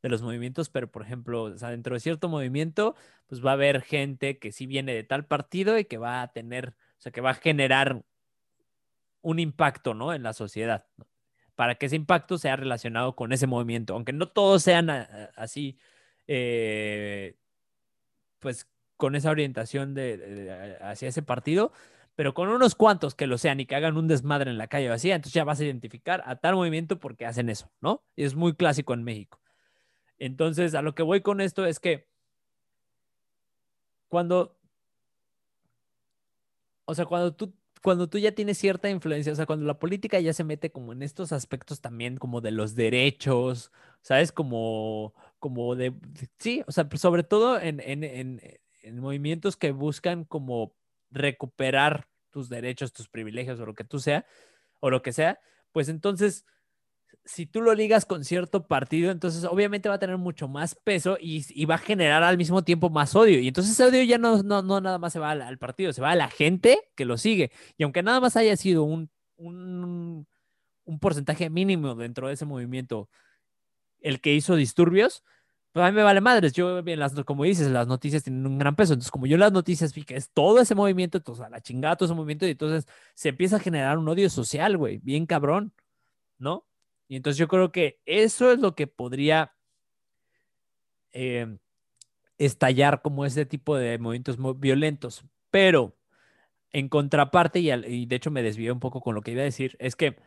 de 0.06 0.10
los 0.10 0.22
movimientos, 0.22 0.70
pero 0.70 0.92
por 0.92 1.02
ejemplo, 1.02 1.50
dentro 1.50 1.96
de 1.96 2.00
cierto 2.00 2.30
movimiento, 2.30 2.96
pues 3.26 3.44
va 3.44 3.50
a 3.50 3.54
haber 3.54 3.82
gente 3.82 4.38
que 4.38 4.52
sí 4.52 4.68
viene 4.68 4.94
de 4.94 5.04
tal 5.04 5.26
partido 5.26 5.80
y 5.80 5.86
que 5.86 5.98
va 5.98 6.22
a 6.22 6.32
tener, 6.32 6.76
o 7.00 7.02
sea, 7.02 7.12
que 7.12 7.22
va 7.22 7.32
a 7.32 7.34
generar 7.34 8.04
un 9.24 9.40
impacto, 9.40 9.96
¿no? 9.96 10.14
En 10.14 10.22
la 10.22 10.34
sociedad, 10.34 10.86
para 11.56 11.74
que 11.74 11.88
ese 11.88 11.96
impacto 11.96 12.38
sea 12.38 12.56
relacionado 12.56 13.16
con 13.16 13.34
ese 13.34 13.48
movimiento, 13.48 13.96
aunque 13.96 14.14
no 14.14 14.28
todos 14.28 14.62
sean 14.62 14.92
así 15.36 15.80
eh, 16.28 17.36
pues 18.38 18.70
con 18.98 19.16
esa 19.16 19.32
orientación 19.32 19.96
de, 19.96 20.78
hacia 20.82 21.10
ese 21.10 21.24
partido, 21.24 21.74
pero 22.14 22.36
con 22.36 22.50
unos 22.50 22.76
cuantos 22.76 23.16
que 23.16 23.26
lo 23.26 23.40
sean 23.40 23.60
y 23.60 23.66
que 23.66 23.76
hagan 23.76 23.98
un 23.98 24.08
desmadre 24.08 24.52
en 24.52 24.60
la 24.60 24.68
calle 24.68 24.90
vacía, 24.90 25.16
entonces 25.16 25.34
ya 25.34 25.44
vas 25.46 25.60
a 25.60 25.66
identificar 25.66 26.22
a 26.28 26.36
tal 26.36 26.54
movimiento 26.54 27.00
porque 27.00 27.26
hacen 27.26 27.50
eso, 27.50 27.72
¿no? 27.82 28.04
Y 28.16 28.24
es 28.24 28.36
muy 28.36 28.54
clásico 28.54 28.94
en 28.94 29.04
México. 29.04 29.42
Entonces, 30.20 30.76
a 30.76 30.82
lo 30.82 30.96
que 30.96 31.04
voy 31.04 31.22
con 31.22 31.42
esto 31.42 31.66
es 31.66 31.80
que 31.80 32.08
cuando, 34.08 34.58
o 36.86 36.96
sea, 36.96 37.06
cuando 37.06 37.34
tú 37.34 37.54
cuando 37.86 38.10
tú 38.10 38.18
ya 38.18 38.32
tienes 38.32 38.58
cierta 38.58 38.90
influencia, 38.90 39.32
o 39.32 39.36
sea, 39.36 39.46
cuando 39.46 39.64
la 39.68 39.78
política 39.78 40.20
ya 40.20 40.34
se 40.34 40.44
mete 40.44 40.72
como 40.72 40.92
en 40.92 41.04
estos 41.04 41.32
aspectos 41.32 41.82
también 41.82 42.18
como 42.18 42.42
de 42.42 42.50
los 42.50 42.74
derechos, 42.74 43.72
¿sabes? 44.02 44.32
Como, 44.32 45.14
como 45.38 45.76
de, 45.76 45.94
sí, 46.40 46.64
o 46.66 46.72
sea, 46.72 46.90
sobre 46.96 47.22
todo 47.22 47.60
en, 47.62 47.80
en, 47.82 48.04
en, 48.04 48.42
en 48.82 49.00
movimientos 49.00 49.56
que 49.56 49.72
buscan 49.72 50.26
como 50.26 50.74
recuperar 51.12 52.08
tus 52.32 52.50
derechos, 52.50 52.92
tus 52.92 53.08
privilegios 53.08 53.60
o 53.60 53.68
lo 53.68 53.76
que 53.76 53.84
tú 53.84 54.00
sea, 54.00 54.26
o 54.80 54.90
lo 54.90 55.04
que 55.04 55.14
sea, 55.14 55.40
pues 55.72 55.88
entonces 55.88 56.44
si 57.26 57.48
tú 57.48 57.62
lo 57.62 57.74
ligas 57.74 58.06
con 58.06 58.24
cierto 58.24 58.68
partido, 58.68 59.12
entonces 59.12 59.44
obviamente 59.46 59.90
va 59.90 59.96
a 59.96 60.00
tener 60.00 60.18
mucho 60.18 60.48
más 60.48 60.76
peso 60.76 61.18
y, 61.20 61.66
va 61.66 61.76
a 61.76 61.80
generar 61.80 62.24
al 62.24 62.38
mismo 62.38 62.64
tiempo 62.64 62.90
más 62.90 63.16
odio. 63.16 63.40
Y 63.40 63.48
entonces 63.48 63.74
ese 63.74 63.84
odio 63.84 64.04
ya 64.04 64.20
no, 64.20 64.42
nada 64.44 65.00
más 65.00 65.14
se 65.14 65.20
va 65.20 65.32
al, 65.32 65.58
partido, 65.58 65.92
se 65.92 66.02
va 66.02 66.12
a 66.12 66.16
la 66.16 66.30
gente 66.30 66.80
que 66.96 67.06
lo 67.06 67.18
sigue. 67.18 67.52
Y 67.78 67.84
aunque 67.84 68.04
nada 68.04 68.20
más 68.20 68.38
haya 68.38 68.56
sido 68.56 68.84
un, 68.84 69.10
porcentaje 71.02 71.50
mínimo 71.50 71.96
dentro 71.96 72.28
de 72.28 72.36
ese 72.36 72.46
movimiento 72.46 73.10
el 74.02 74.22
que 74.22 74.34
hizo 74.34 74.56
disturbios, 74.56 75.24
pues 75.72 75.84
a 75.86 75.92
mí 75.92 75.96
me 75.96 76.04
vale 76.04 76.22
madres. 76.22 76.54
Yo, 76.54 76.84
bien, 76.84 77.00
las, 77.00 77.14
como 77.26 77.44
dices, 77.44 77.70
las 77.72 77.88
noticias 77.88 78.24
tienen 78.24 78.46
un 78.46 78.60
gran 78.60 78.76
peso. 78.76 78.94
Entonces, 78.94 79.12
como 79.12 79.26
yo 79.26 79.38
las 79.38 79.52
noticias 79.52 79.94
vi 79.96 80.06
es 80.10 80.30
todo 80.30 80.62
ese 80.62 80.76
movimiento, 80.76 81.18
entonces 81.18 81.44
a 81.44 81.50
la 81.50 81.62
chingada 81.62 81.96
todo 81.96 82.06
ese 82.06 82.16
movimiento, 82.16 82.46
y 82.46 82.52
entonces 82.52 82.88
se 83.16 83.30
empieza 83.30 83.58
a 83.58 83.60
generar 83.60 83.98
un 83.98 84.08
odio 84.08 84.30
social, 84.30 84.78
güey, 84.78 85.00
bien 85.00 85.26
cabrón, 85.26 85.74
¿no? 86.38 86.66
Y 87.08 87.16
entonces 87.16 87.38
yo 87.38 87.48
creo 87.48 87.72
que 87.72 88.02
eso 88.06 88.52
es 88.52 88.60
lo 88.60 88.76
que 88.76 88.88
podría 88.88 89.54
em, 91.12 91.60
estallar 92.38 93.02
como 93.02 93.26
ese 93.26 93.46
tipo 93.46 93.78
de 93.78 93.98
movimientos 93.98 94.38
violentos. 94.60 95.24
Pero 95.52 95.96
en 96.72 96.90
contraparte, 96.90 97.60
y, 97.60 98.06
de 98.06 98.16
hecho 98.16 98.32
me 98.32 98.44
desvié 98.44 98.72
un 98.72 98.80
poco 98.80 99.02
con 99.02 99.16
lo 99.16 99.22
que 99.22 99.32
iba 99.32 99.42
a 99.42 99.46
decir, 99.46 99.78
es 99.80 99.96
que 99.96 100.18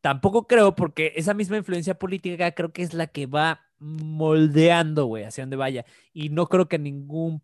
tampoco 0.00 0.46
creo, 0.46 0.74
porque 0.76 1.12
esa 1.16 1.34
misma 1.34 1.56
influencia 1.56 1.98
política 1.98 2.52
creo 2.52 2.72
que 2.72 2.82
es 2.82 2.94
la 2.94 3.08
que 3.08 3.26
va 3.26 3.66
moldeando, 3.78 5.06
güey, 5.06 5.24
hacia 5.24 5.42
donde 5.42 5.56
vaya. 5.56 5.84
Y 6.12 6.28
no 6.28 6.46
creo 6.48 6.68
que 6.68 6.78
ningún... 6.78 7.42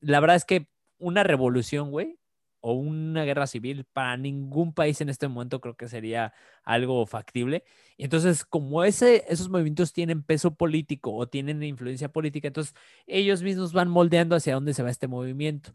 La 0.00 0.20
verdad 0.20 0.36
es 0.36 0.44
que 0.44 0.68
una 0.98 1.24
revolución, 1.24 1.90
güey, 1.90 2.17
o 2.60 2.72
una 2.72 3.24
guerra 3.24 3.46
civil 3.46 3.84
para 3.92 4.16
ningún 4.16 4.72
país 4.72 5.00
en 5.00 5.08
este 5.08 5.28
momento 5.28 5.60
creo 5.60 5.76
que 5.76 5.88
sería 5.88 6.32
algo 6.64 7.06
factible. 7.06 7.64
Y 7.96 8.04
entonces, 8.04 8.44
como 8.44 8.84
ese, 8.84 9.24
esos 9.28 9.48
movimientos 9.48 9.92
tienen 9.92 10.22
peso 10.22 10.54
político 10.54 11.14
o 11.14 11.28
tienen 11.28 11.62
influencia 11.62 12.08
política, 12.08 12.48
entonces 12.48 12.74
ellos 13.06 13.42
mismos 13.42 13.72
van 13.72 13.88
moldeando 13.88 14.36
hacia 14.36 14.54
dónde 14.54 14.74
se 14.74 14.82
va 14.82 14.90
este 14.90 15.08
movimiento. 15.08 15.72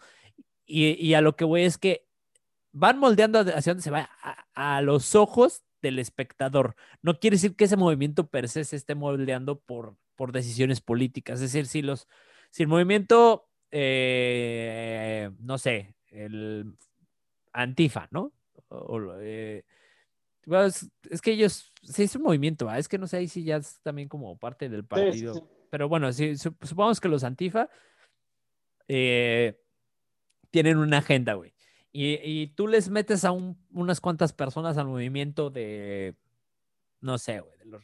Y, 0.66 1.14
a 1.14 1.22
lo 1.22 1.36
que 1.36 1.46
voy 1.46 1.64
es 1.64 1.78
que 1.78 2.08
van 2.72 2.98
moldeando 2.98 3.40
hacia 3.40 3.74
dónde 3.74 3.84
se 3.84 3.92
va 3.92 4.10
a, 4.54 4.82
los 4.82 5.16
ojos 5.16 5.64
del 5.82 6.00
espectador. 6.00 6.76
No 7.02 7.20
quiere 7.20 7.36
decir 7.36 7.56
que 7.56 7.66
ese 7.66 7.78
movimiento 7.78 8.28
per 8.28 8.50
se 8.50 8.64
se 8.64 8.78
esté 8.78 8.96
moldeando 8.96 9.60
por, 9.60 9.98
por 10.16 10.32
decisiones 10.32 10.82
políticas. 10.82 11.36
Es 11.36 11.52
decir, 11.52 11.68
si, 11.68 11.82
los, 11.82 12.08
si 12.52 12.64
el 12.64 12.70
movimiento, 12.70 13.50
eh, 13.72 15.32
no 15.40 15.58
sé, 15.58 15.96
el 16.14 16.78
Antifa, 17.52 18.08
¿no? 18.12 18.32
Eh, 19.22 19.64
pues, 20.46 20.90
es 21.10 21.22
que 21.22 21.32
ellos, 21.32 21.72
sí, 21.84 22.04
es 22.04 22.16
un 22.16 22.24
movimiento, 22.24 22.72
es 22.72 22.88
que 22.88 22.98
no 22.98 23.08
sé 23.08 23.28
si 23.28 23.44
ya 23.44 23.58
es 23.58 23.80
también 23.82 24.08
como 24.08 24.38
parte 24.38 24.70
del 24.70 24.86
partido. 24.86 25.48
Pero 25.70 25.90
bueno, 25.90 26.12
si, 26.14 26.38
supongamos 26.38 27.00
que 27.00 27.10
los 27.10 27.24
Antifa 27.24 27.70
eh, 28.88 29.60
tienen 30.52 30.78
una 30.78 31.00
agenda, 31.00 31.34
güey. 31.34 31.54
Y, 31.96 32.48
tú 32.56 32.68
les 32.68 32.90
metes 32.90 33.24
a 33.24 33.32
unas 33.32 34.02
cuantas 34.02 34.34
personas 34.34 34.80
al 34.80 34.88
movimiento 34.88 35.52
de, 35.52 36.16
no 37.02 37.20
sé, 37.20 37.40
güey, 37.40 37.56
de 37.60 37.66
los 37.66 37.84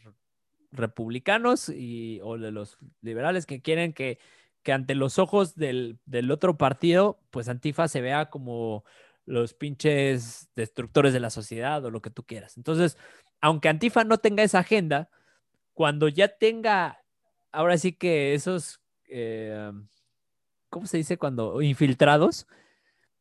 republicanos 0.71 1.69
y, 1.69 2.19
o 2.23 2.39
de 2.39 2.51
los 2.51 2.79
liberales 3.01 3.45
que 3.45 3.61
quieren 3.61 3.93
que 3.93 4.17
que 4.63 4.71
ante 4.71 4.95
los 4.95 5.19
ojos 5.19 5.55
del, 5.55 5.99
otro 6.31 6.57
partido, 6.57 7.19
pues 7.31 7.49
Antifa 7.49 7.87
se 7.87 8.01
vea 8.01 8.29
como 8.29 8.83
los 9.25 9.53
pinches 9.53 10.49
destructores 10.55 11.13
de 11.13 11.19
la 11.19 11.29
sociedad 11.29 11.83
o 11.85 11.91
lo 11.91 12.01
que 12.01 12.09
tú 12.09 12.23
quieras. 12.23 12.57
Entonces, 12.57 12.97
aunque 13.41 13.69
Antifa 13.69 14.03
no 14.03 14.17
tenga 14.17 14.43
esa 14.43 14.59
agenda, 14.59 15.09
cuando 15.73 16.07
ya 16.07 16.27
tenga, 16.27 17.03
ahora 17.51 17.77
sí 17.77 17.93
que 17.93 18.33
esos, 18.33 18.81
eh, 19.07 19.71
¿cómo 20.69 20.87
se 20.87 20.97
dice? 20.97 21.17
Cuando 21.17 21.61
infiltrados, 21.61 22.47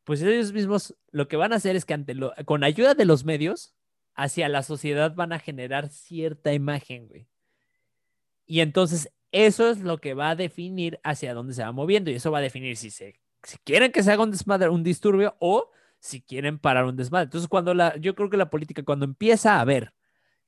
pues 0.05 0.23
ellos 0.23 0.53
mismos 0.53 0.97
lo 1.11 1.29
que 1.29 1.37
van 1.37 1.53
a 1.53 1.57
hacer 1.57 1.77
es 1.77 1.85
que 1.85 1.95
ante 1.95 2.15
lo, 2.15 2.33
con 2.47 2.65
ayuda 2.65 2.95
de 2.95 3.05
los 3.05 3.25
medios, 3.25 3.75
hacia 4.15 4.49
la 4.49 4.65
sociedad 4.65 5.15
van 5.15 5.33
a 5.33 5.39
generar 5.39 5.91
cierta 5.91 6.53
imagen, 6.53 7.07
güey. 7.07 7.29
Y 8.45 8.61
entonces 8.61 9.13
eso 9.33 9.71
es 9.71 9.81
lo 9.81 9.99
que 9.99 10.15
va 10.15 10.31
a 10.31 10.37
definir 10.37 11.01
hacia 11.05 11.35
dónde 11.35 11.55
se 11.55 11.63
va 11.63 11.73
moviendo 11.73 12.11
y 12.11 12.15
eso 12.15 12.31
va 12.31 12.39
a 12.39 12.43
definir 12.43 12.77
si, 12.77 12.91
se, 12.91 13.21
si 13.43 13.59
quieren 13.65 13.93
que 13.93 14.03
se 14.03 14.13
haga 14.13 14.23
un 14.23 14.31
desmadre, 14.31 14.69
un 14.69 14.83
disturbio 14.83 15.37
o 15.39 15.71
si 16.01 16.21
quieren 16.23 16.59
parar 16.59 16.85
un 16.85 16.97
desmadre. 16.97 17.25
Entonces, 17.25 17.49
cuando 17.49 17.75
la, 17.75 17.97
yo 17.97 18.15
creo 18.15 18.31
que 18.31 18.37
la 18.37 18.51
política, 18.51 18.83
cuando 18.83 19.05
empieza 19.05 19.61
a 19.61 19.65
ver 19.65 19.93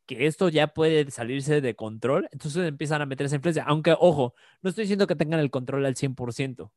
que 0.07 0.27
esto 0.27 0.49
ya 0.49 0.69
puede 0.69 1.11
salirse 1.11 1.61
de 1.61 1.77
control, 1.77 2.29
entonces 2.33 2.67
empiezan 2.67 3.03
a 3.03 3.07
meterse 3.07 3.35
en 3.35 3.39
influencia. 3.41 3.65
Aunque, 3.65 3.95
ojo, 3.99 4.35
no 4.63 4.71
estoy 4.71 4.85
diciendo 4.85 5.07
que 5.07 5.17
tengan 5.17 5.41
el 5.41 5.51
control 5.51 5.87
al 5.87 5.95
100%, 5.97 6.71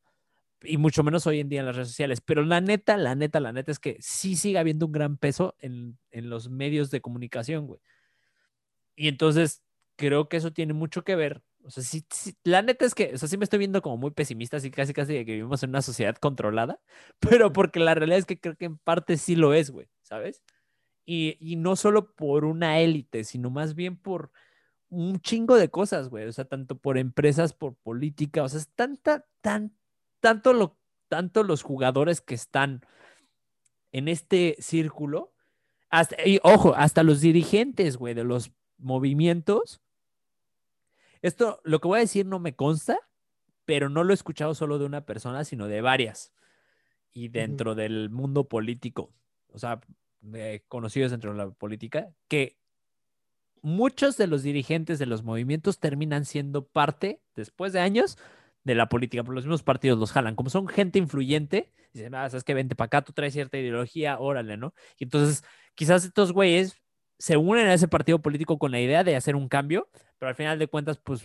y 0.62 0.76
mucho 0.78 1.02
menos 1.02 1.26
hoy 1.26 1.40
en 1.40 1.48
día 1.48 1.60
en 1.60 1.66
las 1.66 1.76
redes 1.76 1.88
sociales, 1.88 2.20
pero 2.20 2.42
la 2.42 2.60
neta, 2.60 2.96
la 2.96 3.14
neta, 3.14 3.40
la 3.40 3.52
neta 3.52 3.70
es 3.70 3.78
que 3.78 3.96
sí 4.00 4.36
sigue 4.36 4.58
habiendo 4.58 4.86
un 4.86 4.92
gran 4.92 5.16
peso 5.16 5.54
en, 5.58 5.98
en 6.10 6.30
los 6.30 6.48
medios 6.48 6.90
de 6.90 7.00
comunicación, 7.00 7.66
güey. 7.66 7.80
Y 8.96 9.08
entonces 9.08 9.62
creo 9.96 10.28
que 10.28 10.36
eso 10.36 10.52
tiene 10.52 10.72
mucho 10.72 11.04
que 11.04 11.16
ver. 11.16 11.42
O 11.64 11.70
sea, 11.70 11.82
sí, 11.82 12.04
la 12.44 12.62
neta 12.62 12.84
es 12.84 12.94
que, 12.94 13.12
o 13.14 13.18
sea, 13.18 13.28
sí 13.28 13.36
me 13.38 13.44
estoy 13.44 13.58
viendo 13.58 13.80
como 13.82 13.96
muy 13.96 14.10
pesimista, 14.10 14.58
así 14.58 14.70
casi 14.70 14.92
casi 14.92 15.14
de 15.14 15.24
que 15.24 15.32
vivimos 15.32 15.62
en 15.62 15.70
una 15.70 15.82
sociedad 15.82 16.16
controlada, 16.16 16.78
pero 17.20 17.52
porque 17.52 17.80
la 17.80 17.94
realidad 17.94 18.18
es 18.18 18.26
que 18.26 18.38
creo 18.38 18.56
que 18.56 18.66
en 18.66 18.78
parte 18.78 19.16
sí 19.16 19.36
lo 19.36 19.54
es, 19.54 19.70
güey, 19.70 19.88
¿sabes? 20.02 20.42
Y, 21.06 21.36
y 21.40 21.56
no 21.56 21.76
solo 21.76 22.14
por 22.14 22.44
una 22.44 22.80
élite, 22.80 23.24
sino 23.24 23.50
más 23.50 23.74
bien 23.74 23.96
por 23.96 24.30
un 24.94 25.20
chingo 25.20 25.56
de 25.56 25.70
cosas, 25.70 26.08
güey. 26.08 26.26
O 26.26 26.32
sea, 26.32 26.44
tanto 26.44 26.78
por 26.78 26.98
empresas, 26.98 27.52
por 27.52 27.74
política, 27.74 28.42
o 28.42 28.48
sea, 28.48 28.60
es 28.60 28.68
tanta, 28.74 29.26
tan, 29.40 29.76
tanto 30.20 30.52
lo, 30.52 30.78
tanto 31.08 31.42
los 31.42 31.62
jugadores 31.62 32.20
que 32.20 32.34
están 32.34 32.84
en 33.92 34.08
este 34.08 34.56
círculo, 34.58 35.32
hasta, 35.90 36.16
y 36.26 36.40
ojo, 36.42 36.74
hasta 36.74 37.02
los 37.02 37.20
dirigentes, 37.20 37.96
güey, 37.96 38.14
de 38.14 38.24
los 38.24 38.50
movimientos. 38.78 39.80
Esto, 41.24 41.58
lo 41.64 41.80
que 41.80 41.88
voy 41.88 41.96
a 41.96 42.00
decir 42.02 42.26
no 42.26 42.38
me 42.38 42.54
consta, 42.54 42.98
pero 43.64 43.88
no 43.88 44.04
lo 44.04 44.12
he 44.12 44.14
escuchado 44.14 44.54
solo 44.54 44.78
de 44.78 44.84
una 44.84 45.06
persona, 45.06 45.42
sino 45.44 45.68
de 45.68 45.80
varias. 45.80 46.34
Y 47.14 47.28
dentro 47.28 47.74
del 47.74 48.10
mundo 48.10 48.44
político, 48.44 49.10
o 49.50 49.58
sea, 49.58 49.80
conocidos 50.68 51.12
dentro 51.12 51.32
de 51.32 51.38
la 51.38 51.50
política, 51.50 52.10
que 52.28 52.58
muchos 53.62 54.18
de 54.18 54.26
los 54.26 54.42
dirigentes 54.42 54.98
de 54.98 55.06
los 55.06 55.22
movimientos 55.22 55.78
terminan 55.78 56.26
siendo 56.26 56.66
parte, 56.66 57.22
después 57.34 57.72
de 57.72 57.80
años, 57.80 58.18
de 58.62 58.74
la 58.74 58.90
política, 58.90 59.24
por 59.24 59.34
los 59.34 59.44
mismos 59.44 59.62
partidos 59.62 59.98
los 59.98 60.12
jalan. 60.12 60.36
Como 60.36 60.50
son 60.50 60.68
gente 60.68 60.98
influyente, 60.98 61.72
dicen, 61.94 62.14
ah, 62.16 62.28
sabes 62.28 62.44
que 62.44 62.52
vente 62.52 62.76
para 62.76 62.88
acá, 62.88 63.02
tú 63.02 63.14
traes 63.14 63.32
cierta 63.32 63.56
ideología, 63.56 64.18
órale, 64.18 64.58
¿no? 64.58 64.74
Y 64.98 65.04
entonces, 65.04 65.42
quizás 65.74 66.04
estos 66.04 66.32
güeyes 66.32 66.83
se 67.18 67.36
unen 67.36 67.66
a 67.66 67.74
ese 67.74 67.88
partido 67.88 68.20
político 68.20 68.58
con 68.58 68.70
la 68.70 68.80
idea 68.80 69.04
de 69.04 69.16
hacer 69.16 69.36
un 69.36 69.48
cambio, 69.48 69.88
pero 70.18 70.28
al 70.28 70.34
final 70.34 70.58
de 70.58 70.68
cuentas, 70.68 70.98
pues 70.98 71.24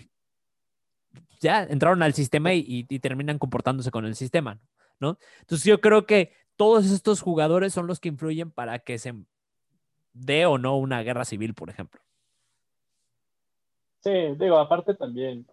ya 1.40 1.64
entraron 1.64 2.04
al 2.04 2.14
sistema 2.14 2.54
y, 2.54 2.84
terminan 3.00 3.40
comportándose 3.40 3.92
con 3.92 4.06
el 4.06 4.16
sistema, 4.16 4.60
¿no? 5.00 5.18
Entonces 5.42 5.66
yo 5.66 5.82
creo 5.82 6.06
que 6.06 6.34
todos 6.56 6.92
estos 6.92 7.22
jugadores 7.22 7.74
son 7.74 7.88
los 7.88 8.00
que 8.00 8.10
influyen 8.10 8.52
para 8.52 8.80
que 8.80 9.00
se 9.00 9.14
dé 10.14 10.46
o 10.46 10.58
no 10.58 10.78
una 10.78 11.02
guerra 11.02 11.26
civil, 11.26 11.54
por 11.54 11.70
ejemplo. 11.70 12.02
Sí, 14.02 14.12
digo, 14.38 14.58
aparte 14.58 14.94
también, 14.94 15.46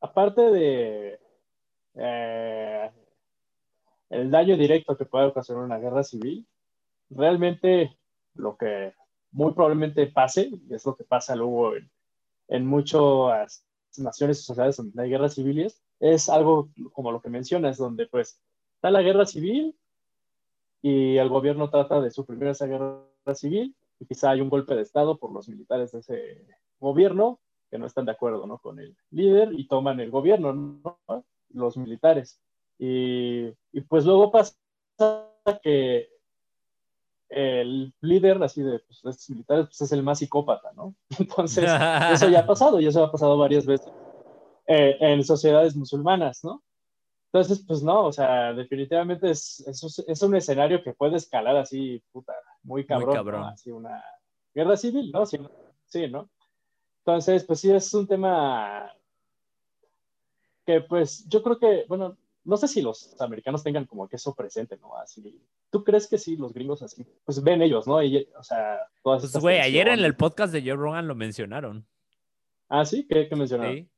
aparte 0.00 0.40
de 0.40 1.20
eh, 1.94 2.90
el 4.10 4.30
daño 4.30 4.56
directo 4.56 4.96
que 4.96 5.04
puede 5.04 5.26
ocasionar 5.26 5.64
una 5.64 5.78
guerra 5.78 6.02
civil, 6.02 6.46
realmente 7.10 7.97
lo 8.38 8.56
que 8.56 8.94
muy 9.30 9.52
probablemente 9.52 10.06
pase, 10.06 10.48
y 10.50 10.74
es 10.74 10.84
lo 10.86 10.96
que 10.96 11.04
pasa 11.04 11.36
luego 11.36 11.72
en, 12.48 12.66
muchas 12.66 13.64
naciones 13.98 14.40
y 14.40 14.42
sociedades 14.44 14.76
donde 14.76 15.02
hay 15.02 15.10
guerras 15.10 15.34
civiles, 15.34 15.82
es 16.00 16.28
algo 16.28 16.70
como 16.92 17.12
lo 17.12 17.20
que 17.20 17.28
mencionas, 17.28 17.76
donde 17.76 18.06
pues 18.06 18.40
está 18.76 18.90
la 18.90 19.02
guerra 19.02 19.26
civil 19.26 19.76
y 20.80 21.16
el 21.16 21.28
gobierno 21.28 21.68
trata 21.68 22.00
de 22.00 22.10
suprimir 22.10 22.48
esa 22.48 22.66
guerra 22.66 23.04
civil 23.34 23.76
y 23.98 24.06
quizá 24.06 24.30
hay 24.30 24.40
un 24.40 24.48
golpe 24.48 24.74
de 24.74 24.82
Estado 24.82 25.18
por 25.18 25.32
los 25.32 25.48
militares 25.48 25.92
de 25.92 25.98
ese 25.98 26.46
gobierno 26.78 27.40
que 27.70 27.78
no 27.78 27.86
están 27.86 28.06
de 28.06 28.12
acuerdo 28.12 28.46
¿no? 28.46 28.58
con 28.58 28.78
el 28.78 28.96
líder 29.10 29.52
y 29.52 29.66
toman 29.66 30.00
el 30.00 30.10
gobierno, 30.10 30.52
¿no? 30.52 31.24
los 31.50 31.76
militares. 31.76 32.40
Y, 32.78 33.48
y, 33.72 33.80
pues 33.88 34.04
luego 34.04 34.30
pasa 34.30 34.54
que 35.62 36.08
el 37.28 37.92
líder 38.00 38.42
así 38.42 38.62
de, 38.62 38.78
pues, 38.80 39.04
estos 39.04 39.30
militares 39.30 39.66
pues, 39.66 39.80
es 39.80 39.92
el 39.92 40.02
más 40.02 40.18
psicópata, 40.18 40.72
¿no? 40.74 40.94
Entonces, 41.18 41.64
eso 42.12 42.28
ya 42.28 42.40
ha 42.40 42.46
pasado 42.46 42.80
y 42.80 42.86
eso 42.86 43.04
ha 43.04 43.12
pasado 43.12 43.36
varias 43.36 43.66
veces 43.66 43.92
eh, 44.66 44.96
en 45.00 45.24
sociedades 45.24 45.76
musulmanas, 45.76 46.44
¿no? 46.44 46.62
Entonces, 47.32 47.62
pues 47.66 47.82
no, 47.82 48.06
o 48.06 48.12
sea, 48.12 48.54
definitivamente 48.54 49.30
es, 49.30 49.60
es, 49.66 50.04
es 50.06 50.22
un 50.22 50.34
escenario 50.34 50.82
que 50.82 50.94
puede 50.94 51.16
escalar 51.16 51.56
así, 51.56 52.02
puta, 52.10 52.32
muy 52.62 52.86
cabrón, 52.86 53.08
muy 53.08 53.16
cabrón. 53.16 53.44
Así 53.44 53.70
una 53.70 54.02
guerra 54.54 54.76
civil, 54.78 55.10
¿no? 55.12 55.26
Sí, 55.26 55.38
sí, 55.86 56.08
¿no? 56.08 56.30
Entonces, 57.04 57.44
pues 57.44 57.60
sí, 57.60 57.70
es 57.70 57.92
un 57.92 58.06
tema 58.06 58.90
que 60.64 60.80
pues 60.82 61.26
yo 61.28 61.42
creo 61.42 61.58
que, 61.58 61.84
bueno, 61.88 62.16
no 62.48 62.56
sé 62.56 62.66
si 62.66 62.80
los 62.80 63.14
americanos 63.20 63.62
tengan 63.62 63.84
como 63.84 64.08
que 64.08 64.16
eso 64.16 64.34
presente, 64.34 64.78
¿no? 64.78 64.96
Así, 64.96 65.38
¿tú 65.70 65.84
crees 65.84 66.08
que 66.08 66.16
sí, 66.16 66.34
los 66.34 66.54
gringos 66.54 66.82
así? 66.82 67.06
Pues 67.26 67.42
ven 67.42 67.60
ellos, 67.60 67.86
¿no? 67.86 68.02
Y, 68.02 68.26
o 68.38 68.42
sea, 68.42 68.78
todas 69.02 69.20
pues, 69.20 69.24
estas... 69.24 69.42
Güey, 69.42 69.60
ayer 69.60 69.86
en 69.88 70.00
el 70.00 70.16
podcast 70.16 70.50
de 70.54 70.62
Joe 70.62 70.76
Rogan 70.76 71.06
lo 71.06 71.14
mencionaron. 71.14 71.86
Ah, 72.70 72.86
sí, 72.86 73.06
¿qué, 73.06 73.28
qué 73.28 73.36
mencionaron? 73.36 73.74
Sí. 73.76 73.90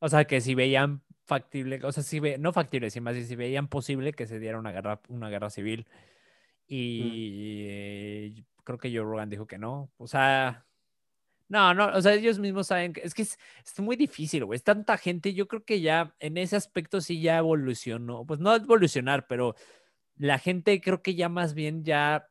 O 0.00 0.08
sea, 0.08 0.24
que 0.24 0.40
si 0.40 0.56
veían 0.56 1.04
factible, 1.26 1.78
o 1.84 1.92
sea, 1.92 2.02
si 2.02 2.18
ve, 2.18 2.38
no 2.38 2.52
factible, 2.52 2.90
sino 2.90 3.04
más 3.04 3.14
si 3.14 3.36
veían 3.36 3.68
posible 3.68 4.12
que 4.14 4.26
se 4.26 4.40
diera 4.40 4.58
una 4.58 4.72
guerra, 4.72 5.00
una 5.08 5.28
guerra 5.28 5.48
civil. 5.48 5.86
Mm. 5.88 6.66
Y 6.66 8.44
creo 8.64 8.78
que 8.78 8.90
Joe 8.90 9.04
Rogan 9.04 9.30
dijo 9.30 9.46
que 9.46 9.58
no. 9.58 9.92
O 9.96 10.08
sea, 10.08 10.65
no, 11.48 11.74
no, 11.74 11.86
o 11.94 12.02
sea, 12.02 12.14
ellos 12.14 12.38
mismos 12.38 12.66
saben 12.66 12.92
que 12.92 13.02
es 13.02 13.14
que 13.14 13.22
es, 13.22 13.38
muy 13.78 13.96
difícil, 13.96 14.44
güey. 14.44 14.56
Es 14.56 14.64
tanta 14.64 14.98
gente, 14.98 15.32
yo 15.32 15.46
creo 15.46 15.64
que 15.64 15.80
ya 15.80 16.14
en 16.18 16.36
ese 16.38 16.56
aspecto 16.56 17.00
sí 17.00 17.20
ya 17.20 17.38
evolucionó. 17.38 18.24
Pues 18.26 18.40
no 18.40 18.54
evolucionar, 18.54 19.26
pero 19.28 19.54
la 20.16 20.38
gente 20.38 20.80
creo 20.80 21.02
que 21.02 21.14
ya 21.14 21.28
más 21.28 21.54
bien 21.54 21.84
ya, 21.84 22.28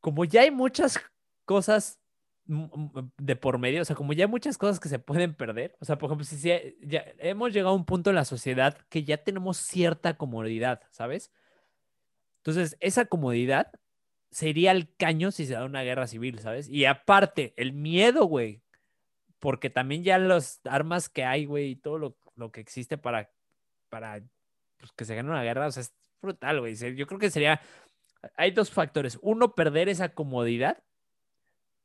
como 0.00 0.24
ya 0.24 0.42
hay 0.42 0.50
muchas 0.50 1.00
cosas 1.44 2.00
de 2.46 3.36
por 3.36 3.58
medio, 3.58 3.82
o 3.82 3.84
sea, 3.84 3.96
como 3.96 4.12
ya 4.14 4.24
hay 4.24 4.30
muchas 4.30 4.58
cosas 4.58 4.80
que 4.80 4.88
se 4.88 4.98
pueden 4.98 5.34
perder, 5.34 5.76
o 5.80 5.84
sea, 5.84 5.98
por 5.98 6.08
ejemplo, 6.08 6.24
si, 6.24 6.38
si 6.38 6.48
ya 6.82 7.04
hemos 7.18 7.52
llegado 7.52 7.74
a 7.74 7.76
un 7.76 7.84
punto 7.84 8.10
en 8.10 8.16
la 8.16 8.24
sociedad 8.24 8.78
que 8.88 9.04
ya 9.04 9.18
tenemos 9.18 9.58
cierta 9.58 10.16
comodidad, 10.16 10.82
¿sabes? 10.90 11.30
Entonces, 12.38 12.76
esa 12.80 13.04
comodidad 13.06 13.72
sería 14.30 14.72
el 14.72 14.94
caño 14.96 15.30
si 15.30 15.46
se 15.46 15.54
da 15.54 15.64
una 15.64 15.82
guerra 15.82 16.06
civil, 16.06 16.38
¿sabes? 16.38 16.68
Y 16.68 16.84
aparte, 16.84 17.54
el 17.56 17.72
miedo, 17.72 18.24
güey, 18.24 18.62
porque 19.38 19.70
también 19.70 20.02
ya 20.04 20.18
las 20.18 20.60
armas 20.64 21.08
que 21.08 21.24
hay, 21.24 21.44
güey, 21.44 21.70
y 21.70 21.76
todo 21.76 21.98
lo, 22.36 22.50
que 22.50 22.60
existe 22.60 22.98
para, 22.98 23.30
para 23.88 24.22
pues, 24.78 24.92
que 24.92 25.04
se 25.04 25.14
gane 25.14 25.30
una 25.30 25.42
guerra, 25.42 25.66
o 25.66 25.70
sea, 25.70 25.82
es 25.82 25.92
brutal, 26.20 26.60
güey. 26.60 26.74
Yo 26.96 27.06
creo 27.06 27.18
que 27.18 27.30
sería, 27.30 27.60
hay 28.36 28.50
dos 28.50 28.70
factores. 28.70 29.18
Uno, 29.22 29.54
perder 29.54 29.88
esa 29.88 30.10
comodidad, 30.10 30.82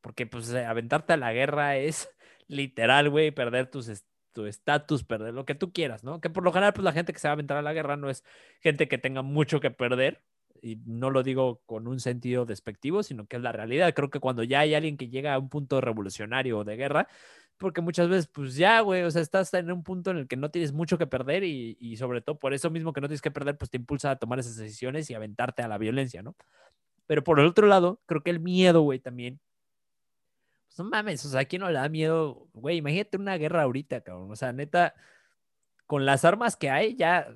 porque 0.01 0.25
pues 0.25 0.51
eh, 0.53 0.65
aventarte 0.65 1.13
a 1.13 1.17
la 1.17 1.33
guerra 1.33 1.77
es 1.77 2.09
literal, 2.47 3.09
güey, 3.09 3.31
perder 3.31 3.67
tus, 3.67 4.03
tu 4.33 4.45
estatus, 4.45 5.03
perder 5.03 5.33
lo 5.33 5.45
que 5.45 5.55
tú 5.55 5.71
quieras, 5.71 6.03
¿no? 6.03 6.19
Que 6.21 6.29
por 6.29 6.43
lo 6.43 6.51
general, 6.51 6.73
pues 6.73 6.83
la 6.83 6.93
gente 6.93 7.13
que 7.13 7.19
se 7.19 7.27
va 7.27 7.31
a 7.31 7.33
aventar 7.33 7.57
a 7.57 7.61
la 7.61 7.73
guerra 7.73 7.97
no 7.97 8.09
es 8.09 8.23
gente 8.61 8.87
que 8.87 8.97
tenga 8.97 9.21
mucho 9.21 9.59
que 9.59 9.71
perder, 9.71 10.23
y 10.63 10.77
no 10.85 11.09
lo 11.09 11.23
digo 11.23 11.61
con 11.65 11.87
un 11.87 11.99
sentido 11.99 12.45
despectivo, 12.45 13.03
sino 13.03 13.27
que 13.27 13.35
es 13.35 13.41
la 13.41 13.51
realidad. 13.51 13.93
Creo 13.93 14.09
que 14.09 14.21
cuando 14.21 14.43
ya 14.43 14.61
hay 14.61 14.73
alguien 14.73 14.95
que 14.95 15.09
llega 15.09 15.33
a 15.33 15.39
un 15.39 15.49
punto 15.49 15.81
revolucionario 15.81 16.59
o 16.59 16.63
de 16.63 16.77
guerra, 16.77 17.07
porque 17.57 17.81
muchas 17.81 18.07
veces, 18.07 18.27
pues 18.27 18.55
ya, 18.55 18.79
güey, 18.79 19.03
o 19.03 19.11
sea, 19.11 19.21
estás 19.21 19.53
en 19.53 19.71
un 19.71 19.83
punto 19.83 20.11
en 20.11 20.17
el 20.19 20.27
que 20.27 20.37
no 20.37 20.51
tienes 20.51 20.71
mucho 20.71 20.97
que 20.97 21.05
perder 21.05 21.43
y, 21.43 21.77
y, 21.81 21.97
sobre 21.97 22.21
todo 22.21 22.39
por 22.39 22.53
eso 22.53 22.69
mismo 22.69 22.93
que 22.93 23.01
no 23.01 23.07
tienes 23.07 23.21
que 23.21 23.29
perder, 23.29 23.57
pues 23.57 23.71
te 23.71 23.77
impulsa 23.77 24.11
a 24.11 24.15
tomar 24.15 24.39
esas 24.39 24.55
decisiones 24.55 25.09
y 25.09 25.13
aventarte 25.15 25.63
a 25.63 25.67
la 25.67 25.77
violencia, 25.77 26.23
¿no? 26.23 26.35
Pero 27.07 27.23
por 27.23 27.39
el 27.41 27.45
otro 27.45 27.67
lado, 27.67 28.01
creo 28.05 28.23
que 28.23 28.31
el 28.31 28.39
miedo, 28.39 28.81
güey, 28.81 28.99
también. 28.99 29.39
Pues 30.67 30.79
no 30.79 30.85
mames, 30.85 31.25
o 31.25 31.29
sea, 31.29 31.41
¿a 31.41 31.45
quién 31.45 31.61
no 31.61 31.67
le 31.67 31.75
da 31.75 31.89
miedo? 31.89 32.47
Güey, 32.53 32.77
imagínate 32.77 33.17
una 33.17 33.37
guerra 33.37 33.63
ahorita, 33.63 34.01
cabrón. 34.01 34.31
O 34.31 34.35
sea, 34.37 34.53
neta, 34.53 34.95
con 35.87 36.05
las 36.05 36.25
armas 36.25 36.55
que 36.55 36.69
hay, 36.69 36.95
ya 36.95 37.27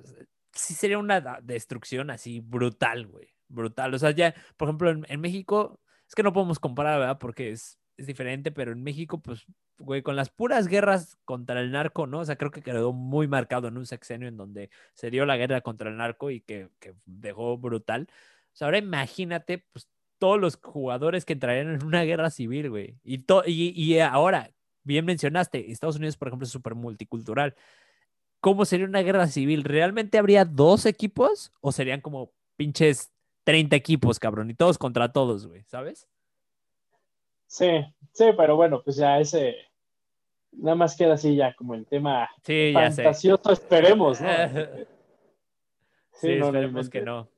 sí 0.58 0.74
sería 0.74 0.98
una 0.98 1.20
destrucción 1.42 2.10
así 2.10 2.40
brutal, 2.40 3.06
güey. 3.06 3.28
Brutal. 3.48 3.94
O 3.94 3.98
sea, 3.98 4.10
ya, 4.10 4.34
por 4.56 4.68
ejemplo, 4.68 4.90
en, 4.90 5.20
México, 5.20 5.80
es 6.06 6.14
que 6.14 6.22
no 6.22 6.32
podemos 6.32 6.58
comparar, 6.58 6.98
¿verdad? 6.98 7.18
Porque 7.18 7.50
es, 7.50 7.78
es, 7.96 8.06
diferente, 8.06 8.50
pero 8.52 8.72
en 8.72 8.82
México, 8.82 9.22
pues, 9.22 9.46
güey, 9.78 10.02
con 10.02 10.16
las 10.16 10.28
puras 10.30 10.66
guerras 10.68 11.16
contra 11.24 11.60
el 11.60 11.70
narco, 11.72 12.06
¿no? 12.06 12.20
O 12.20 12.24
sea, 12.24 12.36
creo 12.36 12.50
que 12.50 12.62
quedó 12.62 12.92
muy 12.92 13.26
marcado 13.28 13.68
en 13.68 13.78
un 13.78 13.86
sexenio 13.86 14.28
en 14.28 14.36
donde 14.36 14.70
se 14.94 15.10
dio 15.10 15.24
la 15.24 15.36
guerra 15.36 15.60
contra 15.62 15.88
el 15.88 15.96
narco 15.96 16.30
y 16.30 16.40
que, 16.40 16.68
que 16.80 16.94
dejó 17.06 17.56
brutal. 17.56 18.08
O 18.52 18.56
sea, 18.56 18.66
ahora 18.66 18.78
imagínate, 18.78 19.64
pues, 19.72 19.88
todos 20.18 20.40
los 20.40 20.56
jugadores 20.56 21.24
que 21.24 21.32
entrarían 21.32 21.74
en 21.74 21.84
una 21.84 22.02
guerra 22.02 22.30
civil, 22.30 22.70
güey. 22.70 22.98
Y, 23.04 23.24
y, 23.46 23.72
y 23.74 24.00
ahora, 24.00 24.50
bien 24.82 25.04
mencionaste, 25.04 25.70
Estados 25.70 25.96
Unidos, 25.96 26.16
por 26.16 26.28
ejemplo, 26.28 26.44
es 26.44 26.52
súper 26.52 26.74
multicultural 26.74 27.54
cómo 28.40 28.64
sería 28.64 28.86
una 28.86 29.02
guerra 29.02 29.26
civil. 29.26 29.64
¿Realmente 29.64 30.18
habría 30.18 30.44
dos 30.44 30.86
equipos 30.86 31.52
o 31.60 31.72
serían 31.72 32.00
como 32.00 32.30
pinches 32.56 33.10
30 33.44 33.76
equipos, 33.76 34.18
cabrón? 34.18 34.50
Y 34.50 34.54
todos 34.54 34.78
contra 34.78 35.12
todos, 35.12 35.46
güey, 35.46 35.64
¿sabes? 35.64 36.08
Sí, 37.46 37.84
sí, 38.12 38.26
pero 38.36 38.56
bueno, 38.56 38.82
pues 38.82 38.96
ya 38.96 39.18
ese 39.18 39.56
nada 40.52 40.76
más 40.76 40.96
queda 40.96 41.14
así 41.14 41.36
ya 41.36 41.54
como 41.54 41.74
el 41.74 41.86
tema 41.86 42.28
sí, 42.42 42.72
fantasioso, 42.72 43.52
esperemos, 43.52 44.20
¿no? 44.20 44.28
sí, 46.12 46.32
esperemos 46.32 46.90
que 46.90 47.02
no. 47.02 47.28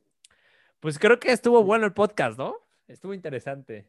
Pues 0.81 0.99
creo 0.99 1.21
que 1.21 1.31
estuvo 1.31 1.63
bueno 1.63 1.87
el 1.87 1.93
podcast, 1.93 2.39
¿no? 2.39 2.57
Estuvo 2.89 3.15
interesante. 3.15 3.87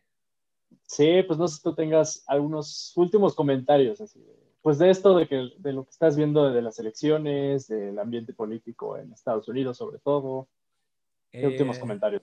Sí, 0.83 1.23
pues 1.23 1.39
no 1.39 1.47
sé 1.47 1.57
si 1.57 1.63
tú 1.63 1.73
tengas 1.73 2.23
algunos 2.27 2.93
últimos 2.95 3.33
comentarios 3.33 3.99
así, 4.01 4.23
pues 4.61 4.77
de 4.77 4.89
esto 4.89 5.17
de, 5.17 5.27
que, 5.27 5.49
de 5.57 5.73
lo 5.73 5.83
que 5.83 5.91
estás 5.91 6.15
viendo 6.15 6.51
de 6.51 6.61
las 6.61 6.77
elecciones, 6.79 7.67
del 7.67 7.97
ambiente 7.99 8.33
político 8.33 8.97
en 8.97 9.11
Estados 9.11 9.47
Unidos 9.47 9.77
sobre 9.77 9.99
todo. 9.99 10.47
¿Qué 11.31 11.47
últimos 11.47 11.77
Eh, 11.77 11.79
comentarios? 11.79 12.21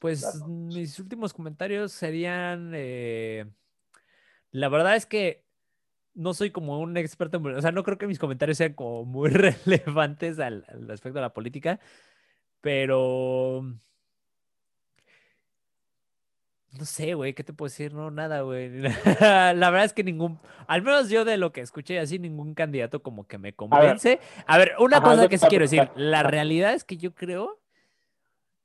Pues 0.00 0.20
Claro. 0.20 0.46
mis 0.48 0.98
últimos 0.98 1.32
comentarios 1.32 1.92
serían, 1.92 2.72
eh, 2.74 3.46
la 4.50 4.68
verdad 4.68 4.96
es 4.96 5.06
que 5.06 5.44
no 6.14 6.32
soy 6.32 6.50
como 6.50 6.80
un 6.80 6.96
experto, 6.96 7.36
en, 7.36 7.46
o 7.46 7.60
sea, 7.60 7.72
no 7.72 7.82
creo 7.82 7.98
que 7.98 8.06
mis 8.06 8.18
comentarios 8.18 8.56
sean 8.58 8.74
como 8.74 9.04
muy 9.04 9.30
relevantes 9.30 10.38
al, 10.38 10.64
al 10.68 10.88
respecto 10.88 11.18
de 11.18 11.22
la 11.22 11.34
política, 11.34 11.78
pero 12.60 13.64
no 16.72 16.84
sé, 16.84 17.14
güey, 17.14 17.32
¿qué 17.34 17.42
te 17.42 17.52
puedo 17.52 17.68
decir? 17.68 17.94
No, 17.94 18.10
nada, 18.10 18.42
güey. 18.42 18.68
La 19.20 19.70
verdad 19.70 19.84
es 19.84 19.92
que 19.92 20.04
ningún, 20.04 20.38
al 20.66 20.82
menos 20.82 21.08
yo 21.08 21.24
de 21.24 21.38
lo 21.38 21.52
que 21.52 21.60
escuché 21.62 21.98
así, 21.98 22.18
ningún 22.18 22.54
candidato 22.54 23.02
como 23.02 23.26
que 23.26 23.38
me 23.38 23.54
convence. 23.54 24.20
A 24.46 24.58
ver, 24.58 24.72
una 24.78 24.98
Ajá, 24.98 25.06
cosa 25.10 25.28
que 25.28 25.38
sí 25.38 25.46
quiero 25.48 25.64
decir, 25.64 25.88
la 25.96 26.22
realidad 26.22 26.74
es 26.74 26.84
que 26.84 26.96
yo 26.98 27.14
creo, 27.14 27.60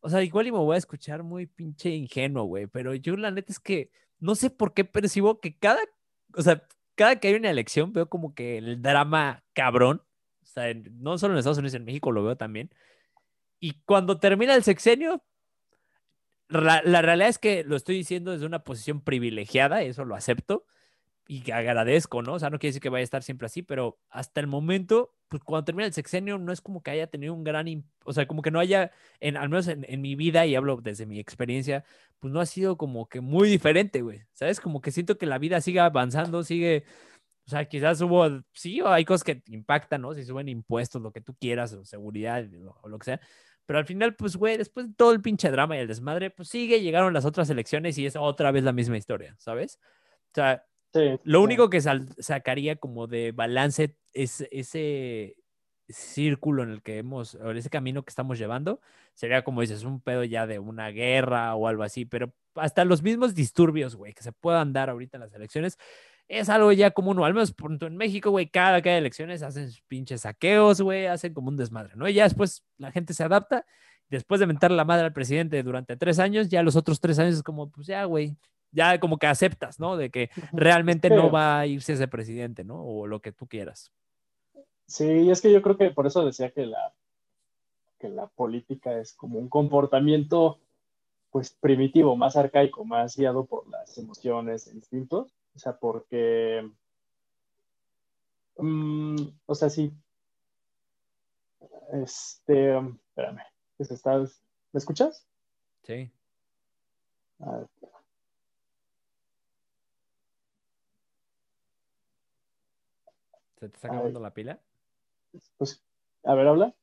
o 0.02 0.10
sea, 0.10 0.22
igual 0.24 0.48
y 0.48 0.52
me 0.52 0.58
voy 0.58 0.76
a 0.76 0.80
escuchar 0.80 1.24
muy 1.24 1.46
pinche 1.46 1.90
ingenuo, 1.90 2.44
güey, 2.46 2.68
pero 2.68 2.94
yo 2.96 3.16
la 3.16 3.32
neta 3.32 3.52
es 3.52 3.60
que 3.60 3.92
no 4.20 4.36
sé 4.36 4.50
por 4.50 4.74
qué 4.74 4.84
percibo 4.84 5.40
que 5.40 5.58
cada, 5.58 5.80
o 6.36 6.42
sea, 6.42 6.64
cada 6.96 7.16
que 7.20 7.30
hay 7.30 7.36
una 7.36 7.50
elección 7.50 7.94
veo 7.94 8.10
como 8.10 8.34
que 8.36 8.58
el 8.58 8.82
drama 8.82 9.44
cabrón, 9.54 10.02
o 10.44 10.46
sea, 10.46 10.70
en- 10.70 11.02
no 11.02 11.18
solo 11.18 11.34
en 11.34 11.40
Estados 11.40 11.60
Unidos, 11.60 11.76
en 11.76 11.86
México 11.86 12.12
lo 12.12 12.24
veo 12.24 12.36
también. 12.36 12.72
Y 13.60 13.80
cuando 13.86 14.20
termina 14.20 14.56
el 14.56 14.64
sexenio, 14.64 15.24
la, 16.52 16.82
la 16.84 17.02
realidad 17.02 17.30
es 17.30 17.38
que 17.40 17.64
lo 17.64 17.76
estoy 17.76 17.96
diciendo 17.96 18.32
desde 18.32 18.46
una 18.46 18.64
posición 18.64 19.02
privilegiada, 19.02 19.82
eso 19.82 20.06
lo 20.06 20.16
acepto 20.16 20.66
y 21.28 21.50
agradezco, 21.52 22.22
¿no? 22.22 22.34
O 22.34 22.40
sea, 22.40 22.50
no 22.50 22.60
quiere 22.60 22.72
decir 22.72 22.82
que 22.82 22.90
vaya 22.90 23.02
a 23.02 23.04
estar 23.04 23.24
siempre 23.24 23.46
así, 23.46 23.62
pero 23.62 24.00
hasta 24.10 24.42
el 24.42 24.48
momento, 24.48 25.16
pues 25.30 25.42
cuando 25.44 25.64
termina 25.64 25.86
el 25.86 25.94
sexenio, 25.94 26.38
no 26.38 26.52
es 26.52 26.60
como 26.60 26.84
que 26.84 26.92
haya 26.92 27.08
tenido 27.08 27.34
un 27.34 27.46
gran, 27.46 27.86
o 28.04 28.12
sea, 28.14 28.28
como 28.28 28.42
que 28.42 28.52
no 28.52 28.60
haya, 28.60 28.92
en, 29.22 29.38
al 29.38 29.48
menos 29.48 29.68
en, 29.70 29.86
en 29.88 30.02
mi 30.02 30.16
vida, 30.16 30.46
y 30.46 30.56
hablo 30.56 30.78
desde 30.82 31.06
mi 31.06 31.20
experiencia, 31.20 31.86
pues 32.20 32.34
no 32.34 32.42
ha 32.42 32.46
sido 32.46 32.78
como 32.78 33.08
que 33.08 33.22
muy 33.22 33.48
diferente, 33.50 34.02
güey, 34.02 34.24
¿sabes? 34.34 34.60
Como 34.60 34.82
que 34.82 34.92
siento 34.92 35.18
que 35.18 35.26
la 35.26 35.38
vida 35.38 35.62
sigue 35.62 35.80
avanzando, 35.80 36.44
sigue, 36.44 36.84
o 37.46 37.50
sea, 37.50 37.66
quizás 37.66 38.02
hubo, 38.02 38.28
sí, 38.52 38.82
hay 38.86 39.06
cosas 39.06 39.24
que 39.24 39.42
impactan, 39.48 40.02
¿no? 40.02 40.14
Si 40.14 40.26
suben 40.26 40.50
impuestos, 40.50 41.02
lo 41.02 41.12
que 41.12 41.22
tú 41.22 41.36
quieras, 41.40 41.72
o 41.74 41.86
seguridad, 41.86 42.46
o 42.82 42.90
lo 42.90 43.00
que 43.00 43.06
sea. 43.06 43.22
Pero 43.72 43.80
al 43.80 43.86
final, 43.86 44.16
pues, 44.18 44.36
güey, 44.36 44.58
después 44.58 44.90
de 44.90 44.94
todo 44.96 45.14
el 45.14 45.22
pinche 45.22 45.50
drama 45.50 45.78
y 45.78 45.80
el 45.80 45.88
desmadre, 45.88 46.30
pues 46.30 46.50
sigue, 46.50 46.82
llegaron 46.82 47.14
las 47.14 47.24
otras 47.24 47.50
elecciones 47.50 47.98
y 47.98 48.06
es 48.06 48.18
otra 48.18 48.52
vez 48.52 48.66
la 48.66 48.74
misma 48.74 48.98
historia, 48.98 49.34
¿sabes? 49.40 49.80
O 50.32 50.36
sea, 50.36 50.66
Sí, 50.94 51.00
lo 51.24 51.42
sí. 51.42 51.44
único 51.44 51.70
que 51.70 51.82
sacaría 51.82 52.76
como 52.78 53.08
de 53.08 53.32
balance 53.32 53.98
es 54.14 54.42
ese 54.52 55.38
círculo 55.90 56.64
en 56.64 56.72
el 56.72 56.82
que 56.84 56.98
hemos, 56.98 57.36
o 57.36 57.52
ese 57.52 57.70
camino 57.70 58.04
que 58.04 58.12
estamos 58.12 58.38
llevando, 58.40 58.82
sería 59.14 59.44
como 59.46 59.62
dices, 59.62 59.86
un 59.86 60.02
pedo 60.02 60.26
ya 60.26 60.48
de 60.48 60.60
una 60.60 60.90
guerra 60.90 61.56
o 61.56 61.68
algo 61.68 61.84
así, 61.84 62.06
pero 62.06 62.34
hasta 62.56 62.86
los 62.86 63.04
mismos 63.04 63.36
disturbios, 63.36 63.96
güey, 63.96 64.14
que 64.14 64.24
se 64.24 64.34
puedan 64.34 64.74
dar 64.74 64.90
ahorita 64.90 65.18
en 65.18 65.22
las 65.22 65.34
elecciones, 65.34 65.78
es 66.40 66.48
algo 66.48 66.72
ya 66.72 66.92
común, 66.92 67.20
o 67.20 67.26
al 67.26 67.34
menos 67.34 67.54
ejemplo, 67.58 67.88
en 67.88 67.98
México, 67.98 68.32
güey, 68.32 68.48
cada 68.48 68.82
que 68.82 68.90
hay 68.90 68.98
elecciones 68.98 69.44
hacen 69.44 69.70
pinches 69.90 70.22
saqueos, 70.22 70.80
güey, 70.80 71.06
hacen 71.06 71.34
como 71.34 71.50
un 71.50 71.58
desmadre, 71.58 71.94
¿no? 71.96 72.08
Y 72.08 72.14
ya 72.14 72.24
después 72.24 72.64
la 72.78 72.90
gente 72.92 73.14
se 73.14 73.24
adapta, 73.24 73.66
después 74.10 74.40
de 74.40 74.48
mentar 74.48 74.72
la 74.72 74.86
madre 74.86 75.06
al 75.06 75.14
presidente 75.14 75.62
durante 75.62 75.98
tres 75.98 76.20
años, 76.20 76.48
ya 76.48 76.64
los 76.64 76.78
otros 76.78 77.02
tres 77.02 77.20
años 77.20 77.36
es 77.36 77.44
como, 77.44 77.70
pues 77.70 77.86
ya, 77.88 78.06
güey, 78.06 78.38
ya 78.72 78.98
como 79.02 79.18
que 79.18 79.28
aceptas, 79.28 79.78
¿no? 79.78 79.98
De 79.98 80.10
que 80.10 80.30
realmente 80.54 81.10
Sí. 81.10 81.14
no 81.14 81.30
va 81.30 81.60
a 81.60 81.68
irse 81.68 81.94
ese 81.94 82.08
presidente, 82.08 82.64
¿no? 82.64 82.82
O 82.82 83.08
lo 83.08 83.20
que 83.22 83.34
tú 83.34 83.46
quieras. 83.46 83.92
Sí, 84.88 85.30
es 85.30 85.42
que 85.42 85.52
yo 85.52 85.62
creo 85.62 85.76
que 85.78 85.92
por 85.92 86.08
eso 86.08 86.26
decía 86.26 86.52
que 86.52 86.66
la, 86.66 86.94
que 88.00 88.08
la 88.08 88.28
política 88.28 88.98
es 88.98 89.12
como 89.12 89.38
un 89.38 89.50
comportamiento 89.50 90.60
pues 91.30 91.50
primitivo, 91.52 92.16
más 92.16 92.36
arcaico, 92.38 92.84
más 92.86 93.16
guiado 93.18 93.46
por 93.46 93.70
las 93.70 93.98
emociones 93.98 94.68
e 94.68 94.72
instintos. 94.72 95.34
O 95.56 95.60
sea, 95.60 95.78
porque, 95.78 96.70
mm, 98.58 99.16
o 99.46 99.56
sea, 99.56 99.70
sí, 99.70 99.94
este, 101.94 102.78
espérame, 102.78 103.42
¿qué 103.78 103.86
se 103.86 103.94
está- 103.96 104.18
¿me 104.20 104.28
escuchas? 104.78 105.28
Sí. 105.84 106.12
A 107.40 107.58
ver, 107.58 107.68
¿Se 113.60 113.70
te 113.70 113.76
está 113.76 113.88
acabando 113.90 114.20
la 114.20 114.34
pila? 114.34 114.60
pues, 115.58 115.84
a 116.24 116.34
ver, 116.36 116.48
habla. 116.48 116.76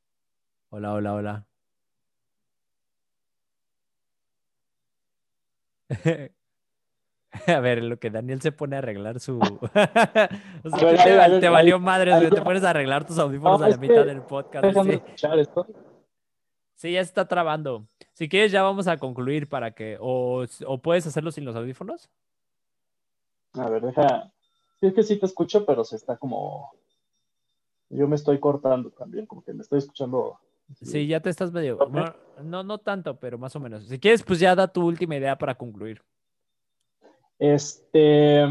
Hola, 0.71 0.95
hola, 0.95 1.15
hola. 1.15 1.47
A 7.47 7.61
ver, 7.61 7.83
lo 7.83 7.99
que 7.99 8.11
Daniel 8.11 8.41
se 8.41 8.53
pone 8.53 8.77
a 8.77 8.79
arreglar 8.79 9.21
su. 9.21 9.39
o 9.41 9.69
sea, 9.73 9.89
A 10.73 10.85
ver, 10.85 10.97
que 10.97 11.03
te, 11.03 11.41
ver, 11.41 11.51
valió 11.51 11.79
madre, 11.79 12.17
güey. 12.17 12.31
Te 12.31 12.43
pones 12.43 12.65
a 12.65 12.71
arreglar 12.71 13.07
tus 13.07 13.19
audífonos 13.19 13.61
No, 13.61 13.67
a 13.67 13.69
la 13.69 13.77
mitad 13.77 14.05
del 14.05 14.23
podcast. 14.23 14.67
Sí. 14.83 15.01
esto. 15.37 15.67
sí, 16.75 16.93
ya 16.93 17.05
se 17.05 17.09
está 17.09 17.29
trabando. 17.29 17.87
Si 18.15 18.29
quieres, 18.29 18.51
ya 18.51 18.63
vamos 18.63 18.89
a 18.89 18.97
concluir 18.97 19.49
para 19.49 19.73
que. 19.73 19.99
O, 20.01 20.45
o 20.67 20.79
puedes 20.79 21.07
hacerlo 21.07 21.31
sin 21.31 21.45
los 21.45 21.57
audífonos. 21.57 22.11
A 23.55 23.69
ver, 23.69 23.83
deja. 23.83 24.33
Sí, 24.81 24.87
es 24.87 24.95
que 24.95 25.03
sí 25.03 25.19
te 25.19 25.27
escucho, 25.27 25.67
pero 25.67 25.85
se 25.85 25.97
está 25.97 26.17
como. 26.17 26.73
Yo 27.91 28.07
me 28.07 28.17
estoy 28.17 28.39
cortando 28.39 28.91
también, 28.91 29.27
como 29.27 29.43
que 29.43 29.53
me 29.53 29.63
estoy 29.63 29.79
escuchando. 29.79 30.39
Sí, 30.83 31.07
ya 31.07 31.21
te 31.21 31.31
estás 31.31 31.51
medio. 31.53 31.79
Bueno, 31.79 32.15
no, 32.43 32.63
no 32.63 32.79
tanto, 32.79 33.19
pero 33.19 33.39
más 33.39 33.57
o 33.57 33.61
menos. 33.61 33.87
Si 33.87 33.99
quieres, 33.99 34.23
pues 34.23 34.39
ya 34.39 34.55
da 34.55 34.69
tu 34.69 34.87
última 34.87 35.17
idea 35.17 35.37
para 35.37 35.55
concluir. 35.55 36.03
Este. 37.39 38.43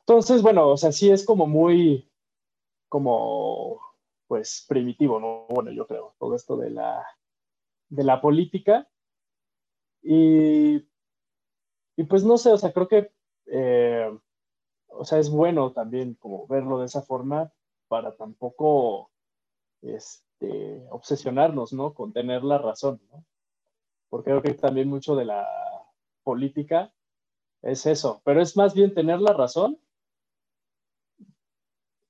Entonces, 0.00 0.42
bueno, 0.42 0.68
o 0.68 0.76
sea, 0.76 0.92
sí 0.92 1.10
es 1.10 1.24
como 1.24 1.46
muy. 1.46 2.10
Como. 2.88 3.80
Pues 4.26 4.64
primitivo, 4.68 5.20
¿no? 5.20 5.46
Bueno, 5.48 5.70
yo 5.70 5.86
creo, 5.86 6.14
todo 6.18 6.34
esto 6.34 6.56
de 6.56 6.70
la. 6.70 7.06
De 7.88 8.04
la 8.04 8.20
política. 8.20 8.88
Y. 10.02 10.76
Y 11.96 12.04
pues 12.08 12.24
no 12.24 12.38
sé, 12.38 12.52
o 12.52 12.58
sea, 12.58 12.72
creo 12.72 12.88
que. 12.88 13.12
eh, 13.46 14.18
o 14.96 15.04
sea, 15.04 15.18
es 15.18 15.30
bueno 15.30 15.72
también 15.72 16.14
como 16.14 16.46
verlo 16.46 16.78
de 16.78 16.86
esa 16.86 17.02
forma 17.02 17.52
para 17.88 18.16
tampoco 18.16 19.10
este, 19.82 20.86
obsesionarnos, 20.90 21.72
¿no? 21.72 21.94
Con 21.94 22.12
tener 22.12 22.44
la 22.44 22.58
razón, 22.58 23.00
¿no? 23.10 23.24
Porque 24.08 24.30
creo 24.30 24.42
que 24.42 24.54
también 24.54 24.88
mucho 24.88 25.16
de 25.16 25.24
la 25.24 25.46
política 26.22 26.92
es 27.64 27.86
eso, 27.86 28.20
pero 28.24 28.42
es 28.42 28.56
más 28.56 28.74
bien 28.74 28.92
tener 28.94 29.20
la 29.20 29.32
razón, 29.32 29.78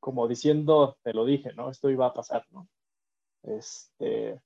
como 0.00 0.28
diciendo, 0.28 0.98
te 1.02 1.14
lo 1.14 1.24
dije, 1.24 1.52
¿no? 1.54 1.70
Esto 1.70 1.90
iba 1.90 2.06
a 2.06 2.12
pasar, 2.12 2.44
¿no? 2.50 2.68
Este, 3.44 4.40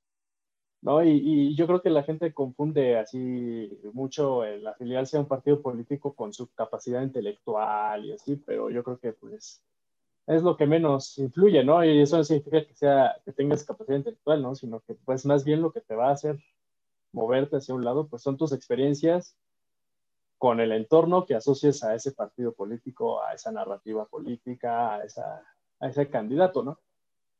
¿no? 0.82 1.02
Y, 1.02 1.10
y 1.24 1.56
yo 1.56 1.66
creo 1.66 1.82
que 1.82 1.90
la 1.90 2.02
gente 2.02 2.34
confunde 2.34 2.98
así 2.98 3.70
mucho 3.94 4.44
el 4.44 4.66
afiliarse 4.66 5.16
a 5.16 5.20
un 5.20 5.28
partido 5.28 5.62
político 5.62 6.14
con 6.14 6.32
su 6.32 6.48
capacidad 6.52 7.02
intelectual 7.02 8.04
y 8.04 8.12
así, 8.12 8.36
pero 8.36 8.70
yo 8.70 8.84
creo 8.84 8.98
que 8.98 9.12
pues 9.14 9.62
es 10.26 10.42
lo 10.42 10.56
que 10.58 10.66
menos 10.66 11.16
influye, 11.18 11.64
¿no? 11.64 11.82
Y 11.84 12.00
eso 12.00 12.18
no 12.18 12.24
significa 12.24 12.66
que 12.66 12.74
sea 12.74 13.16
que 13.24 13.32
tengas 13.32 13.64
capacidad 13.64 13.96
intelectual, 13.96 14.42
¿no? 14.42 14.54
Sino 14.54 14.80
que 14.80 14.94
pues 14.94 15.24
más 15.24 15.44
bien 15.44 15.62
lo 15.62 15.72
que 15.72 15.80
te 15.80 15.94
va 15.94 16.08
a 16.08 16.12
hacer 16.12 16.38
moverte 17.12 17.56
hacia 17.56 17.74
un 17.74 17.84
lado, 17.84 18.08
pues 18.08 18.22
son 18.22 18.36
tus 18.36 18.52
experiencias 18.52 19.36
con 20.38 20.60
el 20.60 20.72
entorno 20.72 21.26
que 21.26 21.34
asocies 21.34 21.82
a 21.82 21.94
ese 21.94 22.12
partido 22.12 22.52
político, 22.52 23.20
a 23.22 23.34
esa 23.34 23.50
narrativa 23.50 24.06
política, 24.06 24.94
a, 24.94 25.04
esa, 25.04 25.42
a 25.80 25.88
ese 25.88 26.08
candidato, 26.08 26.62
¿no? 26.62 26.78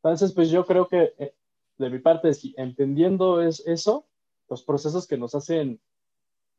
Entonces, 0.03 0.33
pues 0.33 0.51
yo 0.51 0.67
creo 0.67 0.89
que 0.89 1.15
eh, 1.19 1.35
de 1.79 1.91
mi 1.91 2.01
parte, 2.01 2.35
si 2.35 2.55
entendiendo 2.57 3.41
es 3.41 3.65
eso, 3.67 4.07
los 4.49 4.63
procesos 4.65 5.07
que 5.07 5.17
nos 5.17 5.35
hacen 5.35 5.81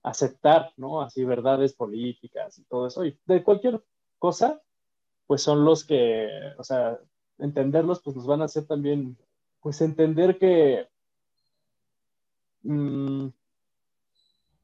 aceptar, 0.02 0.72
¿no? 0.78 1.02
Así 1.02 1.26
verdades 1.26 1.74
políticas 1.74 2.58
y 2.58 2.64
todo 2.64 2.88
eso, 2.88 3.06
y 3.06 3.20
de 3.26 3.44
cualquier 3.44 3.84
cosa, 4.18 4.62
pues 5.28 5.42
son 5.42 5.66
los 5.66 5.84
que, 5.84 6.30
o 6.58 6.64
sea, 6.64 7.00
entenderlos, 7.38 8.02
pues 8.02 8.16
nos 8.16 8.26
van 8.26 8.42
a 8.42 8.46
hacer 8.46 8.66
también, 8.66 9.18
pues 9.62 9.82
entender 9.82 10.38
que, 10.38 10.88
mmm, 12.64 13.28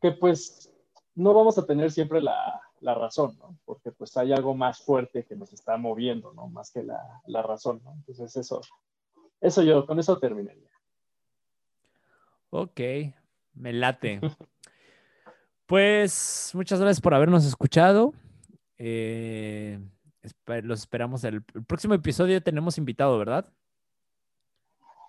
que 0.02 0.12
pues 0.12 0.72
no 1.16 1.34
vamos 1.34 1.58
a 1.58 1.66
tener 1.66 1.92
siempre 1.92 2.22
la, 2.22 2.62
la, 2.82 2.94
razón, 2.94 3.38
¿no? 3.40 3.58
Porque 3.66 3.92
pues 3.92 4.16
hay 4.18 4.34
algo 4.34 4.54
más 4.54 4.82
fuerte 4.82 5.26
que 5.26 5.36
nos 5.36 5.54
está 5.54 5.78
moviendo, 5.78 6.34
¿no? 6.34 6.48
Más 6.48 6.72
que 6.72 6.84
la, 6.84 7.22
la 7.26 7.42
razón, 7.42 7.82
¿no? 7.84 7.94
Entonces 7.94 8.36
eso, 8.36 8.62
eso 9.42 9.64
yo, 9.64 9.86
con 9.86 10.00
eso 10.00 10.18
terminaría. 10.20 10.70
Ok, 12.50 12.82
me 13.54 13.74
late. 13.74 14.22
Pues 15.68 16.52
muchas 16.54 16.80
gracias 16.80 17.02
por 17.02 17.16
habernos 17.16 17.44
escuchado. 17.44 18.14
Eh, 18.78 19.80
los 20.62 20.80
esperamos 20.82 21.24
el, 21.24 21.44
el, 21.56 21.66
próximo 21.66 21.96
episodio. 21.96 22.40
Tenemos 22.44 22.78
invitado, 22.78 23.18
¿verdad? 23.18 23.52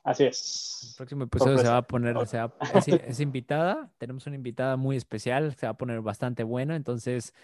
Así 0.06 0.22
es. 0.22 0.86
El 0.90 0.96
próximo 0.98 1.24
episodio 1.24 1.58
se 1.58 1.68
va 1.68 1.78
a 1.78 1.82
poner, 1.82 2.14
se 2.28 2.38
va, 2.38 2.54
es, 2.74 2.86
es, 2.86 3.18
invitada. 3.18 3.90
Tenemos 3.98 4.24
una 4.28 4.36
invitada 4.36 4.76
muy 4.76 4.96
especial. 4.96 5.56
Se 5.56 5.66
va 5.66 5.72
a 5.72 5.76
poner 5.76 6.00
bastante 6.00 6.44
buena. 6.44 6.76
Entonces, 6.76 7.34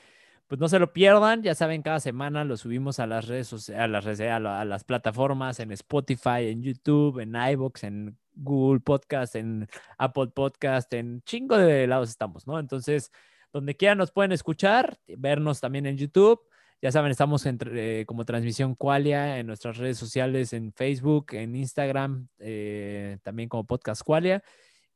pues 0.47 0.60
no 0.60 0.68
se 0.68 0.78
lo 0.78 0.93
pierdan. 0.93 1.43
Ya 1.43 1.56
saben, 1.56 1.82
cada 1.82 1.98
semana 1.98 2.44
lo 2.44 2.56
subimos 2.56 3.01
a 3.01 3.09
las 3.09 3.26
redes 3.26 3.48
sociales, 3.48 3.82
a 3.82 3.89
las, 3.89 4.05
redes, 4.05 4.20
a, 4.20 4.36
a 4.36 4.64
las 4.64 4.84
plataformas, 4.84 5.59
en 5.59 5.72
Spotify, 5.72 6.47
en 6.51 6.62
YouTube, 6.62 7.18
en 7.18 7.34
iBox, 7.34 7.82
en 7.82 8.16
Google 8.36 8.78
Podcast, 8.78 9.34
en 9.34 9.68
Apple 9.98 10.28
Podcast, 10.28 10.94
en 10.94 11.20
chingo 11.22 11.56
de 11.56 11.89
lados 11.89 12.10
estamos, 12.10 12.47
¿no? 12.47 12.60
Entonces, 12.60 13.10
donde 13.52 13.76
quieran 13.76 13.98
nos 13.98 14.12
pueden 14.12 14.30
escuchar, 14.30 15.01
vernos 15.09 15.60
también 15.60 15.86
en 15.86 15.97
YouTube. 15.97 16.40
Ya 16.83 16.91
saben, 16.91 17.13
estamos 17.13 17.47
eh, 17.47 18.05
como 18.09 18.25
transmisión 18.25 18.75
Qualia 18.75 19.39
en 19.39 19.47
nuestras 19.47 19.77
redes 19.77 19.97
sociales, 19.97 20.53
en 20.53 20.73
Facebook, 20.73 21.27
en 21.31 21.55
Instagram, 21.55 22.27
eh, 22.41 23.19
también 23.23 23.49
como 23.49 23.65
Podcast 23.65 24.03
Qualia. 24.03 24.43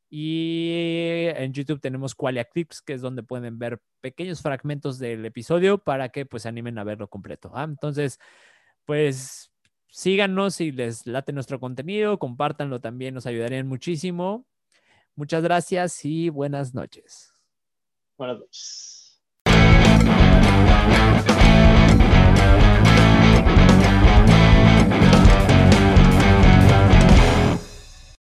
Y 0.09 1.27
en 1.33 1.53
YouTube 1.53 1.79
tenemos 1.79 2.13
Qualia 2.13 2.43
Clips, 2.43 2.81
que 2.81 2.91
es 2.91 3.01
donde 3.01 3.23
pueden 3.23 3.57
ver 3.57 3.81
pequeños 4.01 4.41
fragmentos 4.41 4.99
del 4.99 5.25
episodio 5.25 5.77
para 5.77 6.09
que 6.09 6.25
pues 6.25 6.45
animen 6.45 6.77
a 6.77 6.83
verlo 6.83 7.09
completo. 7.09 7.53
Entonces, 7.55 8.19
pues 8.83 9.53
síganos 9.89 10.55
si 10.55 10.73
les 10.73 11.07
late 11.07 11.31
nuestro 11.31 11.57
contenido, 11.57 12.19
compártanlo 12.19 12.81
también, 12.81 13.13
nos 13.13 13.27
ayudarían 13.27 13.65
muchísimo. 13.65 14.45
Muchas 15.15 15.41
gracias 15.41 16.03
y 16.03 16.27
buenas 16.27 16.73
noches. 16.73 17.33
Buenas 18.17 18.39
noches. 18.39 18.96